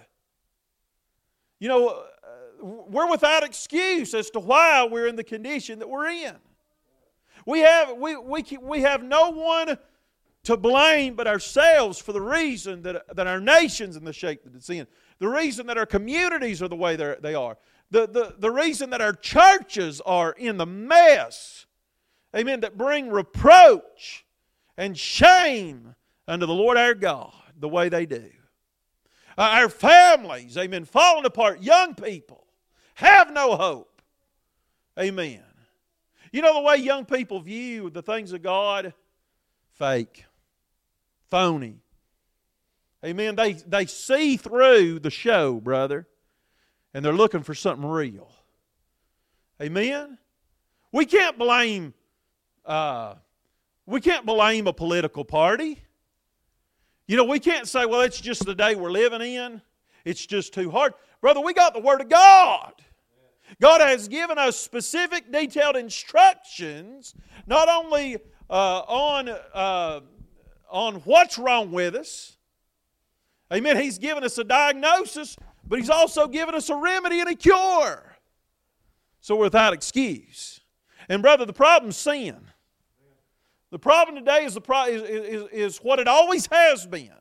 You 1.59 1.69
know, 1.69 2.03
we're 2.61 3.09
without 3.09 3.43
excuse 3.43 4.13
as 4.13 4.29
to 4.31 4.39
why 4.39 4.87
we're 4.89 5.07
in 5.07 5.15
the 5.15 5.23
condition 5.23 5.79
that 5.79 5.89
we're 5.89 6.09
in. 6.09 6.35
We 7.45 7.59
have, 7.59 7.97
we, 7.97 8.15
we, 8.15 8.43
we 8.61 8.81
have 8.81 9.03
no 9.03 9.29
one 9.29 9.77
to 10.43 10.57
blame 10.57 11.15
but 11.15 11.27
ourselves 11.27 11.99
for 11.99 12.13
the 12.13 12.21
reason 12.21 12.81
that, 12.83 13.15
that 13.15 13.27
our 13.27 13.39
nation's 13.39 13.95
in 13.95 14.03
the 14.03 14.13
shape 14.13 14.43
that 14.43 14.55
it's 14.55 14.69
in, 14.69 14.87
the 15.19 15.27
reason 15.27 15.67
that 15.67 15.77
our 15.77 15.85
communities 15.85 16.61
are 16.61 16.67
the 16.67 16.75
way 16.75 16.95
they 16.95 17.35
are, 17.35 17.57
the, 17.91 18.07
the, 18.07 18.35
the 18.39 18.51
reason 18.51 18.89
that 18.91 19.01
our 19.01 19.13
churches 19.13 20.01
are 20.01 20.31
in 20.33 20.57
the 20.57 20.65
mess, 20.65 21.65
amen, 22.35 22.61
that 22.61 22.77
bring 22.77 23.09
reproach 23.09 24.25
and 24.77 24.97
shame 24.97 25.95
unto 26.27 26.45
the 26.45 26.53
Lord 26.53 26.77
our 26.77 26.93
God 26.93 27.33
the 27.59 27.69
way 27.69 27.89
they 27.89 28.05
do. 28.05 28.29
Uh, 29.37 29.41
our 29.41 29.69
families, 29.69 30.57
amen, 30.57 30.85
falling 30.85 31.25
apart, 31.25 31.61
young 31.61 31.93
people 31.93 32.44
have 32.95 33.31
no 33.31 33.55
hope. 33.55 34.01
Amen. 34.99 35.43
You 36.31 36.41
know 36.41 36.55
the 36.55 36.61
way 36.61 36.77
young 36.77 37.05
people 37.05 37.39
view 37.39 37.89
the 37.89 38.01
things 38.01 38.33
of 38.33 38.41
God? 38.41 38.93
Fake 39.73 40.25
phony. 41.29 41.79
Amen. 43.03 43.35
They, 43.35 43.53
they 43.53 43.85
see 43.85 44.35
through 44.37 44.99
the 44.99 45.11
show, 45.11 45.59
brother, 45.59 46.07
and 46.93 47.05
they're 47.05 47.13
looking 47.13 47.43
for 47.43 47.53
something 47.53 47.87
real. 47.87 48.29
Amen. 49.61 50.17
We 50.91 51.05
can't 51.05 51.37
blame 51.37 51.93
uh, 52.65 53.15
we 53.85 54.01
can't 54.01 54.25
blame 54.25 54.67
a 54.67 54.73
political 54.73 55.23
party. 55.23 55.81
You 57.07 57.17
know, 57.17 57.25
we 57.25 57.39
can't 57.39 57.67
say, 57.67 57.85
well, 57.85 58.01
it's 58.01 58.19
just 58.19 58.45
the 58.45 58.55
day 58.55 58.73
we're 58.73 58.91
living 58.91 59.21
in. 59.21 59.61
It's 60.03 60.25
just 60.25 60.53
too 60.53 60.71
hard. 60.71 60.93
Brother, 61.21 61.41
we 61.41 61.53
got 61.53 61.73
the 61.73 61.79
Word 61.79 62.01
of 62.01 62.09
God. 62.09 62.73
God 63.61 63.81
has 63.81 64.07
given 64.07 64.37
us 64.37 64.57
specific, 64.57 65.31
detailed 65.31 65.75
instructions, 65.75 67.13
not 67.47 67.69
only 67.69 68.17
uh, 68.49 68.79
on 68.79 69.29
uh, 69.29 70.01
on 70.69 70.95
what's 71.05 71.37
wrong 71.37 71.71
with 71.71 71.95
us. 71.95 72.37
Amen. 73.53 73.77
He's 73.77 73.97
given 73.97 74.23
us 74.23 74.37
a 74.37 74.43
diagnosis, 74.43 75.37
but 75.67 75.79
He's 75.79 75.89
also 75.89 76.27
given 76.27 76.55
us 76.55 76.69
a 76.69 76.75
remedy 76.75 77.19
and 77.19 77.29
a 77.29 77.35
cure. 77.35 78.17
So 79.21 79.35
we're 79.35 79.45
without 79.45 79.73
excuse. 79.73 80.59
And, 81.07 81.21
brother, 81.21 81.45
the 81.45 81.53
problem's 81.53 81.97
sin. 81.97 82.37
The 83.71 83.79
problem 83.79 84.15
today 84.15 84.45
is, 84.45 84.53
the 84.53 84.61
pro- 84.61 84.85
is, 84.85 85.01
is, 85.03 85.47
is 85.51 85.77
what 85.77 85.99
it 85.99 86.07
always 86.07 86.47
has 86.47 86.85
been. 86.85 87.11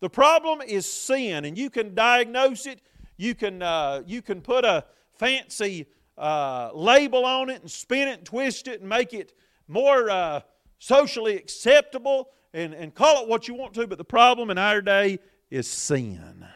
The 0.00 0.10
problem 0.10 0.60
is 0.60 0.90
sin, 0.90 1.44
and 1.44 1.58
you 1.58 1.70
can 1.70 1.94
diagnose 1.94 2.66
it. 2.66 2.80
You 3.16 3.34
can, 3.34 3.62
uh, 3.62 4.02
you 4.06 4.22
can 4.22 4.40
put 4.40 4.64
a 4.64 4.84
fancy 5.18 5.86
uh, 6.16 6.70
label 6.74 7.24
on 7.24 7.50
it 7.50 7.60
and 7.60 7.70
spin 7.70 8.08
it 8.08 8.18
and 8.18 8.24
twist 8.24 8.68
it 8.68 8.80
and 8.80 8.88
make 8.88 9.12
it 9.12 9.34
more 9.66 10.10
uh, 10.10 10.40
socially 10.78 11.36
acceptable 11.36 12.30
and, 12.54 12.74
and 12.74 12.94
call 12.94 13.22
it 13.22 13.28
what 13.28 13.46
you 13.48 13.54
want 13.54 13.74
to, 13.74 13.86
but 13.86 13.98
the 13.98 14.04
problem 14.04 14.50
in 14.50 14.58
our 14.58 14.80
day 14.80 15.18
is 15.50 15.68
sin. 15.68 16.46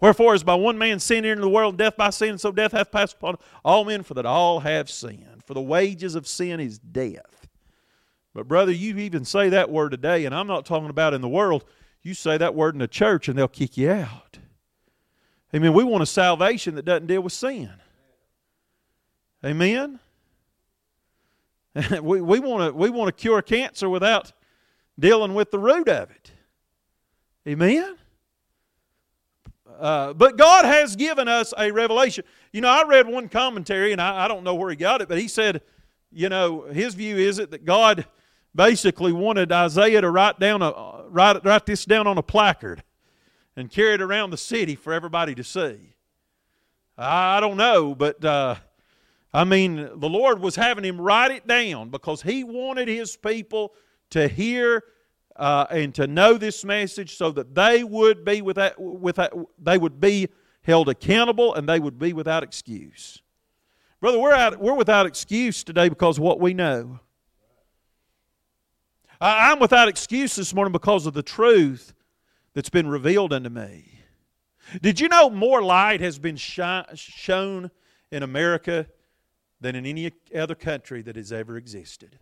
Wherefore, 0.00 0.34
as 0.34 0.44
by 0.44 0.54
one 0.54 0.78
man 0.78 1.00
sin 1.00 1.18
entered 1.18 1.32
into 1.32 1.42
the 1.42 1.48
world, 1.48 1.78
death 1.78 1.96
by 1.96 2.10
sin, 2.10 2.38
so 2.38 2.52
death 2.52 2.72
hath 2.72 2.90
passed 2.90 3.16
upon 3.16 3.36
all 3.64 3.84
men, 3.84 4.02
for 4.02 4.14
that 4.14 4.26
all 4.26 4.60
have 4.60 4.90
sinned. 4.90 5.42
For 5.44 5.54
the 5.54 5.62
wages 5.62 6.14
of 6.14 6.26
sin 6.26 6.60
is 6.60 6.78
death. 6.78 7.48
But, 8.34 8.46
brother, 8.46 8.72
you 8.72 8.98
even 8.98 9.24
say 9.24 9.48
that 9.48 9.70
word 9.70 9.92
today, 9.92 10.26
and 10.26 10.34
I'm 10.34 10.46
not 10.46 10.66
talking 10.66 10.90
about 10.90 11.14
in 11.14 11.22
the 11.22 11.28
world. 11.28 11.64
You 12.02 12.12
say 12.12 12.36
that 12.36 12.54
word 12.54 12.74
in 12.74 12.80
the 12.80 12.88
church, 12.88 13.28
and 13.28 13.38
they'll 13.38 13.48
kick 13.48 13.78
you 13.78 13.90
out. 13.90 14.25
Amen. 15.56 15.72
We 15.72 15.84
want 15.84 16.02
a 16.02 16.06
salvation 16.06 16.74
that 16.74 16.84
doesn't 16.84 17.06
deal 17.06 17.22
with 17.22 17.32
sin. 17.32 17.72
Amen. 19.42 19.98
we, 22.02 22.20
we 22.20 22.40
want 22.40 22.70
to 22.70 22.76
we 22.76 22.90
want 22.90 23.08
to 23.08 23.12
cure 23.12 23.40
cancer 23.40 23.88
without 23.88 24.34
dealing 24.98 25.32
with 25.32 25.50
the 25.50 25.58
root 25.58 25.88
of 25.88 26.10
it. 26.10 26.30
Amen. 27.48 27.96
Uh, 29.78 30.12
but 30.12 30.36
God 30.36 30.66
has 30.66 30.94
given 30.94 31.26
us 31.26 31.54
a 31.56 31.70
revelation. 31.70 32.24
You 32.52 32.60
know, 32.60 32.68
I 32.68 32.86
read 32.86 33.06
one 33.06 33.30
commentary, 33.30 33.92
and 33.92 34.00
I, 34.00 34.26
I 34.26 34.28
don't 34.28 34.44
know 34.44 34.54
where 34.54 34.68
he 34.68 34.76
got 34.76 35.00
it, 35.00 35.08
but 35.08 35.18
he 35.18 35.26
said, 35.26 35.62
you 36.12 36.28
know, 36.28 36.64
his 36.64 36.94
view 36.94 37.16
is 37.16 37.38
it 37.38 37.50
that 37.52 37.64
God 37.64 38.04
basically 38.54 39.12
wanted 39.12 39.50
Isaiah 39.52 40.02
to 40.02 40.10
write 40.10 40.38
down 40.38 40.60
a 40.60 41.04
write, 41.08 41.42
write 41.46 41.64
this 41.64 41.86
down 41.86 42.06
on 42.06 42.18
a 42.18 42.22
placard 42.22 42.82
and 43.56 43.70
carry 43.70 43.94
it 43.94 44.02
around 44.02 44.30
the 44.30 44.36
city 44.36 44.74
for 44.74 44.92
everybody 44.92 45.34
to 45.34 45.42
see. 45.42 45.94
I 46.98 47.40
don't 47.40 47.56
know, 47.56 47.94
but 47.94 48.24
uh, 48.24 48.56
I 49.32 49.44
mean, 49.44 49.76
the 49.76 50.08
Lord 50.08 50.40
was 50.40 50.56
having 50.56 50.84
him 50.84 51.00
write 51.00 51.30
it 51.30 51.46
down 51.46 51.90
because 51.90 52.22
he 52.22 52.44
wanted 52.44 52.88
his 52.88 53.16
people 53.16 53.74
to 54.10 54.28
hear 54.28 54.82
uh, 55.36 55.66
and 55.70 55.94
to 55.94 56.06
know 56.06 56.34
this 56.34 56.64
message 56.64 57.16
so 57.16 57.30
that 57.32 57.54
they 57.54 57.84
would 57.84 58.24
be 58.24 58.40
without, 58.40 58.80
without, 58.80 59.32
they 59.58 59.76
would 59.76 60.00
be 60.00 60.28
held 60.62 60.88
accountable 60.88 61.54
and 61.54 61.68
they 61.68 61.78
would 61.78 61.98
be 61.98 62.12
without 62.12 62.42
excuse. 62.42 63.20
Brother, 64.00 64.18
we're, 64.18 64.32
out, 64.32 64.58
we're 64.58 64.74
without 64.74 65.06
excuse 65.06 65.64
today 65.64 65.88
because 65.88 66.18
of 66.18 66.24
what 66.24 66.40
we 66.40 66.54
know. 66.54 67.00
I'm 69.20 69.58
without 69.58 69.88
excuse 69.88 70.36
this 70.36 70.54
morning 70.54 70.72
because 70.72 71.06
of 71.06 71.14
the 71.14 71.22
truth 71.22 71.94
that's 72.56 72.70
been 72.70 72.88
revealed 72.88 73.34
unto 73.34 73.50
me. 73.50 73.84
Did 74.80 74.98
you 74.98 75.08
know 75.08 75.28
more 75.28 75.62
light 75.62 76.00
has 76.00 76.18
been 76.18 76.36
shown 76.36 77.70
in 78.10 78.22
America 78.22 78.86
than 79.60 79.76
in 79.76 79.84
any 79.84 80.10
other 80.34 80.54
country 80.54 81.02
that 81.02 81.16
has 81.16 81.32
ever 81.32 81.58
existed? 81.58 82.18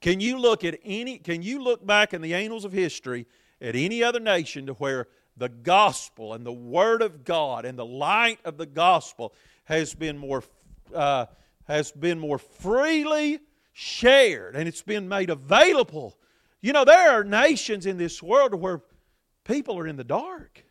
Can 0.00 0.18
you 0.18 0.36
look 0.36 0.64
at 0.64 0.80
any 0.84 1.16
can 1.18 1.42
you 1.42 1.62
look 1.62 1.86
back 1.86 2.12
in 2.12 2.22
the 2.22 2.34
annals 2.34 2.64
of 2.64 2.72
history 2.72 3.24
at 3.60 3.76
any 3.76 4.02
other 4.02 4.18
nation 4.18 4.66
to 4.66 4.72
where 4.72 5.06
the 5.36 5.48
gospel 5.48 6.34
and 6.34 6.44
the 6.44 6.52
word 6.52 7.02
of 7.02 7.22
God 7.22 7.64
and 7.64 7.78
the 7.78 7.86
light 7.86 8.40
of 8.44 8.58
the 8.58 8.66
gospel 8.66 9.32
has 9.62 9.94
been 9.94 10.18
more 10.18 10.42
uh, 10.92 11.26
has 11.68 11.92
been 11.92 12.18
more 12.18 12.38
freely 12.38 13.38
shared 13.72 14.56
and 14.56 14.66
it's 14.66 14.82
been 14.82 15.08
made 15.08 15.30
available. 15.30 16.18
You 16.62 16.72
know, 16.72 16.84
there 16.84 17.10
are 17.10 17.24
nations 17.24 17.86
in 17.86 17.98
this 17.98 18.22
world 18.22 18.54
where 18.54 18.80
people 19.44 19.76
are 19.78 19.86
in 19.86 19.96
the 19.96 20.04
dark. 20.04 20.64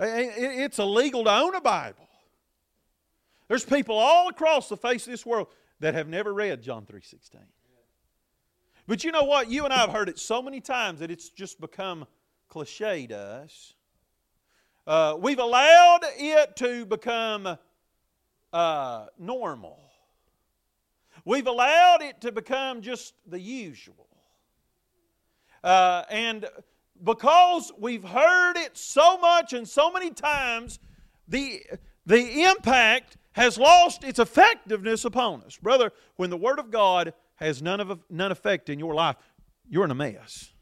It's 0.00 0.78
illegal 0.78 1.24
to 1.24 1.30
own 1.30 1.54
a 1.54 1.60
Bible. 1.60 2.08
There's 3.48 3.64
people 3.64 3.96
all 3.96 4.28
across 4.28 4.70
the 4.70 4.78
face 4.78 5.06
of 5.06 5.10
this 5.10 5.26
world 5.26 5.48
that 5.80 5.92
have 5.94 6.08
never 6.08 6.32
read 6.32 6.62
John 6.62 6.86
3:16. 6.86 7.46
But 8.86 9.04
you 9.04 9.12
know 9.12 9.24
what? 9.24 9.50
You 9.50 9.64
and 9.64 9.74
I 9.74 9.78
have 9.78 9.90
heard 9.90 10.08
it 10.08 10.18
so 10.18 10.40
many 10.40 10.60
times 10.60 11.00
that 11.00 11.10
it's 11.10 11.28
just 11.28 11.60
become 11.60 12.06
cliche 12.48 13.06
to 13.08 13.16
us. 13.16 13.74
Uh, 14.86 15.16
we've 15.18 15.38
allowed 15.38 16.00
it 16.16 16.56
to 16.56 16.86
become 16.86 17.58
uh, 18.52 19.06
normal. 19.18 19.89
We've 21.24 21.46
allowed 21.46 22.02
it 22.02 22.20
to 22.22 22.32
become 22.32 22.82
just 22.82 23.14
the 23.26 23.40
usual. 23.40 24.08
Uh, 25.62 26.04
and 26.10 26.46
because 27.02 27.72
we've 27.78 28.04
heard 28.04 28.56
it 28.56 28.76
so 28.76 29.18
much 29.18 29.52
and 29.52 29.68
so 29.68 29.90
many 29.90 30.10
times, 30.10 30.78
the, 31.28 31.62
the 32.06 32.42
impact 32.42 33.16
has 33.32 33.58
lost 33.58 34.04
its 34.04 34.18
effectiveness 34.18 35.04
upon 35.04 35.42
us. 35.42 35.56
Brother, 35.56 35.92
when 36.16 36.30
the 36.30 36.36
Word 36.36 36.58
of 36.58 36.70
God 36.70 37.12
has 37.36 37.62
none, 37.62 37.80
of, 37.80 38.00
none 38.10 38.32
effect 38.32 38.68
in 38.68 38.78
your 38.78 38.94
life, 38.94 39.16
you're 39.68 39.84
in 39.84 39.90
a 39.90 39.94
mess. 39.94 40.52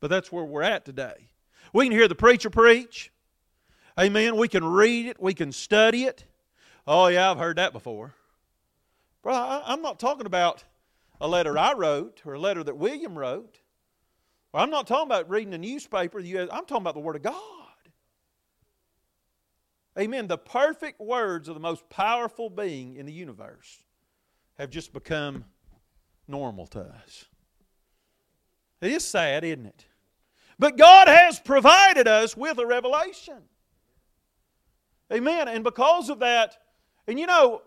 But 0.00 0.08
that's 0.08 0.30
where 0.30 0.44
we're 0.44 0.62
at 0.62 0.84
today. 0.84 1.30
We 1.72 1.86
can 1.86 1.92
hear 1.92 2.08
the 2.08 2.14
preacher 2.14 2.50
preach. 2.50 3.10
Amen. 3.98 4.36
We 4.36 4.48
can 4.48 4.64
read 4.64 5.06
it. 5.06 5.20
We 5.20 5.34
can 5.34 5.52
study 5.52 6.04
it. 6.04 6.24
Oh, 6.86 7.06
yeah, 7.06 7.30
I've 7.30 7.38
heard 7.38 7.56
that 7.56 7.72
before. 7.72 8.14
Bro, 9.22 9.34
I'm 9.34 9.82
not 9.82 10.00
talking 10.00 10.26
about 10.26 10.64
a 11.20 11.28
letter 11.28 11.56
I 11.56 11.74
wrote 11.74 12.22
or 12.24 12.34
a 12.34 12.40
letter 12.40 12.64
that 12.64 12.76
William 12.76 13.16
wrote. 13.16 13.60
I'm 14.54 14.70
not 14.70 14.86
talking 14.86 15.06
about 15.06 15.30
reading 15.30 15.54
a 15.54 15.58
newspaper. 15.58 16.18
I'm 16.18 16.48
talking 16.66 16.76
about 16.78 16.94
the 16.94 17.00
Word 17.00 17.16
of 17.16 17.22
God. 17.22 17.34
Amen. 19.98 20.26
The 20.26 20.38
perfect 20.38 21.00
words 21.00 21.48
of 21.48 21.54
the 21.54 21.60
most 21.60 21.88
powerful 21.88 22.50
being 22.50 22.96
in 22.96 23.06
the 23.06 23.12
universe 23.12 23.84
have 24.58 24.70
just 24.70 24.92
become 24.92 25.44
normal 26.26 26.66
to 26.68 26.80
us. 26.80 27.26
It 28.80 28.90
is 28.90 29.04
sad, 29.04 29.44
isn't 29.44 29.66
it? 29.66 29.86
But 30.58 30.76
God 30.76 31.08
has 31.08 31.38
provided 31.38 32.08
us 32.08 32.36
with 32.36 32.58
a 32.58 32.66
revelation. 32.66 33.38
Amen. 35.12 35.48
And 35.48 35.62
because 35.62 36.08
of 36.08 36.20
that, 36.20 36.56
and 37.06 37.18
you 37.18 37.26
know, 37.26 37.62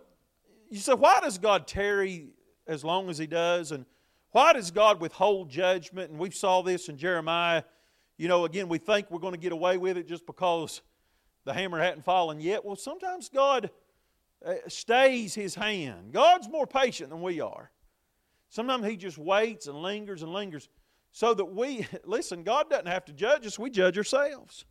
you 0.76 0.82
say, 0.82 0.94
why 0.94 1.20
does 1.22 1.38
God 1.38 1.68
tarry 1.68 2.30
as 2.68 2.84
long 2.84 3.10
as 3.10 3.18
He 3.18 3.28
does? 3.28 3.72
And 3.72 3.86
why 4.32 4.54
does 4.54 4.72
God 4.72 5.00
withhold 5.00 5.50
judgment? 5.50 6.12
And 6.12 6.20
we 6.20 6.32
saw 6.32 6.62
this 6.62 6.90
in 6.90 6.98
Jeremiah. 6.98 7.64
You 8.18 8.28
know, 8.28 8.46
again, 8.46 8.68
we 8.68 8.78
think 8.78 9.10
we're 9.10 9.20
going 9.20 9.34
to 9.34 9.40
get 9.40 9.54
away 9.54 9.78
with 9.78 9.98
it 9.98 10.08
just 10.08 10.26
because 10.26 10.82
the 11.46 11.54
hammer 11.54 11.82
hadn't 11.82 12.04
fallen 12.04 12.42
yet. 12.42 12.66
Well, 12.66 12.76
sometimes 12.76 13.30
God 13.30 13.70
uh, 14.46 14.56
stays 14.68 15.34
His 15.34 15.56
hand. 15.56 16.12
God's 16.12 16.50
more 16.50 16.68
patient 16.68 17.10
than 17.10 17.22
we 17.22 17.40
are. 17.40 17.72
Sometimes 18.50 18.86
He 18.86 18.98
just 18.98 19.18
waits 19.18 19.68
and 19.68 19.82
lingers 19.82 20.24
and 20.24 20.34
lingers 20.34 20.68
so 21.14 21.34
that 21.34 21.46
we, 21.46 21.88
listen, 22.04 22.44
God 22.44 22.70
doesn't 22.70 22.88
have 22.88 23.06
to 23.06 23.14
judge 23.14 23.48
us, 23.48 23.58
we 23.58 23.70
judge 23.70 23.98
ourselves. 23.98 24.66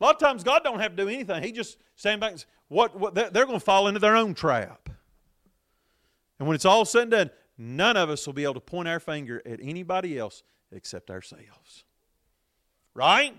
A 0.00 0.04
lot 0.04 0.14
of 0.14 0.20
times 0.20 0.44
God 0.44 0.62
don't 0.62 0.80
have 0.80 0.94
to 0.94 1.04
do 1.04 1.08
anything. 1.08 1.42
He 1.42 1.52
just 1.52 1.78
stand 1.94 2.20
back 2.20 2.32
and 2.32 2.40
say, 2.40 2.46
what, 2.68 2.98
what 2.98 3.14
they're 3.14 3.30
going 3.30 3.52
to 3.52 3.60
fall 3.60 3.88
into 3.88 4.00
their 4.00 4.16
own 4.16 4.34
trap. 4.34 4.88
And 6.38 6.46
when 6.46 6.54
it's 6.54 6.64
all 6.64 6.84
said 6.84 7.02
and 7.02 7.10
done, 7.10 7.30
none 7.56 7.96
of 7.96 8.10
us 8.10 8.26
will 8.26 8.34
be 8.34 8.44
able 8.44 8.54
to 8.54 8.60
point 8.60 8.88
our 8.88 9.00
finger 9.00 9.42
at 9.46 9.58
anybody 9.62 10.18
else 10.18 10.42
except 10.70 11.10
ourselves. 11.10 11.84
Right? 12.94 13.34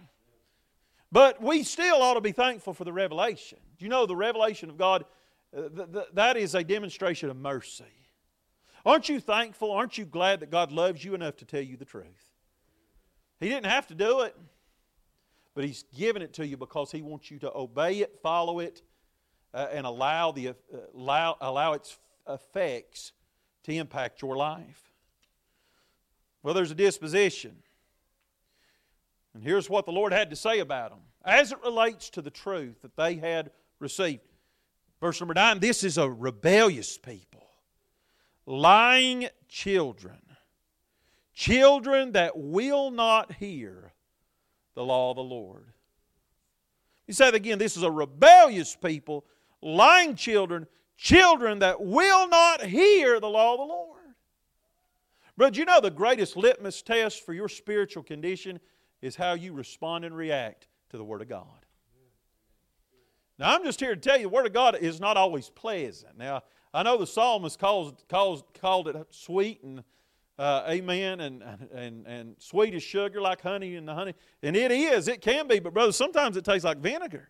But 1.12 1.42
we 1.42 1.64
still 1.64 2.02
ought 2.02 2.16
to 2.16 2.22
be 2.22 2.32
thankful 2.32 2.74
for 2.74 2.84
the 2.84 2.94
revelation. 2.94 3.60
Do 3.78 3.86
you 3.86 3.90
know 3.90 4.06
the 4.06 4.16
revelation 4.16 4.70
of 4.70 4.78
God? 4.78 5.06
Uh, 5.56 5.70
th- 5.70 5.92
th- 5.94 6.06
that 6.14 6.38
is 6.38 6.56
a 6.56 6.64
demonstration 6.64 7.30
of 7.30 7.38
mercy. 7.38 7.86
Aren't 8.86 9.10
you 9.10 9.20
thankful? 9.20 9.72
Aren't 9.72 9.98
you 9.98 10.06
glad 10.06 10.40
that 10.40 10.52
God 10.52 10.72
loves 10.72 11.04
you 11.04 11.14
enough 11.14 11.38
to 11.38 11.46
tell 11.46 11.62
you 11.62 11.78
the 11.78 11.86
truth? 11.86 12.34
He 13.40 13.50
didn't 13.50 13.68
have 13.68 13.88
to 13.88 13.96
do 13.96 14.22
it, 14.22 14.36
but 15.58 15.66
He's 15.66 15.86
given 15.98 16.22
it 16.22 16.34
to 16.34 16.46
you 16.46 16.56
because 16.56 16.92
He 16.92 17.02
wants 17.02 17.32
you 17.32 17.40
to 17.40 17.52
obey 17.52 18.02
it, 18.02 18.20
follow 18.22 18.60
it, 18.60 18.84
uh, 19.56 19.66
and 19.74 19.88
allow, 19.88 20.32
the, 20.32 20.50
uh, 20.50 20.54
allow, 20.96 21.36
allow 21.42 21.74
its 21.74 21.98
effects 22.30 23.12
to 23.64 23.74
impact 23.74 24.22
your 24.22 24.38
life. 24.38 24.92
Well, 26.44 26.54
there's 26.54 26.70
a 26.70 26.76
disposition. 26.76 27.56
And 29.34 29.44
here's 29.44 29.68
what 29.68 29.88
the 29.88 29.92
Lord 29.92 30.14
had 30.14 30.30
to 30.30 30.36
say 30.36 30.60
about 30.60 30.92
them 30.92 31.00
as 31.26 31.52
it 31.52 31.58
relates 31.66 32.12
to 32.12 32.22
the 32.22 32.30
truth 32.30 32.84
that 32.84 32.96
they 32.96 33.16
had 33.16 33.50
received. 33.80 34.22
Verse 35.02 35.20
number 35.20 35.34
9 35.34 35.58
this 35.58 35.84
is 35.84 35.98
a 35.98 36.08
rebellious 36.08 37.00
people, 37.00 37.48
lying 38.46 39.28
children, 39.50 40.22
children 41.34 42.12
that 42.12 42.38
will 42.38 42.92
not 42.92 43.34
hear 43.34 43.92
the 44.78 44.86
law 44.86 45.10
of 45.10 45.16
the 45.16 45.24
Lord. 45.24 45.66
He 47.08 47.12
said 47.12 47.34
again, 47.34 47.58
this 47.58 47.76
is 47.76 47.82
a 47.82 47.90
rebellious 47.90 48.76
people, 48.76 49.26
lying 49.60 50.16
children, 50.16 50.68
children 50.96 51.60
that 51.60 51.82
will 51.82 52.30
not 52.30 52.62
hear 52.62 53.20
the 53.20 53.28
law 53.28 53.54
of 53.54 53.60
the 53.60 53.66
Lord. 53.66 54.02
But 55.36 55.58
you 55.58 55.66
know 55.66 55.82
the 55.82 55.90
greatest 55.90 56.38
litmus 56.38 56.84
test 56.84 57.26
for 57.26 57.34
your 57.34 57.50
spiritual 57.50 58.04
condition 58.04 58.60
is 59.02 59.16
how 59.16 59.34
you 59.34 59.52
respond 59.52 60.06
and 60.06 60.16
react 60.16 60.68
to 60.92 60.98
the 60.98 61.04
Word 61.04 61.24
of 61.24 61.28
God. 61.28 61.66
Now, 63.40 63.56
I'm 63.56 63.64
just 63.64 63.80
here 63.80 63.96
to 63.96 64.00
tell 64.00 64.18
you 64.18 64.24
the 64.24 64.30
Word 64.30 64.46
of 64.46 64.54
God 64.54 64.78
is 64.80 65.00
not 65.00 65.18
always 65.18 65.50
pleasant. 65.50 66.20
Now, 66.20 66.44
I 66.72 66.84
know 66.84 66.98
the 66.98 67.08
psalmist 67.08 67.58
calls, 67.58 67.94
calls, 68.08 68.44
called 68.62 68.90
it 68.90 69.08
sweet 69.10 69.64
and 69.64 69.84
uh, 70.38 70.64
amen, 70.70 71.20
and, 71.20 71.44
and, 71.74 72.06
and 72.06 72.36
sweet 72.38 72.74
as 72.76 72.84
sugar, 72.84 73.20
like 73.20 73.42
honey 73.42 73.76
in 73.76 73.86
the 73.86 73.94
honey. 73.94 74.14
And 74.44 74.56
it 74.56 74.72
is, 74.72 75.08
it 75.08 75.22
can 75.22 75.48
be, 75.48 75.60
but 75.60 75.74
brother, 75.74 75.92
sometimes 75.92 76.38
it 76.38 76.46
tastes 76.46 76.64
like 76.64 76.78
vinegar. 76.78 77.30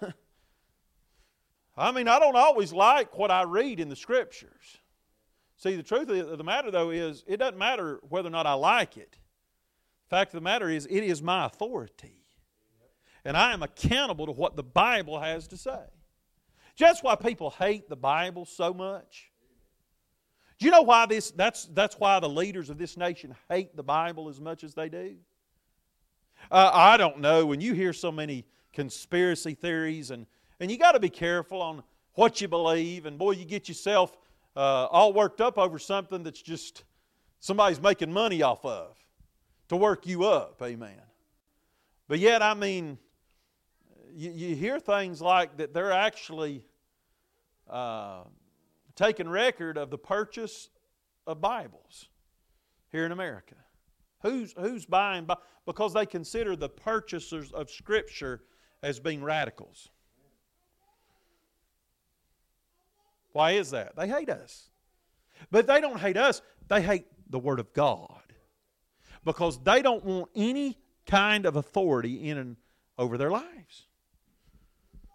I 1.76 1.92
mean, 1.92 2.08
I 2.08 2.18
don't 2.18 2.36
always 2.36 2.72
like 2.72 3.16
what 3.18 3.30
I 3.30 3.42
read 3.42 3.78
in 3.78 3.88
the 3.88 3.96
scriptures. 3.96 4.78
See, 5.56 5.76
the 5.76 5.82
truth 5.82 6.08
of 6.08 6.38
the 6.38 6.44
matter, 6.44 6.70
though, 6.70 6.90
is 6.90 7.24
it 7.26 7.38
doesn't 7.38 7.58
matter 7.58 8.00
whether 8.08 8.28
or 8.28 8.32
not 8.32 8.46
I 8.46 8.54
like 8.54 8.96
it. 8.96 9.18
The 10.08 10.16
fact 10.16 10.30
of 10.30 10.40
the 10.40 10.44
matter 10.44 10.70
is, 10.70 10.86
it 10.86 11.02
is 11.02 11.20
my 11.20 11.46
authority. 11.46 12.24
And 13.24 13.36
I 13.36 13.52
am 13.52 13.62
accountable 13.62 14.26
to 14.26 14.32
what 14.32 14.56
the 14.56 14.62
Bible 14.62 15.20
has 15.20 15.48
to 15.48 15.56
say. 15.56 15.84
That's 16.78 17.02
why 17.02 17.16
people 17.16 17.50
hate 17.50 17.88
the 17.88 17.96
Bible 17.96 18.46
so 18.46 18.72
much. 18.72 19.30
Do 20.58 20.66
you 20.66 20.72
know 20.72 20.82
why 20.82 21.06
this 21.06 21.30
that's 21.30 21.66
that's 21.66 21.98
why 21.98 22.18
the 22.18 22.28
leaders 22.28 22.68
of 22.68 22.78
this 22.78 22.96
nation 22.96 23.34
hate 23.48 23.76
the 23.76 23.82
Bible 23.82 24.28
as 24.28 24.40
much 24.40 24.64
as 24.64 24.74
they 24.74 24.88
do? 24.88 25.16
Uh, 26.50 26.70
I 26.72 26.96
don't 26.96 27.20
know. 27.20 27.46
When 27.46 27.60
you 27.60 27.74
hear 27.74 27.92
so 27.92 28.10
many 28.10 28.44
conspiracy 28.72 29.54
theories, 29.54 30.10
and, 30.10 30.26
and 30.60 30.70
you 30.70 30.78
got 30.78 30.92
to 30.92 31.00
be 31.00 31.10
careful 31.10 31.60
on 31.60 31.82
what 32.14 32.40
you 32.40 32.48
believe, 32.48 33.06
and 33.06 33.18
boy, 33.18 33.32
you 33.32 33.44
get 33.44 33.68
yourself 33.68 34.16
uh, 34.56 34.86
all 34.86 35.12
worked 35.12 35.40
up 35.40 35.58
over 35.58 35.78
something 35.78 36.22
that's 36.22 36.42
just 36.42 36.84
somebody's 37.40 37.80
making 37.80 38.12
money 38.12 38.42
off 38.42 38.64
of 38.64 38.96
to 39.68 39.76
work 39.76 40.06
you 40.06 40.24
up. 40.24 40.60
Amen. 40.62 41.00
But 42.08 42.18
yet, 42.18 42.42
I 42.42 42.54
mean, 42.54 42.98
you, 44.14 44.30
you 44.30 44.56
hear 44.56 44.80
things 44.80 45.20
like 45.20 45.58
that 45.58 45.74
they're 45.74 45.92
actually 45.92 46.64
uh, 47.68 48.22
taking 48.98 49.28
record 49.28 49.78
of 49.78 49.90
the 49.90 49.96
purchase 49.96 50.70
of 51.26 51.40
Bibles 51.40 52.08
here 52.90 53.06
in 53.06 53.12
America. 53.12 53.54
Who's, 54.22 54.52
who's 54.58 54.84
buying? 54.84 55.28
Because 55.64 55.94
they 55.94 56.04
consider 56.04 56.56
the 56.56 56.68
purchasers 56.68 57.52
of 57.52 57.70
Scripture 57.70 58.42
as 58.82 58.98
being 58.98 59.22
radicals. 59.22 59.88
Why 63.32 63.52
is 63.52 63.70
that? 63.70 63.94
They 63.94 64.08
hate 64.08 64.30
us. 64.30 64.68
But 65.52 65.68
they 65.68 65.80
don't 65.80 66.00
hate 66.00 66.16
us, 66.16 66.42
they 66.66 66.82
hate 66.82 67.06
the 67.30 67.38
Word 67.38 67.60
of 67.60 67.72
God. 67.72 68.22
Because 69.24 69.62
they 69.62 69.80
don't 69.80 70.04
want 70.04 70.30
any 70.34 70.76
kind 71.06 71.46
of 71.46 71.54
authority 71.54 72.28
in 72.28 72.38
and 72.38 72.56
over 72.98 73.16
their 73.16 73.30
lives. 73.30 73.87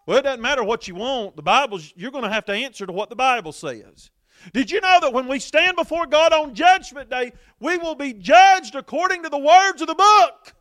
Well, 0.06 0.18
it 0.18 0.24
doesn't 0.24 0.42
matter 0.42 0.64
what 0.64 0.88
you 0.88 0.96
want. 0.96 1.36
The 1.36 1.42
Bible's 1.42 1.94
you're 1.96 2.12
going 2.12 2.26
to 2.26 2.30
have 2.30 2.46
to 2.46 2.54
answer 2.54 2.86
to 2.86 2.92
what 2.92 3.10
the 3.10 3.16
Bible 3.16 3.52
says. 3.52 4.12
Did 4.52 4.70
you 4.72 4.82
know 4.82 5.00
that 5.00 5.14
when 5.14 5.28
we 5.28 5.40
stand 5.40 5.78
before 5.78 6.06
God 6.06 6.34
on 6.34 6.54
Judgment 6.54 7.10
Day, 7.10 7.32
we 7.60 7.78
will 7.78 7.96
be 7.96 8.14
judged 8.14 8.76
according 8.76 9.24
to 9.24 9.30
the 9.30 9.38
words 9.38 9.82
of 9.82 9.88
the 9.88 9.96
book? 9.96 10.54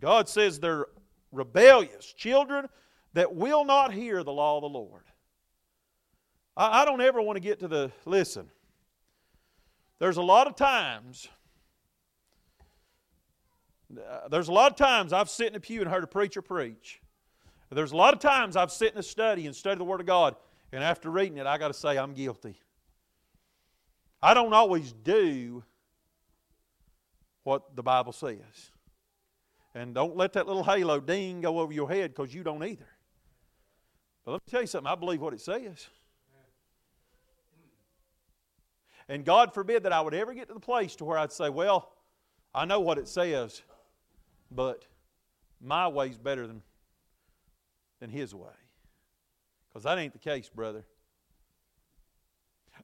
God 0.00 0.28
says 0.28 0.60
they're 0.60 0.86
rebellious 1.32 2.12
children 2.14 2.68
that 3.14 3.34
will 3.34 3.64
not 3.64 3.92
hear 3.92 4.22
the 4.22 4.32
law 4.32 4.56
of 4.56 4.62
the 4.62 4.68
Lord. 4.68 5.02
I, 6.56 6.82
I 6.82 6.84
don't 6.84 7.00
ever 7.00 7.20
want 7.20 7.36
to 7.36 7.40
get 7.40 7.60
to 7.60 7.68
the, 7.68 7.90
listen, 8.04 8.48
there's 9.98 10.16
a 10.16 10.22
lot 10.22 10.46
of 10.46 10.56
times, 10.56 11.28
Uh, 13.96 14.28
there's 14.28 14.48
a 14.48 14.52
lot 14.52 14.70
of 14.70 14.76
times 14.76 15.12
I've 15.12 15.30
sat 15.30 15.48
in 15.48 15.54
a 15.54 15.60
pew 15.60 15.80
and 15.80 15.90
heard 15.90 16.04
a 16.04 16.08
preacher 16.08 16.42
preach. 16.42 17.00
There's 17.70 17.92
a 17.92 17.96
lot 17.96 18.14
of 18.14 18.20
times 18.20 18.56
I've 18.56 18.72
sat 18.72 18.92
in 18.92 18.98
a 18.98 19.02
study 19.02 19.46
and 19.46 19.54
studied 19.54 19.78
the 19.78 19.84
Word 19.84 20.00
of 20.00 20.06
God, 20.06 20.36
and 20.72 20.82
after 20.82 21.10
reading 21.10 21.38
it, 21.38 21.46
I 21.46 21.58
got 21.58 21.68
to 21.68 21.74
say 21.74 21.98
I'm 21.98 22.14
guilty. 22.14 22.58
I 24.22 24.34
don't 24.34 24.52
always 24.52 24.92
do 24.92 25.62
what 27.44 27.76
the 27.76 27.82
Bible 27.82 28.12
says. 28.12 28.70
And 29.74 29.94
don't 29.94 30.16
let 30.16 30.32
that 30.32 30.46
little 30.46 30.64
halo 30.64 30.98
ding 30.98 31.40
go 31.40 31.60
over 31.60 31.72
your 31.72 31.88
head 31.88 32.14
because 32.14 32.34
you 32.34 32.42
don't 32.42 32.64
either. 32.64 32.88
But 34.24 34.32
let 34.32 34.40
me 34.46 34.50
tell 34.50 34.60
you 34.62 34.66
something, 34.66 34.90
I 34.90 34.94
believe 34.94 35.20
what 35.20 35.34
it 35.34 35.40
says. 35.40 35.86
And 39.08 39.24
God 39.24 39.54
forbid 39.54 39.84
that 39.84 39.92
I 39.92 40.00
would 40.00 40.14
ever 40.14 40.34
get 40.34 40.48
to 40.48 40.54
the 40.54 40.60
place 40.60 40.96
to 40.96 41.04
where 41.04 41.16
I'd 41.16 41.32
say, 41.32 41.48
well, 41.48 41.92
I 42.54 42.64
know 42.64 42.80
what 42.80 42.98
it 42.98 43.08
says, 43.08 43.62
but 44.50 44.86
my 45.60 45.88
way's 45.88 46.18
better 46.18 46.46
than, 46.46 46.62
than 48.00 48.10
his 48.10 48.34
way. 48.34 48.48
Because 49.68 49.84
that 49.84 49.98
ain't 49.98 50.12
the 50.12 50.18
case, 50.18 50.48
brother. 50.48 50.84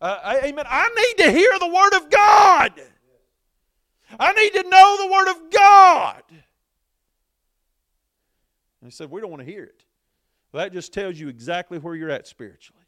Uh, 0.01 0.41
amen. 0.45 0.65
I 0.69 0.89
need 0.89 1.25
to 1.25 1.33
hear 1.33 1.51
the 1.59 1.69
Word 1.69 1.95
of 1.95 2.11
God. 2.11 2.73
I 4.19 4.33
need 4.33 4.53
to 4.55 4.69
know 4.69 4.97
the 5.01 5.13
Word 5.13 5.29
of 5.29 5.51
God. 5.51 6.23
And 6.29 6.43
he 8.83 8.91
said, 8.91 9.11
We 9.11 9.21
don't 9.21 9.31
want 9.31 9.45
to 9.45 9.51
hear 9.51 9.65
it. 9.65 9.85
Well, 10.53 10.63
that 10.63 10.73
just 10.73 10.93
tells 10.93 11.19
you 11.19 11.29
exactly 11.29 11.79
where 11.79 11.95
you're 11.95 12.11
at 12.11 12.27
spiritually. 12.27 12.83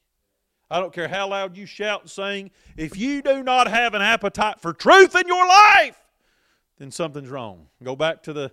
I 0.71 0.81
don't 0.81 0.93
care 0.93 1.09
how 1.09 1.29
loud 1.29 1.57
you 1.57 1.65
shout 1.65 2.03
and 2.03 2.11
sing. 2.11 2.51
If 2.77 2.97
you 2.97 3.23
do 3.23 3.43
not 3.43 3.69
have 3.69 3.95
an 3.95 4.03
appetite 4.03 4.61
for 4.61 4.73
truth 4.73 5.15
in 5.15 5.27
your 5.27 5.47
life, 5.47 5.99
then 6.79 6.91
something's 6.91 7.29
wrong. 7.29 7.69
Go 7.83 7.97
back 7.97 8.23
to 8.25 8.33
the 8.33 8.53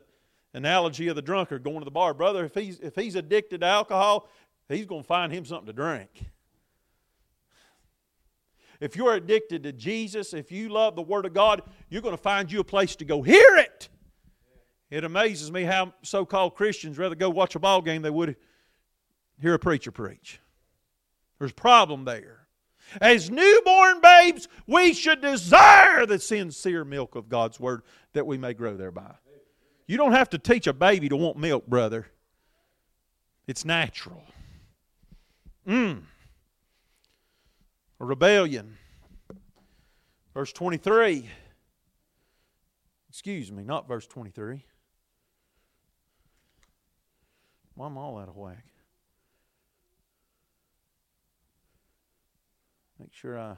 analogy 0.53 1.07
of 1.07 1.15
the 1.15 1.21
drunkard 1.21 1.63
going 1.63 1.79
to 1.79 1.85
the 1.85 1.91
bar. 1.91 2.13
Brother, 2.13 2.45
if 2.45 2.53
he's, 2.53 2.79
if 2.79 2.95
he's 2.95 3.15
addicted 3.15 3.61
to 3.61 3.67
alcohol, 3.67 4.29
he's 4.69 4.85
going 4.85 5.01
to 5.01 5.07
find 5.07 5.31
him 5.31 5.45
something 5.45 5.67
to 5.67 5.73
drink. 5.73 6.09
If 8.79 8.95
you're 8.95 9.13
addicted 9.13 9.63
to 9.63 9.71
Jesus, 9.71 10.33
if 10.33 10.51
you 10.51 10.69
love 10.69 10.95
the 10.95 11.01
Word 11.01 11.25
of 11.25 11.33
God, 11.33 11.61
you're 11.89 12.01
going 12.01 12.15
to 12.15 12.21
find 12.21 12.51
you 12.51 12.59
a 12.59 12.65
place 12.65 12.95
to 12.97 13.05
go 13.05 13.21
hear 13.21 13.57
it. 13.57 13.89
It 14.89 15.03
amazes 15.03 15.51
me 15.51 15.63
how 15.63 15.93
so 16.01 16.25
called 16.25 16.55
Christians 16.55 16.97
rather 16.97 17.15
go 17.15 17.29
watch 17.29 17.55
a 17.55 17.59
ball 17.59 17.81
game 17.81 18.01
than 18.01 18.13
would 18.13 18.35
hear 19.41 19.53
a 19.53 19.59
preacher 19.59 19.91
preach. 19.91 20.39
There's 21.39 21.51
a 21.51 21.55
problem 21.55 22.05
there. 22.05 22.47
As 23.01 23.31
newborn 23.31 24.01
babes, 24.01 24.47
we 24.67 24.93
should 24.93 25.21
desire 25.21 26.05
the 26.05 26.19
sincere 26.19 26.83
milk 26.83 27.15
of 27.15 27.29
God's 27.29 27.59
Word 27.59 27.81
that 28.13 28.27
we 28.27 28.37
may 28.37 28.53
grow 28.53 28.75
thereby. 28.75 29.15
You 29.85 29.97
don't 29.97 30.13
have 30.13 30.29
to 30.29 30.37
teach 30.37 30.67
a 30.67 30.73
baby 30.73 31.09
to 31.09 31.15
want 31.15 31.37
milk, 31.37 31.67
brother. 31.67 32.07
It's 33.47 33.65
natural. 33.65 34.23
Mm. 35.67 36.03
A 37.99 38.05
rebellion. 38.05 38.77
Verse 40.33 40.53
23. 40.53 41.29
Excuse 43.09 43.51
me, 43.51 43.63
not 43.63 43.87
verse 43.87 44.07
23. 44.07 44.65
Why 47.75 47.85
am 47.85 47.97
I 47.97 48.01
all 48.01 48.17
out 48.17 48.29
of 48.29 48.35
whack? 48.35 48.65
Make 52.99 53.13
sure 53.13 53.37
I. 53.37 53.57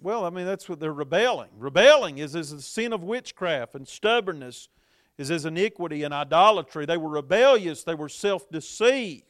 Well, 0.00 0.24
I 0.24 0.30
mean, 0.30 0.46
that's 0.46 0.68
what 0.68 0.80
they're 0.80 0.92
rebelling. 0.92 1.50
Rebelling 1.58 2.18
is, 2.18 2.34
is 2.34 2.52
a 2.52 2.62
sin 2.62 2.92
of 2.92 3.02
witchcraft, 3.02 3.74
and 3.74 3.86
stubbornness 3.86 4.68
is 5.18 5.30
as 5.30 5.44
iniquity 5.44 6.04
and 6.04 6.14
idolatry. 6.14 6.86
They 6.86 6.96
were 6.96 7.08
rebellious, 7.08 7.82
they 7.82 7.94
were 7.94 8.08
self 8.08 8.48
deceived. 8.50 9.24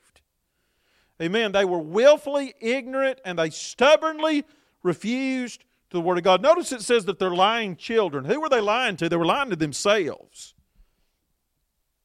Amen. 1.20 1.52
They 1.52 1.64
were 1.64 1.80
willfully 1.80 2.54
ignorant 2.60 3.20
and 3.24 3.38
they 3.38 3.50
stubbornly 3.50 4.44
refused 4.84 5.62
to 5.90 5.96
the 5.96 6.00
Word 6.00 6.18
of 6.18 6.24
God. 6.24 6.42
Notice 6.42 6.70
it 6.70 6.82
says 6.82 7.06
that 7.06 7.18
they're 7.18 7.30
lying 7.34 7.74
children. 7.74 8.24
Who 8.24 8.40
were 8.40 8.48
they 8.48 8.60
lying 8.60 8.96
to? 8.98 9.08
They 9.08 9.16
were 9.16 9.26
lying 9.26 9.50
to 9.50 9.56
themselves. 9.56 10.54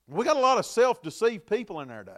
We 0.08 0.26
got 0.26 0.36
a 0.36 0.40
lot 0.40 0.58
of 0.58 0.66
self 0.66 1.02
deceived 1.02 1.46
people 1.46 1.80
in 1.82 1.92
our 1.92 2.04
day. 2.04 2.12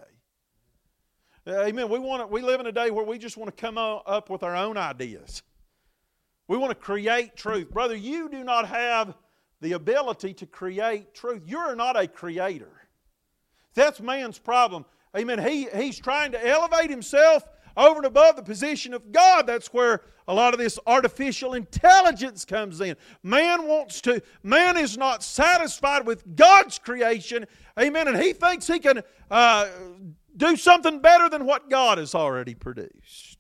Amen. 1.48 1.90
We, 1.90 2.00
want 2.00 2.24
to, 2.24 2.28
we 2.28 2.42
live 2.42 2.60
in 2.60 2.66
a 2.66 2.72
day 2.72 2.92
where 2.92 3.06
we 3.06 3.18
just 3.18 3.38
want 3.38 3.56
to 3.56 3.62
come 3.62 3.78
up 3.78 4.30
with 4.30 4.42
our 4.42 4.56
own 4.56 4.78
ideas. 4.78 5.44
We 6.48 6.58
want 6.58 6.72
to 6.72 6.76
create 6.76 7.36
truth. 7.36 7.72
Brother, 7.72 7.96
you 7.96 8.30
do 8.30 8.44
not 8.44 8.68
have 8.68 9.16
the 9.62 9.74
ability 9.74 10.34
to 10.36 10.46
create 10.46 11.14
truth. 11.14 11.44
You're 11.46 11.76
not 11.76 12.00
a 12.00 12.08
creator. 12.08 12.72
That's 13.74 14.00
man's 14.00 14.38
problem. 14.38 14.86
Amen. 15.18 15.40
He, 15.40 15.68
he's 15.76 15.98
trying 15.98 16.32
to 16.34 16.48
elevate 16.48 16.90
himself 16.90 17.44
over 17.78 17.98
and 17.98 18.06
above 18.06 18.36
the 18.36 18.44
position 18.44 18.94
of 18.94 19.12
God. 19.12 19.48
That's 19.48 19.74
where 19.74 20.02
a 20.28 20.34
lot 20.34 20.54
of 20.54 20.60
this 20.60 20.80
artificial 20.88 21.54
intelligence 21.54 22.46
comes 22.46 22.82
in. 22.82 22.96
Man 23.22 23.68
wants 23.68 24.02
to, 24.02 24.22
man 24.44 24.78
is 24.78 24.98
not 24.98 25.24
satisfied 25.24 26.06
with 26.06 26.36
God's 26.36 26.80
creation. 26.80 27.46
Amen. 27.80 28.08
And 28.08 28.18
he 28.18 28.34
thinks 28.34 28.68
he 28.68 28.80
can 28.80 29.04
uh, 29.30 29.68
do 30.36 30.56
something 30.56 31.00
better 31.00 31.30
than 31.30 31.46
what 31.46 31.70
God 31.70 31.98
has 31.98 32.16
already 32.16 32.56
produced. 32.56 33.35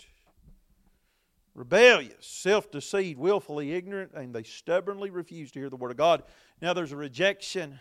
Rebellious, 1.55 2.27
self 2.27 2.69
deceived, 2.69 3.17
willfully 3.17 3.71
ignorant, 3.73 4.11
and 4.13 4.35
they 4.35 4.43
stubbornly 4.43 5.09
refuse 5.09 5.51
to 5.53 5.59
hear 5.59 5.69
the 5.69 5.77
Word 5.77 5.91
of 5.91 5.97
God. 5.97 6.23
Now 6.61 6.73
there's 6.73 6.91
a 6.91 6.97
rejection 6.97 7.79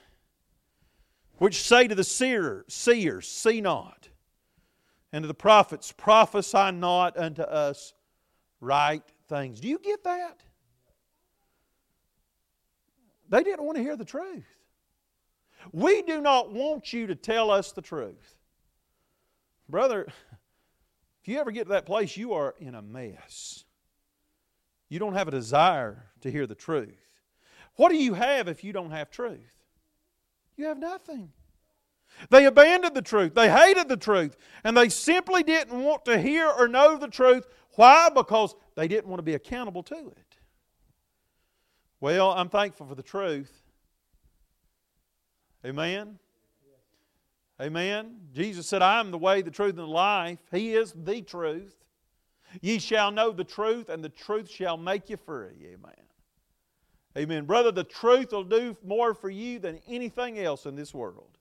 which 1.39 1.63
say 1.63 1.89
to 1.89 1.95
the 1.95 2.05
seer, 2.05 2.65
seers, 2.69 3.27
See 3.27 3.61
not, 3.61 4.09
and 5.13 5.25
to 5.25 5.29
the 5.29 5.35
prophets, 5.35 5.91
Prophesy 5.91 6.71
not 6.71 7.19
unto 7.19 7.43
us 7.43 7.95
right 8.61 9.03
things. 9.29 9.59
Do 9.59 9.69
you 9.69 9.81
get 9.81 10.05
that? 10.05 10.41
They 13.29 13.43
didn't 13.43 13.65
want 13.65 13.77
to 13.77 13.83
hear 13.83 13.97
the 13.97 14.05
truth. 14.05 14.47
We 15.73 16.03
do 16.03 16.21
not 16.21 16.53
want 16.53 16.93
you 16.93 17.09
to 17.09 17.17
tell 17.17 17.51
us 17.51 17.73
the 17.73 17.83
truth. 17.83 18.37
Brother, 19.69 20.07
if 21.23 21.29
you 21.29 21.39
ever 21.39 21.51
get 21.51 21.65
to 21.65 21.71
that 21.71 21.87
place, 21.87 22.17
you 22.17 22.35
are 22.35 22.55
in 22.61 22.75
a 22.75 22.83
mess. 22.83 23.64
You 24.95 25.01
don't 25.01 25.15
have 25.15 25.27
a 25.27 25.33
desire 25.33 26.05
to 26.21 26.31
hear 26.31 26.47
the 26.47 26.55
truth. 26.55 27.19
What 27.75 27.89
do 27.89 27.97
you 27.97 28.15
have 28.15 28.47
if 28.47 28.63
you 28.63 28.73
don't 28.73 28.93
have 28.93 29.11
truth? 29.11 29.65
You 30.57 30.67
have 30.67 30.79
nothing. 30.79 31.33
They 32.31 32.45
abandoned 32.45 32.95
the 32.95 33.03
truth. 33.03 33.35
They 33.35 33.51
hated 33.51 33.89
the 33.89 33.97
truth. 33.97 34.37
And 34.63 34.77
they 34.77 34.89
simply 34.89 35.43
didn't 35.43 35.83
want 35.83 36.05
to 36.05 36.17
hear 36.21 36.49
or 36.49 36.69
know 36.69 36.97
the 36.97 37.09
truth. 37.09 37.45
Why? 37.75 38.09
Because 38.09 38.55
they 38.77 38.87
didn't 38.87 39.09
want 39.09 39.19
to 39.19 39.25
be 39.25 39.35
accountable 39.35 39.83
to 39.83 39.97
it. 39.97 40.37
Well, 41.99 42.31
I'm 42.31 42.49
thankful 42.49 42.87
for 42.87 42.95
the 42.95 43.03
truth. 43.03 43.65
Amen. 45.67 46.21
Amen. 47.61 48.15
Jesus 48.33 48.69
said, 48.69 48.81
I 48.81 49.01
am 49.01 49.11
the 49.11 49.19
way, 49.19 49.43
the 49.43 49.51
truth, 49.51 49.71
and 49.71 49.79
the 49.79 49.87
life. 49.87 50.39
He 50.53 50.75
is 50.75 50.95
the 50.97 51.21
truth. 51.21 51.84
Ye 52.61 52.79
shall 52.79 53.11
know 53.11 53.31
the 53.31 53.45
truth, 53.45 53.89
and 53.89 54.03
the 54.03 54.09
truth 54.09 54.51
shall 54.51 54.77
make 54.77 55.11
you 55.11 55.17
free. 55.17 55.67
Amen. 55.67 55.95
Amen. 57.17 57.45
Brother, 57.45 57.71
the 57.71 57.85
truth 57.85 58.33
will 58.33 58.45
do 58.45 58.77
more 58.85 59.15
for 59.15 59.31
you 59.31 59.59
than 59.59 59.81
anything 59.87 60.39
else 60.39 60.67
in 60.67 60.75
this 60.75 60.93
world. 60.93 61.39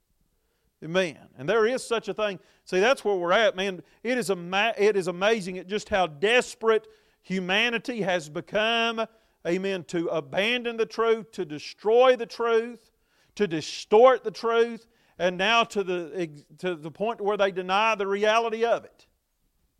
Amen. 0.83 1.17
And 1.37 1.47
there 1.47 1.65
is 1.65 1.83
such 1.83 2.09
a 2.09 2.13
thing. 2.13 2.39
See, 2.65 2.79
that's 2.79 3.03
where 3.05 3.15
we're 3.15 3.31
at, 3.31 3.55
man. 3.55 3.81
It 4.03 4.17
is, 4.17 4.29
ama- 4.29 4.73
it 4.77 4.95
is 4.97 5.07
amazing 5.07 5.57
at 5.57 5.67
just 5.67 5.89
how 5.89 6.07
desperate 6.07 6.87
humanity 7.21 8.01
has 8.01 8.29
become, 8.29 9.05
amen, 9.47 9.85
to 9.85 10.07
abandon 10.09 10.77
the 10.77 10.85
truth, 10.85 11.31
to 11.31 11.45
destroy 11.45 12.15
the 12.15 12.25
truth, 12.25 12.91
to 13.35 13.47
distort 13.47 14.23
the 14.23 14.31
truth, 14.31 14.87
and 15.17 15.37
now 15.37 15.63
to 15.63 15.83
the, 15.83 16.29
to 16.57 16.75
the 16.75 16.91
point 16.91 17.21
where 17.21 17.37
they 17.37 17.51
deny 17.51 17.95
the 17.95 18.07
reality 18.07 18.65
of 18.65 18.83
it. 18.83 19.07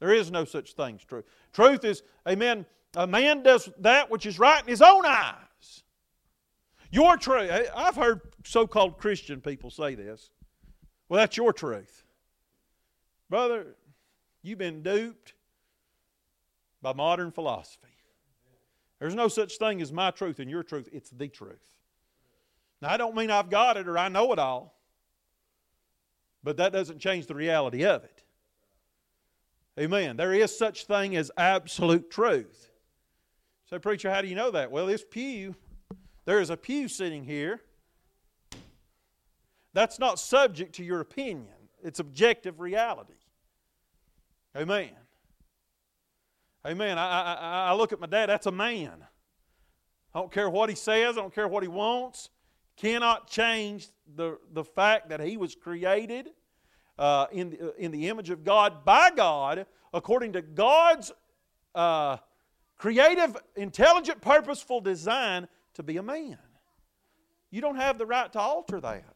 There 0.03 0.13
is 0.13 0.31
no 0.31 0.43
such 0.43 0.73
thing 0.73 0.95
as 0.95 1.05
truth. 1.05 1.23
Truth 1.53 1.85
is, 1.85 2.03
amen, 2.27 2.65
a 2.93 3.07
man 3.07 3.41
does 3.41 3.69
that 3.79 4.11
which 4.11 4.25
is 4.25 4.37
right 4.37 4.61
in 4.61 4.67
his 4.67 4.81
own 4.81 5.05
eyes. 5.05 5.83
Your 6.91 7.15
truth. 7.15 7.49
I've 7.73 7.95
heard 7.95 8.19
so 8.43 8.67
called 8.67 8.97
Christian 8.97 9.39
people 9.39 9.69
say 9.69 9.95
this. 9.95 10.29
Well, 11.07 11.19
that's 11.19 11.37
your 11.37 11.53
truth. 11.53 12.03
Brother, 13.29 13.77
you've 14.41 14.57
been 14.57 14.83
duped 14.83 15.35
by 16.81 16.91
modern 16.91 17.31
philosophy. 17.31 17.87
There's 18.99 19.15
no 19.15 19.29
such 19.29 19.57
thing 19.57 19.81
as 19.81 19.93
my 19.93 20.11
truth 20.11 20.39
and 20.39 20.49
your 20.49 20.63
truth, 20.63 20.89
it's 20.91 21.11
the 21.11 21.29
truth. 21.29 21.63
Now, 22.81 22.89
I 22.89 22.97
don't 22.97 23.15
mean 23.15 23.31
I've 23.31 23.49
got 23.49 23.77
it 23.77 23.87
or 23.87 23.97
I 23.97 24.09
know 24.09 24.33
it 24.33 24.39
all, 24.39 24.77
but 26.43 26.57
that 26.57 26.73
doesn't 26.73 26.99
change 26.99 27.27
the 27.27 27.35
reality 27.35 27.85
of 27.85 28.03
it. 28.03 28.12
Amen. 29.79 30.17
There 30.17 30.33
is 30.33 30.55
such 30.55 30.85
thing 30.85 31.15
as 31.15 31.31
absolute 31.35 32.11
truth. 32.11 32.69
Say, 33.69 33.79
preacher, 33.79 34.11
how 34.11 34.21
do 34.21 34.27
you 34.27 34.35
know 34.35 34.51
that? 34.51 34.71
Well, 34.71 34.85
this 34.85 35.03
pew, 35.09 35.55
there 36.25 36.39
is 36.39 36.49
a 36.49 36.57
pew 36.57 36.87
sitting 36.87 37.23
here 37.23 37.61
that's 39.73 39.97
not 39.97 40.19
subject 40.19 40.75
to 40.75 40.83
your 40.83 40.99
opinion, 40.99 41.47
it's 41.83 41.99
objective 41.99 42.59
reality. 42.59 43.13
Amen. 44.55 44.91
Amen. 46.65 46.97
I, 46.97 47.33
I, 47.33 47.69
I 47.69 47.73
look 47.73 47.91
at 47.91 47.99
my 47.99 48.07
dad, 48.07 48.29
that's 48.29 48.45
a 48.45 48.51
man. 48.51 49.03
I 50.13 50.19
don't 50.19 50.31
care 50.31 50.49
what 50.49 50.69
he 50.69 50.75
says, 50.75 51.17
I 51.17 51.21
don't 51.21 51.33
care 51.33 51.47
what 51.47 51.63
he 51.63 51.67
wants. 51.67 52.29
Cannot 52.77 53.27
change 53.27 53.87
the, 54.15 54.37
the 54.51 54.63
fact 54.63 55.09
that 55.09 55.19
he 55.19 55.37
was 55.37 55.55
created 55.55 56.29
uh, 56.97 57.27
in, 57.31 57.51
the, 57.51 57.75
in 57.77 57.91
the 57.91 58.07
image 58.09 58.29
of 58.29 58.43
God 58.43 58.85
by 58.85 59.11
God 59.11 59.65
according 59.93 60.33
to 60.33 60.41
God's 60.41 61.11
uh, 61.75 62.17
creative, 62.77 63.37
intelligent, 63.55 64.21
purposeful 64.21 64.81
design 64.81 65.47
to 65.75 65.83
be 65.83 65.97
a 65.97 66.03
man. 66.03 66.37
You 67.51 67.61
don't 67.61 67.75
have 67.75 67.97
the 67.97 68.05
right 68.05 68.31
to 68.33 68.39
alter 68.39 68.81
that. 68.81 69.15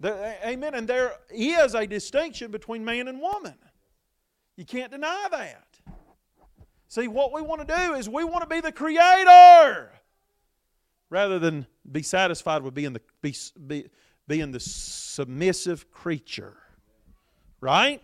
The, 0.00 0.36
amen. 0.46 0.74
And 0.74 0.88
there 0.88 1.12
is 1.30 1.74
a 1.74 1.86
distinction 1.86 2.50
between 2.50 2.84
man 2.84 3.08
and 3.08 3.20
woman. 3.20 3.54
You 4.56 4.64
can't 4.64 4.90
deny 4.90 5.28
that. 5.30 5.66
See, 6.88 7.06
what 7.06 7.32
we 7.32 7.42
want 7.42 7.66
to 7.66 7.76
do 7.76 7.94
is 7.94 8.08
we 8.08 8.24
want 8.24 8.42
to 8.42 8.48
be 8.48 8.60
the 8.60 8.72
creator 8.72 9.92
rather 11.08 11.38
than 11.38 11.66
be 11.90 12.02
satisfied 12.02 12.62
with 12.62 12.74
being 12.74 12.92
the, 12.92 13.00
be, 13.22 13.34
be, 13.66 13.86
being 14.30 14.52
the 14.52 14.60
submissive 14.60 15.90
creature. 15.90 16.56
Right? 17.60 18.00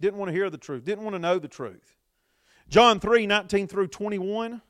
Didn't 0.00 0.16
want 0.20 0.28
to 0.28 0.32
hear 0.32 0.48
the 0.48 0.58
truth, 0.58 0.84
didn't 0.84 1.02
want 1.02 1.14
to 1.16 1.18
know 1.18 1.40
the 1.40 1.48
truth. 1.48 1.96
John 2.68 3.00
3 3.00 3.26
19 3.26 3.66
through 3.66 3.88
21. 3.88 4.62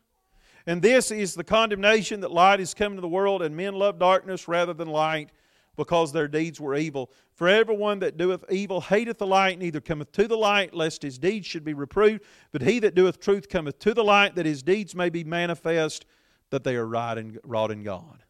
And 0.67 0.81
this 0.81 1.11
is 1.11 1.35
the 1.35 1.45
condemnation 1.45 2.21
that 2.21 2.31
light 2.31 2.61
is 2.61 2.73
come 2.73 2.93
into 2.93 3.03
the 3.03 3.09
world, 3.09 3.43
and 3.43 3.55
men 3.55 3.75
love 3.75 3.99
darkness 3.99 4.49
rather 4.49 4.73
than 4.73 4.89
light, 4.89 5.29
because 5.77 6.13
their 6.13 6.29
deeds 6.29 6.59
were 6.59 6.75
evil. 6.75 7.11
For 7.35 7.47
everyone 7.47 7.99
that 7.99 8.17
doeth 8.17 8.51
evil 8.51 8.81
hateth 8.81 9.19
the 9.19 9.27
light, 9.27 9.59
neither 9.59 9.83
cometh 9.83 10.13
to 10.13 10.27
the 10.27 10.39
light, 10.39 10.73
lest 10.73 11.03
his 11.03 11.19
deeds 11.19 11.47
should 11.47 11.65
be 11.65 11.75
reproved. 11.75 12.23
But 12.53 12.63
he 12.63 12.79
that 12.79 12.95
doeth 12.95 13.21
truth 13.21 13.51
cometh 13.51 13.79
to 13.81 13.93
the 13.93 14.03
light, 14.03 14.35
that 14.37 14.47
his 14.47 14.63
deeds 14.63 14.95
may 14.95 15.11
be 15.11 15.25
manifest, 15.25 16.07
that 16.55 16.63
they 16.63 16.77
are 16.77 16.87
right 16.87 17.19
and 17.19 17.41
wrought 17.43 17.73
in 17.73 17.83
God. 17.83 18.23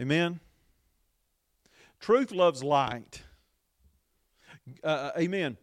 Amen. 0.00 0.38
Truth 1.98 2.30
loves 2.30 2.62
light. 2.62 3.24
Uh, 4.84 4.86
uh 4.86 5.12
amen. 5.18 5.56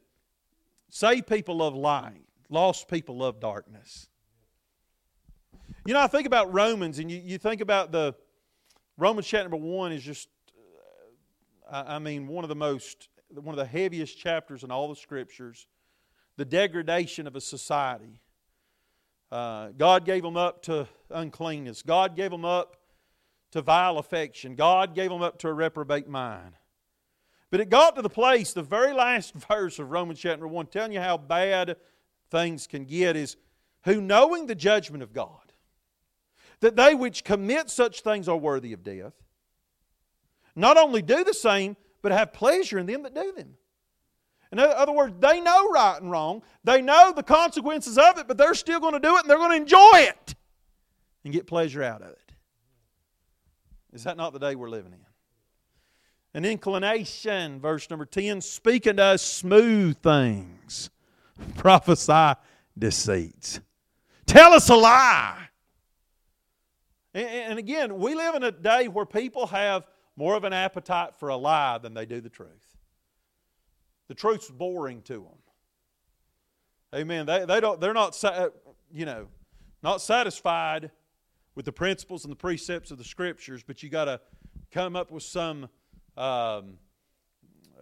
Saved 0.90 1.26
people 1.26 1.56
love 1.56 1.74
light. 1.74 2.26
Lost 2.50 2.90
people 2.90 3.18
love 3.18 3.40
darkness. 3.40 4.10
You 5.86 5.94
know, 5.94 6.02
I 6.02 6.08
think 6.08 6.28
about 6.28 6.54
Romans, 6.54 7.00
and 7.00 7.10
you, 7.10 7.22
you 7.24 7.38
think 7.38 7.62
about 7.62 7.94
the 7.94 8.14
Romans 8.98 9.26
chapter 9.26 9.48
number 9.48 9.66
one 9.66 9.94
is 9.94 10.04
just, 10.04 10.28
uh, 11.72 11.86
I 11.88 12.00
mean, 12.00 12.28
one 12.28 12.44
of 12.44 12.50
the 12.50 12.56
most, 12.56 13.08
one 13.34 13.58
of 13.58 13.58
the 13.58 13.66
heaviest 13.66 14.18
chapters 14.18 14.66
in 14.66 14.72
all 14.72 14.90
the 14.90 14.98
scriptures. 14.98 15.66
The 16.36 16.46
degradation 16.46 17.26
of 17.26 17.38
a 17.38 17.42
society. 17.42 18.20
Uh, 19.32 19.70
God 19.78 20.06
gave 20.06 20.24
them 20.24 20.38
up 20.38 20.64
to 20.64 20.88
uncleanness. 21.10 21.82
God 21.82 22.16
gave 22.16 22.32
them 22.32 22.46
up 22.46 22.78
to 23.52 23.62
vile 23.62 23.98
affection. 23.98 24.56
God 24.56 24.96
gave 24.96 25.10
them 25.10 25.22
up 25.22 25.40
to 25.40 25.48
a 25.50 25.54
reprobate 25.54 26.08
mind. 26.08 26.54
But 27.50 27.60
it 27.60 27.70
got 27.70 27.96
to 27.96 28.02
the 28.02 28.10
place, 28.10 28.54
the 28.54 28.64
very 28.64 28.94
last 28.94 29.34
verse 29.50 29.80
of 29.80 29.92
Romans 29.92 30.20
chapter 30.20 30.48
1, 30.48 30.68
telling 30.68 30.92
you 30.92 31.00
how 31.00 31.18
bad 31.18 31.78
things 32.30 32.68
can 32.68 32.86
get, 32.86 33.16
is 33.16 33.38
who 33.84 34.02
knowing 34.02 34.48
the 34.48 34.56
judgment 34.56 35.04
of 35.04 35.14
God, 35.14 35.54
that 36.60 36.76
they 36.76 36.96
which 36.96 37.24
commit 37.24 37.70
such 37.70 38.02
things 38.02 38.28
are 38.28 38.38
worthy 38.38 38.74
of 38.74 38.84
death, 38.84 39.14
not 40.56 40.78
only 40.78 41.02
do 41.02 41.24
the 41.24 41.34
same, 41.34 41.78
but 42.02 42.12
have 42.12 42.34
pleasure 42.34 42.80
in 42.80 42.86
them 42.86 43.04
that 43.04 43.14
do 43.14 43.32
them. 43.36 43.56
In 44.52 44.60
other 44.60 44.94
words, 44.94 45.14
they 45.20 45.42
know 45.42 45.70
right 45.70 46.00
and 46.02 46.10
wrong. 46.10 46.42
They 46.64 46.82
know 46.82 47.12
the 47.14 47.24
consequences 47.24 47.98
of 47.98 48.18
it, 48.18 48.28
but 48.28 48.38
they're 48.38 48.54
still 48.54 48.80
going 48.80 48.94
to 48.94 49.00
do 49.00 49.18
it 49.18 49.22
and 49.22 49.30
they're 49.30 49.38
going 49.38 49.52
to 49.52 49.58
enjoy 49.58 49.92
it 49.96 50.36
and 51.24 51.34
get 51.34 51.48
pleasure 51.48 51.84
out 51.84 52.02
of 52.02 52.10
it. 52.10 52.32
Is 53.94 54.04
that 54.04 54.16
not 54.16 54.32
the 54.32 54.40
day 54.40 54.56
we're 54.56 54.70
living 54.70 54.94
in? 54.94 55.00
An 56.34 56.46
inclination, 56.46 57.60
verse 57.60 57.90
number 57.90 58.06
10, 58.06 58.42
speaking 58.42 58.98
to 58.98 59.04
us 59.04 59.22
smooth 59.22 59.98
things, 59.98 60.90
prophesy 61.58 62.40
deceits. 62.78 63.60
Tell 64.26 64.54
us 64.54 64.70
a 64.70 64.76
lie. 64.76 65.48
And, 67.14 67.58
again, 67.58 67.98
we 67.98 68.14
live 68.14 68.36
in 68.36 68.44
a 68.44 68.52
day 68.52 68.88
where 68.88 69.06
people 69.06 69.48
have 69.48 69.88
more 70.16 70.36
of 70.36 70.44
an 70.44 70.54
appetite 70.54 71.16
for 71.18 71.30
a 71.30 71.36
lie 71.36 71.80
than 71.80 71.96
they 71.96 72.06
do 72.06 72.22
the 72.22 72.30
truth. 72.30 72.67
The 74.08 74.16
truth's 74.16 74.50
boring 74.50 75.02
to 75.04 75.14
them. 75.14 75.38
Amen. 76.96 77.26
They, 77.26 77.46
they 77.46 77.60
don't, 77.60 77.80
they're 77.80 77.94
not, 77.94 78.24
you 78.92 79.06
know, 79.06 79.28
not 79.84 80.02
satisfied 80.02 80.92
with 81.56 81.66
the 81.66 81.72
principles 81.72 82.24
and 82.24 82.32
the 82.32 82.38
precepts 82.38 82.92
of 82.92 82.98
the 82.98 83.04
scriptures, 83.04 83.64
but 83.64 83.84
you 83.84 83.90
got 83.90 84.06
to 84.06 84.22
come 84.72 84.96
up 84.96 85.12
with 85.12 85.24
some, 85.24 85.68
um, 86.16 86.78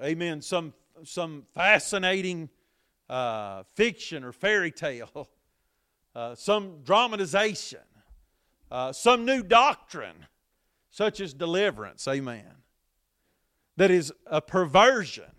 amen, 0.03 0.41
some, 0.41 0.73
some 1.03 1.43
fascinating 1.53 2.49
uh, 3.09 3.63
fiction 3.75 4.23
or 4.23 4.31
fairy 4.31 4.71
tale, 4.71 5.29
uh, 6.15 6.33
some 6.35 6.81
dramatization 6.83 7.79
uh, 8.71 8.91
some 8.91 9.25
new 9.25 9.43
doctrine, 9.43 10.25
such 10.89 11.19
as 11.19 11.33
deliverance, 11.33 12.07
amen, 12.07 12.51
that 13.77 13.91
is 13.91 14.11
a 14.25 14.41
perversion 14.41 15.31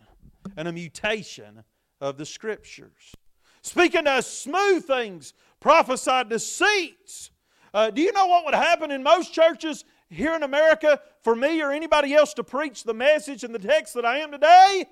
and 0.57 0.69
a 0.69 0.73
mutation 0.73 1.65
of 2.01 2.19
the 2.19 2.27
Scriptures. 2.27 3.15
Speaking 3.63 4.05
to 4.05 4.23
smooth 4.23 4.85
things, 4.85 5.35
prophesied 5.61 6.29
deceits. 6.29 7.31
Uh, 7.75 7.91
do 7.91 8.01
you 8.01 8.13
know 8.13 8.27
what 8.27 8.45
would 8.45 8.55
happen 8.55 8.91
in 8.91 9.03
most 9.03 9.33
churches 9.33 9.85
here 10.09 10.35
in 10.35 10.43
America 10.43 11.01
for 11.23 11.35
me 11.35 11.61
or 11.61 11.73
anybody 11.73 12.15
else 12.15 12.33
to 12.35 12.45
preach 12.45 12.85
the 12.85 12.95
message 12.95 13.43
and 13.45 13.55
the 13.55 13.59
text 13.59 13.95
that 13.95 14.05
I 14.05 14.19
am 14.19 14.31
today? 14.31 14.85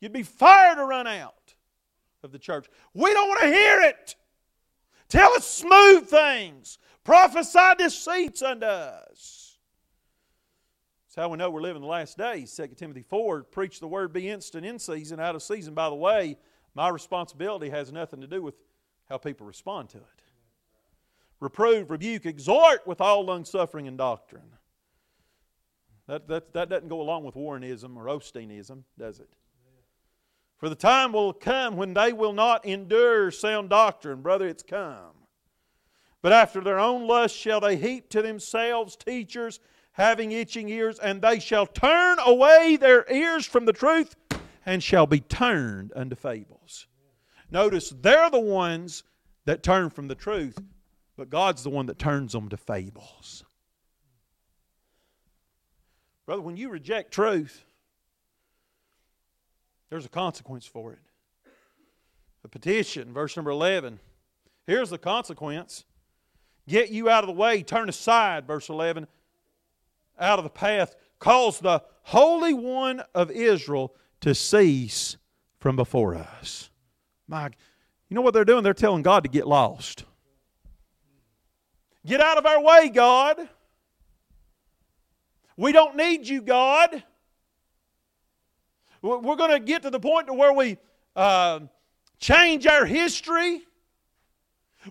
You'd 0.00 0.12
be 0.12 0.24
fired 0.24 0.76
to 0.76 0.84
run 0.84 1.06
out 1.06 1.54
of 2.22 2.32
the 2.32 2.38
church. 2.38 2.66
We 2.92 3.12
don't 3.12 3.28
want 3.28 3.40
to 3.40 3.46
hear 3.46 3.80
it. 3.82 4.16
Tell 5.08 5.32
us 5.34 5.46
smooth 5.46 6.08
things. 6.08 6.78
Prophesy 7.04 7.76
deceits 7.78 8.42
unto 8.42 8.66
us. 8.66 9.45
How 11.16 11.30
we 11.30 11.38
know 11.38 11.48
we're 11.48 11.62
living 11.62 11.80
the 11.80 11.88
last 11.88 12.18
days. 12.18 12.54
2 12.54 12.74
Timothy 12.76 13.02
4 13.02 13.44
preach 13.44 13.80
the 13.80 13.88
word, 13.88 14.12
be 14.12 14.28
instant 14.28 14.66
in 14.66 14.78
season, 14.78 15.18
out 15.18 15.34
of 15.34 15.42
season. 15.42 15.72
By 15.72 15.88
the 15.88 15.94
way, 15.94 16.36
my 16.74 16.90
responsibility 16.90 17.70
has 17.70 17.90
nothing 17.90 18.20
to 18.20 18.26
do 18.26 18.42
with 18.42 18.54
how 19.08 19.16
people 19.16 19.46
respond 19.46 19.88
to 19.90 19.98
it. 19.98 20.22
Reprove, 21.40 21.90
rebuke, 21.90 22.26
exhort 22.26 22.86
with 22.86 23.00
all 23.00 23.24
long 23.24 23.46
suffering 23.46 23.88
and 23.88 23.96
doctrine. 23.96 24.56
That, 26.06 26.28
that, 26.28 26.52
that 26.52 26.68
doesn't 26.68 26.88
go 26.88 27.00
along 27.00 27.24
with 27.24 27.34
Warrenism 27.34 27.96
or 27.96 28.04
Osteenism, 28.04 28.82
does 28.98 29.18
it? 29.18 29.30
For 30.58 30.68
the 30.68 30.74
time 30.74 31.12
will 31.12 31.32
come 31.32 31.76
when 31.76 31.94
they 31.94 32.12
will 32.12 32.32
not 32.32 32.64
endure 32.66 33.30
sound 33.30 33.70
doctrine. 33.70 34.20
Brother, 34.20 34.46
it's 34.46 34.62
come. 34.62 35.14
But 36.20 36.32
after 36.32 36.60
their 36.60 36.78
own 36.78 37.06
lust 37.06 37.36
shall 37.36 37.60
they 37.60 37.76
heap 37.76 38.10
to 38.10 38.22
themselves 38.22 38.96
teachers 38.96 39.60
having 39.96 40.30
itching 40.30 40.68
ears, 40.68 40.98
and 40.98 41.22
they 41.22 41.40
shall 41.40 41.66
turn 41.66 42.18
away 42.24 42.76
their 42.76 43.10
ears 43.10 43.46
from 43.46 43.64
the 43.64 43.72
truth 43.72 44.14
and 44.66 44.82
shall 44.82 45.06
be 45.06 45.20
turned 45.20 45.90
unto 45.96 46.14
fables. 46.14 46.86
Notice 47.50 47.94
they're 48.02 48.28
the 48.28 48.38
ones 48.38 49.04
that 49.46 49.62
turn 49.62 49.88
from 49.88 50.06
the 50.08 50.14
truth, 50.14 50.58
but 51.16 51.30
God's 51.30 51.62
the 51.62 51.70
one 51.70 51.86
that 51.86 51.98
turns 51.98 52.32
them 52.32 52.50
to 52.50 52.58
fables. 52.58 53.42
Brother, 56.26 56.42
when 56.42 56.58
you 56.58 56.68
reject 56.68 57.10
truth, 57.10 57.64
there's 59.88 60.04
a 60.04 60.10
consequence 60.10 60.66
for 60.66 60.92
it. 60.92 60.98
The 62.42 62.48
petition, 62.48 63.14
verse 63.14 63.34
number 63.34 63.50
11. 63.50 63.98
Here's 64.66 64.90
the 64.90 64.98
consequence 64.98 65.86
Get 66.68 66.90
you 66.90 67.08
out 67.08 67.22
of 67.22 67.28
the 67.28 67.32
way, 67.32 67.62
turn 67.62 67.88
aside, 67.88 68.46
verse 68.46 68.68
11, 68.68 69.06
out 70.18 70.38
of 70.38 70.44
the 70.44 70.50
path, 70.50 70.94
cause 71.18 71.58
the 71.60 71.82
Holy 72.02 72.54
One 72.54 73.02
of 73.14 73.30
Israel 73.30 73.94
to 74.20 74.34
cease 74.34 75.16
from 75.58 75.76
before 75.76 76.14
us. 76.14 76.70
My, 77.28 77.50
you 78.08 78.14
know 78.14 78.22
what 78.22 78.34
they're 78.34 78.44
doing? 78.44 78.62
They're 78.62 78.74
telling 78.74 79.02
God 79.02 79.24
to 79.24 79.28
get 79.28 79.46
lost. 79.46 80.04
Get 82.06 82.20
out 82.20 82.38
of 82.38 82.46
our 82.46 82.62
way, 82.62 82.88
God. 82.88 83.48
We 85.56 85.72
don't 85.72 85.96
need 85.96 86.26
you, 86.26 86.42
God. 86.42 87.02
We're 89.02 89.36
going 89.36 89.50
to 89.50 89.60
get 89.60 89.82
to 89.82 89.90
the 89.90 90.00
point 90.00 90.26
to 90.28 90.34
where 90.34 90.52
we 90.52 90.78
uh, 91.14 91.60
change 92.18 92.66
our 92.66 92.84
history. 92.84 93.62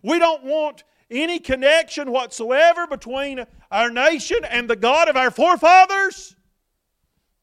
We 0.04 0.20
don't 0.20 0.44
want 0.44 0.84
any 1.16 1.40
connection 1.40 2.12
whatsoever 2.12 2.88
between 2.88 3.46
our 3.72 3.90
nation 3.90 4.40
and 4.50 4.70
the 4.70 4.76
God 4.76 5.08
of 5.08 5.16
our 5.16 5.32
forefathers. 5.32 6.36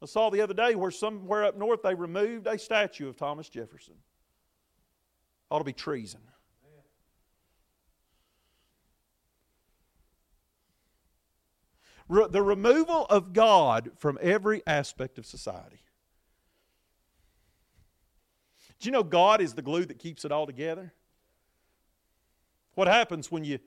I 0.02 0.06
saw 0.06 0.30
the 0.30 0.40
other 0.40 0.54
day 0.54 0.74
where 0.74 0.90
somewhere 0.90 1.44
up 1.44 1.56
north 1.56 1.82
they 1.82 1.94
removed 1.94 2.46
a 2.46 2.58
statue 2.58 3.08
of 3.08 3.16
Thomas 3.16 3.48
Jefferson. 3.48 3.94
Ought 5.50 5.58
to 5.58 5.64
be 5.64 5.72
treason. 5.72 6.20
Re- 12.08 12.26
the 12.28 12.42
removal 12.42 13.06
of 13.06 13.32
God 13.32 13.92
from 13.96 14.18
every 14.20 14.62
aspect 14.66 15.18
of 15.18 15.26
society. 15.26 15.82
Do 18.80 18.88
you 18.88 18.90
know 18.90 19.04
God 19.04 19.40
is 19.40 19.54
the 19.54 19.62
glue 19.62 19.84
that 19.84 20.00
keeps 20.00 20.24
it 20.24 20.32
all 20.32 20.46
together? 20.46 20.92
What 22.74 22.88
happens 22.88 23.30
when 23.30 23.44
you 23.44 23.58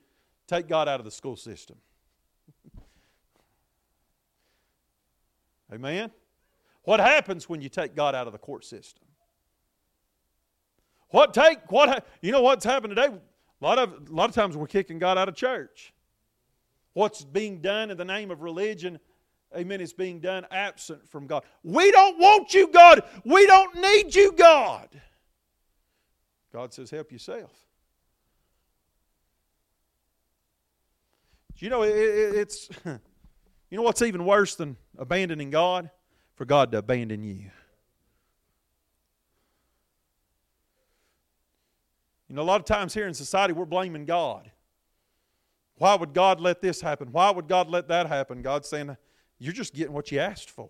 take 0.48 0.68
God 0.68 0.88
out 0.88 0.99
of 0.99 1.06
the 1.06 1.11
school 1.11 1.36
system? 1.36 1.77
Amen? 5.73 6.11
What 6.84 6.99
happens 6.99 7.49
when 7.49 7.61
you 7.61 7.69
take 7.69 7.95
God 7.95 8.15
out 8.15 8.27
of 8.27 8.34
the 8.34 8.40
court 8.40 8.65
system? 8.65 9.03
What 11.10 11.34
take 11.34 11.72
what 11.72 12.06
you 12.22 12.32
know 12.32 12.41
what's 12.41 12.65
happened 12.65 12.95
today? 12.95 13.07
A 13.07 13.64
lot 13.64 13.80
of 13.80 14.10
a 14.10 14.14
lot 14.14 14.30
of 14.30 14.36
times 14.36 14.57
we're 14.57 14.68
kicking 14.68 14.99
God 14.99 15.18
out 15.18 15.30
of 15.30 15.36
church. 15.36 15.94
What's 16.94 17.23
being 17.23 17.61
done 17.61 17.91
in 17.91 17.98
the 17.98 18.06
name 18.06 18.32
of 18.32 18.41
religion, 18.41 18.99
amen, 19.56 19.82
is 19.82 19.94
being 19.94 20.19
done 20.19 20.45
absent 20.49 21.07
from 21.10 21.27
God. 21.27 21.44
We 21.61 21.91
don't 21.91 22.18
want 22.18 22.53
you, 22.53 22.69
God. 22.69 23.03
We 23.26 23.45
don't 23.45 23.76
need 23.76 24.15
you, 24.15 24.32
God. 24.32 24.90
God 26.53 26.73
says, 26.73 26.90
help 26.90 27.11
yourself. 27.11 27.65
You 31.57 31.69
know, 31.69 31.84
it, 31.84 31.95
it, 31.95 32.36
it's, 32.36 32.69
you 32.86 33.77
know 33.77 33.82
what's 33.82 34.02
even 34.02 34.26
worse 34.26 34.56
than 34.56 34.77
abandoning 34.98 35.49
God? 35.49 35.90
For 36.36 36.44
God 36.44 36.72
to 36.73 36.80
abandon 36.80 37.23
you. 37.23 37.49
You 42.27 42.36
know, 42.36 42.41
a 42.41 42.44
lot 42.44 42.60
of 42.60 42.65
times 42.65 42.94
here 42.94 43.07
in 43.07 43.14
society, 43.14 43.53
we're 43.53 43.65
blaming 43.65 44.06
God. 44.06 44.52
Why 45.77 45.95
would 45.95 46.14
God 46.14 46.41
let 46.41 46.61
this 46.61 46.82
happen? 46.82 47.10
Why 47.11 47.30
would 47.30 47.48
God 47.48 47.69
let 47.69 47.88
that 47.88 48.07
happen? 48.07 48.41
God's 48.41 48.68
saying, 48.68 48.98
You're 49.40 49.53
just 49.53 49.73
getting 49.73 49.94
what 49.94 50.11
you 50.11 50.19
asked 50.19 50.49
for. 50.49 50.69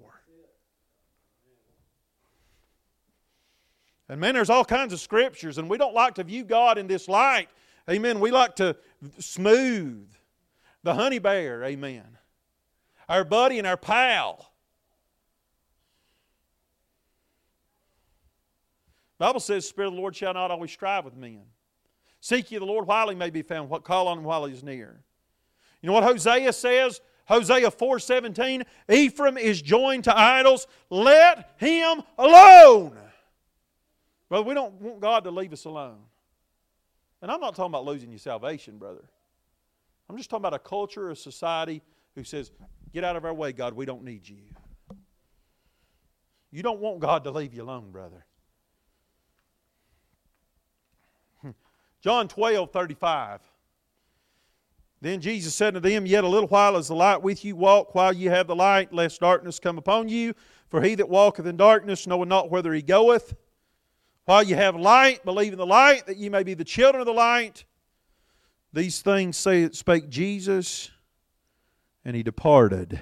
And 4.07 4.21
man, 4.21 4.35
there's 4.35 4.51
all 4.51 4.65
kinds 4.65 4.93
of 4.93 4.99
scriptures, 4.99 5.57
and 5.57 5.67
we 5.67 5.79
don't 5.79 5.95
like 5.95 6.15
to 6.15 6.23
view 6.23 6.43
God 6.43 6.77
in 6.77 6.85
this 6.85 7.07
light. 7.07 7.49
Amen. 7.89 8.19
We 8.19 8.29
like 8.29 8.55
to 8.57 8.75
smooth 9.17 10.07
the 10.85 10.93
honey 10.93 11.17
bear, 11.17 11.63
amen. 11.63 12.05
Our 13.09 13.23
buddy 13.23 13.57
and 13.57 13.67
our 13.67 13.75
pal. 13.75 14.51
The 19.17 19.25
Bible 19.25 19.39
says, 19.39 19.67
Spirit 19.67 19.87
of 19.87 19.93
the 19.95 19.99
Lord 19.99 20.15
shall 20.15 20.35
not 20.35 20.51
always 20.51 20.71
strive 20.71 21.03
with 21.03 21.15
men. 21.15 21.41
Seek 22.21 22.51
ye 22.51 22.59
the 22.59 22.65
Lord 22.65 22.85
while 22.85 23.09
he 23.09 23.15
may 23.15 23.31
be 23.31 23.41
found, 23.41 23.71
call 23.83 24.07
on 24.07 24.19
him 24.19 24.23
while 24.23 24.45
he 24.45 24.53
is 24.53 24.63
near. 24.63 25.01
You 25.81 25.87
know 25.87 25.93
what 25.93 26.03
Hosea 26.03 26.53
says? 26.53 27.01
Hosea 27.27 27.71
4:17, 27.71 28.63
Ephraim 28.87 29.39
is 29.39 29.63
joined 29.63 30.03
to 30.03 30.15
idols, 30.15 30.67
let 30.91 31.51
him 31.57 32.03
alone. 32.19 32.95
Brother, 34.29 34.47
we 34.47 34.53
don't 34.53 34.73
want 34.79 34.99
God 34.99 35.23
to 35.23 35.31
leave 35.31 35.51
us 35.51 35.65
alone. 35.65 35.97
And 37.23 37.31
I'm 37.31 37.39
not 37.39 37.55
talking 37.55 37.71
about 37.71 37.85
losing 37.85 38.11
your 38.11 38.19
salvation, 38.19 38.77
brother. 38.77 39.05
I'm 40.10 40.18
just 40.18 40.30
talking 40.30 40.41
about 40.41 40.53
a 40.53 40.60
culture, 40.60 41.10
a 41.10 41.15
society 41.15 41.82
who 42.15 42.23
says, 42.23 42.52
Get 42.94 43.03
out 43.03 43.15
of 43.15 43.26
our 43.26 43.34
way, 43.34 43.52
God, 43.52 43.73
we 43.73 43.86
don't 43.86 44.03
need 44.03 44.27
you. 44.27 44.38
You 46.52 46.64
don't 46.64 46.80
want 46.80 46.99
God 46.99 47.23
to 47.26 47.32
leave 47.32 47.53
you 47.53 47.64
alone, 47.64 47.91
brother. 47.91 48.26
John 52.02 52.27
12, 52.27 52.72
35. 52.72 53.41
Then 55.02 55.19
Jesus 55.19 55.53
said 55.53 55.73
to 55.73 55.80
them, 55.80 56.06
Yet 56.06 56.23
a 56.23 56.27
little 56.27 56.48
while 56.48 56.77
is 56.77 56.88
the 56.88 56.95
light 56.95 57.22
with 57.22 57.44
you. 57.44 57.56
Walk 57.56 57.94
while 57.94 58.14
you 58.14 58.30
have 58.30 58.48
the 58.48 58.56
light, 58.56 58.94
lest 58.94 59.19
darkness 59.19 59.60
come 59.60 59.77
upon 59.77 60.07
you. 60.07 60.34
For 60.69 60.82
he 60.82 60.95
that 60.95 61.10
walketh 61.10 61.45
in 61.45 61.57
darkness 61.57 62.07
knoweth 62.07 62.30
not 62.30 62.49
whither 62.49 62.73
he 62.73 62.82
goeth. 62.82 63.36
While 64.26 64.44
you 64.44 64.56
have 64.56 64.76
light, 64.76 65.23
believe 65.26 65.52
in 65.52 65.60
the 65.60 65.65
light, 65.65 66.07
that 66.07 66.18
ye 66.18 66.30
may 66.30 66.44
be 66.44 66.53
the 66.53 66.64
children 66.64 67.02
of 67.02 67.06
the 67.06 67.14
light. 67.14 67.65
These 68.76 69.02
things 69.02 69.38
say, 69.38 69.69
spake 69.72 70.10
Jesus, 70.10 70.91
and 72.03 72.14
he 72.14 72.23
departed, 72.23 72.99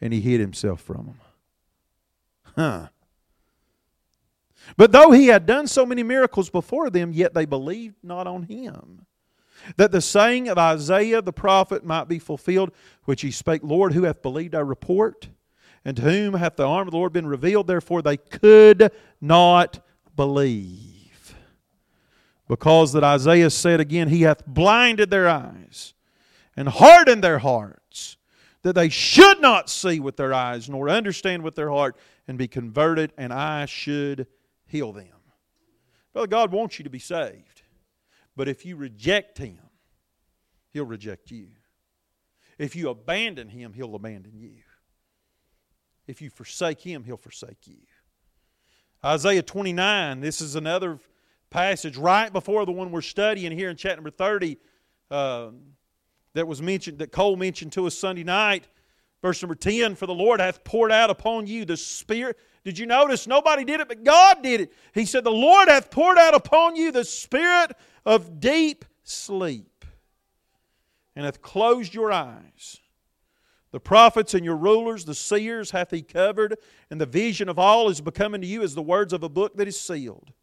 and 0.00 0.12
he 0.12 0.20
hid 0.20 0.40
himself 0.40 0.80
from 0.80 1.06
them. 1.06 1.20
Huh. 2.56 2.88
But 4.76 4.90
though 4.90 5.12
he 5.12 5.28
had 5.28 5.46
done 5.46 5.68
so 5.68 5.86
many 5.86 6.02
miracles 6.02 6.50
before 6.50 6.90
them, 6.90 7.12
yet 7.12 7.32
they 7.32 7.44
believed 7.44 7.94
not 8.02 8.26
on 8.26 8.42
him. 8.42 9.06
That 9.76 9.92
the 9.92 10.00
saying 10.00 10.48
of 10.48 10.58
Isaiah 10.58 11.22
the 11.22 11.32
prophet 11.32 11.84
might 11.84 12.08
be 12.08 12.18
fulfilled, 12.18 12.72
which 13.04 13.22
he 13.22 13.30
spake, 13.30 13.62
Lord, 13.62 13.92
who 13.92 14.02
hath 14.02 14.20
believed 14.20 14.56
our 14.56 14.64
report? 14.64 15.28
And 15.84 15.96
to 15.96 16.02
whom 16.02 16.34
hath 16.34 16.56
the 16.56 16.66
arm 16.66 16.88
of 16.88 16.92
the 16.92 16.98
Lord 16.98 17.12
been 17.12 17.28
revealed? 17.28 17.68
Therefore 17.68 18.02
they 18.02 18.16
could 18.16 18.90
not 19.20 19.78
believe. 20.16 20.95
Because 22.48 22.92
that 22.92 23.02
Isaiah 23.02 23.50
said 23.50 23.80
again, 23.80 24.08
He 24.08 24.22
hath 24.22 24.46
blinded 24.46 25.10
their 25.10 25.28
eyes 25.28 25.94
and 26.56 26.68
hardened 26.68 27.22
their 27.22 27.38
hearts, 27.38 28.16
that 28.62 28.74
they 28.74 28.88
should 28.88 29.40
not 29.40 29.68
see 29.68 30.00
with 30.00 30.16
their 30.16 30.32
eyes, 30.32 30.68
nor 30.68 30.88
understand 30.88 31.42
with 31.42 31.54
their 31.54 31.70
heart, 31.70 31.96
and 32.26 32.38
be 32.38 32.48
converted, 32.48 33.12
and 33.18 33.32
I 33.32 33.66
should 33.66 34.26
heal 34.66 34.92
them. 34.92 35.08
Brother, 36.12 36.28
God 36.28 36.52
wants 36.52 36.78
you 36.78 36.84
to 36.84 36.90
be 36.90 36.98
saved. 36.98 37.62
But 38.36 38.48
if 38.48 38.64
you 38.64 38.76
reject 38.76 39.38
Him, 39.38 39.58
He'll 40.70 40.86
reject 40.86 41.30
you. 41.30 41.48
If 42.58 42.74
you 42.76 42.88
abandon 42.88 43.48
Him, 43.48 43.72
He'll 43.72 43.94
abandon 43.94 44.38
you. 44.38 44.62
If 46.06 46.22
you 46.22 46.30
forsake 46.30 46.80
Him, 46.80 47.04
He'll 47.04 47.16
forsake 47.16 47.66
you. 47.66 47.78
Isaiah 49.04 49.42
29, 49.42 50.20
this 50.20 50.40
is 50.40 50.56
another 50.56 50.98
passage 51.56 51.96
right 51.96 52.34
before 52.34 52.66
the 52.66 52.72
one 52.72 52.90
we're 52.90 53.00
studying 53.00 53.50
here 53.50 53.70
in 53.70 53.76
chapter 53.76 53.96
number 53.96 54.10
30 54.10 54.58
uh, 55.10 55.48
that 56.34 56.46
was 56.46 56.60
mentioned, 56.60 56.98
that 56.98 57.10
Cole 57.10 57.34
mentioned 57.34 57.72
to 57.72 57.86
us 57.86 57.96
Sunday 57.96 58.24
night. 58.24 58.68
Verse 59.22 59.40
number 59.40 59.54
10 59.54 59.94
For 59.94 60.04
the 60.04 60.12
Lord 60.12 60.38
hath 60.38 60.64
poured 60.64 60.92
out 60.92 61.08
upon 61.08 61.46
you 61.46 61.64
the 61.64 61.78
Spirit. 61.78 62.36
Did 62.62 62.78
you 62.78 62.84
notice? 62.84 63.26
Nobody 63.26 63.64
did 63.64 63.80
it, 63.80 63.88
but 63.88 64.04
God 64.04 64.42
did 64.42 64.60
it. 64.60 64.72
He 64.92 65.06
said, 65.06 65.24
The 65.24 65.30
Lord 65.30 65.68
hath 65.68 65.90
poured 65.90 66.18
out 66.18 66.34
upon 66.34 66.76
you 66.76 66.92
the 66.92 67.06
Spirit 67.06 67.72
of 68.04 68.38
deep 68.38 68.84
sleep 69.02 69.86
and 71.14 71.24
hath 71.24 71.40
closed 71.40 71.94
your 71.94 72.12
eyes. 72.12 72.80
The 73.70 73.80
prophets 73.80 74.34
and 74.34 74.44
your 74.44 74.58
rulers, 74.58 75.06
the 75.06 75.14
seers, 75.14 75.70
hath 75.70 75.90
he 75.90 76.02
covered, 76.02 76.58
and 76.90 77.00
the 77.00 77.06
vision 77.06 77.48
of 77.48 77.58
all 77.58 77.88
is 77.88 78.02
become 78.02 78.34
unto 78.34 78.46
you 78.46 78.60
as 78.60 78.74
the 78.74 78.82
words 78.82 79.14
of 79.14 79.22
a 79.22 79.30
book 79.30 79.56
that 79.56 79.66
is 79.66 79.80
sealed, 79.80 80.34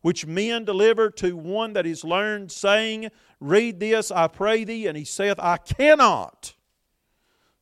which 0.00 0.26
men 0.26 0.64
deliver 0.64 1.10
to 1.10 1.36
one 1.36 1.72
that 1.72 1.86
is 1.86 2.04
learned, 2.04 2.52
saying, 2.52 3.10
Read 3.40 3.80
this, 3.80 4.10
I 4.10 4.28
pray 4.28 4.64
thee. 4.64 4.86
And 4.86 4.96
he 4.96 5.04
saith, 5.04 5.38
I 5.38 5.56
cannot, 5.56 6.54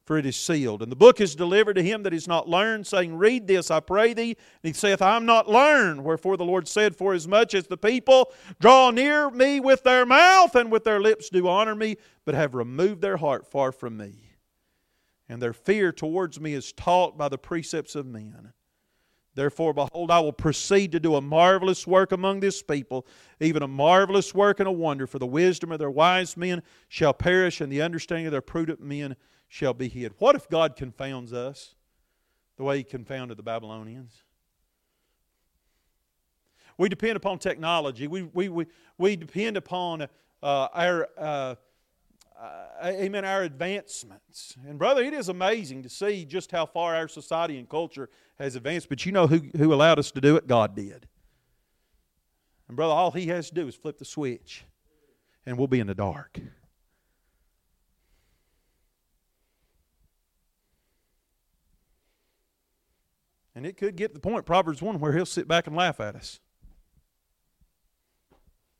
for 0.05 0.19
it 0.19 0.27
is 0.27 0.37
sealed. 0.37 0.83
And 0.83 0.93
the 0.93 0.97
book 0.97 1.21
is 1.21 1.35
delivered 1.35 1.75
to 1.75 1.83
him 1.83 2.03
that 2.05 2.15
is 2.15 2.29
not 2.29 2.49
learned, 2.49 2.87
saying, 2.87 3.17
Read 3.17 3.47
this, 3.47 3.71
I 3.71 3.81
pray 3.81 4.13
thee. 4.13 4.37
And 4.63 4.69
he 4.69 4.73
saith, 4.73 5.03
I 5.03 5.17
am 5.17 5.27
not 5.27 5.49
learned. 5.49 6.05
Wherefore 6.05 6.37
the 6.37 6.45
Lord 6.45 6.69
said, 6.69 6.97
Forasmuch 6.97 7.55
as 7.55 7.67
the 7.67 7.79
people 7.79 8.33
draw 8.61 8.91
near 8.91 9.31
me 9.31 9.61
with 9.61 9.83
their 9.83 10.07
mouth 10.07 10.55
and 10.55 10.71
with 10.71 10.85
their 10.85 11.01
lips 11.01 11.31
do 11.31 11.49
honor 11.49 11.75
me, 11.75 11.97
but 12.25 12.35
have 12.35 12.55
removed 12.55 13.01
their 13.01 13.17
heart 13.17 13.47
far 13.47 13.73
from 13.73 13.97
me. 13.97 14.31
And 15.29 15.43
their 15.43 15.53
fear 15.53 15.91
towards 15.91 16.39
me 16.39 16.55
is 16.55 16.73
taught 16.73 17.19
by 17.19 17.29
the 17.29 17.39
precepts 17.39 17.97
of 17.97 18.07
men. 18.07 18.53
Therefore, 19.37 19.75
behold, 19.75 20.11
I 20.11 20.19
will 20.19 20.33
proceed 20.33 20.93
to 20.93 20.99
do 20.99 21.15
a 21.15 21.21
marvelous 21.21 21.87
work 21.87 22.11
among 22.11 22.41
this 22.41 22.63
people, 22.63 23.07
even 23.39 23.63
a 23.63 23.69
marvelous 23.69 24.35
work 24.35 24.61
and 24.61 24.67
a 24.67 24.73
wonder, 24.73 25.07
for 25.07 25.19
the 25.19 25.27
wisdom 25.27 25.71
of 25.71 25.79
their 25.79 25.91
wise 25.91 26.39
men 26.39 26.63
shall 26.89 27.13
perish, 27.13 27.61
and 27.61 27.71
the 27.71 27.83
understanding 27.83 28.27
of 28.27 28.33
their 28.33 28.41
prudent 28.41 28.81
men 28.81 29.15
shall 29.49 29.75
be 29.75 29.89
hid. 29.89 30.15
What 30.19 30.37
if 30.37 30.49
God 30.49 30.75
confounds 30.75 31.35
us 31.35 31.75
the 32.57 32.65
way 32.65 32.79
He 32.79 32.85
confounded 32.85 33.37
the 33.37 33.43
Babylonians? 33.43 34.23
We 36.79 36.89
depend 36.89 37.17
upon 37.17 37.39
technology. 37.39 38.07
We, 38.07 38.23
we, 38.23 38.49
we, 38.49 38.67
we 38.97 39.17
depend 39.17 39.59
upon 39.59 40.03
uh, 40.03 40.07
our, 40.43 41.09
uh, 41.19 41.55
uh, 42.41 42.67
amen, 42.85 43.25
our 43.25 43.43
advancements. 43.43 44.57
And, 44.67 44.79
brother, 44.79 45.03
it 45.03 45.15
is 45.15 45.29
amazing 45.29 45.83
to 45.85 45.89
see 45.89 46.25
just 46.25 46.51
how 46.51 46.67
far 46.67 46.95
our 46.95 47.09
society 47.09 47.59
and 47.59 47.69
culture 47.69 48.11
has 48.39 48.57
advanced. 48.57 48.89
But 48.89 49.07
you 49.07 49.13
know 49.13 49.27
who, 49.27 49.41
who 49.57 49.73
allowed 49.73 49.99
us 49.99 50.11
to 50.13 50.21
do 50.21 50.37
it? 50.37 50.47
God 50.47 50.77
did. 50.77 51.09
And, 52.69 52.77
brother, 52.77 52.93
all 52.93 53.11
He 53.11 53.27
has 53.29 53.49
to 53.49 53.55
do 53.55 53.67
is 53.69 53.75
flip 53.75 53.99
the 53.99 54.05
switch, 54.05 54.65
and 55.47 55.57
we'll 55.57 55.67
be 55.67 55.81
in 55.81 55.87
the 55.87 55.95
dark. 55.95 56.39
And 63.55 63.65
it 63.65 63.79
could 63.79 63.97
get 63.97 64.09
to 64.09 64.15
the 64.15 64.21
point, 64.21 64.45
Proverbs 64.45 64.83
1, 64.83 65.01
where 65.01 65.15
he'll 65.15 65.25
sit 65.25 65.49
back 65.49 65.67
and 65.67 65.75
laugh 65.75 65.99
at 65.99 66.15
us. 66.15 66.41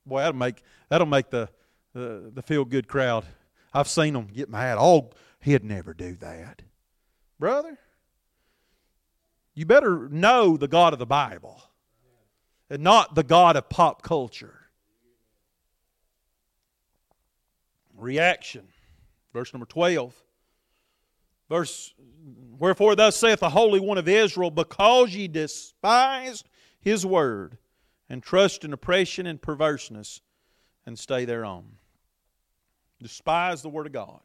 Boy, 0.05 0.19
that'll 0.19 0.37
make, 0.37 0.63
that'll 0.91 1.07
make 1.07 1.31
the, 1.31 1.49
the, 1.95 2.31
the 2.35 2.43
feel 2.43 2.67
good 2.67 2.87
crowd. 2.87 3.25
I've 3.77 3.89
seen 3.89 4.15
them 4.15 4.29
get 4.33 4.49
mad. 4.49 4.79
Oh, 4.81 5.11
he'd 5.39 5.63
never 5.63 5.93
do 5.93 6.17
that. 6.17 6.63
Brother, 7.39 7.79
you 9.55 9.67
better 9.67 10.09
know 10.09 10.57
the 10.57 10.67
God 10.67 10.95
of 10.95 10.99
the 10.99 11.05
Bible 11.05 11.63
and 12.71 12.83
not 12.83 13.15
the 13.15 13.23
God 13.23 13.55
of 13.55 13.69
pop 13.69 14.01
culture. 14.01 14.61
Reaction. 17.95 18.67
Verse 19.35 19.53
number 19.53 19.67
12. 19.67 20.15
Verse 21.51 21.93
Wherefore 22.59 22.97
thus 22.97 23.17
saith 23.17 23.41
the 23.41 23.51
Holy 23.51 23.79
One 23.79 23.99
of 23.99 24.09
Israel, 24.09 24.51
because 24.51 25.15
ye 25.15 25.29
despise 25.29 26.43
his 26.81 27.05
word, 27.05 27.59
and 28.09 28.23
trust 28.23 28.65
in 28.65 28.73
oppression 28.73 29.27
and 29.27 29.41
perverseness, 29.41 30.23
and 30.87 30.99
stay 30.99 31.27
thereon. 31.27 31.77
Despise 33.03 33.63
the 33.63 33.69
word 33.69 33.87
of 33.87 33.93
God. 33.93 34.21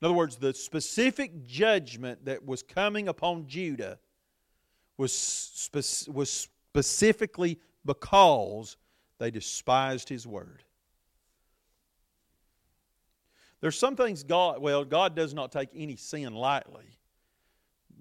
In 0.00 0.06
other 0.06 0.14
words, 0.14 0.36
the 0.36 0.54
specific 0.54 1.46
judgment 1.46 2.24
that 2.24 2.44
was 2.44 2.62
coming 2.62 3.08
upon 3.08 3.46
Judah 3.46 3.98
was, 4.96 5.12
spe- 5.12 6.08
was 6.08 6.30
specifically 6.30 7.58
because 7.84 8.76
they 9.18 9.30
despised 9.30 10.08
his 10.08 10.26
word. 10.26 10.62
There's 13.60 13.78
some 13.78 13.96
things 13.96 14.22
God, 14.22 14.60
well, 14.60 14.84
God 14.84 15.16
does 15.16 15.34
not 15.34 15.50
take 15.50 15.70
any 15.74 15.96
sin 15.96 16.32
lightly. 16.32 16.98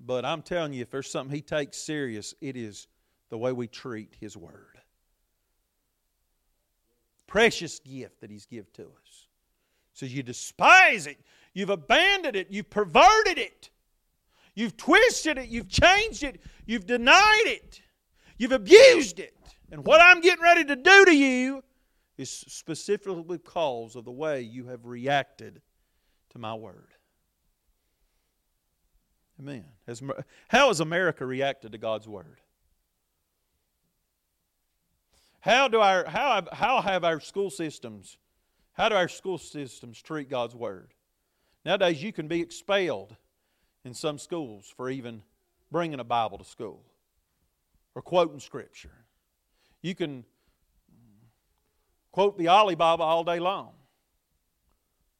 But 0.06 0.26
I'm 0.26 0.42
telling 0.42 0.74
you, 0.74 0.82
if 0.82 0.92
there's 0.92 1.10
something 1.10 1.36
He 1.36 1.42
takes 1.42 1.78
serious, 1.78 2.34
it 2.42 2.56
is 2.56 2.88
the 3.30 3.38
way 3.38 3.52
we 3.52 3.68
treat 3.68 4.16
His 4.20 4.38
Word. 4.38 4.80
Precious 7.26 7.80
gift 7.80 8.22
that 8.22 8.30
He's 8.30 8.46
given 8.46 8.68
to 8.74 8.84
us. 8.84 9.07
Says 9.98 10.14
you 10.14 10.22
despise 10.22 11.08
it, 11.08 11.18
you've 11.56 11.72
abandoned 11.72 12.36
it, 12.36 12.52
you've 12.52 12.70
perverted 12.70 13.40
it, 13.40 13.72
you've 14.54 14.78
twisted 14.78 15.40
it, 15.40 15.50
you've 15.50 15.70
changed 15.70 16.22
it, 16.22 16.40
you've 16.68 16.86
denied 16.86 17.48
it, 17.48 17.82
you've 18.38 18.52
abused 18.52 19.20
it. 19.20 19.36
And 19.72 19.84
what 19.84 20.00
I'm 20.00 20.22
getting 20.22 20.44
ready 20.44 20.64
to 20.66 20.76
do 20.76 21.06
to 21.06 21.12
you 21.12 21.64
is 22.16 22.30
specifically 22.30 23.24
because 23.24 23.96
of 23.96 24.06
the 24.06 24.12
way 24.12 24.42
you 24.42 24.68
have 24.68 24.86
reacted 24.86 25.64
to 26.30 26.38
my 26.38 26.54
word. 26.54 26.94
Amen. 29.40 29.66
How 30.48 30.68
has 30.68 30.80
America 30.80 31.26
reacted 31.26 31.72
to 31.72 31.80
God's 31.80 32.08
word? 32.08 32.40
How 35.40 35.68
do 35.68 35.80
our 35.80 36.06
how 36.06 36.36
have, 36.36 36.50
how 36.52 36.82
have 36.84 37.04
our 37.04 37.20
school 37.20 37.50
systems 37.50 38.20
how 38.78 38.90
do 38.90 38.96
our 38.96 39.08
school 39.08 39.40
systems 39.40 40.00
treat 40.00 40.30
God's 40.30 40.56
word? 40.56 40.94
Nowadays 41.66 42.02
you 42.02 42.14
can 42.14 42.28
be 42.28 42.42
expelled 42.42 43.16
in 43.84 43.96
some 43.96 44.20
schools 44.20 44.72
for 44.78 44.90
even 44.90 45.24
bringing 45.72 46.00
a 46.00 46.04
Bible 46.04 46.38
to 46.38 46.46
school 46.46 46.84
or 47.96 48.04
quoting 48.04 48.40
scripture. 48.40 48.94
You 49.82 49.96
can 49.96 50.24
quote 52.12 52.38
the 52.38 52.50
Alibaba 52.50 53.02
all 53.02 53.24
day 53.24 53.40
long. 53.40 53.72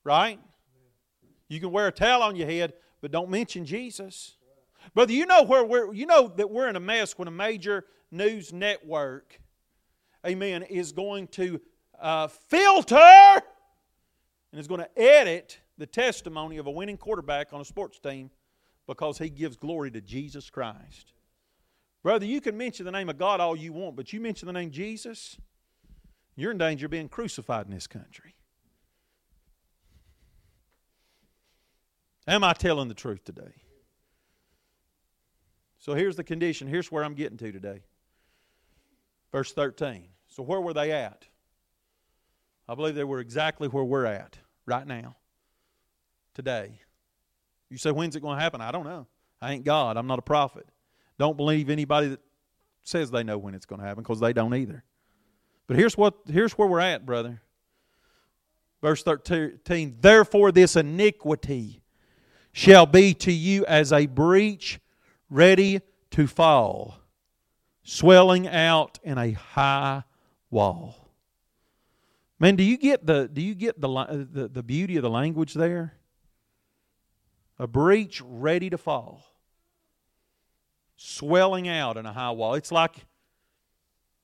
Right? 0.04 0.40
You 1.50 1.60
can 1.60 1.72
wear 1.72 1.88
a 1.88 1.92
towel 1.92 2.22
on 2.22 2.36
your 2.36 2.48
head 2.48 2.74
but 3.02 3.12
don't 3.12 3.30
mention 3.30 3.66
Jesus. 3.66 4.36
Brother, 4.94 5.14
you 5.14 5.26
know 5.26 5.44
where 5.44 5.64
we're 5.64 5.94
you 5.94 6.06
know 6.06 6.28
that 6.38 6.50
we're 6.50 6.70
in 6.70 6.76
a 6.76 6.80
mess 6.80 7.18
when 7.18 7.28
a 7.28 7.32
major 7.32 7.86
news 8.12 8.54
network, 8.54 9.40
amen, 10.26 10.64
is 10.64 10.92
going 10.92 11.28
to 11.30 11.60
uh, 12.02 12.28
filter 12.28 13.42
and 14.52 14.60
is 14.60 14.68
going 14.68 14.82
to 14.82 15.00
edit 15.00 15.60
the 15.78 15.86
testimony 15.86 16.58
of 16.58 16.68
a 16.68 16.72
winning 16.72 16.98
quarterback 16.98 17.54
on 17.54 17.62
a 17.62 17.66
sports 17.66 18.00
team 18.00 18.30
because 18.88 19.18
he 19.18 19.30
gives 19.30 19.56
glory 19.58 19.92
to 19.92 20.02
Jesus 20.02 20.50
Christ. 20.50 21.14
Brother, 22.04 22.26
you 22.26 22.42
can 22.42 22.58
mention 22.58 22.86
the 22.86 22.92
name 22.92 23.10
of 23.10 23.18
God 23.18 23.40
all 23.40 23.56
you 23.56 23.74
want, 23.74 23.96
but 23.96 24.14
you 24.14 24.22
mention 24.22 24.48
the 24.48 24.54
name 24.54 24.72
Jesus, 24.72 25.38
you're 26.36 26.52
in 26.52 26.58
danger 26.58 26.86
of 26.86 26.92
being 26.92 27.10
crucified 27.10 27.66
in 27.66 27.74
this 27.74 27.88
country. 27.88 28.36
Am 32.28 32.44
I 32.44 32.54
telling 32.54 32.88
the 32.88 32.94
truth 32.94 33.24
today? 33.24 33.54
So 35.80 35.94
here's 35.94 36.16
the 36.16 36.24
condition. 36.24 36.68
Here's 36.68 36.92
where 36.92 37.04
I'm 37.04 37.14
getting 37.14 37.38
to 37.38 37.52
today. 37.52 37.82
Verse 39.32 39.54
13. 39.54 40.10
So 40.28 40.44
where 40.44 40.60
were 40.60 40.74
they 40.74 40.92
at? 40.92 41.26
I 42.68 42.76
believe 42.76 42.96
they 42.96 43.04
were 43.04 43.20
exactly 43.20 43.68
where 43.68 43.84
we're 43.84 44.06
at 44.06 44.38
right 44.66 44.86
now, 44.86 45.16
today. 46.34 46.82
You 47.70 47.78
say, 47.78 47.92
when's 47.92 48.16
it 48.16 48.22
going 48.22 48.38
to 48.38 48.44
happen? 48.44 48.62
I 48.62 48.72
don't 48.72 48.86
know. 48.86 49.08
I 49.42 49.54
ain't 49.54 49.66
God. 49.66 49.98
I'm 49.98 50.08
not 50.08 50.20
a 50.20 50.24
prophet. 50.24 50.68
Don't 51.18 51.38
believe 51.38 51.70
anybody 51.70 52.10
that 52.10 52.20
says 52.84 53.12
they 53.12 53.24
know 53.24 53.38
when 53.38 53.54
it's 53.54 53.66
going 53.66 53.82
to 53.82 53.88
happen 53.88 54.04
because 54.04 54.20
they 54.20 54.34
don't 54.34 54.56
either. 54.56 54.84
But 55.68 55.78
here's 55.78 55.98
what 55.98 56.16
here's 56.28 56.54
where 56.54 56.68
we're 56.68 56.80
at, 56.80 57.06
brother. 57.06 57.42
Verse 58.82 59.04
13, 59.04 59.98
therefore 60.00 60.52
this 60.52 60.76
iniquity 60.76 61.82
shall 62.52 62.86
be 62.86 63.14
to 63.16 63.32
you 63.32 63.66
as 63.66 63.92
a 63.92 64.06
breach 64.06 64.80
ready 65.30 65.82
to 66.12 66.28
fall, 66.28 67.00
swelling 67.84 68.48
out 68.48 69.00
in 69.04 69.18
a 69.18 69.32
high 69.32 70.04
wall. 70.52 71.07
Man, 72.40 72.56
do 72.56 72.64
you 72.64 72.78
get 72.78 73.06
the 73.06 73.28
do 73.28 73.42
you 73.42 73.56
get 73.56 73.82
the 73.82 73.90
uh, 73.90 74.26
the, 74.32 74.48
the 74.48 74.64
beauty 74.64 74.96
of 74.98 75.02
the 75.04 75.10
language 75.10 75.54
there? 75.54 75.94
A 77.58 77.66
breach 77.66 78.22
ready 78.24 78.70
to 78.70 78.78
fall, 78.78 79.24
swelling 80.96 81.68
out 81.68 81.98
in 81.98 82.06
a 82.06 82.14
high 82.14 82.30
wall. 82.30 82.54
It's 82.54 82.72
like, 82.72 83.06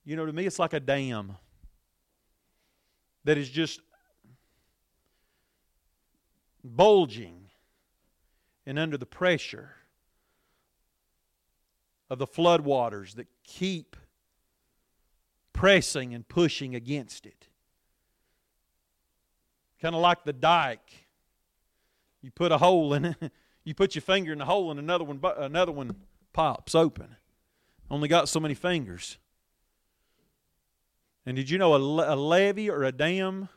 you 0.05 0.15
know, 0.15 0.27
to 0.27 0.33
me, 0.33 0.45
it's 0.45 0.59
like 0.59 0.73
a 0.73 0.79
dam 0.79 1.37
that 3.23 3.39
is 3.39 3.49
just 3.49 3.79
bulging 6.63 7.49
and 8.67 8.77
under 8.77 8.97
the 8.97 9.07
pressure 9.07 9.71
of 12.11 12.19
the 12.19 12.27
floodwaters 12.27 13.15
that 13.15 13.27
keep 13.43 13.95
pressing 15.53 16.13
and 16.13 16.27
pushing 16.27 16.75
against 16.75 17.25
it. 17.25 17.47
Kind 19.83 19.95
of 19.95 20.01
like 20.01 20.23
the 20.23 20.31
dike. 20.31 21.07
You 22.21 22.31
put 22.31 22.53
a 22.53 22.57
hole 22.57 22.93
in 22.93 23.03
it, 23.03 23.17
you 23.65 23.75
put 23.75 23.95
your 23.95 24.01
finger 24.01 24.31
in 24.31 24.39
the 24.39 24.45
hole, 24.45 24.71
and 24.71 24.79
another 24.79 25.03
one, 25.03 25.19
another 25.37 25.73
one 25.73 25.93
pops 26.31 26.73
open. 26.73 27.17
Only 27.91 28.07
got 28.07 28.29
so 28.29 28.39
many 28.39 28.53
fingers. 28.53 29.17
And 31.25 31.35
did 31.35 31.49
you 31.49 31.57
know 31.57 31.75
a, 31.75 31.79
le- 31.79 32.15
a 32.15 32.15
levee 32.15 32.69
or 32.69 32.83
a 32.83 32.93
dam 32.93 33.49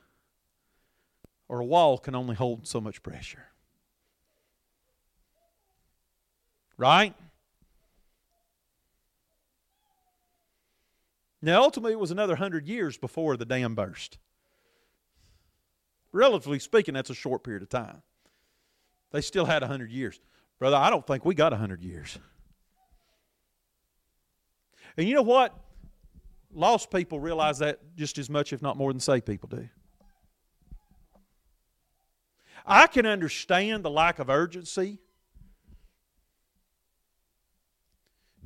or 1.49 1.61
a 1.61 1.65
wall 1.65 1.97
can 1.97 2.17
only 2.17 2.35
hold 2.35 2.67
so 2.67 2.81
much 2.81 3.05
pressure? 3.05 3.47
Right? 6.77 7.15
Now, 11.41 11.63
ultimately, 11.63 11.93
it 11.93 12.01
was 12.01 12.11
another 12.11 12.35
hundred 12.35 12.67
years 12.67 12.99
before 12.99 13.37
the 13.37 13.45
dam 13.45 13.77
burst. 13.77 14.19
Relatively 16.17 16.59
speaking, 16.59 16.95
that's 16.95 17.11
a 17.11 17.15
short 17.15 17.45
period 17.45 17.63
of 17.63 17.69
time. 17.69 18.01
They 19.13 19.21
still 19.21 19.45
had 19.45 19.63
a 19.63 19.67
hundred 19.67 19.91
years. 19.91 20.19
Brother, 20.59 20.77
I 20.77 20.89
don't 20.89 21.07
think 21.07 21.27
we 21.27 21.35
got 21.35 21.53
a 21.53 21.57
hundred 21.57 21.83
years. 21.83 22.19
And 24.97 25.07
you 25.07 25.15
know 25.15 25.21
what? 25.21 25.55
Lost 26.55 26.91
people 26.91 27.21
realize 27.21 27.59
that 27.59 27.81
just 27.97 28.17
as 28.17 28.31
much, 28.31 28.55
if 28.55 28.63
not 28.63 28.79
more, 28.79 28.91
than 28.91 28.99
saved 28.99 29.27
people 29.27 29.51
do. 29.51 29.69
I 32.65 32.87
can 32.87 33.05
understand 33.05 33.85
the 33.85 33.91
lack 33.91 34.19
of 34.19 34.31
urgency 34.31 34.99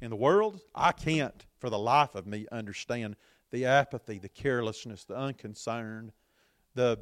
in 0.02 0.10
the 0.10 0.16
world. 0.16 0.60
I 0.74 0.90
can't, 0.90 1.47
for 1.60 1.70
the 1.70 1.78
life 1.78 2.16
of 2.16 2.26
me, 2.26 2.48
understand 2.51 3.14
the 3.52 3.66
apathy, 3.66 4.18
the 4.18 4.28
carelessness, 4.28 5.05
the 5.05 5.14
unconcern, 5.16 6.10
the 6.74 6.98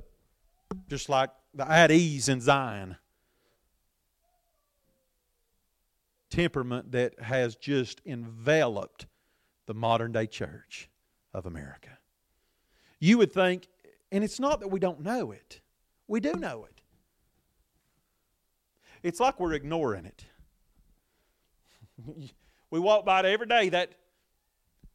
just 0.88 1.08
like 1.08 1.30
the 1.54 1.70
at 1.70 1.90
ease 1.90 2.28
in 2.28 2.40
Zion 2.40 2.96
temperament 6.30 6.92
that 6.92 7.18
has 7.20 7.56
just 7.56 8.00
enveloped 8.04 9.06
the 9.66 9.74
modern 9.74 10.12
day 10.12 10.26
church 10.26 10.88
of 11.32 11.46
America. 11.46 11.98
You 13.00 13.18
would 13.18 13.32
think, 13.32 13.68
and 14.12 14.22
it's 14.22 14.40
not 14.40 14.60
that 14.60 14.68
we 14.68 14.80
don't 14.80 15.00
know 15.00 15.32
it, 15.32 15.60
we 16.06 16.20
do 16.20 16.32
know 16.32 16.64
it. 16.64 16.80
It's 19.02 19.20
like 19.20 19.38
we're 19.38 19.52
ignoring 19.52 20.04
it. 20.04 20.24
we 22.70 22.80
walk 22.80 23.04
by 23.04 23.20
it 23.20 23.26
every 23.26 23.46
day, 23.46 23.68
that 23.68 23.92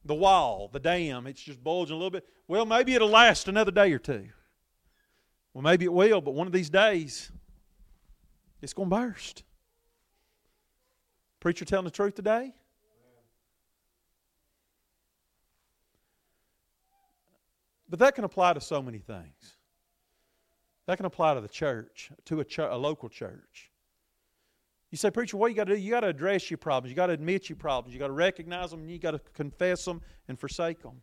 the 0.04 0.14
wall, 0.14 0.68
the 0.72 0.80
dam, 0.80 1.26
it's 1.26 1.42
just 1.42 1.64
bulging 1.64 1.94
a 1.94 1.96
little 1.96 2.10
bit. 2.10 2.26
Well, 2.46 2.66
maybe 2.66 2.94
it'll 2.94 3.08
last 3.08 3.48
another 3.48 3.70
day 3.70 3.92
or 3.92 3.98
two. 3.98 4.28
Well, 5.54 5.62
maybe 5.62 5.84
it 5.84 5.92
will, 5.92 6.20
but 6.20 6.34
one 6.34 6.48
of 6.48 6.52
these 6.52 6.68
days, 6.68 7.30
it's 8.60 8.72
going 8.72 8.90
to 8.90 8.96
burst. 8.96 9.44
Preacher 11.38 11.64
telling 11.64 11.84
the 11.84 11.90
truth 11.90 12.14
today? 12.14 12.52
But 17.88 18.00
that 18.00 18.16
can 18.16 18.24
apply 18.24 18.54
to 18.54 18.60
so 18.60 18.82
many 18.82 18.98
things. 18.98 19.56
That 20.86 20.96
can 20.96 21.06
apply 21.06 21.34
to 21.34 21.40
the 21.40 21.48
church, 21.48 22.10
to 22.24 22.40
a, 22.40 22.44
church, 22.44 22.68
a 22.72 22.76
local 22.76 23.08
church. 23.08 23.70
You 24.90 24.98
say, 24.98 25.10
preacher, 25.10 25.36
what 25.36 25.50
you 25.50 25.56
got 25.56 25.64
to 25.64 25.76
do? 25.76 25.80
You 25.80 25.90
got 25.90 26.00
to 26.00 26.08
address 26.08 26.50
your 26.50 26.58
problems. 26.58 26.90
You 26.90 26.96
got 26.96 27.06
to 27.06 27.12
admit 27.12 27.48
your 27.48 27.56
problems. 27.56 27.94
You 27.94 28.00
got 28.00 28.08
to 28.08 28.12
recognize 28.12 28.70
them. 28.70 28.88
You 28.88 28.98
got 28.98 29.12
to 29.12 29.20
confess 29.34 29.84
them 29.84 30.00
and 30.26 30.38
forsake 30.38 30.82
them. 30.82 31.02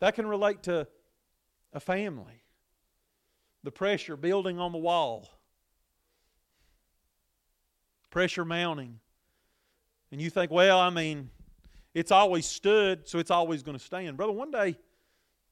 That 0.00 0.14
can 0.14 0.26
relate 0.26 0.62
to 0.64 0.86
a 1.72 1.80
family. 1.80 2.42
The 3.64 3.72
pressure 3.72 4.16
building 4.16 4.58
on 4.58 4.72
the 4.72 4.78
wall, 4.78 5.28
pressure 8.10 8.44
mounting, 8.44 9.00
and 10.10 10.20
you 10.20 10.30
think, 10.30 10.50
well, 10.50 10.78
I 10.78 10.90
mean, 10.90 11.30
it's 11.92 12.12
always 12.12 12.46
stood, 12.46 13.08
so 13.08 13.18
it's 13.18 13.30
always 13.30 13.62
going 13.62 13.76
to 13.76 13.84
stand. 13.84 14.16
Brother, 14.16 14.32
one 14.32 14.50
day 14.50 14.78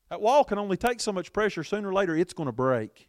that 0.08 0.20
wall 0.20 0.44
can 0.44 0.58
only 0.58 0.76
take 0.76 1.00
so 1.00 1.12
much 1.12 1.32
pressure. 1.32 1.64
Sooner 1.64 1.88
or 1.88 1.92
later, 1.92 2.16
it's 2.16 2.32
going 2.32 2.46
to 2.46 2.52
break. 2.52 3.08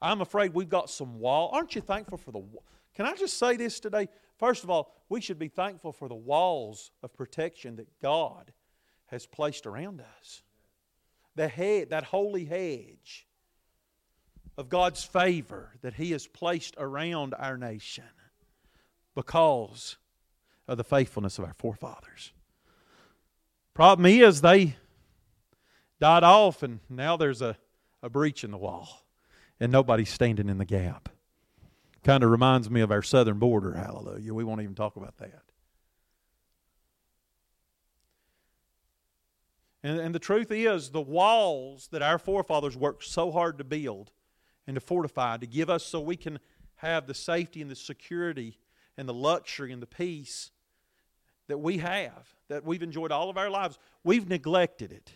I'm 0.00 0.20
afraid 0.20 0.54
we've 0.54 0.68
got 0.68 0.90
some 0.90 1.20
wall. 1.20 1.50
Aren't 1.52 1.74
you 1.74 1.80
thankful 1.80 2.18
for 2.18 2.32
the 2.32 2.38
wall? 2.38 2.64
Can 2.94 3.06
I 3.06 3.14
just 3.14 3.38
say 3.38 3.56
this 3.56 3.78
today? 3.78 4.08
First 4.36 4.64
of 4.64 4.70
all, 4.70 4.92
we 5.08 5.20
should 5.20 5.38
be 5.38 5.48
thankful 5.48 5.92
for 5.92 6.08
the 6.08 6.14
walls 6.14 6.90
of 7.02 7.14
protection 7.14 7.76
that 7.76 7.88
God 8.00 8.52
has 9.06 9.26
placed 9.26 9.66
around 9.66 10.02
us. 10.18 10.42
The 11.34 11.48
head, 11.48 11.90
that 11.90 12.04
holy 12.04 12.44
hedge 12.44 13.26
of 14.58 14.68
God's 14.68 15.02
favor 15.02 15.70
that 15.82 15.94
He 15.94 16.12
has 16.12 16.26
placed 16.26 16.74
around 16.78 17.34
our 17.38 17.56
nation 17.56 18.04
because 19.14 19.96
of 20.68 20.76
the 20.76 20.84
faithfulness 20.84 21.38
of 21.38 21.44
our 21.44 21.54
forefathers. 21.54 22.32
Problem 23.74 24.06
is, 24.06 24.40
they 24.40 24.76
died 26.00 26.22
off, 26.22 26.62
and 26.62 26.80
now 26.90 27.16
there's 27.16 27.40
a, 27.40 27.56
a 28.02 28.10
breach 28.10 28.44
in 28.44 28.50
the 28.50 28.58
wall, 28.58 29.06
and 29.58 29.72
nobody's 29.72 30.10
standing 30.10 30.48
in 30.48 30.58
the 30.58 30.64
gap. 30.64 31.08
Kind 32.04 32.24
of 32.24 32.30
reminds 32.30 32.68
me 32.68 32.80
of 32.80 32.90
our 32.90 33.02
southern 33.02 33.38
border, 33.38 33.74
hallelujah. 33.74 34.34
We 34.34 34.44
won't 34.44 34.60
even 34.60 34.74
talk 34.74 34.96
about 34.96 35.16
that. 35.18 35.42
And, 39.82 39.98
and 39.98 40.14
the 40.14 40.20
truth 40.20 40.50
is, 40.50 40.90
the 40.90 41.00
walls 41.00 41.88
that 41.92 42.02
our 42.02 42.18
forefathers 42.18 42.76
worked 42.76 43.04
so 43.04 43.30
hard 43.30 43.58
to 43.58 43.64
build 43.64 44.10
and 44.66 44.74
to 44.74 44.80
fortify, 44.80 45.36
to 45.36 45.46
give 45.46 45.68
us 45.68 45.84
so 45.84 46.00
we 46.00 46.16
can 46.16 46.38
have 46.76 47.06
the 47.06 47.14
safety 47.14 47.62
and 47.62 47.70
the 47.70 47.76
security 47.76 48.58
and 48.96 49.08
the 49.08 49.14
luxury 49.14 49.72
and 49.72 49.82
the 49.82 49.86
peace 49.86 50.50
that 51.48 51.58
we 51.58 51.78
have, 51.78 52.34
that 52.48 52.64
we've 52.64 52.82
enjoyed 52.82 53.12
all 53.12 53.28
of 53.28 53.36
our 53.36 53.50
lives, 53.50 53.78
we've 54.04 54.28
neglected 54.28 54.92
it. 54.92 55.12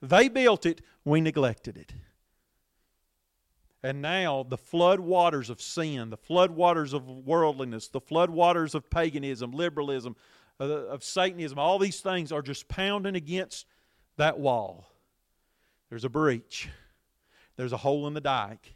They 0.00 0.28
built 0.28 0.64
it, 0.64 0.80
we 1.04 1.20
neglected 1.20 1.76
it. 1.76 1.92
And 3.82 4.02
now 4.02 4.44
the 4.48 4.58
flood 4.58 5.00
waters 5.00 5.50
of 5.50 5.60
sin, 5.60 6.10
the 6.10 6.16
flood 6.16 6.50
waters 6.50 6.92
of 6.92 7.06
worldliness, 7.06 7.88
the 7.88 8.00
flood 8.00 8.30
waters 8.30 8.74
of 8.74 8.90
paganism, 8.90 9.52
liberalism, 9.52 10.16
uh, 10.60 10.64
of 10.64 11.04
Satanism, 11.04 11.58
all 11.58 11.78
these 11.78 12.00
things 12.00 12.32
are 12.32 12.42
just 12.42 12.66
pounding 12.68 13.14
against 13.14 13.66
that 14.18 14.38
wall. 14.38 14.86
There's 15.88 16.04
a 16.04 16.08
breach, 16.08 16.68
there's 17.56 17.72
a 17.72 17.78
hole 17.78 18.06
in 18.06 18.14
the 18.14 18.20
dike, 18.20 18.74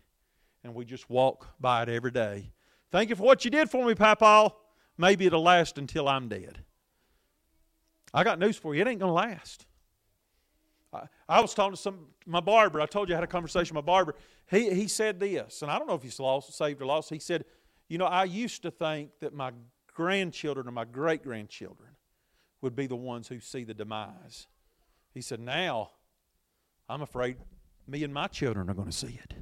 and 0.64 0.74
we 0.74 0.85
just 0.85 1.10
walk 1.10 1.48
by 1.60 1.82
it 1.82 1.89
every 1.89 2.10
day. 2.10 2.51
Thank 2.90 3.10
you 3.10 3.16
for 3.16 3.23
what 3.23 3.44
you 3.44 3.51
did 3.51 3.70
for 3.70 3.86
me, 3.86 3.94
Papa. 3.94 4.52
Maybe 4.97 5.27
it'll 5.27 5.43
last 5.43 5.78
until 5.78 6.09
I'm 6.09 6.28
dead. 6.28 6.59
I 8.14 8.24
got 8.24 8.39
news 8.39 8.56
for 8.56 8.74
you. 8.74 8.82
It 8.82 8.89
ain't 8.89 9.01
going 9.01 9.10
to 9.10 9.14
last. 9.14 9.66
I, 10.93 11.06
I, 11.28 11.40
was 11.40 11.55
talking 11.55 11.74
to 11.74 11.81
some 11.81 12.06
my 12.27 12.40
barber. 12.40 12.81
I 12.81 12.86
told 12.86 13.09
you 13.09 13.14
I 13.14 13.16
had 13.16 13.24
a 13.24 13.28
conversation 13.28 13.74
with 13.74 13.85
my 13.85 13.93
barber. 13.93 14.14
He, 14.51 14.74
he 14.74 14.89
said 14.89 15.19
this, 15.19 15.62
and 15.62 15.70
I 15.70 15.78
don't 15.78 15.89
know 15.89 15.94
if 15.94 16.02
he's 16.02 16.20
lost, 16.20 16.52
saved 16.52 16.82
or 16.82 16.86
lost. 16.86 17.09
He 17.09 17.19
said, 17.19 17.44
You 17.89 17.98
know, 17.98 18.05
I 18.05 18.24
used 18.24 18.62
to 18.62 18.70
think 18.70 19.10
that 19.20 19.35
my 19.35 19.52
grandchildren 19.94 20.69
or 20.69 20.73
my 20.73 20.85
great 20.85 21.23
grandchildren 21.23 21.90
would 22.60 22.77
be 22.77 22.86
the 22.86 22.97
ones 22.97 23.28
who 23.28 23.40
see 23.40 23.64
the 23.64 23.74
demise. 23.74 24.47
He 25.14 25.20
said, 25.20 25.40
Now, 25.40 25.90
I'm 26.89 27.02
afraid 27.02 27.36
me 27.86 28.05
and 28.05 28.12
my 28.12 28.26
children 28.26 28.70
are 28.70 28.74
going 28.74 28.89
to 28.89 28.97
see 28.97 29.18
it. 29.22 29.34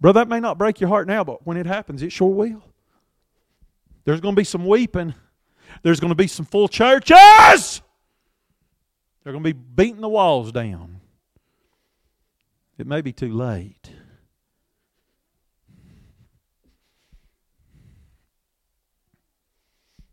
Brother, 0.00 0.20
that 0.20 0.28
may 0.28 0.40
not 0.40 0.58
break 0.58 0.80
your 0.80 0.88
heart 0.88 1.06
now, 1.06 1.22
but 1.22 1.46
when 1.46 1.56
it 1.56 1.66
happens, 1.66 2.02
it 2.02 2.10
sure 2.10 2.34
will. 2.34 2.62
There's 4.04 4.20
going 4.20 4.34
to 4.34 4.40
be 4.40 4.44
some 4.44 4.66
weeping. 4.66 5.14
There's 5.82 6.00
going 6.00 6.10
to 6.10 6.16
be 6.16 6.26
some 6.26 6.44
full 6.44 6.66
churches. 6.66 7.82
They're 9.22 9.32
going 9.32 9.44
to 9.44 9.54
be 9.54 9.60
beating 9.76 10.00
the 10.00 10.08
walls 10.08 10.50
down. 10.50 11.00
It 12.78 12.86
may 12.86 13.00
be 13.00 13.12
too 13.12 13.32
late. 13.32 13.92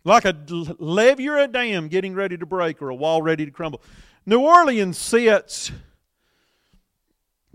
Like 0.03 0.25
a 0.25 0.35
levee 0.47 1.29
or 1.29 1.37
a 1.37 1.47
dam 1.47 1.87
getting 1.87 2.13
ready 2.13 2.37
to 2.37 2.45
break 2.45 2.81
or 2.81 2.89
a 2.89 2.95
wall 2.95 3.21
ready 3.21 3.45
to 3.45 3.51
crumble. 3.51 3.81
New 4.25 4.39
Orleans 4.39 4.97
sits 4.97 5.71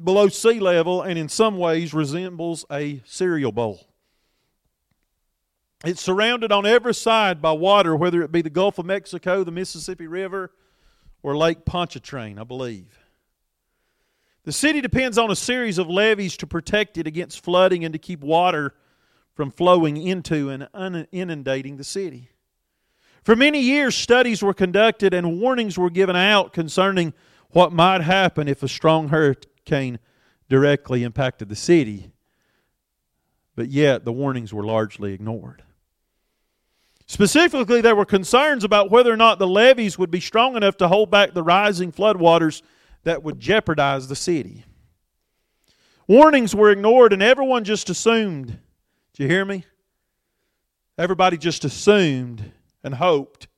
below 0.03 0.29
sea 0.29 0.61
level 0.61 1.03
and 1.03 1.19
in 1.19 1.29
some 1.29 1.57
ways 1.57 1.95
resembles 1.95 2.65
a 2.71 3.01
cereal 3.07 3.53
bowl. 3.53 3.87
It's 5.85 6.01
surrounded 6.01 6.51
on 6.51 6.67
every 6.67 6.95
side 6.95 7.43
by 7.43 7.53
water, 7.53 7.95
whether 7.95 8.23
it 8.23 8.33
be 8.33 8.43
the 8.43 8.51
Gulf 8.51 8.79
of 8.79 8.87
Mexico, 8.87 9.45
the 9.45 9.51
Mississippi 9.51 10.07
River, 10.07 10.51
or 11.23 11.37
Lake 11.37 11.65
Pontchartrain, 11.65 12.39
I 12.39 12.45
believe. 12.45 12.99
The 14.45 14.53
city 14.53 14.81
depends 14.81 15.17
on 15.17 15.31
a 15.31 15.37
series 15.37 15.79
of 15.79 15.89
levees 15.89 16.37
to 16.39 16.47
protect 16.47 16.99
it 16.99 17.07
against 17.07 17.43
flooding 17.43 17.85
and 17.85 17.93
to 17.93 17.99
keep 17.99 18.21
water 18.21 18.75
from 19.35 19.51
flowing 19.51 19.97
into 19.97 20.51
and 20.51 21.07
inundating 21.13 21.77
the 21.77 21.85
city. 21.85 22.31
For 23.25 23.35
many 23.35 23.59
years, 23.61 23.95
studies 23.95 24.43
were 24.43 24.53
conducted 24.53 25.15
and 25.15 25.41
warnings 25.41 25.79
were 25.79 25.89
given 25.89 26.15
out 26.15 26.53
concerning 26.53 27.15
what 27.51 27.73
might 27.73 28.03
happen 28.03 28.49
if 28.49 28.63
a 28.63 28.69
strong 28.69 29.09
hurricane 29.09 29.99
directly 30.51 31.03
impacted 31.03 31.49
the 31.49 31.57
city. 31.57 32.13
But 33.57 33.69
yet, 33.69 34.05
the 34.05 34.13
warnings 34.13 34.53
were 34.53 34.65
largely 34.65 35.15
ignored. 35.15 35.63
Specifically, 37.07 37.81
there 37.81 37.97
were 37.97 38.05
concerns 38.05 38.63
about 38.63 38.91
whether 38.91 39.13
or 39.13 39.17
not 39.17 39.39
the 39.39 39.47
levees 39.47 39.99
would 39.99 40.11
be 40.11 40.21
strong 40.21 40.55
enough 40.57 40.77
to 40.79 40.89
hold 40.89 41.11
back 41.11 41.33
the 41.33 41.43
rising 41.43 41.93
floodwaters 41.93 42.61
that 43.05 43.23
would 43.23 43.41
jeopardize 43.41 44.09
the 44.09 44.17
city. 44.17 44.65
Warnings 46.07 46.55
were 46.55 46.71
ignored, 46.71 47.15
and 47.15 47.23
everyone 47.23 47.65
just 47.65 47.89
assumed. 47.89 48.59
Do 49.15 49.23
you 49.23 49.29
hear 49.29 49.45
me? 49.45 49.65
Everybody 50.99 51.39
just 51.39 51.65
assumed 51.65 52.53
and 52.85 52.95
hoped 52.95 53.49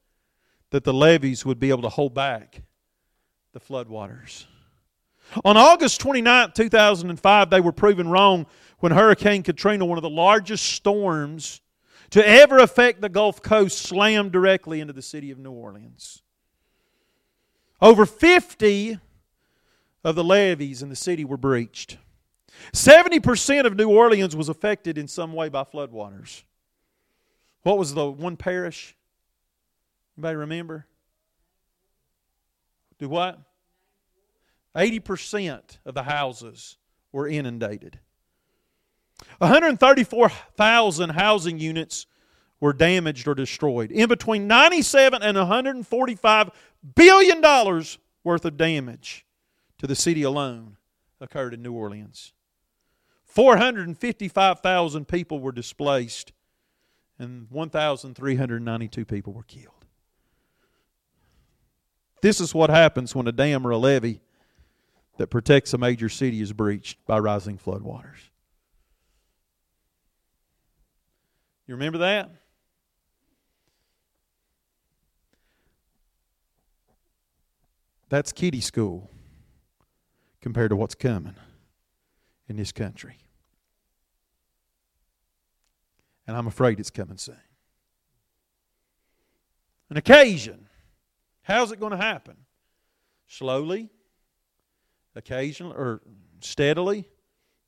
that 0.71 0.85
the 0.85 0.95
levees 0.95 1.45
would 1.45 1.59
be 1.59 1.69
able 1.69 1.83
to 1.83 1.89
hold 1.89 2.15
back 2.15 2.63
the 3.53 3.61
floodwaters. 3.61 4.47
On 5.45 5.57
August 5.57 6.01
29, 6.01 6.53
2005, 6.55 7.51
they 7.51 7.61
were 7.61 7.73
proven 7.73 8.09
wrong 8.09 8.47
when 8.79 8.93
Hurricane 8.93 9.43
Katrina, 9.43 9.85
one 9.85 9.99
of 9.99 10.03
the 10.03 10.11
largest 10.11 10.65
storms 10.65 11.61
to 12.11 12.27
ever 12.27 12.59
affect 12.59 13.01
the 13.01 13.09
Gulf 13.09 13.43
Coast, 13.43 13.79
slammed 13.79 14.33
directly 14.33 14.81
into 14.81 14.93
the 14.93 15.03
city 15.03 15.31
of 15.31 15.39
New 15.39 15.51
Orleans. 15.51 16.23
Over 17.83 18.07
50 18.07 18.99
of 20.05 20.15
the 20.15 20.25
levees 20.25 20.83
in 20.83 20.89
the 20.89 20.97
city 20.97 21.25
were 21.25 21.37
breached. 21.37 21.99
70% 22.73 23.67
of 23.67 23.77
New 23.77 23.89
Orleans 23.89 24.37
was 24.37 24.49
affected 24.49 24.97
in 24.97 25.09
some 25.09 25.33
way 25.33 25.49
by 25.49 25.65
floodwaters. 25.65 26.45
What 27.63 27.79
was 27.79 27.95
the 27.95 28.09
one 28.09 28.37
parish? 28.37 28.96
Anybody 30.17 30.37
remember? 30.37 30.87
Do 32.99 33.09
what? 33.09 33.39
80% 34.75 35.79
of 35.85 35.95
the 35.95 36.03
houses 36.05 36.77
were 37.13 37.29
inundated. 37.29 37.99
134,000 39.39 41.11
housing 41.11 41.59
units 41.59 42.07
were 42.61 42.73
damaged 42.73 43.29
or 43.29 43.35
destroyed. 43.35 43.91
In 43.91 44.09
between 44.09 44.47
97 44.47 45.23
and 45.23 45.37
145 45.37 46.51
billion 46.95 47.41
dollars 47.41 47.99
worth 48.25 48.45
of 48.45 48.57
damage 48.57 49.27
to 49.79 49.87
the 49.87 49.95
city 49.95 50.23
alone 50.23 50.77
occurred 51.21 51.55
in 51.55 51.63
New 51.63 51.73
Orleans. 51.73 52.33
455,000 53.25 55.07
people 55.07 55.41
were 55.41 55.53
displaced 55.53 56.33
and 57.19 57.51
1,392 57.51 59.05
people 59.05 59.33
were 59.33 59.43
killed. 59.43 59.76
This 62.23 62.41
is 62.41 62.55
what 62.55 62.71
happens 62.71 63.15
when 63.15 63.27
a 63.27 63.33
dam 63.33 63.67
or 63.67 63.71
a 63.71 63.79
levee 63.79 64.21
that 65.19 65.29
protects 65.29 65.73
a 65.73 65.79
major 65.79 66.09
city 66.09 66.41
is 66.41 66.53
breached 66.53 67.05
by 67.07 67.19
rising 67.19 67.59
floodwaters. 67.59 68.31
You 71.67 71.75
remember 71.75 71.99
that? 71.99 72.31
That's 78.09 78.33
kiddie 78.33 78.61
school 78.61 79.11
compared 80.41 80.71
to 80.71 80.77
what's 80.77 80.95
coming 80.95 81.35
in 82.49 82.57
this 82.57 82.71
country. 82.71 83.19
And 86.27 86.37
I'm 86.37 86.47
afraid 86.47 86.79
it's 86.79 86.91
coming 86.91 87.19
soon. 87.19 87.37
An 89.91 89.97
occasion. 89.97 90.69
How's 91.47 91.71
it 91.71 91.79
going 91.79 91.93
to 91.93 91.97
happen? 91.97 92.37
Slowly? 93.29 93.89
Occasionally? 95.15 95.77
Or 95.77 96.03
steadily? 96.41 97.09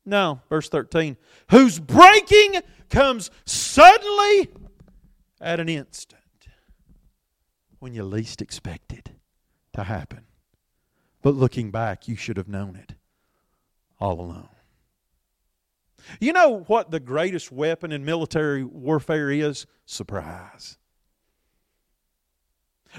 No. 0.05 0.41
Verse 0.49 0.67
13. 0.67 1.15
Whose 1.51 1.79
breaking 1.79 2.61
comes 2.89 3.31
suddenly 3.45 4.49
at 5.39 5.61
an 5.61 5.69
instant 5.69 6.19
when 7.79 7.93
you 7.93 8.03
least 8.03 8.41
expect 8.41 8.91
it 8.91 9.11
to 9.73 9.83
happen. 9.83 10.25
But 11.21 11.35
looking 11.35 11.71
back, 11.71 12.05
you 12.09 12.17
should 12.17 12.35
have 12.35 12.49
known 12.49 12.75
it 12.75 12.95
all 13.97 14.19
along. 14.19 14.49
You 16.19 16.33
know 16.33 16.65
what 16.67 16.91
the 16.91 16.99
greatest 16.99 17.49
weapon 17.49 17.93
in 17.93 18.03
military 18.03 18.65
warfare 18.65 19.31
is? 19.31 19.65
Surprise. 19.85 20.77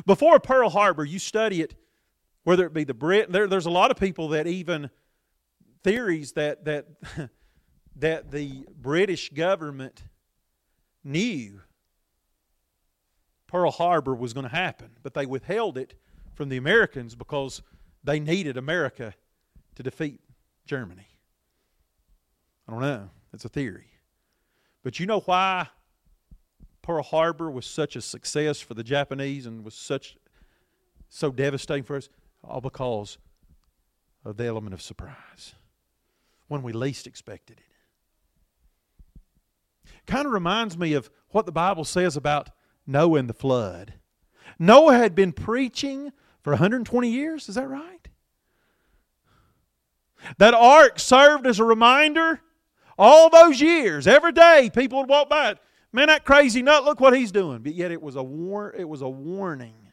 Before 0.06 0.38
Pearl 0.38 0.70
Harbor, 0.70 1.04
you 1.04 1.18
study 1.18 1.62
it, 1.62 1.74
whether 2.44 2.64
it 2.64 2.72
be 2.72 2.84
the 2.84 2.94
Brit, 2.94 3.30
there, 3.30 3.46
there's 3.46 3.66
a 3.66 3.70
lot 3.70 3.90
of 3.90 3.96
people 3.96 4.28
that 4.28 4.46
even 4.46 4.90
theories 5.82 6.32
that 6.32 6.64
that 6.64 6.86
that 7.96 8.30
the 8.30 8.66
British 8.80 9.30
government 9.30 10.02
knew 11.04 11.60
Pearl 13.46 13.70
Harbor 13.70 14.14
was 14.14 14.32
going 14.32 14.48
to 14.48 14.54
happen, 14.54 14.90
but 15.02 15.14
they 15.14 15.26
withheld 15.26 15.76
it 15.76 15.94
from 16.34 16.48
the 16.48 16.56
Americans 16.56 17.14
because 17.14 17.62
they 18.04 18.20
needed 18.20 18.56
America 18.56 19.14
to 19.74 19.82
defeat 19.82 20.20
Germany. 20.66 21.08
I 22.68 22.72
don't 22.72 22.80
know. 22.80 23.10
It's 23.32 23.44
a 23.44 23.48
theory. 23.48 23.88
But 24.82 25.00
you 25.00 25.06
know 25.06 25.20
why 25.20 25.68
Pearl 26.82 27.02
Harbor 27.02 27.50
was 27.50 27.66
such 27.66 27.96
a 27.96 28.00
success 28.00 28.60
for 28.60 28.74
the 28.74 28.84
Japanese 28.84 29.46
and 29.46 29.64
was 29.64 29.74
such 29.74 30.16
so 31.08 31.30
devastating 31.30 31.84
for 31.84 31.96
us? 31.96 32.08
All 32.42 32.60
because 32.60 33.18
of 34.24 34.36
the 34.36 34.46
element 34.46 34.74
of 34.74 34.80
surprise. 34.80 35.54
When 36.48 36.62
we 36.62 36.72
least 36.72 37.06
expected 37.06 37.60
it. 37.60 37.64
Kind 40.06 40.26
of 40.26 40.32
reminds 40.32 40.76
me 40.76 40.94
of 40.94 41.10
what 41.28 41.46
the 41.46 41.52
Bible 41.52 41.84
says 41.84 42.16
about 42.16 42.50
Noah 42.86 43.18
and 43.18 43.28
the 43.28 43.34
flood. 43.34 43.94
Noah 44.58 44.94
had 44.94 45.14
been 45.14 45.32
preaching 45.32 46.12
for 46.42 46.52
120 46.52 47.08
years, 47.08 47.48
is 47.48 47.54
that 47.54 47.68
right? 47.68 48.08
That 50.38 50.54
ark 50.54 50.98
served 50.98 51.46
as 51.46 51.58
a 51.58 51.64
reminder 51.64 52.40
all 52.98 53.30
those 53.30 53.60
years. 53.60 54.06
Every 54.06 54.32
day 54.32 54.70
people 54.74 54.98
would 54.98 55.08
walk 55.08 55.28
by 55.28 55.52
it. 55.52 55.58
Man, 55.92 56.06
that 56.06 56.24
crazy 56.24 56.62
nut, 56.62 56.84
look 56.84 57.00
what 57.00 57.16
he's 57.16 57.32
doing. 57.32 57.62
But 57.62 57.74
yet 57.74 57.90
it 57.90 58.00
was 58.00 58.16
a 58.16 58.22
war- 58.22 58.74
it 58.76 58.88
was 58.88 59.02
a 59.02 59.08
warning. 59.08 59.92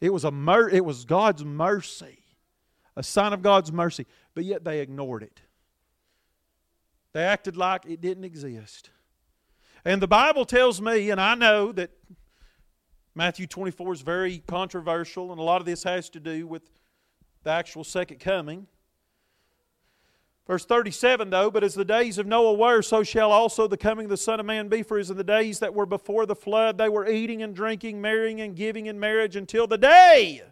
It 0.00 0.10
was 0.10 0.24
a 0.24 0.30
mer- 0.30 0.68
it 0.68 0.84
was 0.84 1.04
God's 1.04 1.44
mercy. 1.44 2.22
A 2.94 3.02
sign 3.02 3.32
of 3.32 3.42
God's 3.42 3.72
mercy. 3.72 4.06
But 4.34 4.44
yet 4.44 4.64
they 4.64 4.80
ignored 4.80 5.22
it. 5.22 5.42
They 7.12 7.24
acted 7.24 7.56
like 7.56 7.84
it 7.86 8.00
didn't 8.00 8.24
exist. 8.24 8.90
And 9.84 10.02
the 10.02 10.08
Bible 10.08 10.44
tells 10.44 10.80
me, 10.80 11.10
and 11.10 11.20
I 11.20 11.34
know 11.34 11.72
that 11.72 11.90
Matthew 13.14 13.46
24 13.46 13.94
is 13.94 14.00
very 14.02 14.38
controversial, 14.38 15.32
and 15.32 15.40
a 15.40 15.42
lot 15.42 15.60
of 15.60 15.66
this 15.66 15.82
has 15.82 16.08
to 16.10 16.20
do 16.20 16.46
with 16.46 16.62
the 17.42 17.50
actual 17.50 17.82
second 17.82 18.20
coming. 18.20 18.66
Verse 20.48 20.64
37, 20.64 21.28
though, 21.28 21.50
but 21.50 21.62
as 21.62 21.74
the 21.74 21.84
days 21.84 22.16
of 22.16 22.26
Noah 22.26 22.54
were, 22.54 22.80
so 22.80 23.02
shall 23.02 23.30
also 23.30 23.68
the 23.68 23.76
coming 23.76 24.06
of 24.06 24.10
the 24.10 24.16
Son 24.16 24.40
of 24.40 24.46
Man 24.46 24.68
be. 24.68 24.82
For 24.82 24.98
as 24.98 25.10
in 25.10 25.18
the 25.18 25.22
days 25.22 25.58
that 25.58 25.74
were 25.74 25.84
before 25.84 26.24
the 26.24 26.34
flood, 26.34 26.78
they 26.78 26.88
were 26.88 27.06
eating 27.06 27.42
and 27.42 27.54
drinking, 27.54 28.00
marrying 28.00 28.40
and 28.40 28.56
giving 28.56 28.86
in 28.86 28.98
marriage 28.98 29.36
until 29.36 29.66
the 29.66 29.76
day 29.76 30.42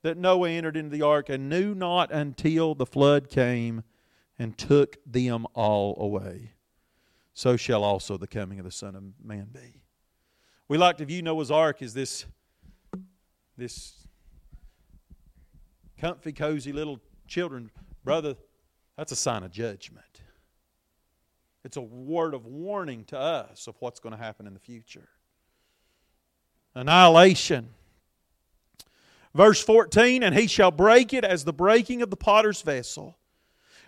that 0.00 0.16
Noah 0.16 0.48
entered 0.48 0.78
into 0.78 0.88
the 0.88 1.02
ark 1.02 1.28
and 1.28 1.50
knew 1.50 1.74
not 1.74 2.10
until 2.10 2.74
the 2.74 2.86
flood 2.86 3.28
came 3.28 3.82
and 4.38 4.56
took 4.56 4.96
them 5.04 5.46
all 5.52 5.94
away. 6.00 6.52
So 7.34 7.58
shall 7.58 7.84
also 7.84 8.16
the 8.16 8.26
coming 8.26 8.58
of 8.58 8.64
the 8.64 8.70
Son 8.70 8.96
of 8.96 9.02
Man 9.22 9.48
be. 9.52 9.82
We 10.66 10.78
like 10.78 10.96
to 10.96 11.04
view 11.04 11.20
Noah's 11.20 11.50
ark 11.50 11.82
as 11.82 11.92
this, 11.92 12.24
this 13.58 14.06
comfy, 15.98 16.32
cozy 16.32 16.72
little 16.72 17.00
children. 17.26 17.70
Brother, 18.02 18.36
that's 18.96 19.12
a 19.12 19.16
sign 19.16 19.42
of 19.42 19.50
judgment. 19.50 20.22
It's 21.64 21.76
a 21.76 21.82
word 21.82 22.34
of 22.34 22.44
warning 22.46 23.04
to 23.06 23.18
us 23.18 23.66
of 23.66 23.74
what's 23.80 24.00
going 24.00 24.14
to 24.14 24.22
happen 24.22 24.46
in 24.46 24.54
the 24.54 24.60
future. 24.60 25.08
Annihilation. 26.74 27.70
Verse 29.34 29.62
14, 29.62 30.22
and 30.22 30.34
he 30.34 30.46
shall 30.46 30.70
break 30.70 31.12
it 31.12 31.24
as 31.24 31.44
the 31.44 31.52
breaking 31.52 32.02
of 32.02 32.10
the 32.10 32.16
potter's 32.16 32.62
vessel 32.62 33.18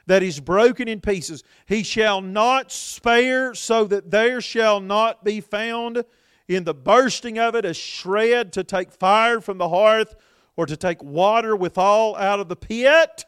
that 0.07 0.23
is 0.23 0.41
broken 0.41 0.89
in 0.89 1.01
pieces. 1.01 1.45
He 1.66 1.83
shall 1.83 2.20
not 2.20 2.73
spare, 2.73 3.55
so 3.55 3.85
that 3.85 4.11
there 4.11 4.41
shall 4.41 4.81
not 4.81 5.24
be 5.24 5.41
found 5.41 6.05
in 6.49 6.65
the 6.65 6.74
bursting 6.74 7.39
of 7.39 7.55
it 7.55 7.65
a 7.65 7.74
shred 7.74 8.53
to 8.55 8.65
take 8.65 8.93
fire 8.93 9.41
from 9.41 9.59
the 9.59 9.69
hearth 9.69 10.15
or 10.57 10.66
to 10.66 10.77
take 10.77 11.03
water 11.03 11.55
withal 11.55 12.16
out 12.16 12.41
of 12.41 12.49
the 12.49 12.57
pit. 12.57 13.24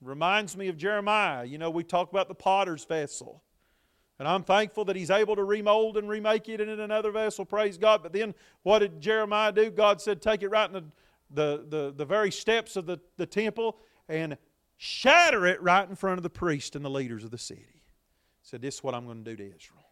Reminds 0.00 0.56
me 0.56 0.68
of 0.68 0.76
Jeremiah. 0.76 1.44
You 1.44 1.58
know, 1.58 1.70
we 1.70 1.84
talk 1.84 2.10
about 2.10 2.28
the 2.28 2.34
potter's 2.34 2.84
vessel. 2.84 3.42
And 4.18 4.26
I'm 4.26 4.42
thankful 4.42 4.84
that 4.86 4.96
he's 4.96 5.10
able 5.10 5.36
to 5.36 5.44
remold 5.44 5.96
and 5.96 6.08
remake 6.08 6.48
it 6.48 6.60
in 6.60 6.68
another 6.68 7.10
vessel, 7.12 7.44
praise 7.44 7.78
God. 7.78 8.02
But 8.02 8.12
then 8.12 8.34
what 8.62 8.80
did 8.80 9.00
Jeremiah 9.00 9.52
do? 9.52 9.70
God 9.70 10.00
said, 10.00 10.20
take 10.20 10.42
it 10.42 10.48
right 10.48 10.68
in 10.68 10.72
the, 10.72 10.84
the, 11.30 11.64
the, 11.68 11.94
the 11.96 12.04
very 12.04 12.30
steps 12.30 12.76
of 12.76 12.86
the, 12.86 12.98
the 13.16 13.26
temple 13.26 13.78
and 14.08 14.36
shatter 14.76 15.46
it 15.46 15.62
right 15.62 15.88
in 15.88 15.94
front 15.94 16.18
of 16.18 16.22
the 16.22 16.30
priest 16.30 16.74
and 16.74 16.84
the 16.84 16.90
leaders 16.90 17.24
of 17.24 17.30
the 17.30 17.38
city. 17.38 17.60
He 17.60 18.48
said, 18.48 18.62
This 18.62 18.76
is 18.76 18.82
what 18.82 18.94
I'm 18.94 19.04
going 19.04 19.22
to 19.22 19.30
do 19.30 19.36
to 19.36 19.42
Israel. 19.42 19.84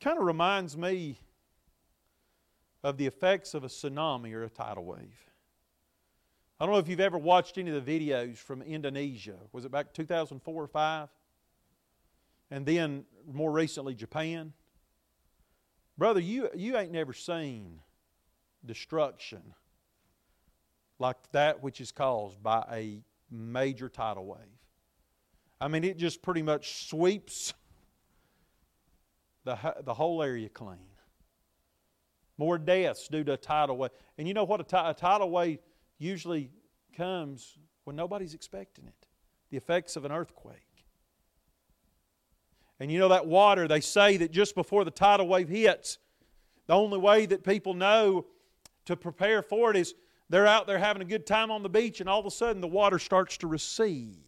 Kind 0.00 0.18
of 0.18 0.24
reminds 0.24 0.76
me 0.76 1.18
of 2.82 2.96
the 2.96 3.06
effects 3.06 3.54
of 3.54 3.64
a 3.64 3.68
tsunami 3.68 4.32
or 4.32 4.44
a 4.44 4.50
tidal 4.50 4.84
wave. 4.84 5.28
I 6.60 6.66
don't 6.66 6.74
know 6.74 6.80
if 6.80 6.88
you've 6.88 7.00
ever 7.00 7.18
watched 7.18 7.56
any 7.58 7.70
of 7.70 7.84
the 7.84 7.98
videos 7.98 8.36
from 8.36 8.62
Indonesia. 8.62 9.36
Was 9.52 9.64
it 9.64 9.70
back 9.70 9.92
2004 9.92 10.62
or 10.62 10.66
5? 10.66 11.08
And 12.50 12.66
then 12.66 13.04
more 13.30 13.52
recently, 13.52 13.94
Japan. 13.94 14.52
Brother, 15.96 16.20
you, 16.20 16.48
you 16.54 16.76
ain't 16.76 16.92
never 16.92 17.12
seen 17.12 17.80
destruction 18.64 19.54
like 20.98 21.16
that 21.32 21.62
which 21.62 21.80
is 21.80 21.92
caused 21.92 22.42
by 22.42 22.64
a 22.72 23.02
major 23.30 23.88
tidal 23.88 24.26
wave. 24.26 24.40
I 25.60 25.68
mean, 25.68 25.84
it 25.84 25.96
just 25.96 26.22
pretty 26.22 26.42
much 26.42 26.88
sweeps 26.88 27.54
the, 29.44 29.56
the 29.84 29.94
whole 29.94 30.22
area 30.22 30.48
clean. 30.48 30.78
More 32.38 32.56
deaths 32.56 33.08
due 33.08 33.24
to 33.24 33.34
a 33.34 33.36
tidal 33.36 33.76
wave. 33.76 33.90
And 34.16 34.26
you 34.26 34.32
know 34.32 34.44
what? 34.44 34.60
A, 34.60 34.90
a 34.90 34.94
tidal 34.94 35.30
wave 35.30 35.58
usually 35.98 36.50
comes 36.96 37.58
when 37.84 37.96
nobody's 37.96 38.34
expecting 38.34 38.86
it 38.86 39.06
the 39.50 39.56
effects 39.56 39.96
of 39.96 40.04
an 40.04 40.12
earthquake. 40.12 40.84
And 42.80 42.92
you 42.92 42.98
know 42.98 43.08
that 43.08 43.26
water, 43.26 43.66
they 43.66 43.80
say 43.80 44.18
that 44.18 44.30
just 44.30 44.54
before 44.54 44.84
the 44.84 44.90
tidal 44.90 45.26
wave 45.26 45.48
hits, 45.48 45.98
the 46.66 46.74
only 46.74 46.98
way 46.98 47.26
that 47.26 47.42
people 47.42 47.74
know 47.74 48.26
to 48.84 48.96
prepare 48.96 49.42
for 49.42 49.70
it 49.70 49.76
is 49.76 49.94
they're 50.28 50.46
out 50.46 50.66
there 50.66 50.78
having 50.78 51.02
a 51.02 51.06
good 51.06 51.26
time 51.26 51.50
on 51.50 51.62
the 51.62 51.68
beach, 51.68 52.00
and 52.00 52.08
all 52.08 52.20
of 52.20 52.26
a 52.26 52.30
sudden 52.30 52.60
the 52.60 52.68
water 52.68 52.98
starts 52.98 53.38
to 53.38 53.46
recede. 53.46 54.22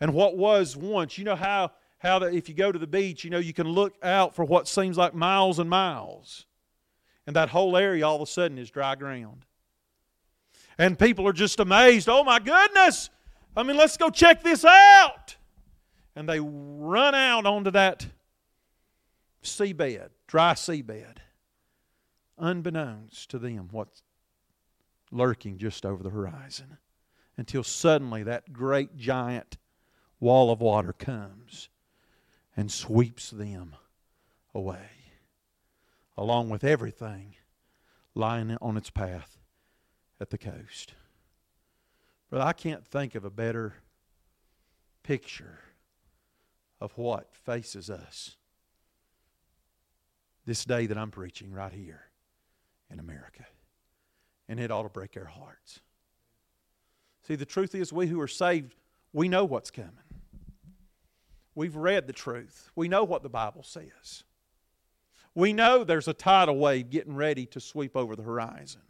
And 0.00 0.14
what 0.14 0.36
was 0.36 0.76
once, 0.76 1.18
you 1.18 1.24
know 1.24 1.36
how, 1.36 1.72
how 2.02 2.18
that 2.18 2.34
if 2.34 2.48
you 2.48 2.54
go 2.54 2.72
to 2.72 2.80
the 2.80 2.86
beach, 2.86 3.22
you 3.22 3.30
know, 3.30 3.38
you 3.38 3.52
can 3.52 3.68
look 3.68 3.94
out 4.02 4.34
for 4.34 4.44
what 4.44 4.66
seems 4.66 4.98
like 4.98 5.14
miles 5.14 5.60
and 5.60 5.70
miles. 5.70 6.46
And 7.28 7.36
that 7.36 7.50
whole 7.50 7.76
area 7.76 8.04
all 8.04 8.16
of 8.16 8.22
a 8.22 8.26
sudden 8.26 8.58
is 8.58 8.72
dry 8.72 8.96
ground. 8.96 9.44
And 10.76 10.98
people 10.98 11.28
are 11.28 11.32
just 11.32 11.60
amazed. 11.60 12.08
Oh 12.08 12.24
my 12.24 12.40
goodness! 12.40 13.08
I 13.56 13.62
mean, 13.62 13.76
let's 13.76 13.96
go 13.96 14.10
check 14.10 14.42
this 14.42 14.64
out. 14.64 15.36
And 16.16 16.28
they 16.28 16.40
run 16.40 17.14
out 17.14 17.46
onto 17.46 17.70
that 17.70 18.04
seabed, 19.44 20.08
dry 20.26 20.54
seabed, 20.54 21.18
unbeknownst 22.36 23.30
to 23.30 23.38
them 23.38 23.68
what's 23.70 24.02
lurking 25.12 25.56
just 25.56 25.86
over 25.86 26.02
the 26.02 26.10
horizon. 26.10 26.78
Until 27.36 27.62
suddenly 27.62 28.24
that 28.24 28.52
great 28.52 28.96
giant 28.96 29.56
wall 30.18 30.50
of 30.50 30.60
water 30.60 30.92
comes 30.92 31.68
and 32.56 32.70
sweeps 32.70 33.30
them 33.30 33.76
away, 34.54 34.90
along 36.16 36.50
with 36.50 36.64
everything 36.64 37.34
lying 38.14 38.56
on 38.60 38.76
its 38.76 38.90
path 38.90 39.38
at 40.20 40.30
the 40.30 40.38
coast. 40.38 40.94
But 42.30 42.40
I 42.40 42.52
can't 42.52 42.86
think 42.86 43.14
of 43.14 43.24
a 43.24 43.30
better 43.30 43.74
picture 45.02 45.58
of 46.80 46.96
what 46.96 47.34
faces 47.34 47.90
us 47.90 48.36
this 50.44 50.64
day 50.64 50.86
that 50.86 50.98
I'm 50.98 51.10
preaching 51.10 51.52
right 51.52 51.72
here 51.72 52.02
in 52.90 52.98
America. 52.98 53.46
And 54.48 54.58
it 54.58 54.70
ought 54.70 54.82
to 54.82 54.88
break 54.88 55.16
our 55.16 55.24
hearts. 55.26 55.80
See, 57.26 57.36
the 57.36 57.46
truth 57.46 57.74
is, 57.74 57.92
we 57.92 58.08
who 58.08 58.20
are 58.20 58.28
saved, 58.28 58.74
we 59.12 59.28
know 59.28 59.44
what's 59.44 59.70
coming. 59.70 59.92
We've 61.54 61.76
read 61.76 62.06
the 62.06 62.12
truth. 62.12 62.70
We 62.74 62.88
know 62.88 63.04
what 63.04 63.22
the 63.22 63.28
Bible 63.28 63.62
says. 63.62 64.24
We 65.34 65.52
know 65.52 65.84
there's 65.84 66.08
a 66.08 66.14
tidal 66.14 66.58
wave 66.58 66.90
getting 66.90 67.14
ready 67.14 67.46
to 67.46 67.60
sweep 67.60 67.96
over 67.96 68.16
the 68.16 68.22
horizon. 68.22 68.82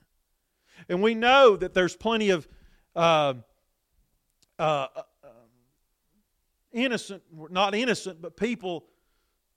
And 0.88 1.02
we 1.02 1.14
know 1.14 1.56
that 1.56 1.74
there's 1.74 1.96
plenty 1.96 2.30
of 2.30 2.48
uh, 2.96 3.34
uh, 4.58 4.86
uh, 4.94 5.02
innocent, 6.72 7.22
not 7.50 7.74
innocent, 7.74 8.20
but 8.20 8.36
people 8.36 8.84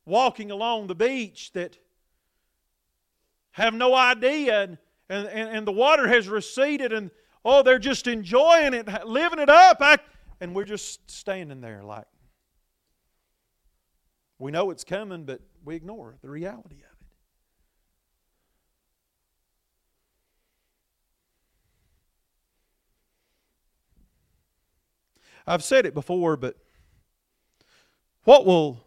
walking 0.06 0.52
along 0.52 0.88
the 0.88 0.96
beach 0.96 1.52
that 1.54 1.78
have 3.52 3.74
no 3.74 3.96
idea 3.96 4.64
and, 4.64 4.78
and, 5.10 5.28
and 5.28 5.68
the 5.68 5.72
water 5.72 6.08
has 6.08 6.28
receded 6.28 6.94
and 6.94 7.10
oh 7.44 7.64
they're 7.64 7.80
just 7.80 8.06
enjoying 8.06 8.74
it 8.74 8.88
living 9.08 9.40
it 9.40 9.50
up 9.50 9.78
I, 9.80 9.98
and 10.42 10.54
we're 10.54 10.66
just 10.66 11.10
standing 11.10 11.62
there 11.62 11.82
like 11.82 12.06
we 14.40 14.52
know 14.52 14.70
it's 14.72 14.84
coming 14.84 15.24
but 15.24 15.42
we 15.64 15.76
ignore 15.76 16.18
the 16.22 16.30
reality 16.30 16.76
of 16.76 16.82
it 16.82 16.96
I've 25.48 25.64
said 25.64 25.86
it 25.86 25.94
before, 25.94 26.38
but 26.38 26.56
what 28.24 28.46
will. 28.46 28.80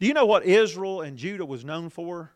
Do 0.00 0.06
you 0.06 0.14
know 0.14 0.26
what 0.26 0.44
Israel 0.44 1.02
and 1.02 1.16
Judah 1.16 1.44
was 1.44 1.64
known 1.64 1.90
for? 1.90 2.32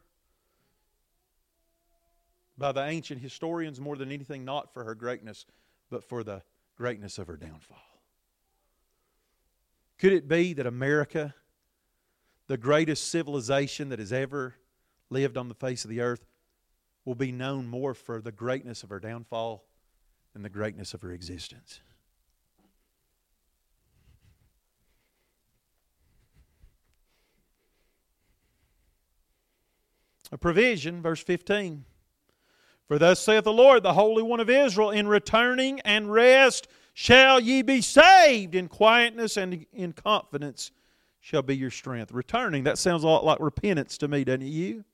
By 2.58 2.72
the 2.72 2.84
ancient 2.84 3.20
historians, 3.20 3.80
more 3.80 3.96
than 3.96 4.12
anything, 4.12 4.44
not 4.44 4.72
for 4.72 4.84
her 4.84 4.94
greatness, 4.94 5.46
but 5.90 6.04
for 6.04 6.22
the 6.22 6.42
greatness 6.76 7.18
of 7.18 7.26
her 7.26 7.36
downfall. 7.36 7.78
Could 9.98 10.12
it 10.12 10.28
be 10.28 10.52
that 10.52 10.66
America, 10.66 11.34
the 12.46 12.56
greatest 12.56 13.08
civilization 13.08 13.88
that 13.88 13.98
has 13.98 14.12
ever 14.12 14.54
lived 15.10 15.36
on 15.36 15.48
the 15.48 15.54
face 15.54 15.84
of 15.84 15.90
the 15.90 16.00
earth, 16.00 16.24
will 17.04 17.14
be 17.14 17.30
known 17.32 17.66
more 17.66 17.94
for 17.94 18.20
the 18.20 18.32
greatness 18.32 18.82
of 18.82 18.90
her 18.90 18.98
downfall 18.98 19.64
than 20.32 20.42
the 20.42 20.48
greatness 20.48 20.92
of 20.92 21.02
her 21.02 21.12
existence? 21.12 21.80
a 30.32 30.38
provision, 30.38 31.02
verse 31.02 31.22
15. 31.22 31.84
For 32.88 32.98
thus 32.98 33.20
saith 33.20 33.44
the 33.44 33.52
Lord, 33.52 33.82
the 33.82 33.94
Holy 33.94 34.22
One 34.22 34.40
of 34.40 34.50
Israel, 34.50 34.90
in 34.90 35.08
returning 35.08 35.80
and 35.80 36.12
rest 36.12 36.68
shall 36.94 37.40
ye 37.40 37.62
be 37.62 37.80
saved, 37.80 38.54
in 38.54 38.68
quietness 38.68 39.36
and 39.36 39.66
in 39.72 39.92
confidence 39.92 40.70
shall 41.26 41.42
be 41.42 41.56
your 41.56 41.72
strength. 41.72 42.12
Returning, 42.12 42.62
that 42.62 42.78
sounds 42.78 43.02
a 43.02 43.06
lot 43.08 43.24
like 43.24 43.40
repentance 43.40 43.98
to 43.98 44.06
me, 44.06 44.22
doesn't 44.22 44.42
it, 44.42 44.46
you? 44.46 44.84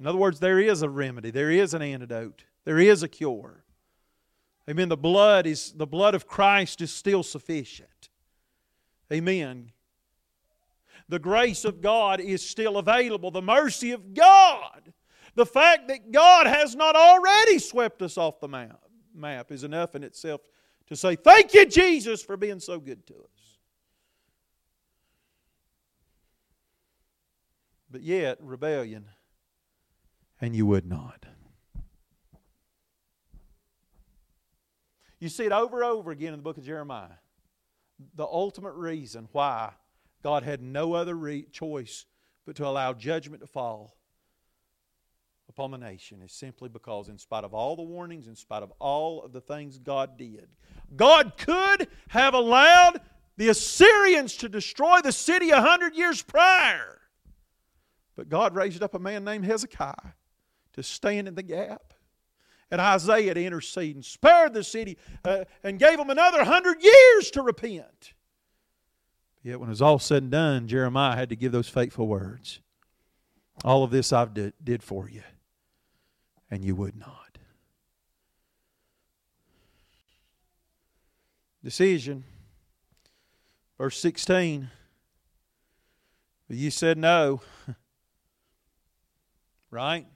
In 0.00 0.06
other 0.06 0.16
words, 0.16 0.40
there 0.40 0.58
is 0.58 0.80
a 0.80 0.88
remedy, 0.88 1.30
there 1.30 1.50
is 1.50 1.74
an 1.74 1.82
antidote, 1.82 2.44
there 2.64 2.78
is 2.78 3.02
a 3.02 3.08
cure. 3.08 3.64
Amen. 4.68 4.88
The 4.88 4.96
blood 4.96 5.46
is 5.46 5.72
the 5.72 5.86
blood 5.86 6.14
of 6.14 6.26
Christ 6.26 6.80
is 6.80 6.90
still 6.90 7.22
sufficient. 7.22 8.08
Amen. 9.12 9.72
The 11.10 11.18
grace 11.18 11.66
of 11.66 11.82
God 11.82 12.18
is 12.18 12.42
still 12.48 12.78
available. 12.78 13.30
The 13.30 13.42
mercy 13.42 13.92
of 13.92 14.14
God, 14.14 14.94
the 15.34 15.44
fact 15.44 15.88
that 15.88 16.12
God 16.12 16.46
has 16.46 16.74
not 16.74 16.96
already 16.96 17.58
swept 17.58 18.00
us 18.00 18.16
off 18.16 18.40
the 18.40 18.48
map, 18.48 18.80
map 19.14 19.52
is 19.52 19.64
enough 19.64 19.94
in 19.94 20.02
itself 20.02 20.40
to 20.88 20.96
say, 20.96 21.16
Thank 21.16 21.54
you, 21.54 21.66
Jesus, 21.66 22.22
for 22.22 22.36
being 22.36 22.60
so 22.60 22.78
good 22.78 23.06
to 23.06 23.14
us. 23.14 23.58
But 27.90 28.02
yet, 28.02 28.38
rebellion, 28.40 29.06
and 30.40 30.54
you 30.54 30.66
would 30.66 30.86
not. 30.86 31.26
You 35.18 35.28
see 35.28 35.44
it 35.44 35.52
over 35.52 35.82
and 35.82 35.90
over 35.90 36.10
again 36.10 36.34
in 36.34 36.38
the 36.40 36.42
book 36.42 36.58
of 36.58 36.64
Jeremiah. 36.64 37.16
The 38.14 38.26
ultimate 38.26 38.74
reason 38.74 39.28
why 39.32 39.72
God 40.22 40.42
had 40.42 40.60
no 40.60 40.92
other 40.92 41.14
re- 41.14 41.46
choice 41.50 42.04
but 42.44 42.56
to 42.56 42.66
allow 42.66 42.92
judgment 42.92 43.40
to 43.40 43.46
fall 43.46 43.96
upon 45.56 45.70
the 45.70 45.78
nation 45.78 46.20
is 46.22 46.32
simply 46.32 46.68
because, 46.68 47.08
in 47.08 47.16
spite 47.16 47.42
of 47.42 47.54
all 47.54 47.76
the 47.76 47.82
warnings, 47.82 48.26
in 48.26 48.36
spite 48.36 48.62
of 48.62 48.70
all 48.78 49.22
of 49.22 49.32
the 49.32 49.40
things 49.40 49.78
God 49.78 50.18
did, 50.18 50.48
God 50.94 51.32
could 51.38 51.88
have 52.08 52.34
allowed 52.34 53.00
the 53.38 53.48
Assyrians 53.48 54.36
to 54.36 54.50
destroy 54.50 55.00
the 55.00 55.12
city 55.12 55.50
a 55.50 55.60
hundred 55.62 55.94
years 55.94 56.20
prior. 56.20 57.00
But 58.16 58.28
God 58.28 58.54
raised 58.54 58.82
up 58.82 58.94
a 58.94 58.98
man 58.98 59.24
named 59.24 59.46
Hezekiah 59.46 60.12
to 60.74 60.82
stand 60.82 61.26
in 61.26 61.34
the 61.34 61.42
gap. 61.42 61.94
And 62.70 62.78
Isaiah 62.80 63.32
to 63.32 63.42
intercede 63.42 63.94
and 63.94 64.04
spared 64.04 64.52
the 64.52 64.64
city 64.64 64.98
uh, 65.24 65.44
and 65.62 65.78
gave 65.78 65.96
them 65.96 66.10
another 66.10 66.44
hundred 66.44 66.82
years 66.82 67.30
to 67.30 67.40
repent. 67.40 68.12
Yet 69.42 69.58
when 69.60 69.68
it 69.68 69.72
was 69.72 69.82
all 69.82 70.00
said 70.00 70.24
and 70.24 70.32
done, 70.32 70.68
Jeremiah 70.68 71.16
had 71.16 71.30
to 71.30 71.36
give 71.36 71.52
those 71.52 71.68
fateful 71.68 72.08
words. 72.08 72.60
All 73.64 73.84
of 73.84 73.90
this 73.90 74.12
I've 74.12 74.34
did 74.34 74.82
for 74.82 75.08
you, 75.08 75.22
and 76.50 76.64
you 76.64 76.74
would 76.74 76.96
not. 76.96 77.38
Decision. 81.62 82.24
Verse 83.78 83.98
16. 83.98 84.70
But 86.48 86.56
you 86.56 86.70
said 86.70 86.96
no. 86.96 87.40
right? 89.70 90.06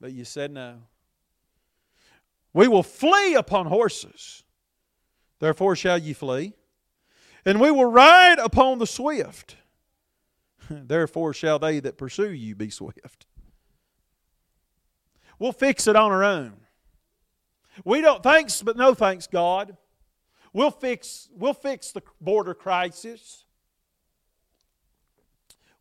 But 0.00 0.12
you 0.12 0.24
said 0.24 0.52
no. 0.52 0.82
We 2.52 2.68
will 2.68 2.82
flee 2.82 3.34
upon 3.34 3.66
horses. 3.66 4.42
Therefore 5.40 5.76
shall 5.76 5.98
ye 5.98 6.12
flee. 6.12 6.52
And 7.46 7.60
we 7.60 7.70
will 7.70 7.90
ride 7.90 8.38
upon 8.38 8.78
the 8.78 8.86
swift. 8.86 9.56
Therefore 10.70 11.34
shall 11.34 11.58
they 11.58 11.80
that 11.80 11.98
pursue 11.98 12.32
you 12.32 12.54
be 12.54 12.70
swift. 12.70 13.26
We'll 15.44 15.52
fix 15.52 15.86
it 15.86 15.94
on 15.94 16.10
our 16.10 16.24
own. 16.24 16.54
We 17.84 18.00
don't 18.00 18.22
thanks, 18.22 18.62
but 18.62 18.78
no 18.78 18.94
thanks, 18.94 19.26
God. 19.26 19.76
We'll 20.54 20.70
fix, 20.70 21.28
we'll 21.36 21.52
fix 21.52 21.92
the 21.92 22.00
border 22.18 22.54
crisis. 22.54 23.44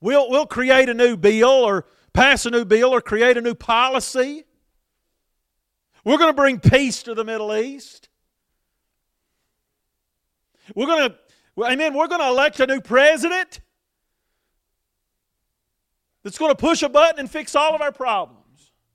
We'll, 0.02 0.30
we'll 0.30 0.48
create 0.48 0.90
a 0.90 0.94
new 0.94 1.16
bill 1.16 1.48
or 1.48 1.86
pass 2.12 2.46
a 2.46 2.50
new 2.50 2.66
bill 2.66 2.90
or 2.90 3.00
create 3.00 3.38
a 3.38 3.42
new 3.42 3.56
policy. 3.56 4.44
We're 6.04 6.18
going 6.18 6.32
to 6.32 6.36
bring 6.36 6.60
peace 6.60 7.02
to 7.04 7.14
the 7.14 7.24
Middle 7.24 7.56
East. 7.56 8.10
We're 10.76 10.88
going 10.88 11.10
to, 11.10 11.64
amen, 11.64 11.94
we're 11.94 12.10
going 12.10 12.20
to 12.20 12.28
elect 12.28 12.60
a 12.60 12.68
new 12.68 12.82
president 12.82 13.62
that's 16.22 16.38
going 16.38 16.52
to 16.52 16.58
push 16.58 16.84
a 16.84 16.90
button 16.90 17.22
and 17.22 17.32
fix 17.32 17.56
all 17.56 17.74
of 17.74 17.80
our 17.80 17.94
problems. 17.94 18.43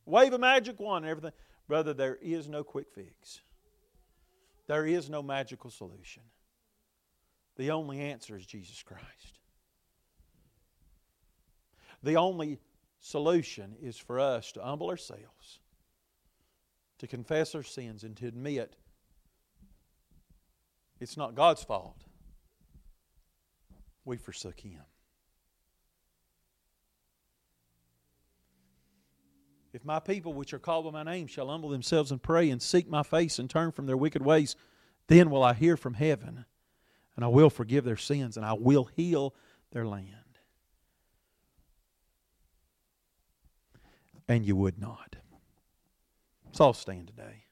Wave 0.08 0.32
a 0.32 0.38
magic 0.38 0.80
wand 0.80 1.04
and 1.04 1.10
everything. 1.10 1.32
Brother, 1.68 1.92
there 1.92 2.16
is 2.22 2.48
no 2.48 2.64
quick 2.64 2.86
fix. 2.94 3.42
There 4.66 4.86
is 4.86 5.10
no 5.10 5.22
magical 5.22 5.70
solution. 5.70 6.22
The 7.56 7.70
only 7.72 8.00
answer 8.00 8.36
is 8.36 8.46
Jesus 8.46 8.82
Christ. 8.82 9.38
The 12.02 12.16
only 12.16 12.58
solution 13.00 13.76
is 13.82 13.98
for 13.98 14.18
us 14.18 14.52
to 14.52 14.62
humble 14.62 14.88
ourselves, 14.88 15.60
to 16.98 17.06
confess 17.06 17.54
our 17.54 17.62
sins, 17.62 18.04
and 18.04 18.16
to 18.16 18.26
admit 18.26 18.76
it's 21.00 21.16
not 21.16 21.34
God's 21.34 21.62
fault. 21.62 22.02
We 24.04 24.16
forsook 24.16 24.60
Him. 24.60 24.82
If 29.78 29.84
my 29.84 30.00
people, 30.00 30.32
which 30.32 30.52
are 30.52 30.58
called 30.58 30.86
by 30.86 31.04
my 31.04 31.08
name, 31.08 31.28
shall 31.28 31.50
humble 31.50 31.68
themselves 31.68 32.10
and 32.10 32.20
pray 32.20 32.50
and 32.50 32.60
seek 32.60 32.90
my 32.90 33.04
face 33.04 33.38
and 33.38 33.48
turn 33.48 33.70
from 33.70 33.86
their 33.86 33.96
wicked 33.96 34.22
ways, 34.22 34.56
then 35.06 35.30
will 35.30 35.44
I 35.44 35.54
hear 35.54 35.76
from 35.76 35.94
heaven 35.94 36.46
and 37.14 37.24
I 37.24 37.28
will 37.28 37.48
forgive 37.48 37.84
their 37.84 37.96
sins 37.96 38.36
and 38.36 38.44
I 38.44 38.54
will 38.54 38.86
heal 38.96 39.36
their 39.70 39.86
land. 39.86 40.40
And 44.26 44.44
you 44.44 44.56
would 44.56 44.80
not. 44.80 45.14
Let's 46.44 46.60
all 46.60 46.74
stand 46.74 47.06
today. 47.06 47.44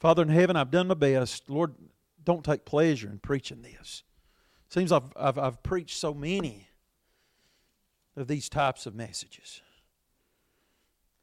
Father 0.00 0.22
in 0.22 0.30
heaven, 0.30 0.56
I've 0.56 0.70
done 0.70 0.88
my 0.88 0.94
best. 0.94 1.50
Lord, 1.50 1.74
don't 2.24 2.42
take 2.42 2.64
pleasure 2.64 3.10
in 3.10 3.18
preaching 3.18 3.60
this. 3.60 4.02
Seems 4.70 4.92
I've, 4.92 5.12
I've, 5.14 5.36
I've 5.36 5.62
preached 5.62 5.98
so 5.98 6.14
many 6.14 6.67
of 8.20 8.28
these 8.28 8.48
types 8.48 8.86
of 8.86 8.94
messages. 8.94 9.60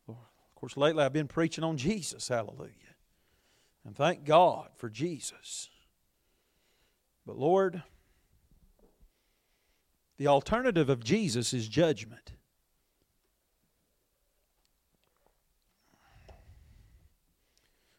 Of 0.08 0.16
course, 0.56 0.78
lately 0.78 1.04
I've 1.04 1.14
been 1.14 1.28
preaching 1.28 1.64
on 1.64 1.78
Jesus, 1.78 2.30
hallelujah. 2.30 2.72
And 3.84 3.96
thank 3.96 4.24
God 4.24 4.70
for 4.76 4.90
Jesus. 4.90 5.70
But 7.26 7.38
Lord, 7.38 7.84
the 10.18 10.28
alternative 10.28 10.90
of 10.90 11.04
Jesus 11.04 11.54
is 11.54 11.68
judgment. 11.68 12.32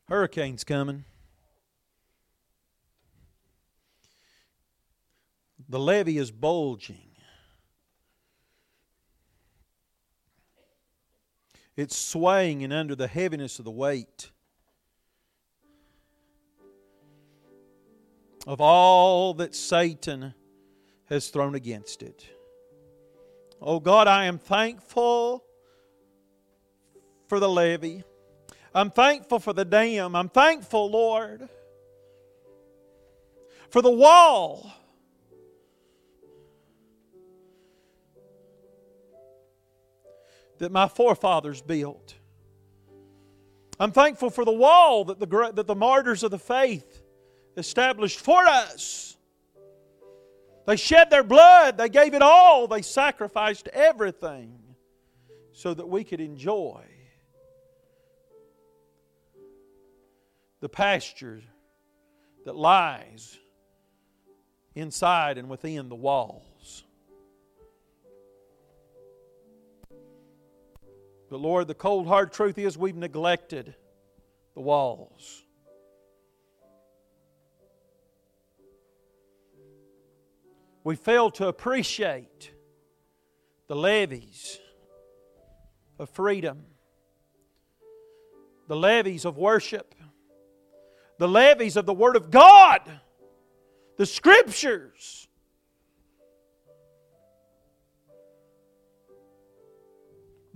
Hurricane's 0.08 0.64
coming. 0.64 1.04
The 5.68 5.80
levee 5.80 6.18
is 6.18 6.30
bulging. 6.30 7.05
It's 11.76 11.96
swaying 11.96 12.64
and 12.64 12.72
under 12.72 12.94
the 12.94 13.06
heaviness 13.06 13.58
of 13.58 13.64
the 13.66 13.70
weight 13.70 14.30
of 18.46 18.60
all 18.60 19.34
that 19.34 19.54
Satan 19.54 20.32
has 21.06 21.28
thrown 21.28 21.54
against 21.54 22.02
it. 22.02 22.24
Oh 23.60 23.80
God, 23.80 24.08
I 24.08 24.24
am 24.24 24.38
thankful 24.38 25.44
for 27.26 27.40
the 27.40 27.48
levee. 27.48 28.04
I'm 28.74 28.90
thankful 28.90 29.40
for 29.40 29.52
the 29.52 29.64
dam. 29.64 30.14
I'm 30.14 30.28
thankful, 30.28 30.90
Lord, 30.90 31.48
for 33.70 33.82
the 33.82 33.90
wall 33.90 34.70
that 40.58 40.72
my 40.72 40.88
forefathers 40.88 41.60
built. 41.62 42.14
I'm 43.78 43.92
thankful 43.92 44.30
for 44.30 44.44
the 44.44 44.52
wall 44.52 45.04
that 45.04 45.20
the, 45.20 45.52
that 45.54 45.66
the 45.66 45.74
martyrs 45.74 46.22
of 46.22 46.30
the 46.30 46.38
faith 46.38 47.02
established 47.56 48.20
for 48.20 48.42
us. 48.44 49.16
They 50.66 50.76
shed 50.76 51.10
their 51.10 51.22
blood, 51.22 51.78
they 51.78 51.88
gave 51.88 52.14
it 52.14 52.22
all, 52.22 52.66
they 52.66 52.82
sacrificed 52.82 53.68
everything 53.68 54.58
so 55.52 55.72
that 55.72 55.88
we 55.88 56.04
could 56.04 56.20
enjoy 56.20 56.82
the 60.60 60.68
pasture 60.68 61.42
that 62.44 62.56
lies 62.56 63.38
inside 64.74 65.38
and 65.38 65.48
within 65.48 65.88
the 65.88 65.94
walls. 65.94 66.84
But 71.28 71.40
Lord, 71.40 71.66
the 71.66 71.74
cold 71.74 72.06
hard 72.06 72.32
truth 72.32 72.56
is 72.58 72.78
we've 72.78 72.96
neglected 72.96 73.74
the 74.54 74.60
walls. 74.60 75.42
We 80.84 80.94
fail 80.94 81.32
to 81.32 81.48
appreciate 81.48 82.52
the 83.66 83.74
levees 83.74 84.60
of 85.98 86.08
freedom, 86.10 86.64
the 88.68 88.76
levees 88.76 89.24
of 89.24 89.36
worship, 89.36 89.96
the 91.18 91.26
levees 91.26 91.76
of 91.76 91.86
the 91.86 91.94
Word 91.94 92.14
of 92.14 92.30
God, 92.30 92.82
the 93.96 94.06
Scriptures. 94.06 95.25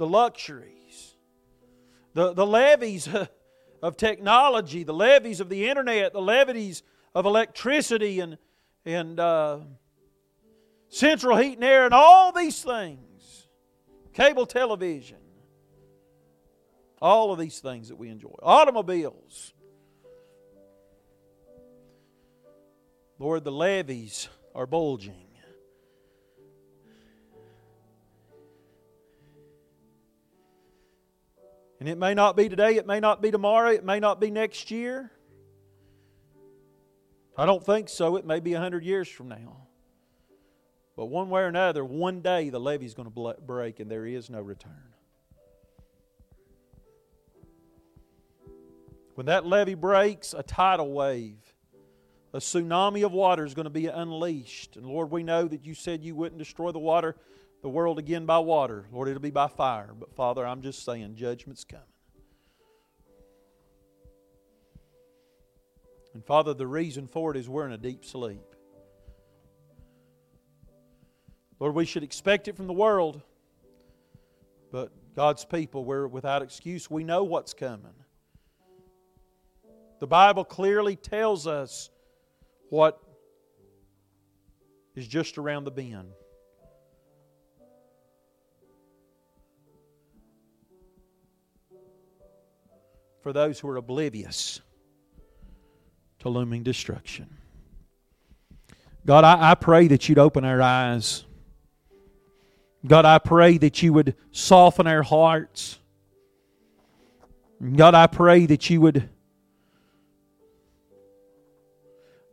The 0.01 0.07
luxuries, 0.07 1.15
the, 2.15 2.33
the 2.33 2.47
levees 2.47 3.07
of 3.83 3.99
technology, 3.99 4.83
the 4.83 4.95
levees 4.95 5.41
of 5.41 5.51
the 5.51 5.69
internet, 5.69 6.15
the 6.15 6.23
levees 6.23 6.83
of 7.15 7.27
electricity 7.27 8.21
and, 8.21 8.39
and 8.87 9.21
uh, 9.21 9.59
central 10.89 11.37
heat 11.37 11.57
and 11.57 11.65
air, 11.65 11.85
and 11.85 11.93
all 11.93 12.33
these 12.33 12.63
things, 12.63 13.47
cable 14.15 14.47
television, 14.47 15.19
all 17.03 17.31
of 17.31 17.39
these 17.39 17.59
things 17.59 17.89
that 17.91 17.97
we 17.97 18.09
enjoy, 18.09 18.33
automobiles. 18.43 19.53
Lord, 23.19 23.45
the 23.45 23.53
levees 23.53 24.31
are 24.55 24.67
bulging. 24.67 25.30
And 31.81 31.89
it 31.89 31.97
may 31.97 32.13
not 32.13 32.37
be 32.37 32.49
today, 32.49 32.77
it 32.77 32.87
may 32.87 33.01
not 33.01 33.23
be 33.23 33.31
tomorrow, 33.31 33.71
it 33.71 33.85
may 33.85 33.99
not 33.99 34.21
be 34.21 34.31
next 34.31 34.71
year. 34.71 35.11
I 37.39 37.47
don't 37.47 37.65
think 37.65 37.89
so. 37.89 38.17
It 38.17 38.27
may 38.27 38.39
be 38.39 38.53
a 38.53 38.61
hundred 38.61 38.85
years 38.85 39.09
from 39.09 39.29
now. 39.29 39.57
But 40.95 41.07
one 41.07 41.31
way 41.31 41.41
or 41.41 41.47
another, 41.47 41.83
one 41.83 42.21
day 42.21 42.51
the 42.51 42.61
levee's 42.61 42.93
going 42.93 43.11
to 43.11 43.35
break 43.41 43.81
and 43.81 43.91
there 43.91 44.05
is 44.05 44.29
no 44.29 44.43
return. 44.43 44.95
When 49.15 49.27
that 49.27 49.47
levee 49.47 49.75
breaks, 49.75 50.35
a 50.35 50.43
tidal 50.43 50.93
wave, 50.93 51.39
a 52.35 52.39
tsunami 52.39 53.05
of 53.05 53.13
water 53.13 53.47
is 53.47 53.55
going 53.55 53.65
to 53.65 53.71
be 53.71 53.87
unleashed. 53.87 54.77
And 54.77 54.85
Lord, 54.85 55.11
we 55.11 55.23
know 55.23 55.49
that 55.49 55.65
you 55.65 55.75
said 55.75 56.05
you 56.05 56.15
wouldn't 56.15 56.39
destroy 56.39 56.73
the 56.73 56.79
water, 56.79 57.17
the 57.63 57.69
world 57.69 57.99
again 57.99 58.27
by 58.27 58.39
water. 58.39 58.87
Lord, 58.93 59.09
it'll 59.09 59.21
be 59.21 59.31
by 59.31 59.49
fire. 59.49 59.91
But 59.99 60.15
Father, 60.15 60.47
I'm 60.47 60.63
just 60.63 60.85
saying, 60.85 61.17
judgment's 61.17 61.65
coming. 61.65 61.85
And 66.15 66.25
Father, 66.25 66.55
the 66.55 66.67
reason 66.67 67.07
for 67.07 67.31
it 67.31 67.37
is 67.37 67.49
we're 67.49 67.67
in 67.67 67.73
a 67.73 67.79
deep 67.79 68.05
sleep. 68.05 68.43
Lord, 71.61 71.75
we 71.75 71.85
should 71.85 72.03
expect 72.03 72.49
it 72.49 72.57
from 72.57 72.67
the 72.67 72.73
world, 72.73 73.21
but 74.73 74.91
God's 75.15 75.45
people, 75.45 75.85
we're 75.85 76.07
without 76.07 76.43
excuse. 76.43 76.91
We 76.91 77.05
know 77.05 77.23
what's 77.23 77.53
coming. 77.53 77.93
The 80.01 80.07
Bible 80.07 80.45
clearly 80.45 80.97
tells 80.97 81.47
us 81.47 81.91
what 82.71 82.99
is 84.95 85.07
just 85.07 85.37
around 85.37 85.65
the 85.65 85.71
bend. 85.71 86.13
For 93.23 93.33
those 93.33 93.61
who 93.61 93.69
are 93.69 93.77
oblivious 93.77 94.61
to 96.21 96.29
looming 96.29 96.63
destruction. 96.63 97.37
God, 99.05 99.25
I, 99.25 99.51
I 99.51 99.55
pray 99.55 99.89
that 99.89 100.09
you'd 100.09 100.19
open 100.19 100.45
our 100.45 100.61
eyes. 100.61 101.25
God, 102.87 103.05
I 103.05 103.19
pray 103.19 103.59
that 103.59 103.83
you 103.83 103.93
would 103.93 104.15
soften 104.31 104.87
our 104.87 105.03
hearts. 105.03 105.79
God, 107.77 107.95
I 107.95 108.07
pray 108.07 108.47
that 108.47 108.71
you 108.71 108.81
would 108.81 109.09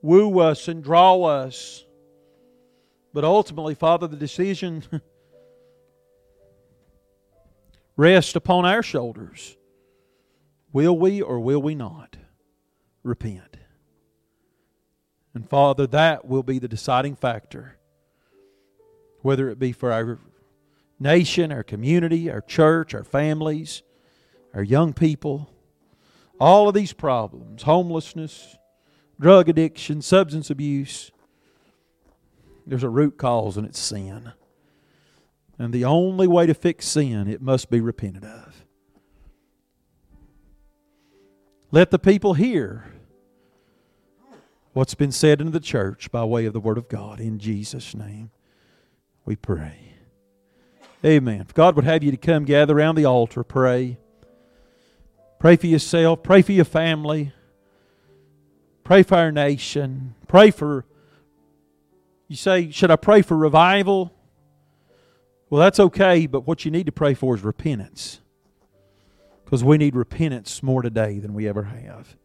woo 0.02 0.40
us 0.40 0.68
and 0.70 0.84
draw 0.84 1.22
us. 1.24 1.84
But 3.14 3.24
ultimately, 3.24 3.76
Father, 3.76 4.08
the 4.08 4.16
decision 4.16 4.84
rests 7.98 8.36
upon 8.36 8.66
our 8.66 8.84
shoulders. 8.84 9.58
Will 10.74 10.98
we 10.98 11.22
or 11.22 11.40
will 11.40 11.62
we 11.62 11.76
not 11.76 12.18
repent? 13.04 13.58
And 15.34 15.48
Father, 15.48 15.88
that 15.88 16.26
will 16.26 16.44
be 16.44 16.60
the 16.60 16.68
deciding 16.68 17.16
factor, 17.16 17.78
whether 19.22 19.50
it 19.50 19.60
be 19.60 19.72
for 19.72 19.92
our 19.92 20.20
nation, 21.00 21.52
our 21.52 21.64
community, 21.64 22.30
our 22.30 22.42
church, 22.42 22.94
our 22.94 23.04
families, 23.04 23.84
our 24.54 24.64
young 24.64 24.94
people, 24.94 25.50
all 26.40 26.68
of 26.68 26.74
these 26.74 26.94
problems 26.94 27.64
homelessness, 27.64 28.58
drug 29.20 29.50
addiction, 29.50 30.02
substance 30.02 30.50
abuse. 30.50 31.12
There's 32.66 32.84
a 32.84 32.90
root 32.90 33.18
cause, 33.18 33.58
and 33.58 33.66
it's 33.66 33.80
sin. 33.80 34.34
And 35.58 35.74
the 35.74 35.86
only 35.86 36.28
way 36.28 36.46
to 36.46 36.54
fix 36.54 36.88
sin, 36.88 37.28
it 37.28 37.42
must 37.42 37.70
be 37.70 37.80
repented 37.80 38.26
of. 38.26 38.47
Let 41.70 41.92
the 41.92 42.00
people 42.00 42.34
hear 42.34 42.86
what's 44.72 44.94
been 44.94 45.12
said 45.12 45.42
in 45.42 45.52
the 45.52 45.60
church 45.60 46.12
by 46.12 46.24
way 46.24 46.46
of 46.46 46.54
the 46.54 46.60
Word 46.62 46.78
of 46.78 46.88
God. 46.88 47.20
In 47.20 47.40
Jesus' 47.40 47.94
name, 47.94 48.32
we 49.26 49.36
pray. 49.36 49.94
Amen. 51.04 51.42
If 51.42 51.54
God 51.54 51.76
would 51.76 51.86
have 51.86 52.04
you 52.04 52.12
to 52.12 52.18
come 52.18 52.46
gather 52.46 52.78
around 52.78 52.96
the 52.96 53.06
altar, 53.06 53.44
pray. 53.44 53.98
Pray 55.40 55.56
for 55.58 55.68
yourself, 55.68 56.24
pray 56.24 56.42
for 56.42 56.54
your 56.54 56.66
family. 56.66 57.34
Pray 58.84 59.04
for 59.04 59.16
our 59.16 59.32
nation. 59.34 60.16
Pray 60.28 60.50
for, 60.50 60.86
you 62.30 62.38
say, 62.38 62.72
should 62.72 62.90
I 62.90 62.96
pray 62.96 63.22
for 63.22 63.36
revival? 63.36 64.14
Well, 65.50 65.62
that's 65.62 65.80
okay, 65.80 66.28
but 66.28 66.48
what 66.48 66.64
you 66.64 66.72
need 66.72 66.86
to 66.86 66.92
pray 66.94 67.14
for 67.14 67.36
is 67.36 67.42
repentance. 67.42 68.22
Because 69.48 69.64
we 69.64 69.78
need 69.78 69.96
repentance 69.96 70.62
more 70.62 70.82
today 70.82 71.20
than 71.20 71.34
we 71.34 71.48
ever 71.48 71.64
have. 71.64 72.18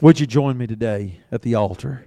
Would 0.00 0.20
you 0.20 0.26
join 0.26 0.56
me 0.56 0.68
today 0.68 1.20
at 1.32 1.42
the 1.42 1.56
altar? 1.56 2.06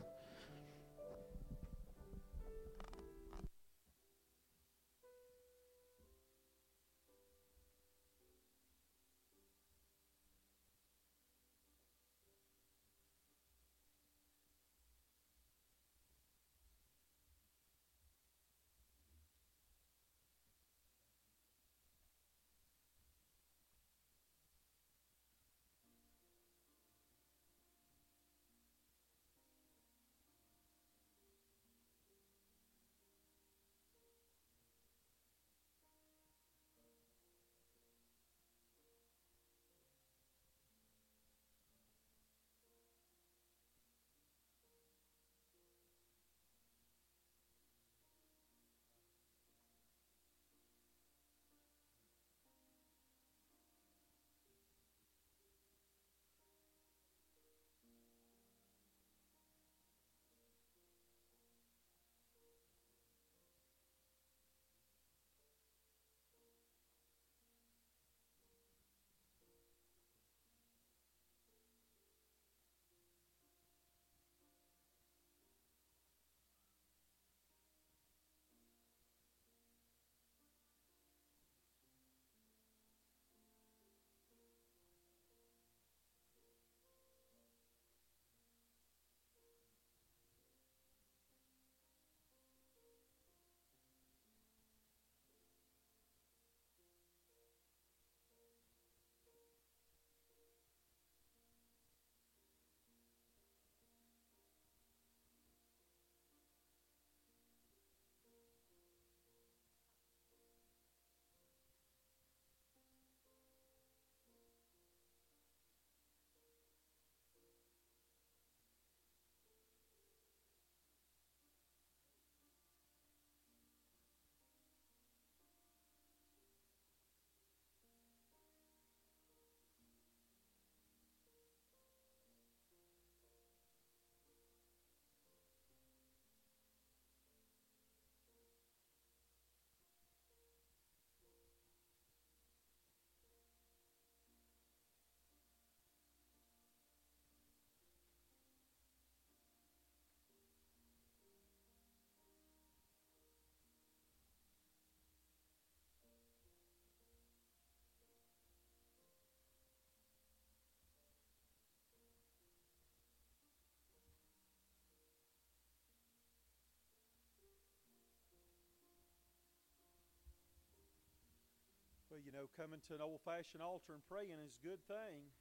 You 172.23 172.35
know, 172.35 172.51
coming 172.59 172.83
to 172.87 172.95
an 172.95 173.03
old 173.03 173.23
fashioned 173.23 173.63
altar 173.63 173.95
and 173.95 174.03
praying 174.07 174.35
is 174.43 174.51
a 174.55 174.63
good 174.65 174.81
thing, 174.87 175.31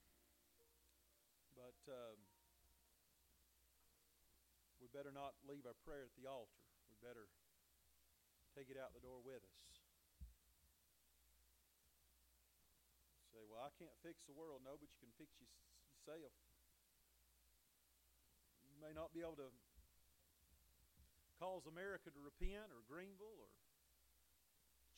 but 1.59 1.78
um, 1.90 2.18
we 4.78 4.86
better 4.94 5.10
not 5.10 5.34
leave 5.42 5.66
our 5.66 5.74
prayer 5.82 6.06
at 6.06 6.14
the 6.14 6.30
altar. 6.30 6.62
We 6.86 6.98
better 7.02 7.26
take 8.55 8.70
it 8.70 8.78
out 8.78 8.94
the 8.94 9.02
door 9.02 9.18
with 9.22 9.42
us. 9.42 9.64
Say, 13.34 13.42
well, 13.46 13.62
I 13.66 13.74
can't 13.78 13.94
fix 14.06 14.22
the 14.26 14.34
world. 14.34 14.62
No, 14.62 14.78
but 14.78 14.90
you 14.90 14.98
can 15.02 15.14
fix 15.18 15.34
yourself. 15.38 16.34
You 18.66 18.78
may 18.78 18.94
not 18.94 19.10
be 19.10 19.20
able 19.26 19.38
to 19.42 19.50
cause 21.42 21.66
America 21.70 22.10
to 22.10 22.20
repent 22.22 22.70
or 22.74 22.82
Greenville 22.86 23.38
or 23.38 23.50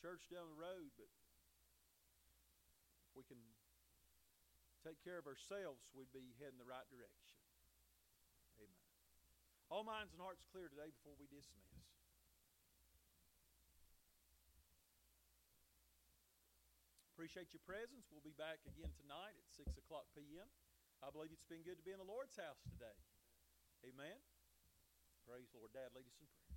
church 0.01 0.25
down 0.33 0.49
the 0.49 0.57
road, 0.57 0.89
but 0.97 1.09
we 3.15 3.23
can 3.27 3.39
take 4.81 4.97
care 5.05 5.21
of 5.21 5.29
ourselves, 5.29 5.81
we'd 5.93 6.11
be 6.11 6.33
heading 6.41 6.57
the 6.57 6.67
right 6.67 6.85
direction. 6.89 7.37
Amen. 8.57 8.85
All 9.69 9.85
minds 9.85 10.11
and 10.11 10.21
hearts 10.21 10.43
clear 10.49 10.67
today 10.67 10.89
before 10.89 11.15
we 11.15 11.29
dismiss. 11.29 11.71
Appreciate 17.13 17.53
your 17.53 17.61
presence. 17.69 18.09
We'll 18.09 18.25
be 18.25 18.33
back 18.33 18.65
again 18.65 18.89
tonight 18.97 19.37
at 19.37 19.45
6 19.53 19.77
o'clock 19.77 20.09
p.m. 20.17 20.49
I 21.05 21.13
believe 21.13 21.29
it's 21.29 21.45
been 21.45 21.61
good 21.61 21.77
to 21.77 21.85
be 21.85 21.93
in 21.93 22.01
the 22.01 22.09
Lord's 22.09 22.33
house 22.33 22.65
today. 22.65 22.97
Amen. 23.85 24.17
Praise 25.29 25.45
the 25.53 25.61
Lord. 25.61 25.69
Dad, 25.69 25.93
lead 25.93 26.09
us 26.09 26.17
in 26.17 26.25
prayer. 26.25 26.50